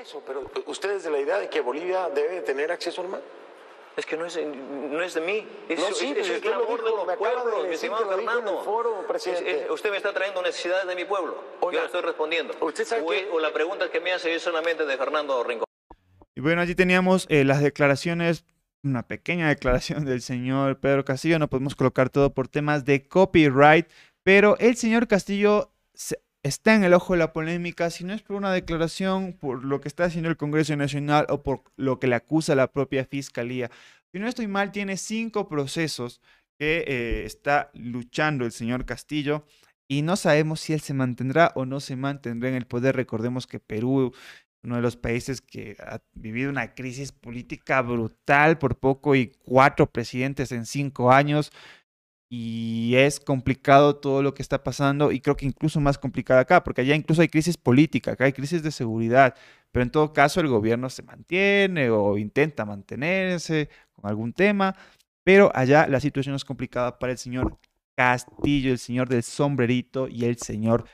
Eso, 0.01 0.23
pero 0.27 0.51
usted 0.67 0.91
es 0.93 1.05
de 1.05 1.11
la 1.11 1.19
idea 1.19 1.39
de 1.39 1.49
que 1.49 1.61
Bolivia 1.61 2.09
debe 2.09 2.41
tener 2.41 2.73
acceso 2.73 3.03
al 3.03 3.09
mar. 3.09 3.21
Es 3.97 4.07
que 4.07 4.17
no 4.17 4.25
es, 4.25 4.39
no 4.47 5.03
es 5.03 5.15
de 5.15 5.21
mí, 5.21 5.47
es, 5.69 5.79
No, 5.79 5.93
sí, 5.93 6.07
es- 6.07 6.13
pues 6.15 6.27
es 6.27 6.31
el 6.31 6.37
usted 6.37 6.51
lo 6.51 6.57
clamor 6.65 6.79
de 6.79 6.91
me 6.91 6.97
los 7.07 7.17
pueblos, 7.17 7.67
mi 7.69 7.75
estimado 7.75 8.11
el 8.11 8.17
Fernando. 8.17 8.63
foro, 8.65 9.01
Es- 9.01 9.07
presidente. 9.07 9.63
es- 9.65 9.71
usted 9.71 9.91
me 9.91 9.97
está 9.99 10.13
trayendo 10.15 10.41
necesidades 10.43 10.87
de 10.87 10.95
mi 10.95 11.05
pueblo. 11.05 11.43
Yo 11.61 11.71
le 11.73 11.85
estoy 11.85 12.01
respondiendo. 12.01 12.55
usted 12.61 12.85
sabe 12.85 13.03
o, 13.03 13.09
que- 13.09 13.19
es- 13.21 13.27
o 13.33 13.41
la 13.41 13.53
pregunta 13.53 13.91
que 13.91 14.01
me 14.01 14.13
hace 14.13 14.35
es 14.35 14.43
solamente 14.43 14.87
de 14.87 14.97
Fernando 14.97 15.43
Rincón. 15.45 15.67
Y 16.35 16.41
bueno, 16.41 16.63
allí 16.63 16.75
teníamos 16.75 17.27
eh, 17.29 17.45
las 17.45 17.61
declaraciones, 17.63 18.45
una 18.83 19.03
pequeña 19.07 19.49
declaración 19.49 20.07
del 20.07 20.23
señor 20.23 20.79
Pedro 20.81 21.05
Castillo, 21.05 21.39
no 21.39 21.49
podemos 21.49 21.75
colocar 21.75 22.09
todo 22.09 22.33
por 22.33 22.49
temas 22.49 22.85
de 22.87 23.07
copyright, 23.07 23.87
pero 24.23 24.57
el 24.61 24.77
señor 24.77 25.09
Castillo 25.09 25.73
está 26.43 26.75
en 26.75 26.85
el 26.85 26.95
ojo 26.95 27.13
de 27.15 27.19
la 27.19 27.33
polémica, 27.33 27.91
si 27.91 28.05
no 28.05 28.15
es 28.15 28.23
por 28.23 28.37
una 28.37 28.53
declaración, 28.53 29.35
por 29.35 29.65
lo 29.65 29.81
que 29.81 29.89
está 29.89 30.05
haciendo 30.05 30.31
el 30.31 30.37
Congreso 30.37 30.75
Nacional 30.77 31.27
o 31.29 31.43
por 31.43 31.63
lo 31.77 31.99
que 31.99 32.07
le 32.07 32.15
acusa 32.17 32.55
la 32.55 32.73
propia 32.73 33.05
Fiscalía. 33.05 33.71
Si 34.13 34.19
no 34.19 34.27
estoy 34.27 34.49
mal, 34.49 34.73
tiene 34.73 34.97
cinco 34.97 35.49
procesos 35.49 36.21
que 36.59 36.85
eh, 36.87 37.25
está 37.25 37.71
luchando 37.75 38.45
el 38.45 38.53
señor 38.53 38.85
Castillo 38.85 39.45
y 39.89 40.03
no 40.03 40.17
sabemos 40.17 40.61
si 40.61 40.73
él 40.73 40.81
se 40.81 40.95
mantendrá 40.95 41.53
o 41.55 41.67
no 41.67 41.81
se 41.81 41.97
mantendrá 41.97 42.49
en 42.49 42.55
el 42.55 42.67
poder. 42.67 42.97
Recordemos 42.97 43.47
que 43.47 43.61
Perú 43.61 44.13
uno 44.63 44.77
de 44.77 44.83
los 44.83 44.97
países 44.97 45.41
que 45.41 45.77
ha 45.81 46.01
vivido 46.13 46.51
una 46.51 46.75
crisis 46.75 47.13
política 47.13 47.81
brutal 47.83 48.59
por 48.59 48.79
poco 48.79 49.15
y 49.15 49.33
cuatro 49.45 49.91
presidentes 49.91 50.53
en 50.53 50.67
cinco 50.67 51.13
años. 51.13 51.51
Y 52.33 52.95
es 52.97 53.19
complicado 53.21 53.97
todo 53.97 54.23
lo 54.23 54.35
que 54.35 54.43
está 54.43 54.63
pasando 54.63 55.11
y 55.13 55.21
creo 55.21 55.37
que 55.37 55.47
incluso 55.47 55.81
más 55.81 55.99
complicado 55.99 56.41
acá, 56.41 56.63
porque 56.63 56.83
allá 56.83 56.95
incluso 56.95 57.23
hay 57.23 57.29
crisis 57.29 57.57
política, 57.57 58.13
acá 58.13 58.25
hay 58.25 58.33
crisis 58.33 58.63
de 58.63 58.71
seguridad, 58.71 59.35
pero 59.73 59.83
en 59.83 59.91
todo 59.91 60.13
caso 60.13 60.41
el 60.41 60.49
gobierno 60.49 60.89
se 60.91 61.03
mantiene 61.03 61.91
o 61.91 62.17
intenta 62.19 62.65
mantenerse 62.65 63.69
con 63.93 64.09
algún 64.09 64.33
tema, 64.33 64.77
pero 65.25 65.51
allá 65.55 65.89
la 65.89 66.01
situación 66.01 66.37
es 66.37 66.45
complicada 66.45 66.99
para 67.01 67.13
el 67.13 67.19
señor 67.19 67.59
Castillo, 67.97 68.73
el 68.73 68.79
señor 68.79 69.09
del 69.09 69.25
sombrerito 69.25 70.09
y 70.09 70.25
el 70.25 70.39
señor 70.39 70.87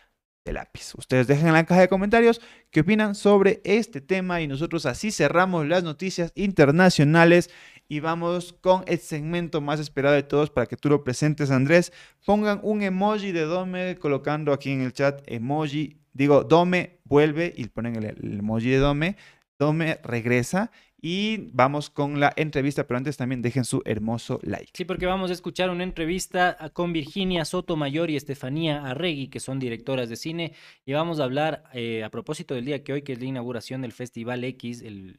lápiz. 0.52 0.94
Ustedes 0.96 1.26
dejen 1.26 1.48
en 1.48 1.54
la 1.54 1.64
caja 1.64 1.82
de 1.82 1.88
comentarios 1.88 2.40
qué 2.70 2.80
opinan 2.80 3.14
sobre 3.14 3.60
este 3.64 4.00
tema 4.00 4.40
y 4.40 4.48
nosotros 4.48 4.86
así 4.86 5.10
cerramos 5.10 5.66
las 5.66 5.82
noticias 5.82 6.32
internacionales 6.34 7.50
y 7.88 8.00
vamos 8.00 8.54
con 8.60 8.84
el 8.86 8.98
segmento 8.98 9.60
más 9.60 9.80
esperado 9.80 10.14
de 10.14 10.22
todos 10.22 10.50
para 10.50 10.66
que 10.66 10.76
tú 10.76 10.88
lo 10.88 11.04
presentes, 11.04 11.50
Andrés. 11.50 11.92
Pongan 12.24 12.60
un 12.62 12.82
emoji 12.82 13.32
de 13.32 13.42
Dome 13.42 13.96
colocando 13.96 14.52
aquí 14.52 14.72
en 14.72 14.80
el 14.80 14.92
chat 14.92 15.22
emoji. 15.26 15.98
Digo, 16.12 16.44
Dome 16.44 16.98
vuelve 17.04 17.52
y 17.56 17.66
ponen 17.68 17.96
el, 17.96 18.04
el 18.04 18.38
emoji 18.38 18.70
de 18.70 18.78
Dome. 18.78 19.16
Dome 19.58 20.00
regresa 20.02 20.70
y 21.00 21.48
vamos 21.52 21.90
con 21.90 22.20
la 22.20 22.32
entrevista, 22.36 22.86
pero 22.86 22.98
antes 22.98 23.16
también 23.16 23.42
dejen 23.42 23.64
su 23.64 23.82
hermoso 23.84 24.40
like. 24.42 24.70
Sí, 24.72 24.84
porque 24.84 25.06
vamos 25.06 25.30
a 25.30 25.34
escuchar 25.34 25.70
una 25.70 25.84
entrevista 25.84 26.56
con 26.72 26.92
Virginia 26.92 27.44
Sotomayor 27.44 28.10
y 28.10 28.16
Estefanía 28.16 28.84
Arregui, 28.84 29.28
que 29.28 29.40
son 29.40 29.58
directoras 29.58 30.08
de 30.08 30.16
cine, 30.16 30.52
y 30.84 30.92
vamos 30.92 31.20
a 31.20 31.24
hablar 31.24 31.64
eh, 31.72 32.02
a 32.02 32.10
propósito 32.10 32.54
del 32.54 32.64
día 32.64 32.82
que 32.82 32.92
hoy, 32.92 33.02
que 33.02 33.12
es 33.12 33.20
la 33.20 33.26
inauguración 33.26 33.82
del 33.82 33.92
Festival 33.92 34.42
X, 34.44 34.82
el, 34.82 35.16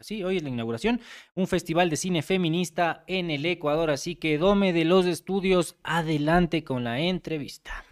sí, 0.00 0.24
hoy 0.24 0.38
es 0.38 0.42
la 0.42 0.48
inauguración, 0.48 1.00
un 1.34 1.46
festival 1.46 1.90
de 1.90 1.96
cine 1.96 2.22
feminista 2.22 3.04
en 3.06 3.30
el 3.30 3.46
Ecuador, 3.46 3.90
así 3.90 4.16
que 4.16 4.38
Dome 4.38 4.72
de 4.72 4.84
los 4.84 5.06
Estudios, 5.06 5.76
adelante 5.82 6.64
con 6.64 6.84
la 6.84 7.00
entrevista. 7.00 7.84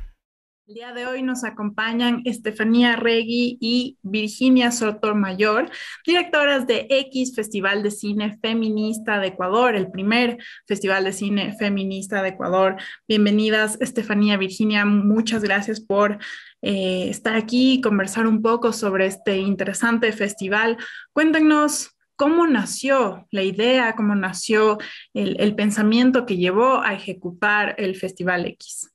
El 0.71 0.75
día 0.75 0.93
de 0.93 1.05
hoy 1.05 1.25
nos 1.25 1.43
acompañan 1.43 2.23
Estefanía 2.25 2.95
Regui 2.95 3.59
y 3.61 3.99
Virginia 4.03 4.71
Sotomayor, 4.71 5.68
directoras 6.07 6.68
de 6.68 6.87
X 6.89 7.35
Festival 7.35 7.83
de 7.83 7.91
Cine 7.91 8.39
Feminista 8.41 9.18
de 9.18 9.27
Ecuador, 9.27 9.75
el 9.75 9.91
primer 9.91 10.39
Festival 10.68 11.03
de 11.03 11.12
Cine 11.12 11.57
Feminista 11.59 12.23
de 12.23 12.29
Ecuador. 12.29 12.77
Bienvenidas, 13.09 13.79
Estefanía, 13.81 14.37
Virginia, 14.37 14.85
muchas 14.85 15.43
gracias 15.43 15.81
por 15.81 16.18
eh, 16.62 17.09
estar 17.11 17.35
aquí 17.35 17.73
y 17.73 17.81
conversar 17.81 18.29
un 18.29 18.41
poco 18.41 18.73
sobre 18.73 19.07
este 19.07 19.39
interesante 19.39 20.12
festival. 20.12 20.77
Cuéntenos 21.12 21.97
cómo 22.14 22.47
nació 22.47 23.27
la 23.33 23.43
idea, 23.43 23.97
cómo 23.97 24.14
nació 24.14 24.79
el, 25.14 25.35
el 25.41 25.57
pensamiento 25.57 26.27
que 26.27 26.37
llevó 26.37 26.81
a 26.81 26.95
ejecutar 26.95 27.75
el 27.77 27.97
Festival 27.97 28.47
X. 28.47 28.89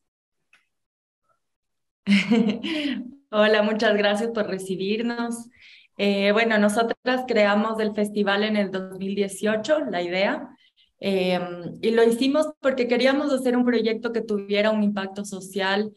Hola, 3.32 3.64
muchas 3.64 3.98
gracias 3.98 4.30
por 4.32 4.48
recibirnos. 4.48 5.50
Eh, 5.98 6.32
bueno, 6.32 6.58
nosotras 6.58 7.24
creamos 7.28 7.80
el 7.80 7.94
festival 7.94 8.44
en 8.44 8.58
el 8.58 8.72
2018, 8.72 9.86
la 9.90 10.02
idea, 10.02 10.50
eh, 11.00 11.40
y 11.82 11.92
lo 11.92 12.04
hicimos 12.04 12.48
porque 12.62 12.88
queríamos 12.88 13.32
hacer 13.34 13.58
un 13.58 13.66
proyecto 13.66 14.12
que 14.12 14.22
tuviera 14.22 14.72
un 14.72 14.84
impacto 14.84 15.26
social 15.26 15.92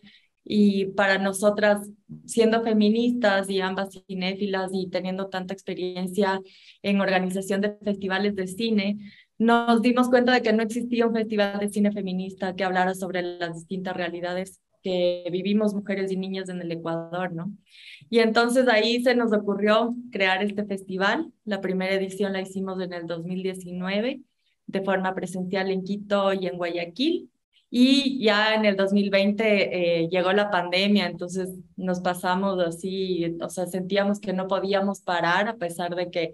y 0.45 0.87
para 0.93 1.19
nosotras, 1.19 1.91
siendo 2.25 2.63
feministas 2.63 3.51
y 3.51 3.61
ambas 3.61 3.91
cinéfilas 4.07 4.71
y 4.73 4.89
teniendo 4.89 5.29
tanta 5.29 5.53
experiencia 5.53 6.41
en 6.83 7.01
organización 7.01 7.61
de 7.61 7.77
festivales 7.85 8.35
de 8.35 8.47
cine, 8.47 8.99
nos 9.37 9.83
dimos 9.83 10.09
cuenta 10.09 10.33
de 10.33 10.43
que 10.43 10.53
no 10.53 10.63
existía 10.63 11.07
un 11.07 11.15
festival 11.15 11.59
de 11.59 11.69
cine 11.69 11.93
feminista 11.93 12.57
que 12.57 12.65
hablara 12.65 12.95
sobre 12.95 13.23
las 13.23 13.55
distintas 13.55 13.97
realidades 13.97 14.61
que 14.89 15.29
vivimos 15.31 15.75
mujeres 15.75 16.11
y 16.11 16.17
niñas 16.17 16.49
en 16.49 16.61
el 16.63 16.73
Ecuador, 16.73 17.33
¿no? 17.33 17.53
Y 18.09 18.21
entonces 18.21 18.69
ahí 18.69 19.03
se 19.03 19.15
nos 19.15 19.33
ocurrió 19.33 19.95
crear 20.11 20.43
este 20.43 20.65
festival. 20.65 21.31
La 21.45 21.61
primera 21.61 21.95
edición 21.95 22.33
la 22.33 22.41
hicimos 22.41 22.81
en 22.81 22.93
el 22.95 23.07
2019 23.07 24.23
de 24.67 24.83
forma 24.83 25.15
presencial 25.15 25.71
en 25.71 25.85
Quito 25.85 26.33
y 26.33 26.47
en 26.47 26.57
Guayaquil. 26.57 27.31
Y 27.71 28.25
ya 28.25 28.55
en 28.55 28.65
el 28.65 28.77
2020 28.77 29.45
eh, 30.05 30.09
llegó 30.09 30.33
la 30.33 30.51
pandemia, 30.51 31.07
entonces 31.07 31.51
nos 31.77 32.01
pasamos 32.01 32.59
así, 32.61 33.37
o 33.43 33.51
sea, 33.51 33.67
sentíamos 33.67 34.21
que 34.21 34.33
no 34.33 34.47
podíamos 34.47 35.03
parar 35.03 35.49
a 35.49 35.57
pesar 35.57 35.95
de 35.95 36.11
que 36.11 36.33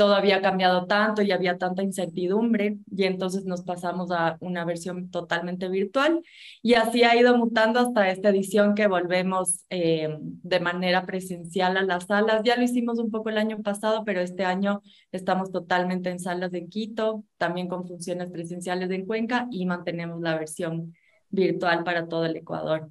todo 0.00 0.14
había 0.14 0.40
cambiado 0.40 0.86
tanto 0.86 1.20
y 1.20 1.30
había 1.30 1.58
tanta 1.58 1.82
incertidumbre 1.82 2.78
y 2.90 3.04
entonces 3.04 3.44
nos 3.44 3.60
pasamos 3.64 4.10
a 4.10 4.38
una 4.40 4.64
versión 4.64 5.10
totalmente 5.10 5.68
virtual 5.68 6.22
y 6.62 6.72
así 6.72 7.04
ha 7.04 7.14
ido 7.14 7.36
mutando 7.36 7.80
hasta 7.80 8.08
esta 8.08 8.30
edición 8.30 8.74
que 8.74 8.86
volvemos 8.86 9.66
eh, 9.68 10.08
de 10.18 10.60
manera 10.60 11.04
presencial 11.04 11.76
a 11.76 11.82
las 11.82 12.06
salas. 12.06 12.40
Ya 12.44 12.56
lo 12.56 12.62
hicimos 12.62 12.98
un 12.98 13.10
poco 13.10 13.28
el 13.28 13.36
año 13.36 13.60
pasado, 13.60 14.02
pero 14.06 14.22
este 14.22 14.46
año 14.46 14.80
estamos 15.12 15.52
totalmente 15.52 16.08
en 16.08 16.18
salas 16.18 16.50
de 16.50 16.66
Quito, 16.66 17.24
también 17.36 17.68
con 17.68 17.86
funciones 17.86 18.30
presenciales 18.30 18.90
en 18.90 19.04
Cuenca 19.04 19.48
y 19.50 19.66
mantenemos 19.66 20.22
la 20.22 20.34
versión 20.38 20.94
virtual 21.28 21.84
para 21.84 22.08
todo 22.08 22.24
el 22.24 22.36
Ecuador. 22.36 22.88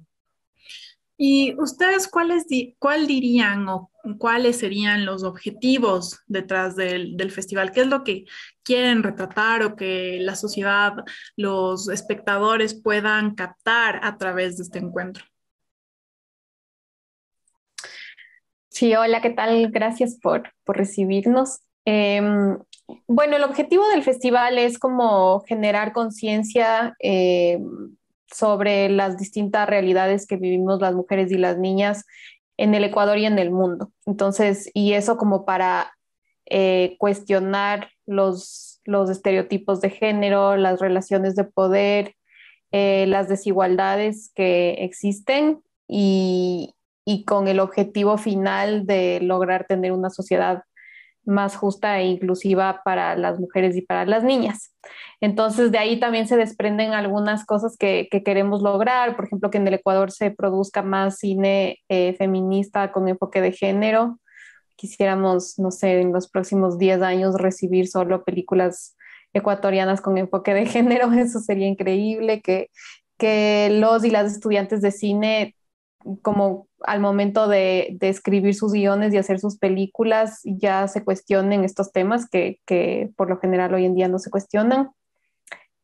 ¿Y 1.22 1.54
ustedes 1.60 2.08
cuáles 2.08 2.46
cuál 2.78 3.06
dirían 3.06 3.68
o 3.68 3.90
cuáles 4.16 4.56
serían 4.56 5.04
los 5.04 5.22
objetivos 5.22 6.18
detrás 6.26 6.76
del, 6.76 7.18
del, 7.18 7.30
festival? 7.30 7.72
¿Qué 7.72 7.82
es 7.82 7.88
lo 7.88 8.04
que 8.04 8.24
quieren 8.62 9.02
retratar 9.02 9.62
o 9.62 9.76
que 9.76 10.16
la 10.22 10.34
sociedad, 10.34 10.94
los 11.36 11.90
espectadores 11.90 12.72
puedan 12.72 13.34
captar 13.34 14.00
a 14.02 14.16
través 14.16 14.56
de 14.56 14.62
este 14.62 14.78
encuentro? 14.78 15.26
Sí, 18.70 18.94
hola, 18.94 19.20
¿qué 19.20 19.28
tal? 19.28 19.70
Gracias 19.70 20.18
por, 20.22 20.50
por 20.64 20.78
recibirnos. 20.78 21.60
Eh, 21.84 22.22
bueno, 23.06 23.36
el 23.36 23.44
objetivo 23.44 23.86
del 23.88 24.04
festival 24.04 24.56
es 24.56 24.78
como 24.78 25.42
generar 25.42 25.92
conciencia. 25.92 26.96
Eh, 26.98 27.58
sobre 28.32 28.88
las 28.88 29.16
distintas 29.16 29.68
realidades 29.68 30.26
que 30.26 30.36
vivimos 30.36 30.80
las 30.80 30.94
mujeres 30.94 31.30
y 31.32 31.38
las 31.38 31.58
niñas 31.58 32.04
en 32.56 32.74
el 32.74 32.84
Ecuador 32.84 33.18
y 33.18 33.26
en 33.26 33.38
el 33.38 33.50
mundo. 33.50 33.90
Entonces, 34.06 34.70
y 34.74 34.92
eso 34.92 35.16
como 35.16 35.44
para 35.44 35.92
eh, 36.46 36.96
cuestionar 36.98 37.90
los, 38.06 38.80
los 38.84 39.08
estereotipos 39.08 39.80
de 39.80 39.90
género, 39.90 40.56
las 40.56 40.80
relaciones 40.80 41.36
de 41.36 41.44
poder, 41.44 42.14
eh, 42.72 43.06
las 43.08 43.28
desigualdades 43.28 44.30
que 44.34 44.72
existen 44.84 45.62
y, 45.88 46.74
y 47.04 47.24
con 47.24 47.48
el 47.48 47.60
objetivo 47.60 48.18
final 48.18 48.86
de 48.86 49.20
lograr 49.22 49.66
tener 49.66 49.92
una 49.92 50.10
sociedad 50.10 50.64
más 51.30 51.56
justa 51.56 51.98
e 52.00 52.06
inclusiva 52.06 52.82
para 52.84 53.16
las 53.16 53.38
mujeres 53.40 53.76
y 53.76 53.82
para 53.82 54.04
las 54.04 54.24
niñas. 54.24 54.74
Entonces, 55.20 55.72
de 55.72 55.78
ahí 55.78 56.00
también 56.00 56.26
se 56.26 56.36
desprenden 56.36 56.92
algunas 56.92 57.46
cosas 57.46 57.76
que, 57.78 58.08
queremos 58.24 58.62
lograr, 58.62 59.16
por 59.16 59.26
ejemplo, 59.26 59.50
que 59.50 59.58
en 59.58 59.68
el 59.68 59.74
Ecuador 59.74 60.10
se 60.10 60.30
produzca 60.30 60.82
más 60.82 61.18
cine 61.18 61.78
eh, 61.88 62.14
feminista 62.18 62.92
con 62.92 63.08
enfoque 63.08 63.40
de 63.40 63.52
género. 63.52 64.18
Quisiéramos, 64.76 65.58
no 65.58 65.70
sé, 65.70 66.00
en 66.00 66.12
los 66.12 66.28
próximos 66.28 66.78
10 66.78 67.02
años 67.02 67.34
recibir 67.36 67.88
solo 67.88 68.24
películas 68.24 68.96
ecuatorianas 69.32 70.00
con 70.00 70.18
enfoque 70.18 70.54
de 70.54 70.66
género, 70.66 71.12
eso 71.12 71.40
sería 71.40 71.68
increíble, 71.68 72.40
que, 72.40 72.70
que 73.18 73.68
los 73.70 74.04
y 74.04 74.10
las 74.10 74.32
estudiantes 74.32 74.82
de 74.82 74.90
cine 74.90 75.54
como 76.22 76.68
al 76.82 77.00
momento 77.00 77.48
de, 77.48 77.96
escribir 78.00 78.54
sus 78.54 78.72
guiones 78.72 79.12
y 79.12 79.18
hacer 79.18 79.38
sus 79.38 79.58
películas 79.58 80.40
ya 80.44 80.88
se 80.88 81.04
cuestionen 81.04 81.64
estos 81.64 81.92
temas 81.92 82.28
que, 82.28 83.10
por 83.16 83.28
lo 83.28 83.38
general 83.38 83.74
hoy 83.74 83.84
en 83.84 83.94
día 83.94 84.08
no 84.08 84.18
se 84.18 84.30
cuestionan. 84.30 84.90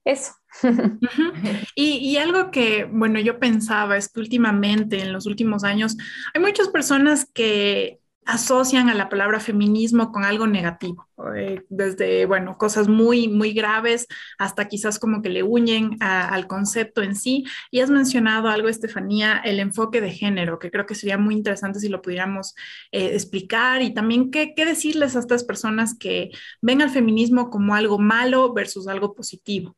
Eso. 0.05 0.33
y, 1.75 1.99
y, 1.99 2.17
algo 2.17 2.51
que, 2.53 2.85
bueno, 2.85 3.19
yo 3.19 3.41
pensaba 3.41 3.97
es 3.97 4.09
que 4.09 4.21
últimamente, 4.21 5.01
en 5.03 5.13
los 5.13 5.27
últimos 5.27 5.65
años, 5.65 5.97
hay 6.33 6.41
muchas 6.41 6.69
personas 6.69 7.27
que 7.35 7.99
asocian 8.27 8.89
a 8.89 8.95
la 8.95 9.09
palabra 9.09 9.41
feminismo 9.41 10.11
con 10.13 10.25
algo 10.25 10.47
negativo, 10.47 11.09
eh, 11.37 11.63
desde, 11.69 12.27
bueno, 12.27 12.59
cosas 12.59 12.89
muy, 12.89 13.29
muy 13.29 13.53
graves 13.53 14.07
hasta 14.37 14.67
quizás 14.69 14.99
como 14.99 15.23
que 15.23 15.31
le 15.31 15.45
uñen 15.45 15.97
al 16.01 16.47
concepto 16.49 17.03
en 17.03 17.15
sí. 17.15 17.45
Y 17.71 17.81
has 17.81 17.91
mencionado 17.91 18.49
algo, 18.49 18.69
Estefanía, 18.69 19.39
el 19.45 19.61
enfoque 19.61 20.01
de 20.01 20.11
género, 20.11 20.59
que 20.59 20.71
creo 20.71 20.87
que 20.87 20.97
sería 20.97 21.19
muy 21.19 21.35
interesante 21.35 21.79
si 21.79 21.89
lo 21.89 22.03
pudiéramos 22.03 22.55
eh, 22.91 23.11
explicar 23.15 23.83
y 23.83 23.95
también 23.95 24.31
qué, 24.31 24.55
qué 24.55 24.67
decirles 24.67 25.15
a 25.15 25.21
estas 25.21 25.45
personas 25.45 25.97
que 25.97 26.31
ven 26.61 26.83
al 26.83 26.91
feminismo 26.91 27.49
como 27.49 27.75
algo 27.75 27.99
malo 27.99 28.53
versus 28.53 28.89
algo 28.89 29.15
positivo. 29.15 29.77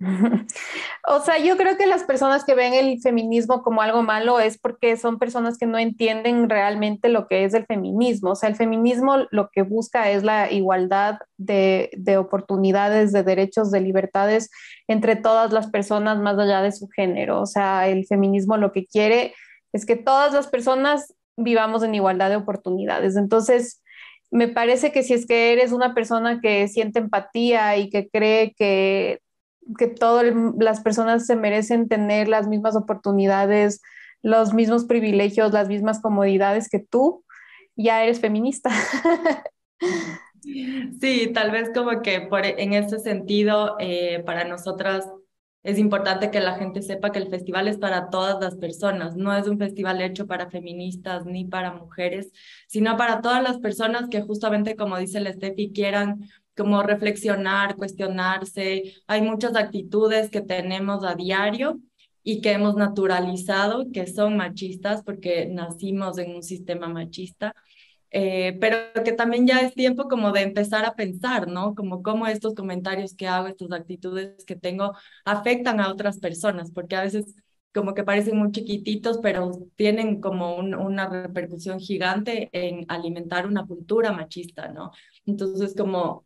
O 1.06 1.20
sea, 1.20 1.38
yo 1.38 1.56
creo 1.56 1.76
que 1.76 1.86
las 1.86 2.04
personas 2.04 2.44
que 2.44 2.54
ven 2.54 2.72
el 2.74 3.00
feminismo 3.00 3.62
como 3.62 3.82
algo 3.82 4.02
malo 4.02 4.40
es 4.40 4.58
porque 4.58 4.96
son 4.96 5.18
personas 5.18 5.58
que 5.58 5.66
no 5.66 5.78
entienden 5.78 6.48
realmente 6.48 7.08
lo 7.08 7.26
que 7.26 7.44
es 7.44 7.54
el 7.54 7.66
feminismo. 7.66 8.30
O 8.30 8.34
sea, 8.34 8.48
el 8.48 8.56
feminismo 8.56 9.26
lo 9.30 9.50
que 9.50 9.62
busca 9.62 10.10
es 10.10 10.22
la 10.24 10.50
igualdad 10.50 11.18
de, 11.36 11.90
de 11.96 12.16
oportunidades, 12.16 13.12
de 13.12 13.22
derechos, 13.22 13.70
de 13.70 13.80
libertades 13.80 14.50
entre 14.88 15.16
todas 15.16 15.52
las 15.52 15.68
personas 15.70 16.18
más 16.18 16.38
allá 16.38 16.62
de 16.62 16.72
su 16.72 16.88
género. 16.88 17.40
O 17.40 17.46
sea, 17.46 17.88
el 17.88 18.06
feminismo 18.06 18.56
lo 18.56 18.72
que 18.72 18.86
quiere 18.86 19.34
es 19.72 19.86
que 19.86 19.96
todas 19.96 20.32
las 20.32 20.46
personas 20.48 21.14
vivamos 21.36 21.82
en 21.82 21.94
igualdad 21.94 22.30
de 22.30 22.36
oportunidades. 22.36 23.16
Entonces, 23.16 23.82
me 24.30 24.48
parece 24.48 24.90
que 24.90 25.02
si 25.02 25.14
es 25.14 25.26
que 25.26 25.52
eres 25.52 25.72
una 25.72 25.94
persona 25.94 26.40
que 26.40 26.66
siente 26.68 26.98
empatía 26.98 27.76
y 27.76 27.90
que 27.90 28.08
cree 28.08 28.54
que 28.56 29.20
que 29.78 29.86
todas 29.86 30.26
las 30.58 30.80
personas 30.80 31.26
se 31.26 31.36
merecen 31.36 31.88
tener 31.88 32.28
las 32.28 32.48
mismas 32.48 32.76
oportunidades, 32.76 33.80
los 34.22 34.54
mismos 34.54 34.84
privilegios, 34.84 35.52
las 35.52 35.68
mismas 35.68 36.00
comodidades 36.00 36.68
que 36.68 36.78
tú, 36.78 37.24
ya 37.76 38.02
eres 38.02 38.20
feminista. 38.20 38.70
Sí, 41.00 41.30
tal 41.32 41.50
vez 41.50 41.70
como 41.74 42.02
que 42.02 42.20
por, 42.20 42.44
en 42.44 42.74
ese 42.74 42.98
sentido, 42.98 43.76
eh, 43.78 44.22
para 44.26 44.44
nosotras 44.44 45.08
es 45.62 45.78
importante 45.78 46.30
que 46.30 46.40
la 46.40 46.56
gente 46.56 46.82
sepa 46.82 47.10
que 47.10 47.18
el 47.18 47.30
festival 47.30 47.68
es 47.68 47.78
para 47.78 48.10
todas 48.10 48.38
las 48.38 48.56
personas, 48.56 49.16
no 49.16 49.34
es 49.34 49.48
un 49.48 49.58
festival 49.58 50.02
hecho 50.02 50.26
para 50.26 50.50
feministas 50.50 51.24
ni 51.24 51.46
para 51.46 51.72
mujeres, 51.72 52.30
sino 52.68 52.98
para 52.98 53.22
todas 53.22 53.42
las 53.42 53.58
personas 53.58 54.10
que 54.10 54.20
justamente, 54.20 54.76
como 54.76 54.98
dice 54.98 55.18
el 55.18 55.32
Steffi, 55.32 55.72
quieran 55.72 56.28
como 56.56 56.82
reflexionar, 56.82 57.76
cuestionarse. 57.76 58.94
Hay 59.06 59.22
muchas 59.22 59.56
actitudes 59.56 60.30
que 60.30 60.40
tenemos 60.40 61.04
a 61.04 61.14
diario 61.14 61.80
y 62.22 62.40
que 62.40 62.52
hemos 62.52 62.76
naturalizado 62.76 63.86
que 63.92 64.06
son 64.06 64.36
machistas 64.36 65.02
porque 65.04 65.46
nacimos 65.46 66.18
en 66.18 66.34
un 66.36 66.42
sistema 66.42 66.88
machista. 66.88 67.54
Eh, 68.16 68.56
pero 68.60 68.76
que 69.04 69.12
también 69.12 69.46
ya 69.46 69.58
es 69.58 69.74
tiempo 69.74 70.08
como 70.08 70.30
de 70.30 70.42
empezar 70.42 70.84
a 70.84 70.94
pensar, 70.94 71.48
¿no? 71.48 71.74
Como 71.74 72.00
cómo 72.02 72.28
estos 72.28 72.54
comentarios 72.54 73.14
que 73.14 73.26
hago, 73.26 73.48
estas 73.48 73.72
actitudes 73.72 74.44
que 74.46 74.54
tengo 74.54 74.92
afectan 75.24 75.80
a 75.80 75.90
otras 75.90 76.20
personas, 76.20 76.70
porque 76.70 76.94
a 76.94 77.02
veces 77.02 77.34
como 77.74 77.92
que 77.92 78.04
parecen 78.04 78.38
muy 78.38 78.52
chiquititos, 78.52 79.18
pero 79.20 79.50
tienen 79.74 80.20
como 80.20 80.56
una 80.58 81.08
repercusión 81.08 81.80
gigante 81.80 82.48
en 82.52 82.86
alimentar 82.88 83.46
una 83.48 83.66
cultura 83.66 84.12
machista, 84.12 84.68
¿no? 84.68 84.92
Entonces, 85.26 85.74
como 85.76 86.24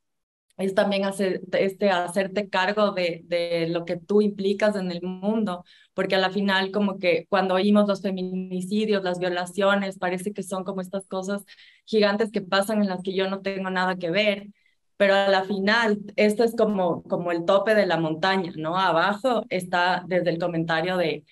es 0.59 0.75
también 0.75 1.05
hacer, 1.05 1.41
este, 1.53 1.91
hacerte 1.91 2.49
cargo 2.49 2.93
de, 2.93 3.23
de 3.27 3.69
lo 3.69 3.85
que 3.85 3.97
tú 3.97 4.21
implicas 4.23 4.77
en 4.77 4.91
el 4.91 5.03
mundo, 5.03 5.65
porque 5.95 6.17
a 6.17 6.19
la 6.19 6.31
final 6.31 6.71
como 6.73 6.99
que 6.99 7.27
cuando 7.29 7.55
oímos 7.55 7.89
los 7.89 8.03
feminicidios, 8.03 9.05
las 9.05 9.19
violaciones, 9.21 9.99
parece 9.99 10.33
que 10.33 10.43
son 10.43 10.65
como 10.65 10.81
estas 10.81 11.07
cosas 11.07 11.45
gigantes 11.85 12.31
que 12.33 12.43
pasan 12.43 12.83
en 12.83 12.89
las 12.89 13.03
que 13.03 13.15
yo 13.15 13.31
no 13.31 13.41
tengo 13.41 13.71
nada 13.71 13.97
que 13.97 14.11
ver, 14.11 14.49
pero 14.97 15.15
a 15.15 15.29
la 15.29 15.45
final 15.45 15.99
esto 16.17 16.43
es 16.45 16.57
como, 16.57 17.03
como 17.05 17.31
el 17.33 17.45
tope 17.45 17.75
de 17.75 17.87
la 17.87 17.99
montaña, 17.99 18.53
¿no? 18.57 18.77
Abajo 18.79 19.45
está 19.49 20.05
desde 20.09 20.31
el 20.31 20.39
comentario 20.39 20.97
de, 20.97 21.25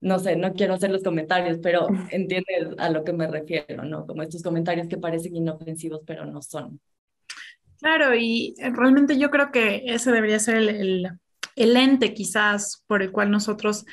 no 0.00 0.18
sé, 0.18 0.36
no 0.36 0.52
quiero 0.54 0.74
hacer 0.74 0.90
los 0.90 1.02
comentarios, 1.02 1.58
pero 1.62 1.88
entiendes 2.10 2.68
a 2.78 2.90
lo 2.90 3.04
que 3.04 3.12
me 3.12 3.26
refiero, 3.28 3.84
¿no? 3.84 4.06
Como 4.06 4.22
estos 4.22 4.42
comentarios 4.42 4.88
que 4.88 4.98
parecen 4.98 5.36
inofensivos, 5.36 6.02
pero 6.06 6.26
no 6.26 6.42
son. 6.42 6.80
Claro, 7.84 8.14
y 8.14 8.54
realmente 8.58 9.18
yo 9.18 9.30
creo 9.30 9.52
que 9.52 9.82
ese 9.84 10.10
debería 10.10 10.38
ser 10.38 10.56
el, 10.56 11.06
el, 11.54 11.76
ente 11.76 12.14
quizás 12.14 12.82
por 12.86 13.02
el 13.02 13.12
cual 13.12 13.30
nosotros 13.30 13.84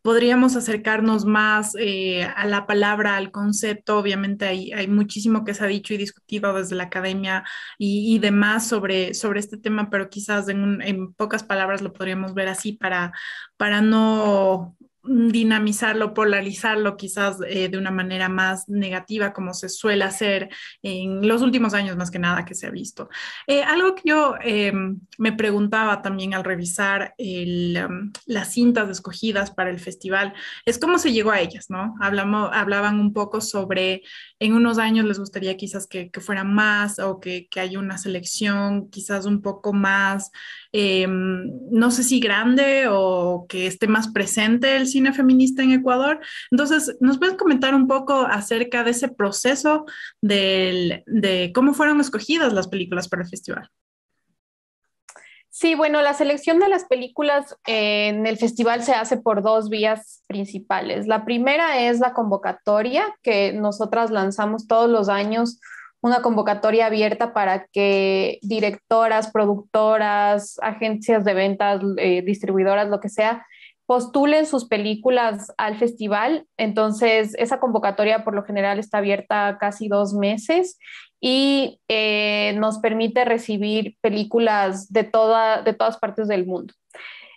podríamos 0.00 0.54
acercarnos 0.54 1.24
más 1.24 1.74
eh, 1.76 2.22
a 2.22 2.46
la 2.46 2.68
palabra, 2.68 3.16
al 3.16 3.32
concepto. 3.32 3.98
Obviamente 3.98 4.46
hay, 4.46 4.70
hay, 4.72 4.86
muchísimo 4.86 5.44
que 5.44 5.54
se 5.54 5.64
ha 5.64 5.66
dicho 5.66 5.92
y 5.92 5.96
discutido 5.96 6.54
desde 6.54 6.76
la 6.76 6.84
academia 6.84 7.42
y, 7.78 8.14
y 8.14 8.20
demás 8.20 8.68
sobre, 8.68 9.12
sobre 9.12 9.40
este 9.40 9.56
tema, 9.56 9.90
pero 9.90 10.08
quizás 10.08 10.48
en, 10.48 10.80
en, 10.80 11.12
pocas 11.12 11.42
palabras 11.42 11.82
lo 11.82 11.92
podríamos 11.92 12.34
ver 12.34 12.46
así 12.48 12.74
para, 12.74 13.12
para 13.56 13.80
no 13.82 14.76
dinamizarlo, 15.04 16.14
polarizarlo 16.14 16.96
quizás 16.96 17.38
eh, 17.46 17.68
de 17.68 17.78
una 17.78 17.90
manera 17.90 18.28
más 18.28 18.68
negativa 18.68 19.32
como 19.32 19.52
se 19.52 19.68
suele 19.68 20.04
hacer 20.04 20.48
en 20.82 21.26
los 21.26 21.42
últimos 21.42 21.74
años 21.74 21.96
más 21.96 22.10
que 22.10 22.20
nada 22.20 22.44
que 22.44 22.54
se 22.54 22.66
ha 22.66 22.70
visto. 22.70 23.08
Eh, 23.46 23.62
algo 23.62 23.94
que 23.94 24.02
yo 24.04 24.34
em, 24.40 25.00
me 25.18 25.32
preguntaba 25.32 26.02
también 26.02 26.34
al 26.34 26.44
revisar 26.44 27.14
em, 27.18 28.12
las 28.26 28.52
cintas 28.52 28.88
escogidas 28.90 29.50
para 29.50 29.70
el 29.70 29.80
festival 29.80 30.34
es 30.64 30.78
cómo 30.78 30.98
se 30.98 31.12
llegó 31.12 31.32
a 31.32 31.40
ellas, 31.40 31.66
¿no? 31.68 31.94
Hablamos, 32.00 32.50
hablaban 32.52 33.00
un 33.00 33.12
poco 33.12 33.40
sobre 33.40 34.02
en 34.38 34.54
unos 34.54 34.78
años 34.78 35.04
les 35.04 35.18
gustaría 35.18 35.56
quizás 35.56 35.86
que, 35.86 36.10
que 36.10 36.20
fuera 36.20 36.44
más 36.44 36.98
o 36.98 37.18
que, 37.18 37.48
que 37.48 37.60
haya 37.60 37.78
una 37.78 37.98
selección 37.98 38.88
quizás 38.90 39.26
un 39.26 39.42
poco 39.42 39.72
más, 39.72 40.30
em, 40.72 41.50
no 41.70 41.90
sé 41.90 42.02
si 42.02 42.20
grande 42.20 42.86
o 42.88 43.46
que 43.48 43.66
esté 43.66 43.86
más 43.86 44.08
presente 44.08 44.76
el 44.76 44.86
cine 44.86 45.12
feminista 45.12 45.62
en 45.62 45.72
Ecuador. 45.72 46.20
Entonces, 46.50 46.96
¿nos 47.00 47.18
puedes 47.18 47.36
comentar 47.36 47.74
un 47.74 47.86
poco 47.86 48.26
acerca 48.26 48.84
de 48.84 48.90
ese 48.92 49.08
proceso 49.08 49.84
de 50.20 51.52
cómo 51.54 51.74
fueron 51.74 52.00
escogidas 52.00 52.52
las 52.52 52.68
películas 52.68 53.08
para 53.08 53.22
el 53.22 53.28
festival? 53.28 53.70
Sí, 55.54 55.74
bueno, 55.74 56.00
la 56.00 56.14
selección 56.14 56.58
de 56.60 56.68
las 56.70 56.86
películas 56.86 57.58
en 57.66 58.26
el 58.26 58.38
festival 58.38 58.82
se 58.82 58.94
hace 58.94 59.18
por 59.18 59.42
dos 59.42 59.68
vías 59.68 60.22
principales. 60.26 61.06
La 61.06 61.26
primera 61.26 61.78
es 61.78 62.00
la 62.00 62.14
convocatoria 62.14 63.14
que 63.22 63.52
nosotras 63.52 64.10
lanzamos 64.10 64.66
todos 64.66 64.88
los 64.88 65.10
años, 65.10 65.60
una 66.02 66.20
convocatoria 66.20 66.86
abierta 66.86 67.32
para 67.32 67.66
que 67.72 68.38
directoras, 68.42 69.30
productoras, 69.30 70.58
agencias 70.60 71.24
de 71.24 71.32
ventas, 71.32 71.80
eh, 71.96 72.22
distribuidoras, 72.22 72.88
lo 72.88 73.00
que 73.00 73.08
sea, 73.08 73.46
postulen 73.86 74.46
sus 74.46 74.66
películas 74.66 75.52
al 75.56 75.76
festival. 75.76 76.46
Entonces, 76.56 77.34
esa 77.38 77.60
convocatoria 77.60 78.24
por 78.24 78.34
lo 78.34 78.42
general 78.42 78.78
está 78.78 78.98
abierta 78.98 79.58
casi 79.60 79.88
dos 79.88 80.12
meses 80.12 80.78
y 81.20 81.80
eh, 81.88 82.54
nos 82.58 82.78
permite 82.78 83.24
recibir 83.24 83.96
películas 84.00 84.92
de, 84.92 85.04
toda, 85.04 85.62
de 85.62 85.72
todas 85.72 85.98
partes 85.98 86.26
del 86.26 86.46
mundo. 86.46 86.74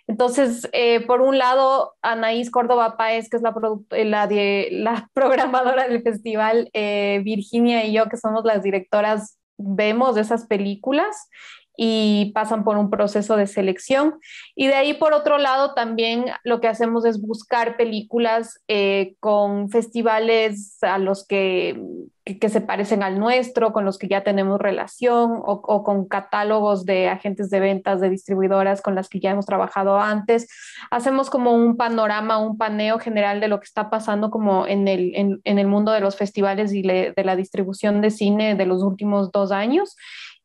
Entonces, 0.08 0.68
eh, 0.72 1.04
por 1.04 1.20
un 1.20 1.38
lado, 1.38 1.94
Anaís 2.00 2.50
Córdoba 2.50 2.96
Páez, 2.96 3.28
que 3.28 3.36
es 3.36 3.42
la, 3.42 3.54
la, 3.90 4.28
la 4.70 5.10
programadora 5.12 5.88
del 5.88 6.02
festival, 6.02 6.70
eh, 6.72 7.20
Virginia 7.24 7.84
y 7.84 7.92
yo, 7.92 8.06
que 8.06 8.16
somos 8.16 8.44
las 8.44 8.62
directoras, 8.62 9.38
vemos 9.58 10.16
esas 10.16 10.46
películas 10.46 11.28
y 11.76 12.32
pasan 12.34 12.64
por 12.64 12.78
un 12.78 12.90
proceso 12.90 13.36
de 13.36 13.46
selección. 13.46 14.18
Y 14.54 14.66
de 14.66 14.74
ahí, 14.74 14.94
por 14.94 15.12
otro 15.12 15.38
lado, 15.38 15.74
también 15.74 16.26
lo 16.42 16.60
que 16.60 16.68
hacemos 16.68 17.04
es 17.04 17.20
buscar 17.20 17.76
películas 17.76 18.60
eh, 18.68 19.14
con 19.20 19.68
festivales 19.68 20.82
a 20.82 20.98
los 20.98 21.26
que, 21.26 21.80
que, 22.24 22.48
se 22.48 22.60
parecen 22.60 23.02
al 23.02 23.18
nuestro, 23.18 23.72
con 23.72 23.84
los 23.84 23.98
que 23.98 24.08
ya 24.08 24.24
tenemos 24.24 24.58
relación, 24.58 25.40
o, 25.44 25.84
con 25.84 26.06
catálogos 26.06 26.86
de 26.86 27.08
agentes 27.08 27.50
de 27.50 27.60
ventas, 27.60 28.00
de 28.00 28.10
distribuidoras 28.10 28.80
con 28.80 28.94
las 28.94 29.08
que 29.08 29.20
ya 29.20 29.30
hemos 29.30 29.46
trabajado 29.46 29.98
antes. 29.98 30.48
Hacemos 30.90 31.28
como 31.28 31.52
un 31.52 31.76
panorama, 31.76 32.38
un 32.38 32.56
paneo 32.56 32.98
general 32.98 33.40
de 33.40 33.48
lo 33.48 33.60
que 33.60 33.66
está 33.66 33.90
pasando 33.90 34.30
como 34.30 34.66
en 34.66 34.88
el, 34.88 35.12
en, 35.14 35.58
el 35.58 35.66
mundo 35.66 35.92
de 35.92 36.00
los 36.00 36.16
festivales 36.16 36.72
y 36.72 36.82
de 36.82 37.14
la 37.22 37.36
distribución 37.36 38.00
de 38.00 38.10
cine 38.10 38.54
de 38.54 38.66
los 38.66 38.82
últimos 38.82 39.30
dos 39.30 39.52
años 39.52 39.96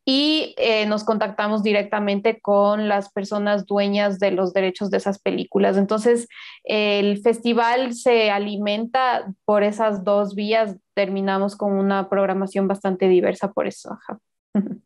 y 0.05 0.55
eh, 0.57 0.85
nos 0.87 1.03
contactamos 1.03 1.61
directamente 1.63 2.39
con 2.41 2.87
las 2.87 3.11
personas 3.11 3.65
dueñas 3.65 4.19
de 4.19 4.31
los 4.31 4.53
derechos 4.53 4.89
de 4.89 4.97
esas 4.97 5.19
películas. 5.19 5.77
Entonces, 5.77 6.27
el 6.63 7.21
festival 7.21 7.93
se 7.93 8.31
alimenta 8.31 9.31
por 9.45 9.63
esas 9.63 10.03
dos 10.03 10.33
vías, 10.33 10.77
terminamos 10.95 11.55
con 11.55 11.73
una 11.73 12.09
programación 12.09 12.67
bastante 12.67 13.07
diversa 13.07 13.51
por 13.51 13.67
eso. 13.67 13.97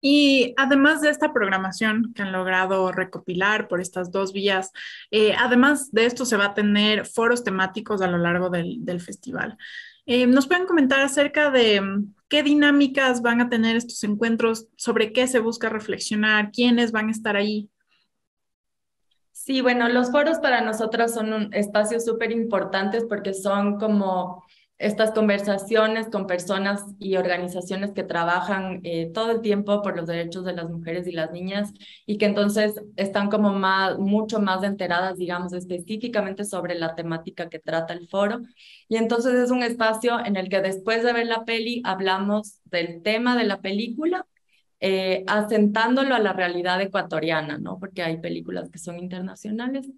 Y 0.00 0.54
además 0.56 1.00
de 1.00 1.10
esta 1.10 1.32
programación 1.32 2.12
que 2.14 2.22
han 2.22 2.30
logrado 2.30 2.92
recopilar 2.92 3.66
por 3.66 3.80
estas 3.80 4.12
dos 4.12 4.32
vías, 4.32 4.70
eh, 5.10 5.34
además 5.36 5.90
de 5.90 6.06
esto 6.06 6.24
se 6.24 6.36
va 6.36 6.46
a 6.46 6.54
tener 6.54 7.04
foros 7.04 7.42
temáticos 7.42 8.00
a 8.00 8.06
lo 8.06 8.18
largo 8.18 8.48
del, 8.48 8.84
del 8.84 9.00
festival. 9.00 9.58
Eh, 10.10 10.26
¿Nos 10.26 10.46
pueden 10.46 10.66
comentar 10.66 11.02
acerca 11.02 11.50
de 11.50 11.82
mm, 11.82 12.14
qué 12.30 12.42
dinámicas 12.42 13.20
van 13.20 13.42
a 13.42 13.50
tener 13.50 13.76
estos 13.76 14.02
encuentros, 14.04 14.66
sobre 14.74 15.12
qué 15.12 15.26
se 15.26 15.38
busca 15.38 15.68
reflexionar, 15.68 16.50
quiénes 16.50 16.92
van 16.92 17.08
a 17.08 17.12
estar 17.12 17.36
ahí? 17.36 17.68
Sí, 19.32 19.60
bueno, 19.60 19.86
los 19.90 20.10
foros 20.10 20.38
para 20.38 20.62
nosotros 20.62 21.12
son 21.12 21.34
un 21.34 21.52
espacio 21.52 22.00
súper 22.00 22.32
importantes 22.32 23.04
porque 23.06 23.34
son 23.34 23.78
como 23.78 24.46
estas 24.78 25.10
conversaciones 25.10 26.08
con 26.08 26.26
personas 26.26 26.84
y 27.00 27.16
organizaciones 27.16 27.92
que 27.92 28.04
trabajan 28.04 28.80
eh, 28.84 29.10
todo 29.12 29.32
el 29.32 29.40
tiempo 29.40 29.82
por 29.82 29.96
los 29.96 30.06
derechos 30.06 30.44
de 30.44 30.52
las 30.52 30.70
mujeres 30.70 31.06
y 31.08 31.12
las 31.12 31.32
niñas 31.32 31.72
y 32.06 32.16
que 32.16 32.26
entonces 32.26 32.74
están 32.96 33.28
como 33.28 33.52
más, 33.52 33.98
mucho 33.98 34.40
más 34.40 34.62
enteradas, 34.62 35.18
digamos, 35.18 35.52
específicamente 35.52 36.44
sobre 36.44 36.76
la 36.76 36.94
temática 36.94 37.48
que 37.48 37.58
trata 37.58 37.92
el 37.92 38.08
foro. 38.08 38.40
Y 38.88 38.96
entonces 38.96 39.34
es 39.34 39.50
un 39.50 39.62
espacio 39.64 40.24
en 40.24 40.36
el 40.36 40.48
que 40.48 40.60
después 40.60 41.02
de 41.02 41.12
ver 41.12 41.26
la 41.26 41.44
peli 41.44 41.82
hablamos 41.84 42.60
del 42.64 43.02
tema 43.02 43.36
de 43.36 43.44
la 43.44 43.60
película 43.60 44.26
eh, 44.80 45.24
asentándolo 45.26 46.14
a 46.14 46.20
la 46.20 46.32
realidad 46.32 46.80
ecuatoriana, 46.80 47.58
¿no? 47.58 47.78
Porque 47.80 48.02
hay 48.02 48.18
películas 48.20 48.70
que 48.70 48.78
son 48.78 48.98
internacionales. 49.00 49.88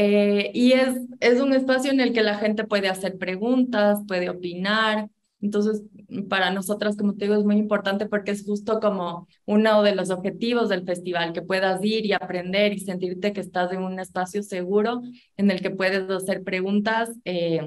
Eh, 0.00 0.52
y 0.54 0.72
es, 0.74 0.96
es 1.18 1.40
un 1.40 1.52
espacio 1.52 1.90
en 1.90 1.98
el 2.00 2.12
que 2.12 2.22
la 2.22 2.36
gente 2.36 2.62
puede 2.64 2.88
hacer 2.88 3.18
preguntas, 3.18 3.98
puede 4.06 4.30
opinar. 4.30 5.10
Entonces, 5.40 5.82
para 6.28 6.52
nosotras, 6.52 6.96
como 6.96 7.14
te 7.14 7.24
digo, 7.24 7.34
es 7.34 7.44
muy 7.44 7.56
importante 7.56 8.06
porque 8.06 8.30
es 8.30 8.44
justo 8.44 8.78
como 8.78 9.26
uno 9.44 9.82
de 9.82 9.96
los 9.96 10.10
objetivos 10.10 10.68
del 10.68 10.84
festival, 10.84 11.32
que 11.32 11.42
puedas 11.42 11.84
ir 11.84 12.06
y 12.06 12.12
aprender 12.12 12.72
y 12.72 12.78
sentirte 12.78 13.32
que 13.32 13.40
estás 13.40 13.72
en 13.72 13.82
un 13.82 13.98
espacio 13.98 14.44
seguro 14.44 15.02
en 15.36 15.50
el 15.50 15.60
que 15.60 15.70
puedes 15.70 16.08
hacer 16.10 16.44
preguntas 16.44 17.10
eh, 17.24 17.60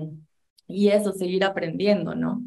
y 0.67 0.87
eso, 0.87 1.11
seguir 1.11 1.43
aprendiendo, 1.43 2.15
¿no? 2.15 2.41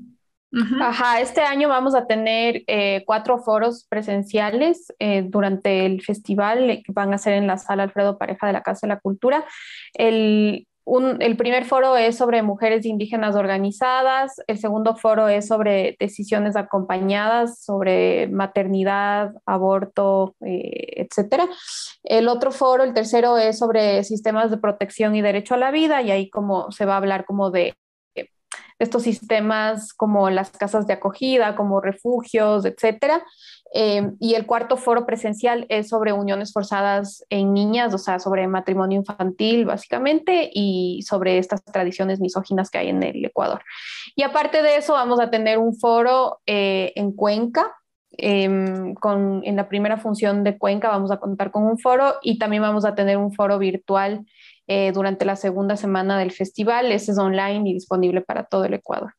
Ajá, 0.81 1.21
este 1.21 1.41
año 1.41 1.69
vamos 1.69 1.95
a 1.95 2.07
tener 2.07 2.63
eh, 2.67 3.03
cuatro 3.07 3.39
foros 3.39 3.87
presenciales 3.89 4.93
eh, 4.99 5.25
durante 5.27 5.87
el 5.87 6.03
festival 6.03 6.71
eh, 6.71 6.83
que 6.85 6.93
van 6.93 7.13
a 7.13 7.19
ser 7.19 7.35
en 7.35 7.47
la 7.47 7.59
sala 7.59 7.85
Alfredo 7.85 8.19
Pareja 8.19 8.47
de 8.47 8.53
la 8.53 8.63
Casa 8.63 8.87
de 8.87 8.95
la 8.95 9.01
Cultura. 9.01 9.45
El, 9.95 10.67
primer 11.37 11.65
foro 11.65 11.97
es 11.97 12.17
sobre 12.17 12.43
mujeres 12.43 12.87
indígenas 12.87 13.35
organizadas, 13.35 14.37
el 14.47 14.59
segundo 14.59 14.95
foro 14.95 15.29
es 15.29 15.49
sobre 15.49 15.97
decisiones 15.99 16.57
acompañadas, 16.57 17.65
sobre 17.65 18.29
maternidad, 18.29 19.33
aborto, 19.47 20.37
etcétera. 20.41 21.49
El 22.05 22.29
otro 22.29 22.53
foro, 22.53 22.85
el 22.85 22.93
tercero, 22.93 23.39
es 23.39 23.59
sobre 23.59 24.05
sistemas 24.05 24.51
de 24.51 24.59
protección 24.59 25.17
y 25.17 25.23
derecho 25.23 25.55
a 25.55 25.59
la 25.59 25.71
vida, 25.71 26.03
y 26.03 26.11
ahí 26.11 26.31
como 26.31 26.71
se 26.71 26.85
va 26.85 26.95
a 26.95 26.99
hablar 26.99 27.25
como 27.25 27.51
de 27.51 27.75
estos 28.85 29.03
sistemas 29.03 29.93
como 29.93 30.31
las 30.31 30.51
casas 30.51 30.87
de 30.87 30.93
acogida, 30.95 31.57
como 31.57 31.81
refugios, 31.81 32.65
etcétera. 32.65 33.25
Eh, 33.77 34.13
y 34.21 34.35
el 34.35 34.47
cuarto 34.47 34.77
foro 34.77 35.05
presencial 35.05 35.67
es 35.69 35.89
sobre 35.89 36.13
uniones 36.13 36.53
forzadas 36.53 37.25
en 37.29 37.53
niñas, 37.53 37.93
o 37.93 37.99
sea, 37.99 38.21
sobre 38.21 38.47
matrimonio 38.47 39.01
infantil, 39.01 39.65
básicamente, 39.65 40.49
y 40.55 41.03
sobre 41.03 41.39
estas 41.39 41.65
tradiciones 41.65 42.21
misóginas 42.21 42.71
que 42.71 42.79
hay 42.79 42.91
en 42.91 43.03
el 43.03 43.25
Ecuador. 43.25 43.63
Y 44.15 44.23
aparte 44.23 44.63
de 44.63 44.77
eso, 44.77 44.93
vamos 44.93 45.19
a 45.19 45.29
tener 45.29 45.59
un 45.59 45.75
foro 45.77 46.39
eh, 46.47 46.93
en 46.95 47.11
Cuenca, 47.11 47.75
em, 48.17 48.95
en 49.43 49.57
la 49.57 49.69
primera 49.69 49.97
función 49.97 50.45
de 50.45 50.57
Cuenca 50.57 50.89
vamos 50.89 51.11
a 51.11 51.17
contar 51.17 51.51
con 51.51 51.65
un 51.65 51.77
foro 51.77 52.15
y 52.23 52.39
también 52.39 52.63
vamos 52.63 52.85
a 52.85 52.95
tener 52.95 53.17
un 53.17 53.33
foro 53.33 53.59
virtual 53.59 54.25
eh, 54.67 54.93
durante 54.93 55.25
la 55.25 55.37
segunda 55.37 55.77
semana 55.77 56.19
del 56.19 56.33
festival. 56.33 56.93
Ese 56.93 57.13
es 57.13 57.19
online 57.19 57.69
y 57.71 57.75
disponible 57.75 58.21
para 58.21 58.45
todo 58.45 58.65
el 58.65 58.75
Ecuador. 58.75 59.15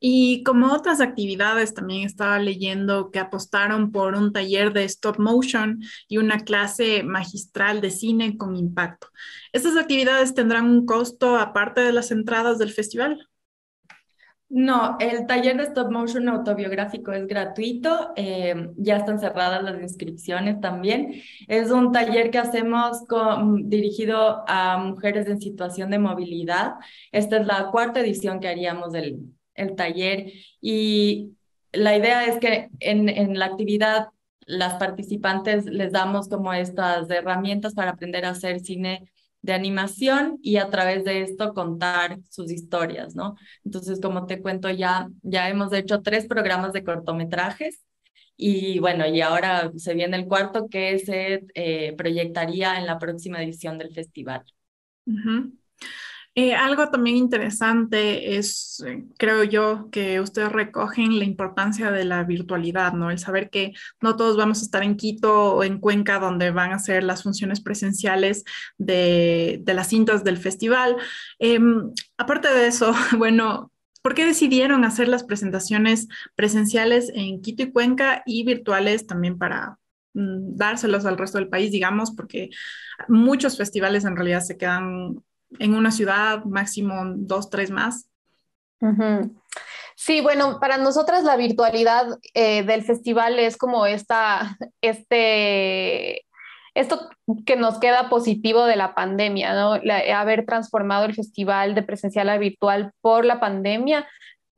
Y 0.00 0.42
como 0.44 0.72
otras 0.72 1.00
actividades, 1.00 1.74
también 1.74 2.06
estaba 2.06 2.38
leyendo 2.38 3.10
que 3.10 3.18
apostaron 3.18 3.92
por 3.92 4.14
un 4.14 4.32
taller 4.32 4.72
de 4.72 4.84
stop 4.84 5.18
motion 5.18 5.80
y 6.08 6.16
una 6.16 6.40
clase 6.40 7.02
magistral 7.02 7.82
de 7.82 7.90
cine 7.90 8.38
con 8.38 8.56
impacto. 8.56 9.08
¿Estas 9.52 9.76
actividades 9.76 10.34
tendrán 10.34 10.64
un 10.66 10.86
costo 10.86 11.36
aparte 11.36 11.82
de 11.82 11.92
las 11.92 12.10
entradas 12.10 12.58
del 12.58 12.72
festival? 12.72 13.29
No, 14.50 14.96
el 14.98 15.26
taller 15.26 15.56
de 15.56 15.62
stop 15.62 15.92
motion 15.92 16.28
autobiográfico 16.28 17.12
es 17.12 17.28
gratuito, 17.28 18.12
eh, 18.16 18.70
ya 18.76 18.96
están 18.96 19.20
cerradas 19.20 19.62
las 19.62 19.80
inscripciones 19.80 20.60
también. 20.60 21.22
Es 21.46 21.70
un 21.70 21.92
taller 21.92 22.32
que 22.32 22.38
hacemos 22.38 23.04
con, 23.08 23.70
dirigido 23.70 24.42
a 24.48 24.78
mujeres 24.78 25.28
en 25.28 25.40
situación 25.40 25.90
de 25.90 26.00
movilidad. 26.00 26.74
Esta 27.12 27.36
es 27.38 27.46
la 27.46 27.70
cuarta 27.70 28.00
edición 28.00 28.40
que 28.40 28.48
haríamos 28.48 28.92
del 28.92 29.20
el 29.54 29.76
taller 29.76 30.32
y 30.60 31.36
la 31.72 31.96
idea 31.96 32.24
es 32.24 32.38
que 32.40 32.70
en, 32.80 33.08
en 33.08 33.38
la 33.38 33.46
actividad 33.46 34.08
las 34.46 34.74
participantes 34.74 35.66
les 35.66 35.92
damos 35.92 36.28
como 36.28 36.52
estas 36.52 37.08
herramientas 37.10 37.74
para 37.74 37.92
aprender 37.92 38.24
a 38.24 38.30
hacer 38.30 38.60
cine 38.60 39.10
de 39.42 39.52
animación 39.52 40.38
y 40.42 40.56
a 40.56 40.68
través 40.70 41.04
de 41.04 41.22
esto 41.22 41.54
contar 41.54 42.18
sus 42.28 42.50
historias, 42.50 43.14
¿no? 43.14 43.36
Entonces, 43.64 44.00
como 44.00 44.26
te 44.26 44.40
cuento, 44.40 44.70
ya, 44.70 45.08
ya 45.22 45.48
hemos 45.48 45.72
hecho 45.72 46.02
tres 46.02 46.26
programas 46.26 46.72
de 46.72 46.84
cortometrajes 46.84 47.82
y 48.36 48.78
bueno, 48.78 49.06
y 49.06 49.20
ahora 49.20 49.70
se 49.76 49.94
viene 49.94 50.16
el 50.16 50.26
cuarto 50.26 50.68
que 50.68 50.98
se 50.98 51.44
eh, 51.54 51.94
proyectaría 51.96 52.78
en 52.78 52.86
la 52.86 52.98
próxima 52.98 53.42
edición 53.42 53.78
del 53.78 53.92
festival. 53.94 54.44
Eh, 56.36 56.54
algo 56.54 56.90
también 56.90 57.16
interesante 57.16 58.36
es, 58.36 58.82
eh, 58.86 59.04
creo 59.18 59.42
yo, 59.42 59.88
que 59.90 60.20
ustedes 60.20 60.52
recogen 60.52 61.18
la 61.18 61.24
importancia 61.24 61.90
de 61.90 62.04
la 62.04 62.22
virtualidad, 62.22 62.92
¿no? 62.92 63.10
El 63.10 63.18
saber 63.18 63.50
que 63.50 63.72
no 64.00 64.16
todos 64.16 64.36
vamos 64.36 64.60
a 64.60 64.64
estar 64.64 64.84
en 64.84 64.96
Quito 64.96 65.54
o 65.56 65.64
en 65.64 65.80
Cuenca, 65.80 66.20
donde 66.20 66.52
van 66.52 66.72
a 66.72 66.78
ser 66.78 67.02
las 67.02 67.24
funciones 67.24 67.60
presenciales 67.60 68.44
de, 68.78 69.62
las 69.66 69.88
cintas 69.88 70.22
del 70.22 70.36
festival. 70.38 70.96
Em, 71.40 71.92
aparte 72.16 72.48
de 72.48 72.66
eso, 72.68 72.92
bueno, 73.18 73.72
¿Por 74.02 74.14
qué 74.14 74.24
decidieron 74.24 74.84
hacer 74.84 75.08
las 75.08 75.24
presentaciones 75.24 76.08
presenciales 76.34 77.12
en 77.14 77.42
Quito 77.42 77.64
y 77.64 77.70
Cuenca 77.72 78.22
y 78.24 78.44
virtuales 78.44 79.06
también 79.06 79.36
para 79.36 79.78
mm, 80.14 80.56
dárselos 80.56 81.04
al 81.04 81.18
resto 81.18 81.38
del 81.38 81.50
país, 81.50 81.70
digamos? 81.70 82.10
Porque 82.12 82.48
muchos 83.08 83.58
festivales 83.58 84.04
en 84.06 84.16
realidad 84.16 84.40
se 84.40 84.56
quedan 84.56 85.22
en 85.58 85.74
una 85.74 85.90
ciudad, 85.90 86.44
máximo 86.44 86.94
dos, 87.16 87.50
tres 87.50 87.70
más. 87.70 88.08
Sí, 89.96 90.22
bueno, 90.22 90.58
para 90.60 90.78
nosotras 90.78 91.24
la 91.24 91.36
virtualidad 91.36 92.06
eh, 92.32 92.62
del 92.62 92.82
festival 92.82 93.38
es 93.38 93.58
como 93.58 93.84
esta, 93.84 94.56
este, 94.80 96.24
esto 96.74 97.10
que 97.44 97.56
nos 97.56 97.78
queda 97.78 98.08
positivo 98.08 98.64
de 98.64 98.76
la 98.76 98.94
pandemia, 98.94 99.52
¿no? 99.52 99.74
haber 100.14 100.46
transformado 100.46 101.04
el 101.04 101.14
festival 101.14 101.74
de 101.74 101.82
presencial 101.82 102.30
a 102.30 102.38
virtual 102.38 102.92
por 103.02 103.24
la 103.26 103.40
pandemia 103.40 104.06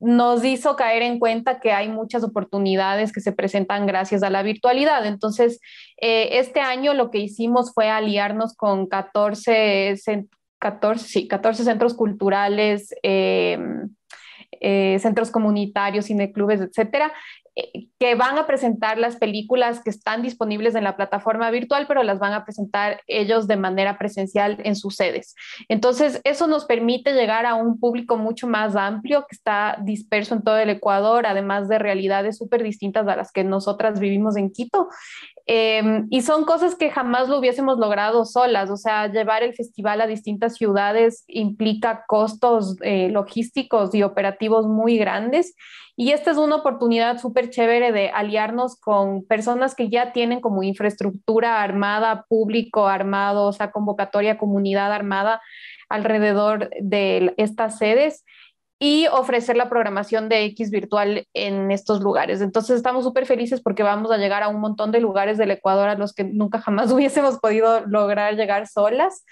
nos 0.03 0.43
hizo 0.43 0.75
caer 0.75 1.01
en 1.01 1.17
cuenta 1.17 1.61
que 1.61 1.71
hay 1.71 1.87
muchas 1.87 2.25
oportunidades 2.25 3.13
que 3.13 3.21
se 3.21 3.31
presentan 3.31 3.87
gracias 3.87 4.21
a 4.21 4.29
la 4.29 4.43
virtualidad. 4.43 5.05
Entonces, 5.05 5.61
eh, 5.95 6.39
este 6.39 6.59
año 6.59 6.93
lo 6.93 7.09
que 7.09 7.19
hicimos 7.19 7.73
fue 7.73 7.89
aliarnos 7.89 8.53
con 8.53 8.87
14 8.87 9.95
14, 10.63 11.05
sí, 11.05 11.27
14 11.27 11.65
centros 11.65 11.93
culturales, 11.93 12.95
eh, 13.03 13.59
eh, 14.61 14.97
centros 14.99 15.29
comunitarios, 15.29 16.05
cineclubes, 16.05 16.61
etcétera, 16.61 17.11
eh, 17.55 17.87
que 17.99 18.15
van 18.15 18.37
a 18.37 18.47
presentar 18.47 18.97
las 18.97 19.17
películas 19.17 19.81
que 19.83 19.89
están 19.89 20.21
disponibles 20.21 20.73
en 20.73 20.85
la 20.85 20.95
plataforma 20.95 21.51
virtual, 21.51 21.85
pero 21.85 22.01
las 22.01 22.17
van 22.17 22.33
a 22.33 22.45
presentar 22.45 23.01
ellos 23.07 23.45
de 23.45 23.57
manera 23.57 23.97
presencial 23.97 24.57
en 24.63 24.75
sus 24.75 24.95
sedes. 24.95 25.35
Entonces, 25.67 26.21
eso 26.23 26.47
nos 26.47 26.65
permite 26.65 27.13
llegar 27.13 27.45
a 27.45 27.55
un 27.55 27.79
público 27.79 28.15
mucho 28.15 28.47
más 28.47 28.75
amplio 28.75 29.25
que 29.29 29.35
está 29.35 29.77
disperso 29.83 30.33
en 30.33 30.43
todo 30.43 30.57
el 30.57 30.69
Ecuador, 30.69 31.27
además 31.27 31.67
de 31.67 31.77
realidades 31.77 32.37
súper 32.37 32.63
distintas 32.63 33.07
a 33.07 33.15
las 33.15 33.31
que 33.31 33.43
nosotras 33.43 33.99
vivimos 33.99 34.37
en 34.37 34.49
Quito. 34.49 34.87
Em, 35.45 36.07
y 36.09 36.21
son 36.21 36.45
cosas 36.45 36.75
que 36.75 36.89
jamás 36.89 37.27
lo 37.27 37.37
hubiésemos 37.37 37.77
logrado 37.77 38.23
solas, 38.23 38.69
o 38.69 38.77
sea, 38.77 39.07
llevar 39.07 39.43
el 39.43 39.53
festival 39.53 39.99
a 39.99 40.07
distintas 40.07 40.55
ciudades 40.55 41.25
implica 41.27 42.05
costos 42.07 42.77
eh, 42.81 43.09
logísticos 43.09 43.93
y 43.93 44.03
operativos 44.03 44.67
muy 44.67 44.97
grandes. 44.97 45.53
Y 45.95 46.11
esta 46.11 46.31
es 46.31 46.37
una 46.37 46.55
oportunidad 46.55 47.19
súper 47.19 47.49
chévere 47.49 47.91
de 47.91 48.09
aliarnos 48.09 48.79
con 48.79 49.25
personas 49.25 49.75
que 49.75 49.89
ya 49.89 50.11
tienen 50.13 50.39
como 50.39 50.63
infraestructura 50.63 51.61
armada, 51.61 52.25
público 52.29 52.87
armado, 52.87 53.45
o 53.45 53.53
sea, 53.53 53.71
convocatoria, 53.71 54.37
comunidad 54.37 54.91
armada 54.93 55.41
alrededor 55.89 56.69
de 56.81 57.33
estas 57.37 57.77
sedes 57.77 58.23
y 58.83 59.07
ofrecer 59.07 59.55
la 59.55 59.69
programación 59.69 60.27
de 60.27 60.43
X 60.43 60.69
virtual 60.69 61.25
en 61.33 61.71
estos 61.71 62.01
lugares. 62.01 62.41
Entonces 62.41 62.75
estamos 62.75 63.05
súper 63.05 63.25
felices 63.25 63.61
porque 63.61 63.81
vamos 63.81 64.11
a 64.11 64.17
llegar 64.17 64.43
a 64.43 64.49
un 64.49 64.59
montón 64.59 64.91
de 64.91 64.99
lugares 64.99 65.37
del 65.37 65.51
Ecuador 65.51 65.87
a 65.87 65.95
los 65.95 66.11
que 66.11 66.25
nunca 66.25 66.59
jamás 66.59 66.91
hubiésemos 66.91 67.39
podido 67.39 67.85
lograr 67.85 68.35
llegar 68.35 68.67
solas. 68.67 69.23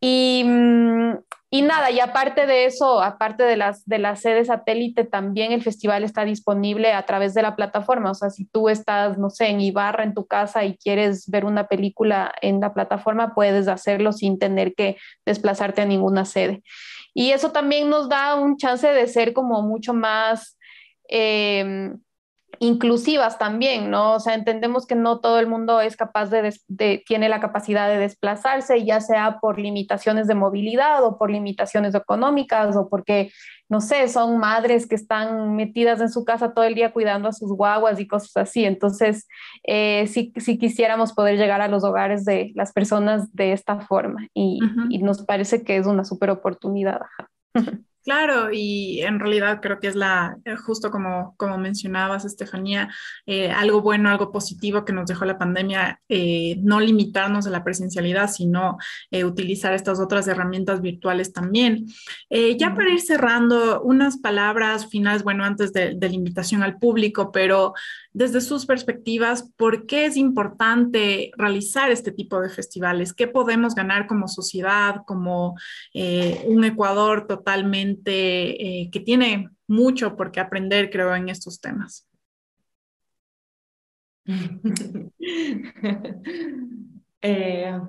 Y, 0.00 0.44
mm, 0.46 1.14
y 1.50 1.62
nada, 1.62 1.90
y 1.90 1.98
aparte 1.98 2.46
de 2.46 2.66
eso, 2.66 3.02
aparte 3.02 3.42
de 3.42 3.56
las, 3.56 3.84
de 3.84 3.98
la 3.98 4.14
sede 4.14 4.44
satélite, 4.44 5.02
también 5.02 5.50
el 5.50 5.64
festival 5.64 6.04
está 6.04 6.24
disponible 6.24 6.92
a 6.92 7.04
través 7.04 7.34
de 7.34 7.42
la 7.42 7.56
plataforma. 7.56 8.12
O 8.12 8.14
sea, 8.14 8.30
si 8.30 8.44
tú 8.44 8.68
estás, 8.68 9.18
no 9.18 9.28
sé, 9.28 9.48
en 9.48 9.60
Ibarra, 9.60 10.04
en 10.04 10.14
tu 10.14 10.24
casa 10.24 10.64
y 10.64 10.76
quieres 10.76 11.28
ver 11.28 11.46
una 11.46 11.66
película 11.66 12.32
en 12.42 12.60
la 12.60 12.72
plataforma, 12.72 13.34
puedes 13.34 13.66
hacerlo 13.66 14.12
sin 14.12 14.38
tener 14.38 14.76
que 14.76 14.98
desplazarte 15.26 15.82
a 15.82 15.84
ninguna 15.84 16.24
sede. 16.24 16.62
Y 17.14 17.30
eso 17.30 17.52
también 17.52 17.88
nos 17.88 18.08
da 18.08 18.34
un 18.34 18.56
chance 18.56 18.86
de 18.86 19.06
ser 19.06 19.32
como 19.32 19.62
mucho 19.62 19.94
más... 19.94 20.58
Eh, 21.08 21.92
inclusivas 22.64 23.38
también, 23.38 23.90
¿no? 23.90 24.14
O 24.14 24.20
sea, 24.20 24.34
entendemos 24.34 24.86
que 24.86 24.94
no 24.94 25.20
todo 25.20 25.38
el 25.38 25.46
mundo 25.46 25.80
es 25.80 25.96
capaz 25.96 26.30
de, 26.30 27.02
tiene 27.06 27.28
la 27.28 27.40
capacidad 27.40 27.88
de 27.88 27.98
desplazarse, 27.98 28.84
ya 28.84 29.00
sea 29.00 29.38
por 29.40 29.58
limitaciones 29.58 30.26
de 30.26 30.34
movilidad 30.34 31.04
o 31.04 31.18
por 31.18 31.30
limitaciones 31.30 31.94
económicas 31.94 32.74
o 32.76 32.88
porque, 32.88 33.30
no 33.68 33.80
sé, 33.80 34.08
son 34.08 34.38
madres 34.38 34.86
que 34.86 34.94
están 34.94 35.54
metidas 35.56 36.00
en 36.00 36.10
su 36.10 36.24
casa 36.24 36.54
todo 36.54 36.64
el 36.64 36.74
día 36.74 36.92
cuidando 36.92 37.28
a 37.28 37.32
sus 37.32 37.52
guaguas 37.52 38.00
y 38.00 38.08
cosas 38.08 38.36
así. 38.36 38.64
Entonces, 38.64 39.28
eh, 39.66 40.06
sí, 40.06 40.32
quisiéramos 40.58 41.12
poder 41.12 41.36
llegar 41.36 41.60
a 41.60 41.68
los 41.68 41.84
hogares 41.84 42.24
de 42.24 42.52
las 42.54 42.72
personas 42.72 43.32
de 43.34 43.52
esta 43.52 43.80
forma 43.80 44.28
y, 44.34 44.58
y 44.88 44.98
nos 44.98 45.24
parece 45.24 45.64
que 45.64 45.76
es 45.76 45.86
una 45.86 46.04
súper 46.04 46.30
oportunidad. 46.30 47.00
Claro, 48.04 48.52
y 48.52 49.00
en 49.00 49.18
realidad 49.18 49.60
creo 49.62 49.80
que 49.80 49.86
es 49.86 49.94
la, 49.94 50.36
eh, 50.44 50.56
justo 50.56 50.90
como, 50.90 51.34
como 51.38 51.56
mencionabas, 51.56 52.26
Estefanía, 52.26 52.90
eh, 53.24 53.50
algo 53.50 53.80
bueno, 53.80 54.10
algo 54.10 54.30
positivo 54.30 54.84
que 54.84 54.92
nos 54.92 55.06
dejó 55.06 55.24
la 55.24 55.38
pandemia, 55.38 56.02
eh, 56.10 56.56
no 56.62 56.80
limitarnos 56.80 57.46
a 57.46 57.50
la 57.50 57.64
presencialidad, 57.64 58.28
sino 58.28 58.76
utilizar 59.24 59.72
estas 59.72 60.00
otras 60.00 60.28
herramientas 60.28 60.82
virtuales 60.82 61.32
también. 61.32 61.86
ya 62.58 62.74
para 62.74 62.90
ir 62.90 63.00
cerrando, 63.00 63.80
unas 63.82 64.18
palabras 64.18 64.88
finales, 64.90 65.22
bueno, 65.22 65.44
antes 65.44 65.72
de, 65.72 65.94
de 65.94 66.08
la 66.08 66.14
invitación 66.14 66.62
al 66.62 66.78
público, 66.78 67.32
pero 67.32 67.72
desde 68.14 68.40
sus 68.40 68.64
perspectivas, 68.64 69.50
¿por 69.56 69.86
qué 69.86 70.06
es 70.06 70.16
importante 70.16 71.32
realizar 71.36 71.90
este 71.90 72.12
tipo 72.12 72.40
de 72.40 72.48
festivales? 72.48 73.12
¿Qué 73.12 73.26
podemos 73.26 73.74
ganar 73.74 74.06
como 74.06 74.28
sociedad, 74.28 75.02
como 75.04 75.56
eh, 75.92 76.44
un 76.46 76.64
Ecuador 76.64 77.26
totalmente 77.26 78.82
eh, 78.82 78.88
que 78.90 79.00
tiene 79.00 79.50
mucho 79.66 80.16
por 80.16 80.30
qué 80.30 80.38
aprender, 80.38 80.90
creo, 80.90 81.14
en 81.14 81.28
estos 81.28 81.60
temas? 81.60 82.08
Eh, 87.26 87.80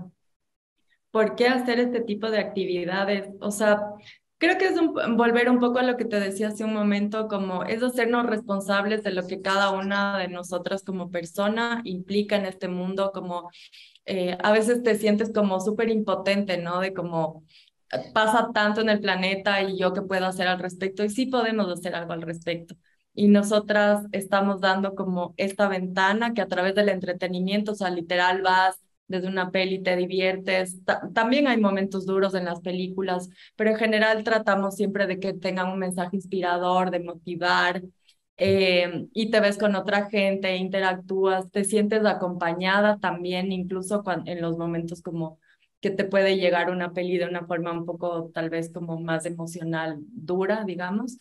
¿Por 1.11 1.35
qué 1.35 1.49
hacer 1.49 1.77
este 1.81 1.99
tipo 1.99 2.31
de 2.31 2.39
actividades? 2.39 3.27
O 3.41 3.51
sea, 3.51 3.81
Creo 4.37 4.57
que 4.57 4.65
es 4.65 4.75
volver 5.15 5.49
un 5.49 5.59
poco 5.59 5.79
a 5.79 5.83
lo 5.83 5.95
que 5.95 6.05
te 6.05 6.19
decía 6.19 6.49
hace 6.49 6.65
un 6.65 6.73
momento, 6.73 7.27
como 7.29 7.63
es 7.63 7.81
hacernos 7.81 8.25
responsables 8.25 9.01
de 9.03 9.11
lo 9.11 9.25
que 9.27 9.41
cada 9.41 9.71
una 9.71 10.17
de 10.17 10.27
nosotras 10.27 10.83
como 10.83 11.09
persona 11.09 11.81
implica 11.85 12.35
en 12.35 12.45
este 12.45 12.67
mundo, 12.67 13.11
como 13.13 13.49
eh, 14.05 14.37
a 14.43 14.51
veces 14.51 14.83
te 14.83 14.95
sientes 14.95 15.31
como 15.33 15.59
súper 15.61 15.89
impotente, 15.89 16.57
¿no? 16.57 16.81
De 16.81 16.93
como 16.93 17.43
pasa 18.13 18.49
tanto 18.53 18.81
en 18.81 18.89
el 18.89 18.99
planeta 18.99 19.61
y 19.63 19.77
yo 19.77 19.93
qué 19.93 20.01
puedo 20.01 20.25
hacer 20.25 20.47
al 20.47 20.59
respecto, 20.59 21.03
y 21.03 21.09
sí 21.09 21.27
podemos 21.27 21.71
hacer 21.71 21.95
algo 21.95 22.13
al 22.13 22.21
respecto. 22.21 22.75
Y 23.13 23.29
nosotras 23.29 24.05
estamos 24.11 24.59
dando 24.59 24.95
como 24.95 25.33
esta 25.37 25.69
ventana 25.69 26.33
que 26.33 26.41
a 26.41 26.47
través 26.47 26.75
del 26.75 26.89
entretenimiento, 26.89 27.71
o 27.71 27.75
sea, 27.75 27.89
literal 27.89 28.41
vas 28.41 28.84
desde 29.07 29.27
una 29.27 29.51
peli 29.51 29.81
te 29.83 29.95
diviertes. 29.95 30.81
también 31.13 31.47
hay 31.47 31.57
momentos 31.59 32.05
duros 32.05 32.33
en 32.35 32.45
las 32.45 32.61
películas, 32.61 33.29
pero 33.55 33.71
en 33.71 33.77
general 33.77 34.23
tratamos 34.23 34.75
siempre 34.75 35.07
de 35.07 35.19
que 35.19 35.33
tengan 35.33 35.69
un 35.71 35.79
mensaje 35.79 36.15
inspirador, 36.15 36.91
de 36.91 36.99
motivar. 36.99 37.81
Eh, 38.37 39.07
y 39.13 39.31
te 39.31 39.39
ves 39.39 39.57
con 39.57 39.75
otra 39.75 40.09
gente, 40.09 40.55
interactúas, 40.57 41.49
te 41.51 41.63
sientes 41.63 42.05
acompañada 42.05 42.99
también, 42.99 43.51
incluso 43.53 44.03
en 44.25 44.41
los 44.41 44.57
momentos 44.57 45.01
como 45.01 45.39
que 45.79 45.91
te 45.91 46.03
puede 46.03 46.37
llegar 46.37 46.69
una 46.71 46.93
peli 46.93 47.17
de 47.17 47.27
una 47.27 47.45
forma 47.45 47.71
un 47.71 47.85
poco 47.85 48.31
tal 48.33 48.49
vez 48.49 48.71
como 48.73 48.99
más 48.99 49.25
emocional, 49.25 49.99
dura, 49.99 50.63
digamos. 50.65 51.17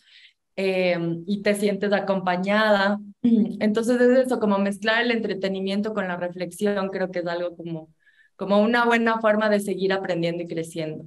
Em, 0.57 1.23
y 1.27 1.41
te 1.41 1.53
sientes 1.53 1.91
acompañada. 1.91 2.99
Entonces 3.21 3.99
es 3.99 4.25
eso, 4.25 4.39
como 4.39 4.57
mezclar 4.57 5.03
el 5.03 5.11
entretenimiento 5.11 5.93
con 5.93 6.07
la 6.07 6.15
reflexión, 6.15 6.89
creo 6.89 7.11
que 7.11 7.19
es 7.19 7.27
algo 7.27 7.55
como, 7.57 7.89
como 8.35 8.61
una 8.61 8.85
buena 8.85 9.19
forma 9.19 9.49
de 9.49 9.59
seguir 9.59 9.91
aprendiendo 9.91 10.43
y 10.43 10.47
creciendo. 10.47 11.05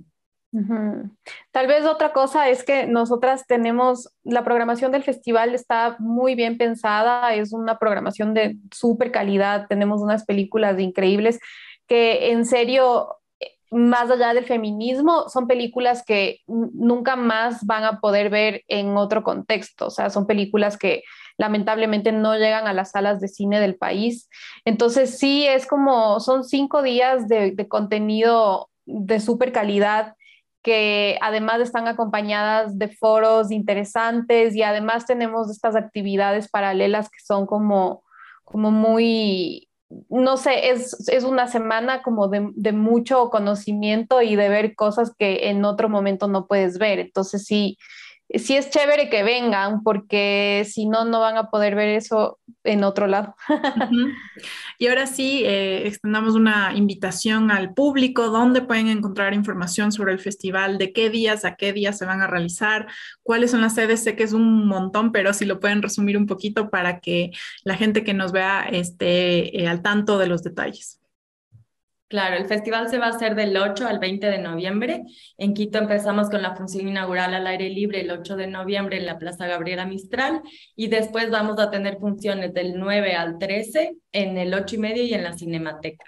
Tal 1.51 1.67
vez 1.67 1.85
otra 1.85 2.15
cosa 2.15 2.49
es 2.49 2.65
que 2.65 2.87
nosotras 2.87 3.47
tenemos, 3.47 4.11
la 4.25 4.45
programación 4.45 4.93
del 4.93 5.03
festival 5.03 5.55
está 5.55 5.97
muy 5.99 6.35
bien 6.35 6.57
pensada, 6.57 7.35
es 7.35 7.53
una 7.53 7.79
programación 7.79 8.33
de 8.33 8.57
súper 8.75 9.13
calidad, 9.13 9.67
tenemos 9.69 10.01
unas 10.01 10.25
películas 10.25 10.81
increíbles 10.81 11.39
que 11.87 12.31
en 12.31 12.47
serio 12.47 13.18
más 13.71 14.11
allá 14.11 14.33
del 14.35 14.45
feminismo, 14.45 15.29
son 15.29 15.47
películas 15.47 16.05
que 16.05 16.41
nunca 16.47 17.17
más 17.17 17.65
van 17.67 17.85
a 17.85 18.01
poder 18.01 18.31
ver 18.31 18.63
en 18.69 18.97
otro 18.97 19.23
contexto, 19.23 19.87
o 19.87 19.91
sea, 19.91 20.11
son 20.11 20.27
películas 20.27 20.79
que 20.79 21.03
lamentablemente 21.39 22.13
no 22.13 22.37
llegan 22.37 22.67
a 22.67 22.73
las 22.73 22.91
salas 22.91 23.21
de 23.21 23.29
cine 23.29 23.61
del 23.61 23.77
país. 23.77 24.29
Entonces, 24.65 25.19
sí, 25.19 25.47
es 25.47 25.67
como, 25.67 26.19
son 26.21 26.45
cinco 26.45 26.83
días 26.83 27.29
de, 27.29 27.55
contenido 27.69 28.71
de 28.87 29.21
súper 29.21 29.53
calidad 29.53 30.15
que 30.63 31.17
además 31.23 31.61
están 31.61 31.87
acompañadas 31.87 32.79
de 32.79 32.89
foros 32.89 33.53
interesantes 33.53 34.57
y 34.57 34.63
además 34.63 35.07
tenemos 35.07 35.51
estas 35.51 35.77
actividades 35.77 36.51
paralelas 36.51 37.09
que 37.09 37.21
son 37.25 37.47
como, 37.47 38.03
como 38.45 38.73
muy, 38.73 39.68
no 40.11 40.37
sé, 40.37 40.71
es, 40.71 41.09
es 41.09 41.25
una 41.25 41.49
semana 41.49 42.03
como 42.03 42.29
de, 42.29 42.51
de, 42.55 42.73
mucho 42.73 43.31
conocimiento 43.31 44.21
y 44.21 44.37
de 44.37 44.49
ver 44.49 44.75
cosas 44.75 45.13
que 45.19 45.49
en 45.49 45.65
otro 45.65 45.89
momento 45.89 46.29
no 46.29 46.47
puedes 46.47 46.79
ver. 46.79 46.99
Entonces 46.99 47.45
sí, 47.45 47.79
sí 48.35 48.57
es 48.57 48.71
chévere 48.71 49.09
que 49.09 49.23
vengan 49.23 49.83
porque 49.83 50.67
si 50.69 50.87
no, 50.87 51.05
no 51.05 51.21
van 51.21 51.37
a 51.37 51.51
poder 51.51 51.75
ver 51.75 51.89
eso 51.89 52.39
en 52.65 52.85
otro 52.85 53.07
lado. 53.07 53.35
Y 54.81 54.87
ahora 54.87 55.07
sí, 55.07 55.43
eh, 55.45 55.89
extendamos 55.89 56.37
una 56.37 56.73
invitación 56.73 57.51
al 57.51 57.75
público, 57.75 58.29
dónde 58.29 58.63
pueden 58.63 58.87
encontrar 58.87 59.35
información 59.35 59.91
sobre 59.91 60.13
el 60.13 60.21
festival, 60.21 60.79
de 60.79 60.93
qué 60.93 61.11
días 61.11 61.45
a 61.45 61.57
qué 61.57 61.73
días 61.73 61.99
se 61.99 62.05
van 62.05 62.23
a 62.23 62.29
realizar, 62.29 62.87
cuáles 63.25 63.51
son 63.51 63.61
las 63.61 63.75
sedes, 63.75 64.05
sé 64.05 64.15
que 64.15 64.23
es 64.23 64.33
un 64.33 64.69
montón, 64.69 65.11
pero 65.11 65.35
si 65.35 65.47
lo 65.47 65.59
pueden 65.59 65.83
resumir 65.83 66.17
un 66.17 66.27
poquito 66.27 66.71
para 66.71 67.01
que 67.01 67.33
la 67.65 67.75
gente 67.75 68.05
que 68.05 68.15
nos 68.15 68.31
vea 68.31 68.69
esté 68.71 69.61
eh, 69.61 69.67
al 69.67 69.83
tanto 69.83 70.17
de 70.17 70.29
los 70.29 70.45
detalles. 70.45 70.98
Claro, 72.09 72.37
el 72.37 72.47
festival 72.47 72.89
se 72.89 72.97
va 72.97 73.07
a 73.07 73.11
hacer 73.11 73.35
del 73.35 73.55
8 73.55 73.87
al 73.87 73.99
20 73.99 74.29
de 74.29 74.39
noviembre. 74.39 75.03
En 75.37 75.53
Quito 75.53 75.77
empezamos 75.77 76.31
con 76.31 76.41
la 76.41 76.57
función 76.57 76.89
inaugural 76.89 77.35
al 77.35 77.47
aire 77.47 77.69
libre 77.69 78.01
el 78.01 78.11
8 78.11 78.35
de 78.37 78.47
noviembre 78.47 78.97
en 78.97 79.05
la 79.05 79.19
Plaza 79.19 79.47
Gabriela 79.47 79.85
Mistral 79.85 80.41
y 80.75 80.89
después 80.89 81.31
vamos 81.31 81.59
a 81.59 81.71
tener 81.71 81.99
funciones 81.99 82.55
del 82.55 82.79
9 82.79 83.15
al 83.15 83.39
13 83.39 83.97
en 84.13 84.39
el 84.39 84.55
8 84.55 84.77
y 84.77 84.79
medio 84.79 85.05
y 85.05 85.13
en 85.13 85.23
la 85.23 85.37
Cinemateca. 85.37 86.07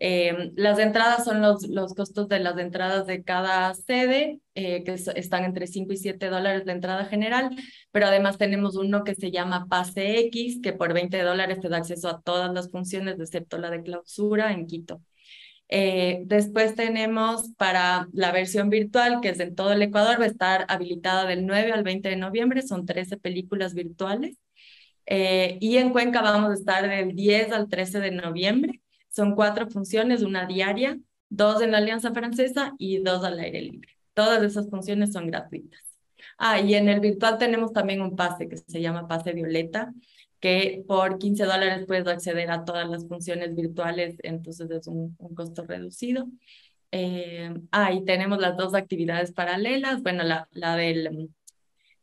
Eh, 0.00 0.50
las 0.56 0.80
entradas 0.80 1.24
son 1.24 1.40
los, 1.40 1.68
los 1.68 1.94
costos 1.94 2.28
de 2.28 2.40
las 2.40 2.58
entradas 2.58 3.06
de 3.06 3.22
cada 3.22 3.72
sede, 3.72 4.40
eh, 4.54 4.82
que 4.82 4.94
están 4.94 5.44
entre 5.44 5.68
5 5.68 5.92
y 5.92 5.96
7 5.96 6.28
dólares 6.28 6.64
la 6.66 6.72
entrada 6.72 7.04
general, 7.04 7.50
pero 7.92 8.06
además 8.06 8.36
tenemos 8.36 8.74
uno 8.76 9.04
que 9.04 9.14
se 9.14 9.30
llama 9.30 9.66
Pase 9.68 10.18
X, 10.26 10.58
que 10.60 10.72
por 10.72 10.92
20 10.92 11.22
dólares 11.22 11.60
te 11.60 11.68
da 11.68 11.76
acceso 11.78 12.08
a 12.08 12.20
todas 12.20 12.52
las 12.52 12.68
funciones, 12.70 13.20
excepto 13.20 13.58
la 13.58 13.70
de 13.70 13.82
clausura 13.82 14.52
en 14.52 14.66
Quito. 14.66 15.00
Eh, 15.68 16.22
después 16.26 16.74
tenemos 16.76 17.50
para 17.56 18.08
la 18.12 18.32
versión 18.32 18.70
virtual, 18.70 19.20
que 19.20 19.30
es 19.30 19.40
en 19.40 19.54
todo 19.54 19.72
el 19.72 19.82
Ecuador, 19.82 20.20
va 20.20 20.24
a 20.24 20.28
estar 20.28 20.64
habilitada 20.68 21.26
del 21.26 21.46
9 21.46 21.72
al 21.72 21.82
20 21.82 22.08
de 22.08 22.16
noviembre, 22.16 22.62
son 22.62 22.86
13 22.86 23.16
películas 23.16 23.74
virtuales. 23.74 24.36
Eh, 25.06 25.58
y 25.60 25.76
en 25.78 25.90
Cuenca 25.90 26.20
vamos 26.22 26.50
a 26.50 26.54
estar 26.54 26.88
del 26.88 27.14
10 27.14 27.52
al 27.52 27.68
13 27.68 28.00
de 28.00 28.10
noviembre. 28.10 28.80
Son 29.08 29.34
cuatro 29.34 29.68
funciones, 29.68 30.22
una 30.22 30.46
diaria, 30.46 30.98
dos 31.28 31.62
en 31.62 31.72
la 31.72 31.78
Alianza 31.78 32.12
Francesa 32.12 32.74
y 32.78 32.98
dos 32.98 33.24
al 33.24 33.38
aire 33.38 33.62
libre. 33.62 33.88
Todas 34.14 34.42
esas 34.42 34.68
funciones 34.68 35.12
son 35.12 35.26
gratuitas. 35.26 35.80
Ah, 36.38 36.60
y 36.60 36.74
en 36.74 36.88
el 36.88 37.00
virtual 37.00 37.38
tenemos 37.38 37.72
también 37.72 38.02
un 38.02 38.14
pase 38.16 38.48
que 38.48 38.58
se 38.58 38.80
llama 38.80 39.08
Pase 39.08 39.32
Violeta, 39.32 39.92
que 40.40 40.84
por 40.86 41.18
15 41.18 41.44
dólares 41.44 41.84
puedes 41.86 42.06
acceder 42.06 42.50
a 42.50 42.64
todas 42.64 42.88
las 42.88 43.06
funciones 43.08 43.54
virtuales, 43.54 44.16
entonces 44.22 44.70
es 44.70 44.86
un, 44.86 45.16
costo 45.34 45.64
reducido. 45.64 46.26
Eh, 46.92 47.52
ah, 47.72 47.92
y 47.92 48.04
tenemos 48.04 48.38
las 48.38 48.56
dos 48.56 48.74
actividades 48.74 49.32
paralelas. 49.32 50.02
Bueno, 50.02 50.22
la, 50.22 50.48
la 50.52 50.76
del 50.76 51.30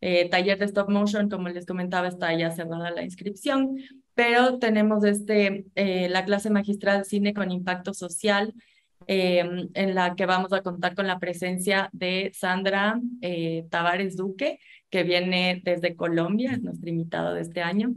eh, 0.05 0.27
taller 0.27 0.59
de 0.59 0.65
stop 0.65 0.89
motion, 0.89 1.29
como 1.29 1.47
les 1.47 1.65
comentaba, 1.65 2.09
está 2.09 2.37
ya 2.37 2.51
cerrada 2.51 2.91
la 2.91 3.03
inscripción, 3.03 3.77
pero 4.13 4.59
tenemos 4.59 5.05
este, 5.05 5.65
eh, 5.75 6.09
la 6.09 6.25
clase 6.25 6.49
magistral 6.49 7.05
cine 7.05 7.33
con 7.33 7.51
impacto 7.51 7.93
social, 7.93 8.53
em, 9.07 9.69
en 9.73 9.95
la 9.95 10.15
que 10.15 10.25
vamos 10.25 10.51
a 10.51 10.61
contar 10.61 10.93
con 10.93 11.07
la 11.07 11.19
presencia 11.19 11.89
de 11.93 12.31
Sandra 12.33 12.99
eh, 13.21 13.65
Tavares 13.69 14.17
Duque, 14.17 14.59
que 14.89 15.03
viene 15.03 15.61
desde 15.63 15.95
Colombia, 15.95 16.51
es 16.51 16.61
nuestra 16.61 16.89
invitada 16.89 17.33
de 17.33 17.41
este 17.41 17.61
año. 17.61 17.93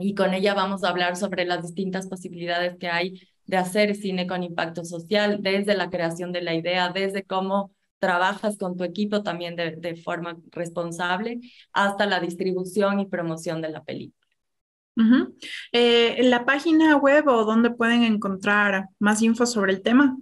Y 0.00 0.14
con 0.14 0.32
ella 0.32 0.54
vamos 0.54 0.82
a 0.82 0.88
hablar 0.88 1.14
sobre 1.16 1.44
las 1.44 1.62
distintas 1.62 2.06
posibilidades 2.08 2.78
que 2.78 2.88
hay 2.88 3.20
de 3.44 3.58
hacer 3.58 3.94
cine 3.94 4.26
con 4.26 4.42
impacto 4.42 4.82
social, 4.84 5.42
desde 5.42 5.76
la 5.76 5.90
creación 5.90 6.32
de 6.32 6.40
la 6.40 6.54
idea, 6.54 6.88
desde 6.88 7.24
cómo 7.24 7.74
trabajas 7.98 8.56
con 8.56 8.78
tu 8.78 8.84
equipo 8.84 9.22
también 9.22 9.56
de, 9.56 9.76
de 9.76 9.96
forma 9.96 10.38
responsable, 10.52 11.40
hasta 11.72 12.06
la 12.06 12.18
distribución 12.18 12.98
y 12.98 13.04
promoción 13.06 13.60
de 13.60 13.68
la 13.68 13.84
película. 13.84 14.16
Uh 14.96 15.32
eh, 15.72 16.24
¿La 16.24 16.44
página 16.44 16.96
web 16.96 17.28
o 17.28 17.44
dónde 17.44 17.70
pueden 17.70 18.02
encontrar 18.02 18.88
más 18.98 19.22
info 19.22 19.46
sobre 19.46 19.70
el 19.72 19.82
tema? 19.82 20.18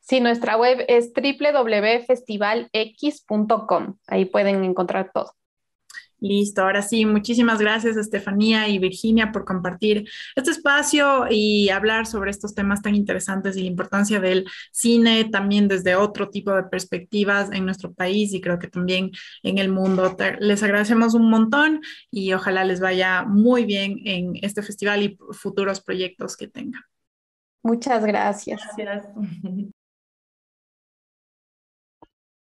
Sí, 0.00 0.20
nuestra 0.20 0.56
web 0.56 0.84
es 0.88 1.12
www.festivalx.com. 1.12 3.96
Ahí 4.06 4.26
pueden 4.26 4.62
encontrar 4.64 5.10
todo. 5.12 5.34
Listo, 6.20 6.62
ahora 6.62 6.82
sí, 6.82 7.06
muchísimas 7.06 7.60
gracias 7.60 7.96
Estefanía 7.96 8.66
y 8.68 8.80
Virginia 8.80 9.30
por 9.30 9.44
compartir 9.44 10.08
este 10.34 10.50
espacio 10.50 11.26
y 11.30 11.68
hablar 11.68 12.06
sobre 12.06 12.32
estos 12.32 12.56
temas 12.56 12.82
tan 12.82 12.96
interesantes 12.96 13.56
y 13.56 13.60
la 13.60 13.68
importancia 13.68 14.18
del 14.18 14.44
cine 14.72 15.26
también 15.26 15.68
desde 15.68 15.94
otro 15.94 16.28
tipo 16.28 16.52
de 16.52 16.64
perspectivas 16.64 17.52
en 17.52 17.64
nuestro 17.64 17.92
país 17.92 18.34
y 18.34 18.40
creo 18.40 18.58
que 18.58 18.66
también 18.66 19.12
en 19.44 19.58
el 19.58 19.68
mundo. 19.68 20.16
Les 20.40 20.62
agradecemos 20.64 21.14
un 21.14 21.30
montón 21.30 21.82
y 22.10 22.32
ojalá 22.32 22.64
les 22.64 22.80
vaya 22.80 23.22
muy 23.22 23.64
bien 23.64 24.00
en 24.04 24.32
este 24.42 24.62
festival 24.62 25.02
y 25.04 25.18
futuros 25.30 25.80
proyectos 25.80 26.36
que 26.36 26.48
tengan. 26.48 26.82
Muchas 27.62 28.04
gracias. 28.04 28.60
Gracias. 28.76 29.14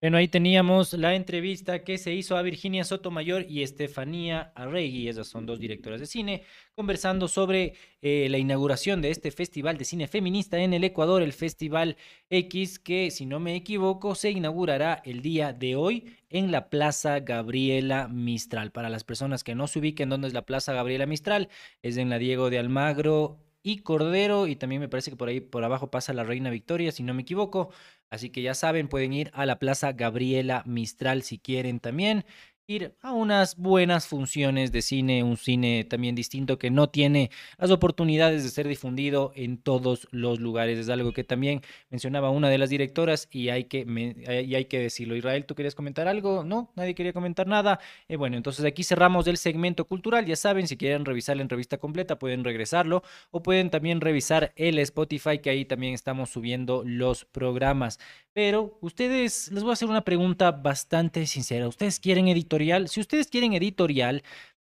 Bueno, 0.05 0.19
ahí 0.19 0.27
teníamos 0.27 0.93
la 0.93 1.15
entrevista 1.15 1.83
que 1.83 1.97
se 1.97 2.13
hizo 2.13 2.37
a 2.37 2.43
Virginia 2.43 2.83
Sotomayor 2.83 3.47
y 3.49 3.63
Estefanía 3.63 4.51
Arregui, 4.53 5.07
esas 5.07 5.27
son 5.27 5.47
dos 5.47 5.59
directoras 5.59 5.99
de 5.99 6.05
cine, 6.05 6.43
conversando 6.75 7.27
sobre 7.27 7.73
eh, 8.03 8.27
la 8.29 8.37
inauguración 8.37 9.01
de 9.01 9.09
este 9.09 9.31
festival 9.31 9.79
de 9.79 9.85
cine 9.85 10.07
feminista 10.07 10.59
en 10.59 10.75
el 10.75 10.83
Ecuador, 10.83 11.23
el 11.23 11.33
Festival 11.33 11.97
X, 12.29 12.77
que 12.77 13.09
si 13.09 13.25
no 13.25 13.39
me 13.39 13.55
equivoco 13.55 14.13
se 14.13 14.29
inaugurará 14.29 15.01
el 15.05 15.23
día 15.23 15.53
de 15.53 15.75
hoy 15.75 16.15
en 16.29 16.51
la 16.51 16.69
Plaza 16.69 17.21
Gabriela 17.21 18.07
Mistral. 18.07 18.71
Para 18.71 18.91
las 18.91 19.03
personas 19.03 19.43
que 19.43 19.55
no 19.55 19.65
se 19.65 19.79
ubiquen 19.79 20.09
dónde 20.09 20.27
es 20.27 20.35
la 20.35 20.45
Plaza 20.45 20.71
Gabriela 20.71 21.07
Mistral, 21.07 21.49
es 21.81 21.97
en 21.97 22.11
la 22.11 22.19
Diego 22.19 22.51
de 22.51 22.59
Almagro 22.59 23.39
y 23.65 23.77
Cordero, 23.79 24.45
y 24.45 24.55
también 24.55 24.79
me 24.79 24.87
parece 24.87 25.09
que 25.09 25.17
por 25.17 25.27
ahí 25.27 25.39
por 25.41 25.63
abajo 25.63 25.89
pasa 25.89 26.13
la 26.13 26.23
Reina 26.23 26.51
Victoria, 26.51 26.91
si 26.91 27.01
no 27.01 27.15
me 27.15 27.23
equivoco. 27.23 27.71
Así 28.11 28.29
que 28.29 28.43
ya 28.43 28.53
saben, 28.53 28.87
pueden 28.87 29.11
ir 29.11 29.31
a 29.33 29.47
la 29.47 29.57
Plaza 29.57 29.91
Gabriela 29.93 30.61
Mistral 30.67 31.23
si 31.23 31.39
quieren 31.39 31.79
también 31.79 32.25
ir 32.67 32.95
a 33.01 33.13
unas 33.13 33.57
buenas 33.57 34.07
funciones 34.07 34.71
de 34.71 34.81
cine, 34.81 35.23
un 35.23 35.37
cine 35.37 35.83
también 35.83 36.15
distinto 36.15 36.57
que 36.57 36.71
no 36.71 36.89
tiene 36.89 37.29
las 37.57 37.69
oportunidades 37.69 38.43
de 38.43 38.49
ser 38.49 38.67
difundido 38.67 39.31
en 39.35 39.57
todos 39.57 40.07
los 40.11 40.39
lugares. 40.39 40.79
Es 40.79 40.89
algo 40.89 41.11
que 41.13 41.23
también 41.23 41.61
mencionaba 41.89 42.31
una 42.31 42.49
de 42.49 42.57
las 42.57 42.69
directoras 42.69 43.27
y 43.31 43.49
hay 43.49 43.65
que, 43.65 43.85
hay 44.27 44.65
que 44.65 44.79
decirlo. 44.79 45.15
Israel, 45.15 45.45
¿tú 45.45 45.53
querías 45.55 45.75
comentar 45.75 46.07
algo? 46.07 46.43
No, 46.43 46.71
nadie 46.75 46.95
quería 46.95 47.13
comentar 47.13 47.47
nada. 47.47 47.79
Eh, 48.07 48.15
bueno, 48.15 48.37
entonces 48.37 48.65
aquí 48.65 48.83
cerramos 48.83 49.27
el 49.27 49.37
segmento 49.37 49.85
cultural. 49.85 50.25
Ya 50.25 50.35
saben, 50.35 50.67
si 50.67 50.77
quieren 50.77 51.05
revisar 51.05 51.35
la 51.35 51.43
entrevista 51.43 51.77
completa, 51.77 52.17
pueden 52.17 52.43
regresarlo 52.43 53.03
o 53.31 53.43
pueden 53.43 53.69
también 53.69 54.01
revisar 54.01 54.53
el 54.55 54.79
Spotify, 54.79 55.39
que 55.39 55.51
ahí 55.51 55.65
también 55.65 55.93
estamos 55.93 56.31
subiendo 56.31 56.83
los 56.83 57.25
programas. 57.25 57.99
Pero 58.33 58.77
ustedes, 58.81 59.49
les 59.51 59.63
voy 59.63 59.69
a 59.69 59.73
hacer 59.73 59.87
una 59.87 60.03
pregunta 60.03 60.51
bastante 60.51 61.25
sincera. 61.25 61.67
¿Ustedes 61.69 61.99
quieren 61.99 62.27
editorial? 62.55 62.87
Si 62.87 62.99
ustedes 62.99 63.27
quieren 63.27 63.53
editorial, 63.53 64.23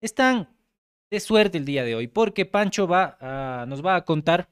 están 0.01 0.49
de 1.11 1.21
suerte 1.21 1.59
el 1.59 1.65
día 1.65 1.85
de 1.85 1.95
hoy, 1.95 2.09
porque 2.09 2.47
Pancho 2.47 2.87
va 2.89 3.17
a, 3.21 3.67
nos 3.67 3.85
va 3.85 3.97
a 3.97 4.05
contar. 4.05 4.49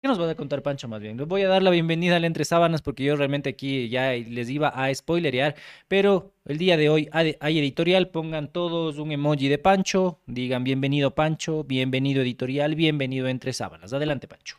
¿Qué 0.00 0.06
nos 0.06 0.20
va 0.20 0.30
a 0.30 0.34
contar 0.36 0.62
Pancho 0.62 0.86
más 0.86 1.00
bien? 1.00 1.16
Les 1.16 1.26
voy 1.26 1.42
a 1.42 1.48
dar 1.48 1.60
la 1.60 1.70
bienvenida 1.70 2.14
al 2.16 2.24
Entre 2.24 2.44
Sábanas 2.44 2.82
porque 2.82 3.02
yo 3.02 3.16
realmente 3.16 3.50
aquí 3.50 3.88
ya 3.88 4.12
les 4.12 4.48
iba 4.48 4.68
a 4.68 4.94
spoilerear, 4.94 5.56
pero 5.88 6.32
el 6.44 6.56
día 6.56 6.76
de 6.76 6.88
hoy 6.88 7.08
hay 7.12 7.58
editorial, 7.58 8.08
pongan 8.08 8.52
todos 8.52 8.98
un 8.98 9.10
emoji 9.10 9.48
de 9.48 9.58
Pancho, 9.58 10.20
digan 10.26 10.62
bienvenido 10.62 11.16
Pancho, 11.16 11.64
bienvenido 11.64 12.22
editorial, 12.22 12.76
bienvenido 12.76 13.26
Entre 13.26 13.52
Sábanas. 13.52 13.92
Adelante 13.92 14.28
Pancho. 14.28 14.56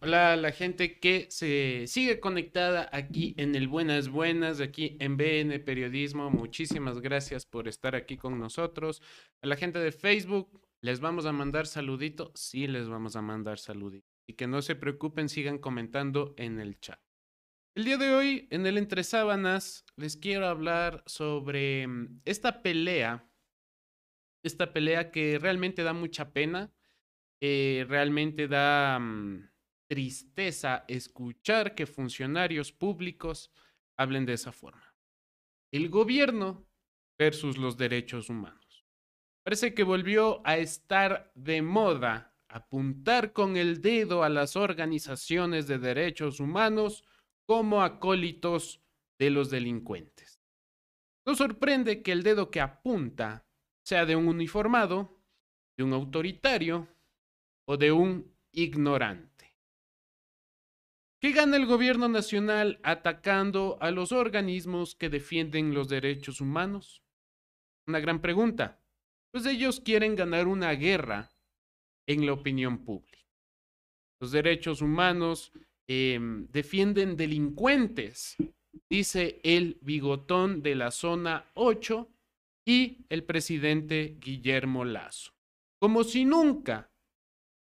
Hola 0.00 0.34
a 0.34 0.36
la 0.36 0.52
gente 0.52 1.00
que 1.00 1.26
se 1.28 1.88
sigue 1.88 2.20
conectada 2.20 2.88
aquí 2.92 3.34
en 3.36 3.56
el 3.56 3.66
Buenas 3.66 4.08
Buenas, 4.08 4.60
aquí 4.60 4.96
en 5.00 5.16
BN 5.16 5.58
Periodismo. 5.58 6.30
Muchísimas 6.30 7.00
gracias 7.00 7.46
por 7.46 7.66
estar 7.66 7.96
aquí 7.96 8.16
con 8.16 8.38
nosotros. 8.38 9.02
A 9.42 9.48
la 9.48 9.56
gente 9.56 9.80
de 9.80 9.90
Facebook, 9.90 10.64
¿les 10.82 11.00
vamos 11.00 11.26
a 11.26 11.32
mandar 11.32 11.66
saludito? 11.66 12.30
Sí, 12.36 12.68
les 12.68 12.88
vamos 12.88 13.16
a 13.16 13.22
mandar 13.22 13.58
saludito. 13.58 14.06
Y 14.28 14.34
que 14.34 14.46
no 14.46 14.62
se 14.62 14.76
preocupen, 14.76 15.28
sigan 15.28 15.58
comentando 15.58 16.32
en 16.36 16.60
el 16.60 16.78
chat. 16.78 17.00
El 17.74 17.84
día 17.84 17.96
de 17.96 18.14
hoy, 18.14 18.46
en 18.52 18.64
el 18.66 18.78
Entre 18.78 19.02
Sábanas, 19.02 19.84
les 19.96 20.16
quiero 20.16 20.46
hablar 20.46 21.02
sobre 21.06 21.88
mm, 21.88 22.20
esta 22.24 22.62
pelea. 22.62 23.28
Esta 24.44 24.72
pelea 24.72 25.10
que 25.10 25.40
realmente 25.40 25.82
da 25.82 25.92
mucha 25.92 26.32
pena. 26.32 26.72
Eh, 27.40 27.84
realmente 27.88 28.46
da 28.46 29.00
mm, 29.00 29.51
tristeza 29.92 30.86
escuchar 30.88 31.74
que 31.74 31.84
funcionarios 31.84 32.72
públicos 32.72 33.50
hablen 33.98 34.24
de 34.24 34.32
esa 34.32 34.50
forma. 34.50 34.96
El 35.70 35.90
gobierno 35.90 36.66
versus 37.18 37.58
los 37.58 37.76
derechos 37.76 38.30
humanos. 38.30 38.86
Parece 39.44 39.74
que 39.74 39.82
volvió 39.82 40.40
a 40.46 40.56
estar 40.56 41.30
de 41.34 41.60
moda 41.60 42.34
apuntar 42.48 43.34
con 43.34 43.58
el 43.58 43.82
dedo 43.82 44.24
a 44.24 44.30
las 44.30 44.56
organizaciones 44.56 45.66
de 45.66 45.78
derechos 45.78 46.40
humanos 46.40 47.04
como 47.44 47.82
acólitos 47.82 48.80
de 49.18 49.28
los 49.28 49.50
delincuentes. 49.50 50.40
No 51.26 51.34
sorprende 51.34 52.02
que 52.02 52.12
el 52.12 52.22
dedo 52.22 52.50
que 52.50 52.62
apunta 52.62 53.44
sea 53.84 54.06
de 54.06 54.16
un 54.16 54.26
uniformado, 54.26 55.20
de 55.76 55.84
un 55.84 55.92
autoritario 55.92 56.88
o 57.66 57.76
de 57.76 57.92
un 57.92 58.34
ignorante. 58.52 59.31
¿Qué 61.22 61.30
gana 61.30 61.56
el 61.56 61.66
gobierno 61.66 62.08
nacional 62.08 62.80
atacando 62.82 63.78
a 63.80 63.92
los 63.92 64.10
organismos 64.10 64.96
que 64.96 65.08
defienden 65.08 65.72
los 65.72 65.88
derechos 65.88 66.40
humanos? 66.40 67.00
Una 67.86 68.00
gran 68.00 68.20
pregunta. 68.20 68.82
Pues 69.30 69.46
ellos 69.46 69.78
quieren 69.78 70.16
ganar 70.16 70.48
una 70.48 70.72
guerra 70.72 71.30
en 72.08 72.26
la 72.26 72.32
opinión 72.32 72.84
pública. 72.84 73.24
Los 74.20 74.32
derechos 74.32 74.82
humanos 74.82 75.52
em, 75.86 76.48
defienden 76.48 77.16
delincuentes, 77.16 78.36
dice 78.90 79.40
el 79.44 79.78
bigotón 79.80 80.60
de 80.60 80.74
la 80.74 80.90
zona 80.90 81.52
8 81.54 82.10
y 82.66 83.06
el 83.08 83.22
presidente 83.22 84.16
Guillermo 84.18 84.84
Lazo. 84.84 85.30
Como 85.80 86.02
si 86.02 86.24
nunca, 86.24 86.90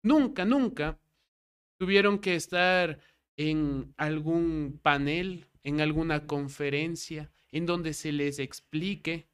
nunca, 0.02 0.46
nunca 0.46 0.98
tuvieron 1.78 2.18
que 2.18 2.36
estar 2.36 2.98
en 3.40 3.94
algún 3.96 4.78
panel, 4.82 5.46
en 5.62 5.80
alguna 5.80 6.26
conferencia, 6.26 7.32
en 7.52 7.64
donde 7.64 7.94
se 7.94 8.12
les 8.12 8.38
explique 8.38 9.30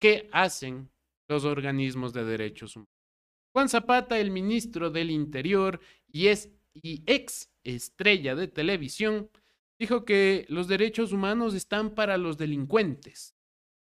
qué 0.00 0.30
hacen 0.32 0.88
los 1.28 1.44
organismos 1.44 2.14
de 2.14 2.24
derechos 2.24 2.74
humanos. 2.74 2.90
Juan 3.52 3.68
Zapata, 3.68 4.18
el 4.18 4.30
ministro 4.30 4.88
del 4.88 5.10
Interior 5.10 5.78
y, 6.10 6.28
es, 6.28 6.50
y 6.72 7.02
ex 7.04 7.52
estrella 7.64 8.34
de 8.34 8.48
televisión, 8.48 9.28
dijo 9.78 10.06
que 10.06 10.46
los 10.48 10.66
derechos 10.66 11.12
humanos 11.12 11.52
están 11.52 11.94
para 11.94 12.16
los 12.16 12.38
delincuentes. 12.38 13.36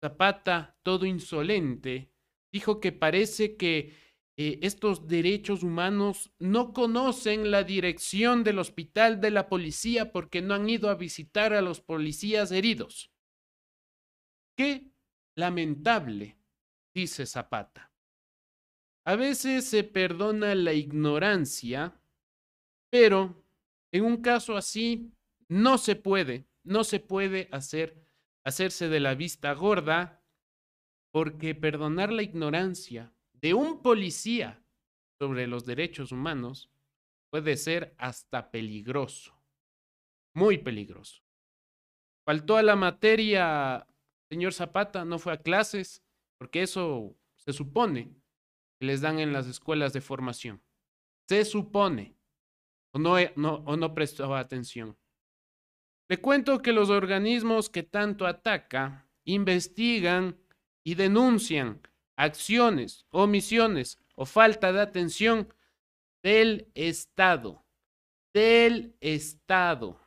Zapata, 0.00 0.78
todo 0.84 1.06
insolente, 1.06 2.12
dijo 2.52 2.78
que 2.78 2.92
parece 2.92 3.56
que 3.56 3.94
eh, 4.36 4.58
estos 4.62 5.06
derechos 5.06 5.62
humanos 5.62 6.32
no 6.38 6.72
conocen 6.72 7.50
la 7.50 7.62
dirección 7.62 8.42
del 8.42 8.58
hospital 8.58 9.20
de 9.20 9.30
la 9.30 9.48
policía 9.48 10.10
porque 10.10 10.42
no 10.42 10.54
han 10.54 10.68
ido 10.68 10.90
a 10.90 10.96
visitar 10.96 11.52
a 11.52 11.62
los 11.62 11.80
policías 11.80 12.50
heridos. 12.50 13.12
Qué 14.56 14.90
lamentable, 15.36 16.36
dice 16.92 17.26
Zapata. 17.26 17.92
A 19.04 19.16
veces 19.16 19.66
se 19.66 19.84
perdona 19.84 20.54
la 20.54 20.72
ignorancia, 20.72 22.00
pero 22.90 23.44
en 23.92 24.04
un 24.04 24.16
caso 24.16 24.56
así 24.56 25.12
no 25.48 25.78
se 25.78 25.94
puede, 25.94 26.48
no 26.64 26.82
se 26.84 27.00
puede 27.00 27.48
hacer 27.52 28.04
hacerse 28.44 28.88
de 28.88 29.00
la 29.00 29.14
vista 29.14 29.52
gorda 29.54 30.22
porque 31.10 31.54
perdonar 31.54 32.12
la 32.12 32.22
ignorancia 32.22 33.13
de 33.44 33.52
un 33.52 33.82
policía 33.82 34.64
sobre 35.20 35.46
los 35.46 35.66
derechos 35.66 36.12
humanos 36.12 36.70
puede 37.30 37.58
ser 37.58 37.94
hasta 37.98 38.50
peligroso. 38.50 39.38
muy 40.34 40.56
peligroso. 40.56 41.22
Faltó 42.26 42.56
a 42.56 42.62
la 42.62 42.74
materia, 42.74 43.86
señor 44.30 44.54
Zapata, 44.54 45.04
no 45.04 45.18
fue 45.18 45.34
a 45.34 45.42
clases, 45.42 46.02
porque 46.38 46.62
eso 46.62 47.18
se 47.36 47.52
supone 47.52 48.16
que 48.80 48.86
les 48.86 49.02
dan 49.02 49.18
en 49.18 49.34
las 49.34 49.46
escuelas 49.46 49.92
de 49.92 50.00
formación. 50.00 50.62
Se 51.28 51.44
supone, 51.44 52.16
o 52.94 52.98
no, 52.98 53.12
o 53.16 53.76
no 53.76 53.94
prestó 53.94 54.34
atención. 54.34 54.96
Le 56.08 56.18
cuento 56.18 56.62
que 56.62 56.72
los 56.72 56.88
organismos 56.88 57.68
que 57.68 57.82
tanto 57.82 58.26
ataca 58.26 59.06
investigan 59.26 60.40
y 60.82 60.94
denuncian 60.94 61.82
acciones, 62.16 63.06
omisiones 63.10 63.98
o 64.14 64.26
falta 64.26 64.72
de 64.72 64.80
atención 64.80 65.52
del 66.22 66.70
Estado. 66.74 67.64
Del 68.32 68.96
Estado. 69.00 70.00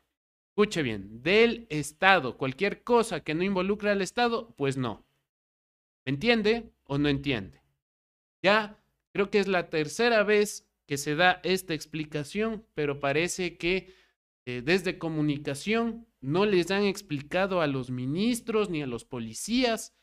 Escuche 0.50 0.82
bien, 0.82 1.22
del 1.22 1.68
Estado. 1.70 2.38
Cualquier 2.38 2.84
cosa 2.84 3.20
que 3.20 3.36
no 3.36 3.44
involucre 3.44 3.92
al 3.92 4.02
Estado, 4.02 4.56
pues 4.56 4.78
no. 4.78 5.06
¿Me 6.06 6.14
entiende 6.14 6.74
o 6.86 6.98
no 6.98 7.10
entiende? 7.10 7.62
Ya 8.42 8.82
creo 9.14 9.30
que 9.30 9.40
es 9.40 9.48
la 9.48 9.70
tercera 9.70 10.24
vez 10.24 10.68
que 10.86 10.98
se 10.98 11.16
da 11.16 11.42
esta 11.44 11.74
explicación, 11.74 12.66
pero 12.74 13.00
parece 13.00 13.58
que 13.58 13.94
eh, 14.46 14.62
desde 14.64 14.98
comunicación 14.98 16.08
no 16.22 16.46
les 16.46 16.72
han 16.72 16.84
explicado 16.84 17.62
a 17.62 17.68
los 17.68 17.92
ministros 17.92 18.70
ni 18.70 18.82
a 18.82 18.88
los 18.88 19.04
policías, 19.04 19.97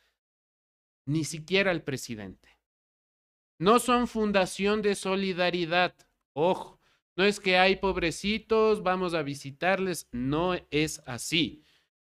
ni 1.07 1.25
siquiera 1.25 1.71
al 1.71 1.83
presidente. 1.83 2.59
No 3.59 3.79
son 3.79 4.09
fundación 4.09 4.83
de 4.83 4.95
solidaridad. 4.95 5.95
Ojo, 6.33 6.81
no 7.17 7.25
es 7.25 7.39
que 7.39 7.57
hay 7.57 7.77
pobrecitos, 7.77 8.83
vamos 8.83 9.15
a 9.15 9.23
visitarles, 9.23 10.09
no 10.11 10.55
es 10.71 11.01
así. 11.07 11.65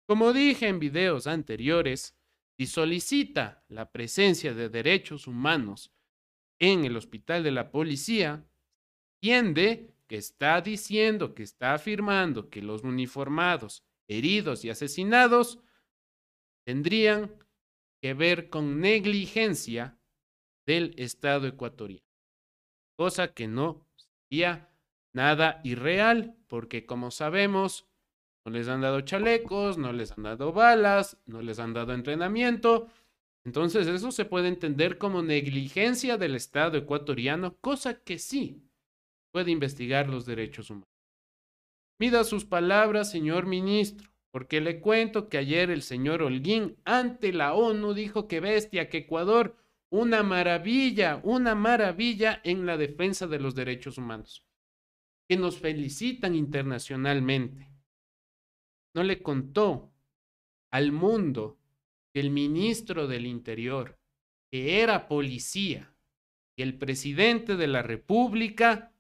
Como 0.06 0.34
dije 0.34 0.68
en 0.68 0.80
videos 0.80 1.26
anteriores, 1.26 2.16
si 2.58 2.68
solicita 2.68 3.64
la 3.70 3.92
presencia 3.92 4.54
de 4.54 4.70
derechos 4.70 5.26
humanos 5.26 5.92
en 6.60 6.86
el 6.86 6.96
hospital 6.96 7.44
de 7.44 7.52
la 7.52 7.72
policía, 7.72 8.46
tiende 9.20 9.96
que 10.08 10.18
está 10.18 10.62
diciendo, 10.62 11.34
que 11.34 11.44
está 11.44 11.74
afirmando 11.74 12.50
que 12.50 12.62
los 12.62 12.84
uniformados, 12.84 13.84
heridos 14.08 14.64
y 14.66 14.70
asesinados 14.70 15.60
tendrían 16.66 17.34
que 18.02 18.14
ver 18.14 18.50
con 18.50 18.80
negligencia 18.80 19.98
del 20.66 20.94
Estado 20.98 21.48
ecuatoriano, 21.48 22.06
cosa 22.98 23.34
que 23.34 23.48
no 23.48 23.88
sería 24.30 24.70
nada 25.14 25.62
irreal, 25.64 26.36
porque 26.48 26.86
como 26.86 27.12
sabemos, 27.12 27.88
no 28.46 28.52
les 28.52 28.68
han 28.68 28.82
dado 28.82 29.02
chalecos, 29.02 29.78
no 29.78 29.94
les 29.94 30.12
han 30.12 30.24
dado 30.24 30.52
balas, 30.52 31.18
no 31.26 31.42
les 31.42 31.60
han 31.60 31.74
dado 31.74 31.94
entrenamiento. 31.94 32.88
Entonces 33.44 33.88
eso 33.88 34.12
se 34.12 34.26
puede 34.26 34.48
entender 34.48 34.98
como 34.98 35.22
negligencia 35.22 36.18
del 36.18 36.36
Estado 36.36 36.78
ecuatoriano, 36.78 37.58
cosa 37.58 38.04
que 38.04 38.18
sí 38.20 38.64
puede 39.32 39.52
investigar 39.52 40.10
los 40.10 40.26
derechos 40.26 40.70
humanos. 40.70 40.88
Mida 42.00 42.24
sus 42.24 42.46
palabras, 42.46 43.12
señor 43.12 43.46
ministro, 43.46 44.11
porque 44.32 44.62
le 44.62 44.80
cuento 44.80 45.28
que 45.28 45.38
ayer 45.38 45.70
el 45.70 45.82
señor 45.82 46.24
Holguín 46.24 46.78
ante 46.86 47.34
la 47.34 47.54
ONU 47.54 47.94
dijo 47.94 48.28
que 48.28 48.40
bestia, 48.40 48.90
que 48.90 49.00
Ecuador, 49.00 49.58
una 49.90 50.24
maravilla, 50.24 51.20
una 51.24 51.54
maravilla 51.54 52.42
en 52.46 52.66
la 52.66 52.78
defensa 52.78 53.28
de 53.28 53.40
los 53.40 53.56
derechos 53.56 53.98
humanos, 53.98 54.46
que 55.28 55.36
nos 55.36 55.60
felicitan 55.60 56.34
internacionalmente. 56.34 57.70
No 58.96 59.04
le 59.04 59.22
contó 59.22 59.94
al 60.72 60.94
mundo 60.94 61.60
que 62.14 62.22
el 62.22 62.30
ministro 62.30 63.08
del 63.08 63.26
Interior, 63.26 64.00
que 64.50 64.82
era 64.82 65.10
policía, 65.10 65.94
y 66.58 66.64
el 66.64 66.78
presidente 66.78 67.58
de 67.58 67.68
la 67.68 67.82
República 67.82 68.94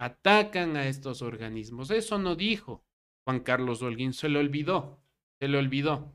atacan 0.00 0.76
a 0.76 0.88
estos 0.88 1.22
organismos. 1.22 1.90
Eso 1.90 2.18
no 2.18 2.34
dijo 2.34 2.84
Juan 3.30 3.44
Carlos 3.44 3.80
Holguín, 3.80 4.12
se 4.12 4.28
lo 4.28 4.40
olvidó, 4.40 4.98
se 5.38 5.46
lo 5.46 5.60
olvidó. 5.60 6.12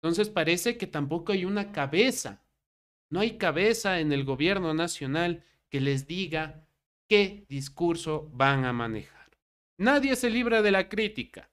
Entonces 0.00 0.30
parece 0.30 0.78
que 0.78 0.86
tampoco 0.86 1.32
hay 1.32 1.44
una 1.44 1.72
cabeza, 1.72 2.44
no 3.10 3.18
hay 3.18 3.38
cabeza 3.38 3.98
en 3.98 4.12
el 4.12 4.22
gobierno 4.22 4.72
nacional 4.72 5.42
que 5.68 5.80
les 5.80 6.06
diga 6.06 6.68
qué 7.08 7.44
discurso 7.48 8.30
van 8.32 8.64
a 8.64 8.72
manejar. 8.72 9.32
Nadie 9.78 10.14
se 10.14 10.30
libra 10.30 10.62
de 10.62 10.70
la 10.70 10.88
crítica. 10.88 11.50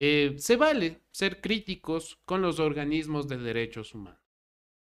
Eh, 0.00 0.36
se 0.38 0.56
vale 0.56 1.02
ser 1.10 1.42
críticos 1.42 2.18
con 2.24 2.40
los 2.40 2.60
organismos 2.60 3.28
de 3.28 3.36
derechos 3.36 3.94
humanos, 3.94 4.24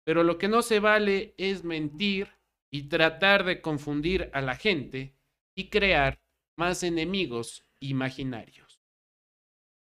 pero 0.06 0.23
lo 0.23 0.38
que 0.38 0.48
no 0.48 0.61
se 0.61 0.80
vale 0.80 1.34
es 1.40 1.64
mentir 1.64 2.30
y 2.72 2.84
tratar 2.84 3.45
de 3.45 3.61
confundir 3.61 4.30
a 4.32 4.41
la 4.41 4.56
gente 4.56 5.15
y 5.57 5.69
crear 5.69 6.22
más 6.56 6.84
enemigos 6.84 7.65
imaginarios. 7.80 8.70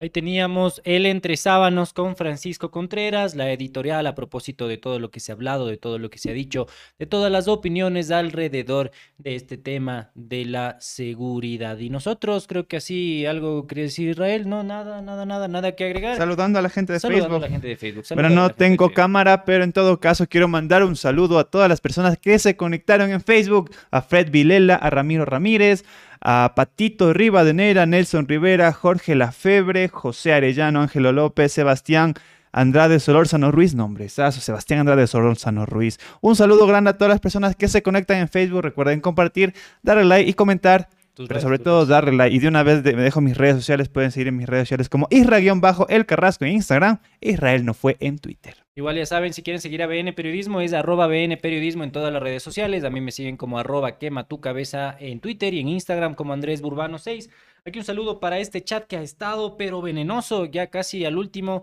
Ahí 0.00 0.10
teníamos 0.10 0.82
el 0.84 1.06
Entre 1.06 1.36
Sábanos 1.36 1.92
con 1.92 2.16
Francisco 2.16 2.72
Contreras, 2.72 3.36
la 3.36 3.52
editorial 3.52 4.08
a 4.08 4.16
propósito 4.16 4.66
de 4.66 4.76
todo 4.76 4.98
lo 4.98 5.12
que 5.12 5.20
se 5.20 5.30
ha 5.30 5.36
hablado, 5.36 5.68
de 5.68 5.76
todo 5.76 6.00
lo 6.00 6.10
que 6.10 6.18
se 6.18 6.30
ha 6.30 6.32
dicho, 6.32 6.66
de 6.98 7.06
todas 7.06 7.30
las 7.30 7.46
opiniones 7.46 8.10
alrededor 8.10 8.90
de 9.18 9.36
este 9.36 9.56
tema 9.56 10.10
de 10.16 10.46
la 10.46 10.76
seguridad. 10.80 11.78
Y 11.78 11.90
nosotros, 11.90 12.48
creo 12.48 12.66
que 12.66 12.78
así 12.78 13.24
algo 13.24 13.68
quiere 13.68 13.82
decir 13.82 14.08
Israel, 14.08 14.48
no, 14.48 14.64
nada, 14.64 15.00
nada, 15.00 15.26
nada, 15.26 15.46
nada 15.46 15.76
que 15.76 15.84
agregar. 15.84 16.16
Saludando 16.16 16.58
a 16.58 16.62
la 16.62 16.70
gente 16.70 16.92
de 16.92 16.98
Saludando 16.98 17.28
Facebook. 17.28 17.44
a 17.44 17.46
la 17.46 17.52
gente 17.52 17.68
de 17.68 17.76
Facebook. 17.76 18.04
Pero 18.08 18.20
saludando 18.22 18.48
no 18.48 18.54
tengo 18.54 18.90
cámara, 18.92 19.44
pero 19.44 19.62
en 19.62 19.72
todo 19.72 20.00
caso 20.00 20.26
quiero 20.28 20.48
mandar 20.48 20.82
un 20.82 20.96
saludo 20.96 21.38
a 21.38 21.44
todas 21.44 21.68
las 21.68 21.80
personas 21.80 22.18
que 22.18 22.36
se 22.40 22.56
conectaron 22.56 23.12
en 23.12 23.20
Facebook, 23.20 23.70
a 23.92 24.02
Fred 24.02 24.32
Vilela, 24.32 24.74
a 24.74 24.90
Ramiro 24.90 25.24
Ramírez, 25.24 25.84
a 26.24 26.54
Patito 26.56 27.12
Rivadeneira, 27.12 27.86
Nelson 27.86 28.26
Rivera, 28.26 28.72
Jorge 28.72 29.14
Lafebre, 29.14 29.88
José 29.88 30.32
Arellano, 30.32 30.80
Ángelo 30.80 31.12
López, 31.12 31.52
Sebastián 31.52 32.14
Andrade 32.50 33.00
Solórzano 33.00 33.50
Ruiz, 33.50 33.74
nombrezazo, 33.74 34.40
Sebastián 34.40 34.80
Andrade 34.80 35.06
Solórzano 35.06 35.66
Ruiz. 35.66 35.98
Un 36.20 36.36
saludo 36.36 36.66
grande 36.66 36.90
a 36.90 36.96
todas 36.96 37.10
las 37.10 37.20
personas 37.20 37.56
que 37.56 37.68
se 37.68 37.82
conectan 37.82 38.18
en 38.18 38.28
Facebook. 38.28 38.62
Recuerden 38.62 39.00
compartir, 39.00 39.54
darle 39.82 40.04
like 40.04 40.30
y 40.30 40.34
comentar. 40.34 40.88
Tus 41.14 41.28
pero 41.28 41.34
redes, 41.38 41.42
sobre 41.42 41.58
todo 41.58 41.84
darle 41.86 42.12
like. 42.12 42.34
Y 42.34 42.38
de 42.38 42.48
una 42.48 42.62
vez 42.62 42.82
de- 42.82 42.94
me 42.96 43.02
dejo 43.02 43.20
mis 43.20 43.36
redes 43.36 43.56
sociales. 43.56 43.88
Pueden 43.88 44.10
seguir 44.10 44.28
en 44.28 44.36
mis 44.36 44.48
redes 44.48 44.64
sociales 44.68 44.88
como 44.88 45.06
Isra-El 45.10 46.06
Carrasco 46.06 46.44
en 46.44 46.52
Instagram. 46.52 46.98
Israel 47.20 47.64
no 47.64 47.74
fue 47.74 47.96
en 48.00 48.18
Twitter. 48.18 48.63
Igual 48.76 48.96
ya 48.96 49.06
saben, 49.06 49.32
si 49.32 49.44
quieren 49.44 49.60
seguir 49.60 49.84
a 49.84 49.86
BN 49.86 50.12
Periodismo, 50.14 50.60
es 50.60 50.72
arroba 50.72 51.06
BN 51.06 51.36
Periodismo 51.36 51.84
en 51.84 51.92
todas 51.92 52.12
las 52.12 52.20
redes 52.20 52.42
sociales. 52.42 52.82
A 52.82 52.90
mí 52.90 53.00
me 53.00 53.12
siguen 53.12 53.36
como 53.36 53.58
arroba 53.58 53.98
quema 53.98 54.26
tu 54.26 54.40
cabeza 54.40 54.96
en 54.98 55.20
Twitter 55.20 55.54
y 55.54 55.60
en 55.60 55.68
Instagram 55.68 56.16
como 56.16 56.32
Andrés 56.32 56.60
Burbano 56.60 56.98
6. 56.98 57.30
Aquí 57.64 57.78
un 57.78 57.84
saludo 57.84 58.18
para 58.18 58.40
este 58.40 58.64
chat 58.64 58.86
que 58.88 58.96
ha 58.96 59.02
estado, 59.02 59.56
pero 59.56 59.80
venenoso, 59.80 60.46
ya 60.46 60.70
casi 60.70 61.04
al 61.04 61.16
último. 61.18 61.62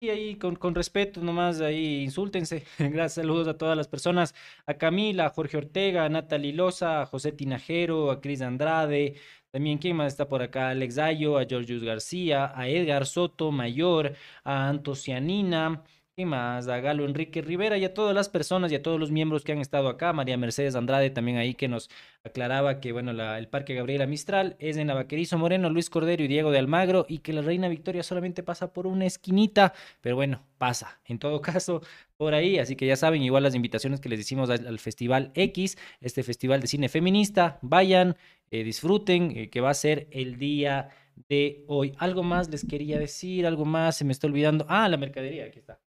Y 0.00 0.10
ahí 0.10 0.36
con, 0.36 0.56
con 0.56 0.74
respeto, 0.74 1.20
nomás 1.20 1.60
ahí 1.60 2.02
insúltense. 2.02 2.64
Gracias, 2.78 3.14
saludos 3.14 3.46
a 3.46 3.56
todas 3.56 3.76
las 3.76 3.86
personas. 3.86 4.34
A 4.66 4.74
Camila, 4.74 5.26
a 5.26 5.30
Jorge 5.30 5.58
Ortega, 5.58 6.04
a 6.04 6.08
Natalie 6.08 6.52
Loza, 6.52 7.02
a 7.02 7.06
José 7.06 7.30
Tinajero, 7.32 8.10
a 8.10 8.20
Cris 8.20 8.42
Andrade. 8.42 9.14
También, 9.50 9.78
¿quién 9.78 9.96
más 9.96 10.08
está 10.12 10.28
por 10.28 10.42
acá? 10.42 10.70
Alex 10.70 10.96
Dayo, 10.96 11.38
a 11.38 11.46
Georgius 11.46 11.84
García, 11.84 12.52
a 12.54 12.68
Edgar 12.68 13.06
Soto 13.06 13.52
Mayor, 13.52 14.14
a 14.44 14.68
Antocianina. 14.68 15.84
¿Qué 16.18 16.26
más? 16.26 16.66
A 16.66 16.80
Galo 16.80 17.04
Enrique 17.04 17.42
Rivera 17.42 17.78
y 17.78 17.84
a 17.84 17.94
todas 17.94 18.12
las 18.12 18.28
personas 18.28 18.72
y 18.72 18.74
a 18.74 18.82
todos 18.82 18.98
los 18.98 19.12
miembros 19.12 19.44
que 19.44 19.52
han 19.52 19.60
estado 19.60 19.88
acá. 19.88 20.12
María 20.12 20.36
Mercedes 20.36 20.74
Andrade 20.74 21.10
también 21.10 21.36
ahí 21.36 21.54
que 21.54 21.68
nos 21.68 21.88
aclaraba 22.24 22.80
que, 22.80 22.90
bueno, 22.90 23.12
la- 23.12 23.38
el 23.38 23.46
Parque 23.46 23.74
Gabriela 23.76 24.04
Mistral 24.04 24.56
es 24.58 24.78
en 24.78 24.88
la 24.88 24.94
Vaquerizo 24.94 25.38
Moreno, 25.38 25.70
Luis 25.70 25.88
Cordero 25.90 26.24
y 26.24 26.26
Diego 26.26 26.50
de 26.50 26.58
Almagro 26.58 27.06
y 27.08 27.18
que 27.18 27.32
la 27.32 27.40
Reina 27.42 27.68
Victoria 27.68 28.02
solamente 28.02 28.42
pasa 28.42 28.72
por 28.72 28.88
una 28.88 29.06
esquinita, 29.06 29.72
pero 30.00 30.16
bueno, 30.16 30.42
pasa. 30.58 31.00
En 31.04 31.20
todo 31.20 31.40
caso, 31.62 31.82
por 32.16 32.34
ahí. 32.34 32.58
Así 32.58 32.74
que 32.74 32.84
ya 32.88 32.96
saben, 32.96 33.22
igual 33.22 33.44
las 33.44 33.54
invitaciones 33.54 34.00
que 34.00 34.08
les 34.08 34.18
hicimos 34.18 34.50
al, 34.50 34.66
al 34.66 34.80
Festival 34.80 35.30
X, 35.36 35.78
este 36.00 36.24
Festival 36.24 36.60
de 36.60 36.66
Cine 36.66 36.88
Feminista, 36.88 37.60
vayan, 37.62 38.16
eh, 38.50 38.64
disfruten, 38.64 39.30
eh, 39.36 39.50
que 39.50 39.60
va 39.60 39.70
a 39.70 39.74
ser 39.74 40.08
el 40.10 40.36
día 40.36 40.88
de 41.28 41.62
hoy. 41.68 41.92
Algo 41.98 42.24
más 42.24 42.48
les 42.50 42.64
quería 42.66 42.98
decir, 42.98 43.46
algo 43.46 43.64
más, 43.64 43.96
se 43.98 44.04
me 44.04 44.10
está 44.10 44.26
olvidando. 44.26 44.66
Ah, 44.68 44.88
la 44.88 44.96
mercadería, 44.96 45.44
aquí 45.44 45.60
está 45.60 45.78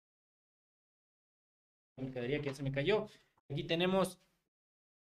mercadería 2.01 2.41
que 2.41 2.47
ya 2.47 2.55
se 2.55 2.63
me 2.63 2.73
cayó. 2.73 3.09
Aquí 3.49 3.65
tenemos 3.65 4.19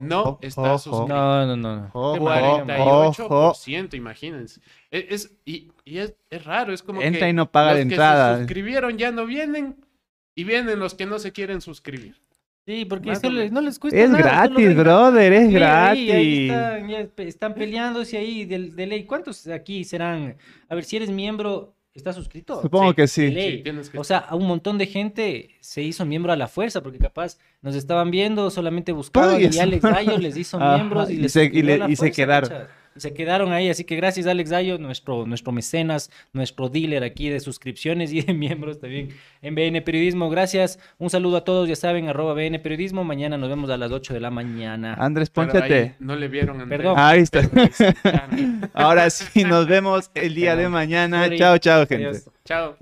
no 0.00 0.22
Ojo, 0.22 0.38
está 0.42 0.60
ojo. 0.74 0.78
suscrito. 0.78 1.08
No, 1.08 1.46
no, 1.46 1.56
no. 1.56 1.90
Ojo, 1.92 2.18
48%, 2.18 3.94
imagínense. 3.96 4.60
Es, 4.90 5.04
es- 5.10 5.32
y 5.44 5.68
y 5.84 5.98
es, 5.98 6.14
es 6.30 6.44
raro, 6.44 6.72
es 6.72 6.82
como 6.82 7.00
Entra 7.02 7.26
que 7.26 7.30
y 7.30 7.32
no 7.32 7.50
paga 7.50 7.70
los 7.70 7.78
de 7.78 7.82
que 7.84 7.88
se 7.90 7.94
entrada. 7.94 8.38
suscribieron 8.38 8.98
ya 8.98 9.10
no 9.10 9.26
vienen 9.26 9.76
y 10.34 10.44
vienen 10.44 10.78
los 10.78 10.94
que 10.94 11.06
no 11.06 11.18
se 11.18 11.32
quieren 11.32 11.60
suscribir. 11.60 12.14
Sí, 12.66 12.84
porque 12.84 13.08
Más 13.08 13.16
esto 13.18 13.28
o 13.28 13.30
le- 13.30 13.38
menos. 13.44 13.52
no 13.54 13.60
les 13.62 13.78
cuesta 13.78 13.98
Es 13.98 14.10
nada. 14.10 14.22
gratis, 14.46 14.76
brother, 14.76 15.32
es 15.32 15.48
Sí, 15.48 15.56
ahí- 15.56 16.10
ahí 16.10 16.46
gratis. 16.48 16.50
están, 16.50 16.88
ya 16.88 17.24
están 17.24 17.54
peleándose 17.54 18.18
ahí 18.18 18.44
del- 18.44 18.76
de, 18.76 18.86
ley. 18.86 19.04
¿Cuántos 19.04 19.46
aquí 19.48 19.84
serán? 19.84 20.36
A 20.68 20.74
ver, 20.74 20.84
si 20.84 20.96
eres 20.96 21.08
miembro, 21.10 21.72
¿estás 21.98 22.16
suscrito? 22.16 22.62
Supongo 22.62 22.94
que 22.94 23.06
sí. 23.06 23.30
ley. 23.30 23.58
Sí, 23.58 23.62
tienes 23.62 23.90
que- 23.90 23.98
O 23.98 24.04
sea, 24.04 24.18
a 24.18 24.34
un 24.34 24.46
montón 24.46 24.78
de 24.78 24.86
gente 24.86 25.50
se 25.60 25.82
hizo 25.82 26.06
miembro 26.06 26.32
a 26.32 26.36
la 26.36 26.48
fuerza, 26.48 26.82
porque 26.82 26.98
capaz 26.98 27.36
nos 27.62 27.74
estaban 27.76 28.10
viendo, 28.10 28.50
solamente 28.50 28.92
buscaban 28.92 29.36
y. 29.40 29.58
Alex 29.58 29.82
Dayo 29.82 30.18
les 30.18 30.36
hizo 30.36 30.56
Ajá, 30.60 30.76
miembros 30.76 31.10
y, 31.10 31.14
y 31.14 31.16
les 31.18 31.32
se- 31.32 31.44
y 31.44 31.62
le- 31.62 31.84
y 31.88 31.96
quedaron. 32.10 32.50
Se 32.98 33.14
quedaron 33.14 33.52
ahí, 33.52 33.68
así 33.68 33.84
que 33.84 33.96
gracias 33.96 34.26
Alex 34.26 34.50
Dayo, 34.50 34.78
nuestro, 34.78 35.26
nuestro 35.26 35.52
mecenas, 35.52 36.10
nuestro 36.32 36.68
dealer 36.68 37.04
aquí 37.04 37.28
de 37.28 37.40
suscripciones 37.40 38.12
y 38.12 38.22
de 38.22 38.34
miembros 38.34 38.80
también 38.80 39.10
en 39.42 39.54
BN 39.54 39.82
Periodismo. 39.82 40.28
Gracias, 40.30 40.78
un 40.98 41.10
saludo 41.10 41.38
a 41.38 41.44
todos, 41.44 41.68
ya 41.68 41.76
saben, 41.76 42.08
arroba 42.08 42.34
BN 42.34 42.58
Periodismo. 42.58 43.04
Mañana 43.04 43.38
nos 43.38 43.48
vemos 43.48 43.70
a 43.70 43.76
las 43.76 43.92
8 43.92 44.14
de 44.14 44.20
la 44.20 44.30
mañana. 44.30 44.94
Andrés, 44.94 45.30
ponchate. 45.30 45.94
no 45.98 46.16
le 46.16 46.28
vieron 46.28 46.60
Andrés. 46.60 46.78
Perdón. 46.78 46.94
Ahí 46.98 47.20
está. 47.20 47.40
Ahora 48.74 49.10
sí, 49.10 49.44
nos 49.44 49.66
vemos 49.66 50.10
el 50.14 50.34
día 50.34 50.56
de 50.56 50.68
mañana. 50.68 51.24
Sorry. 51.24 51.38
Chao, 51.38 51.58
chao, 51.58 51.86
gente. 51.86 52.06
Adiós. 52.06 52.30
Chao. 52.44 52.76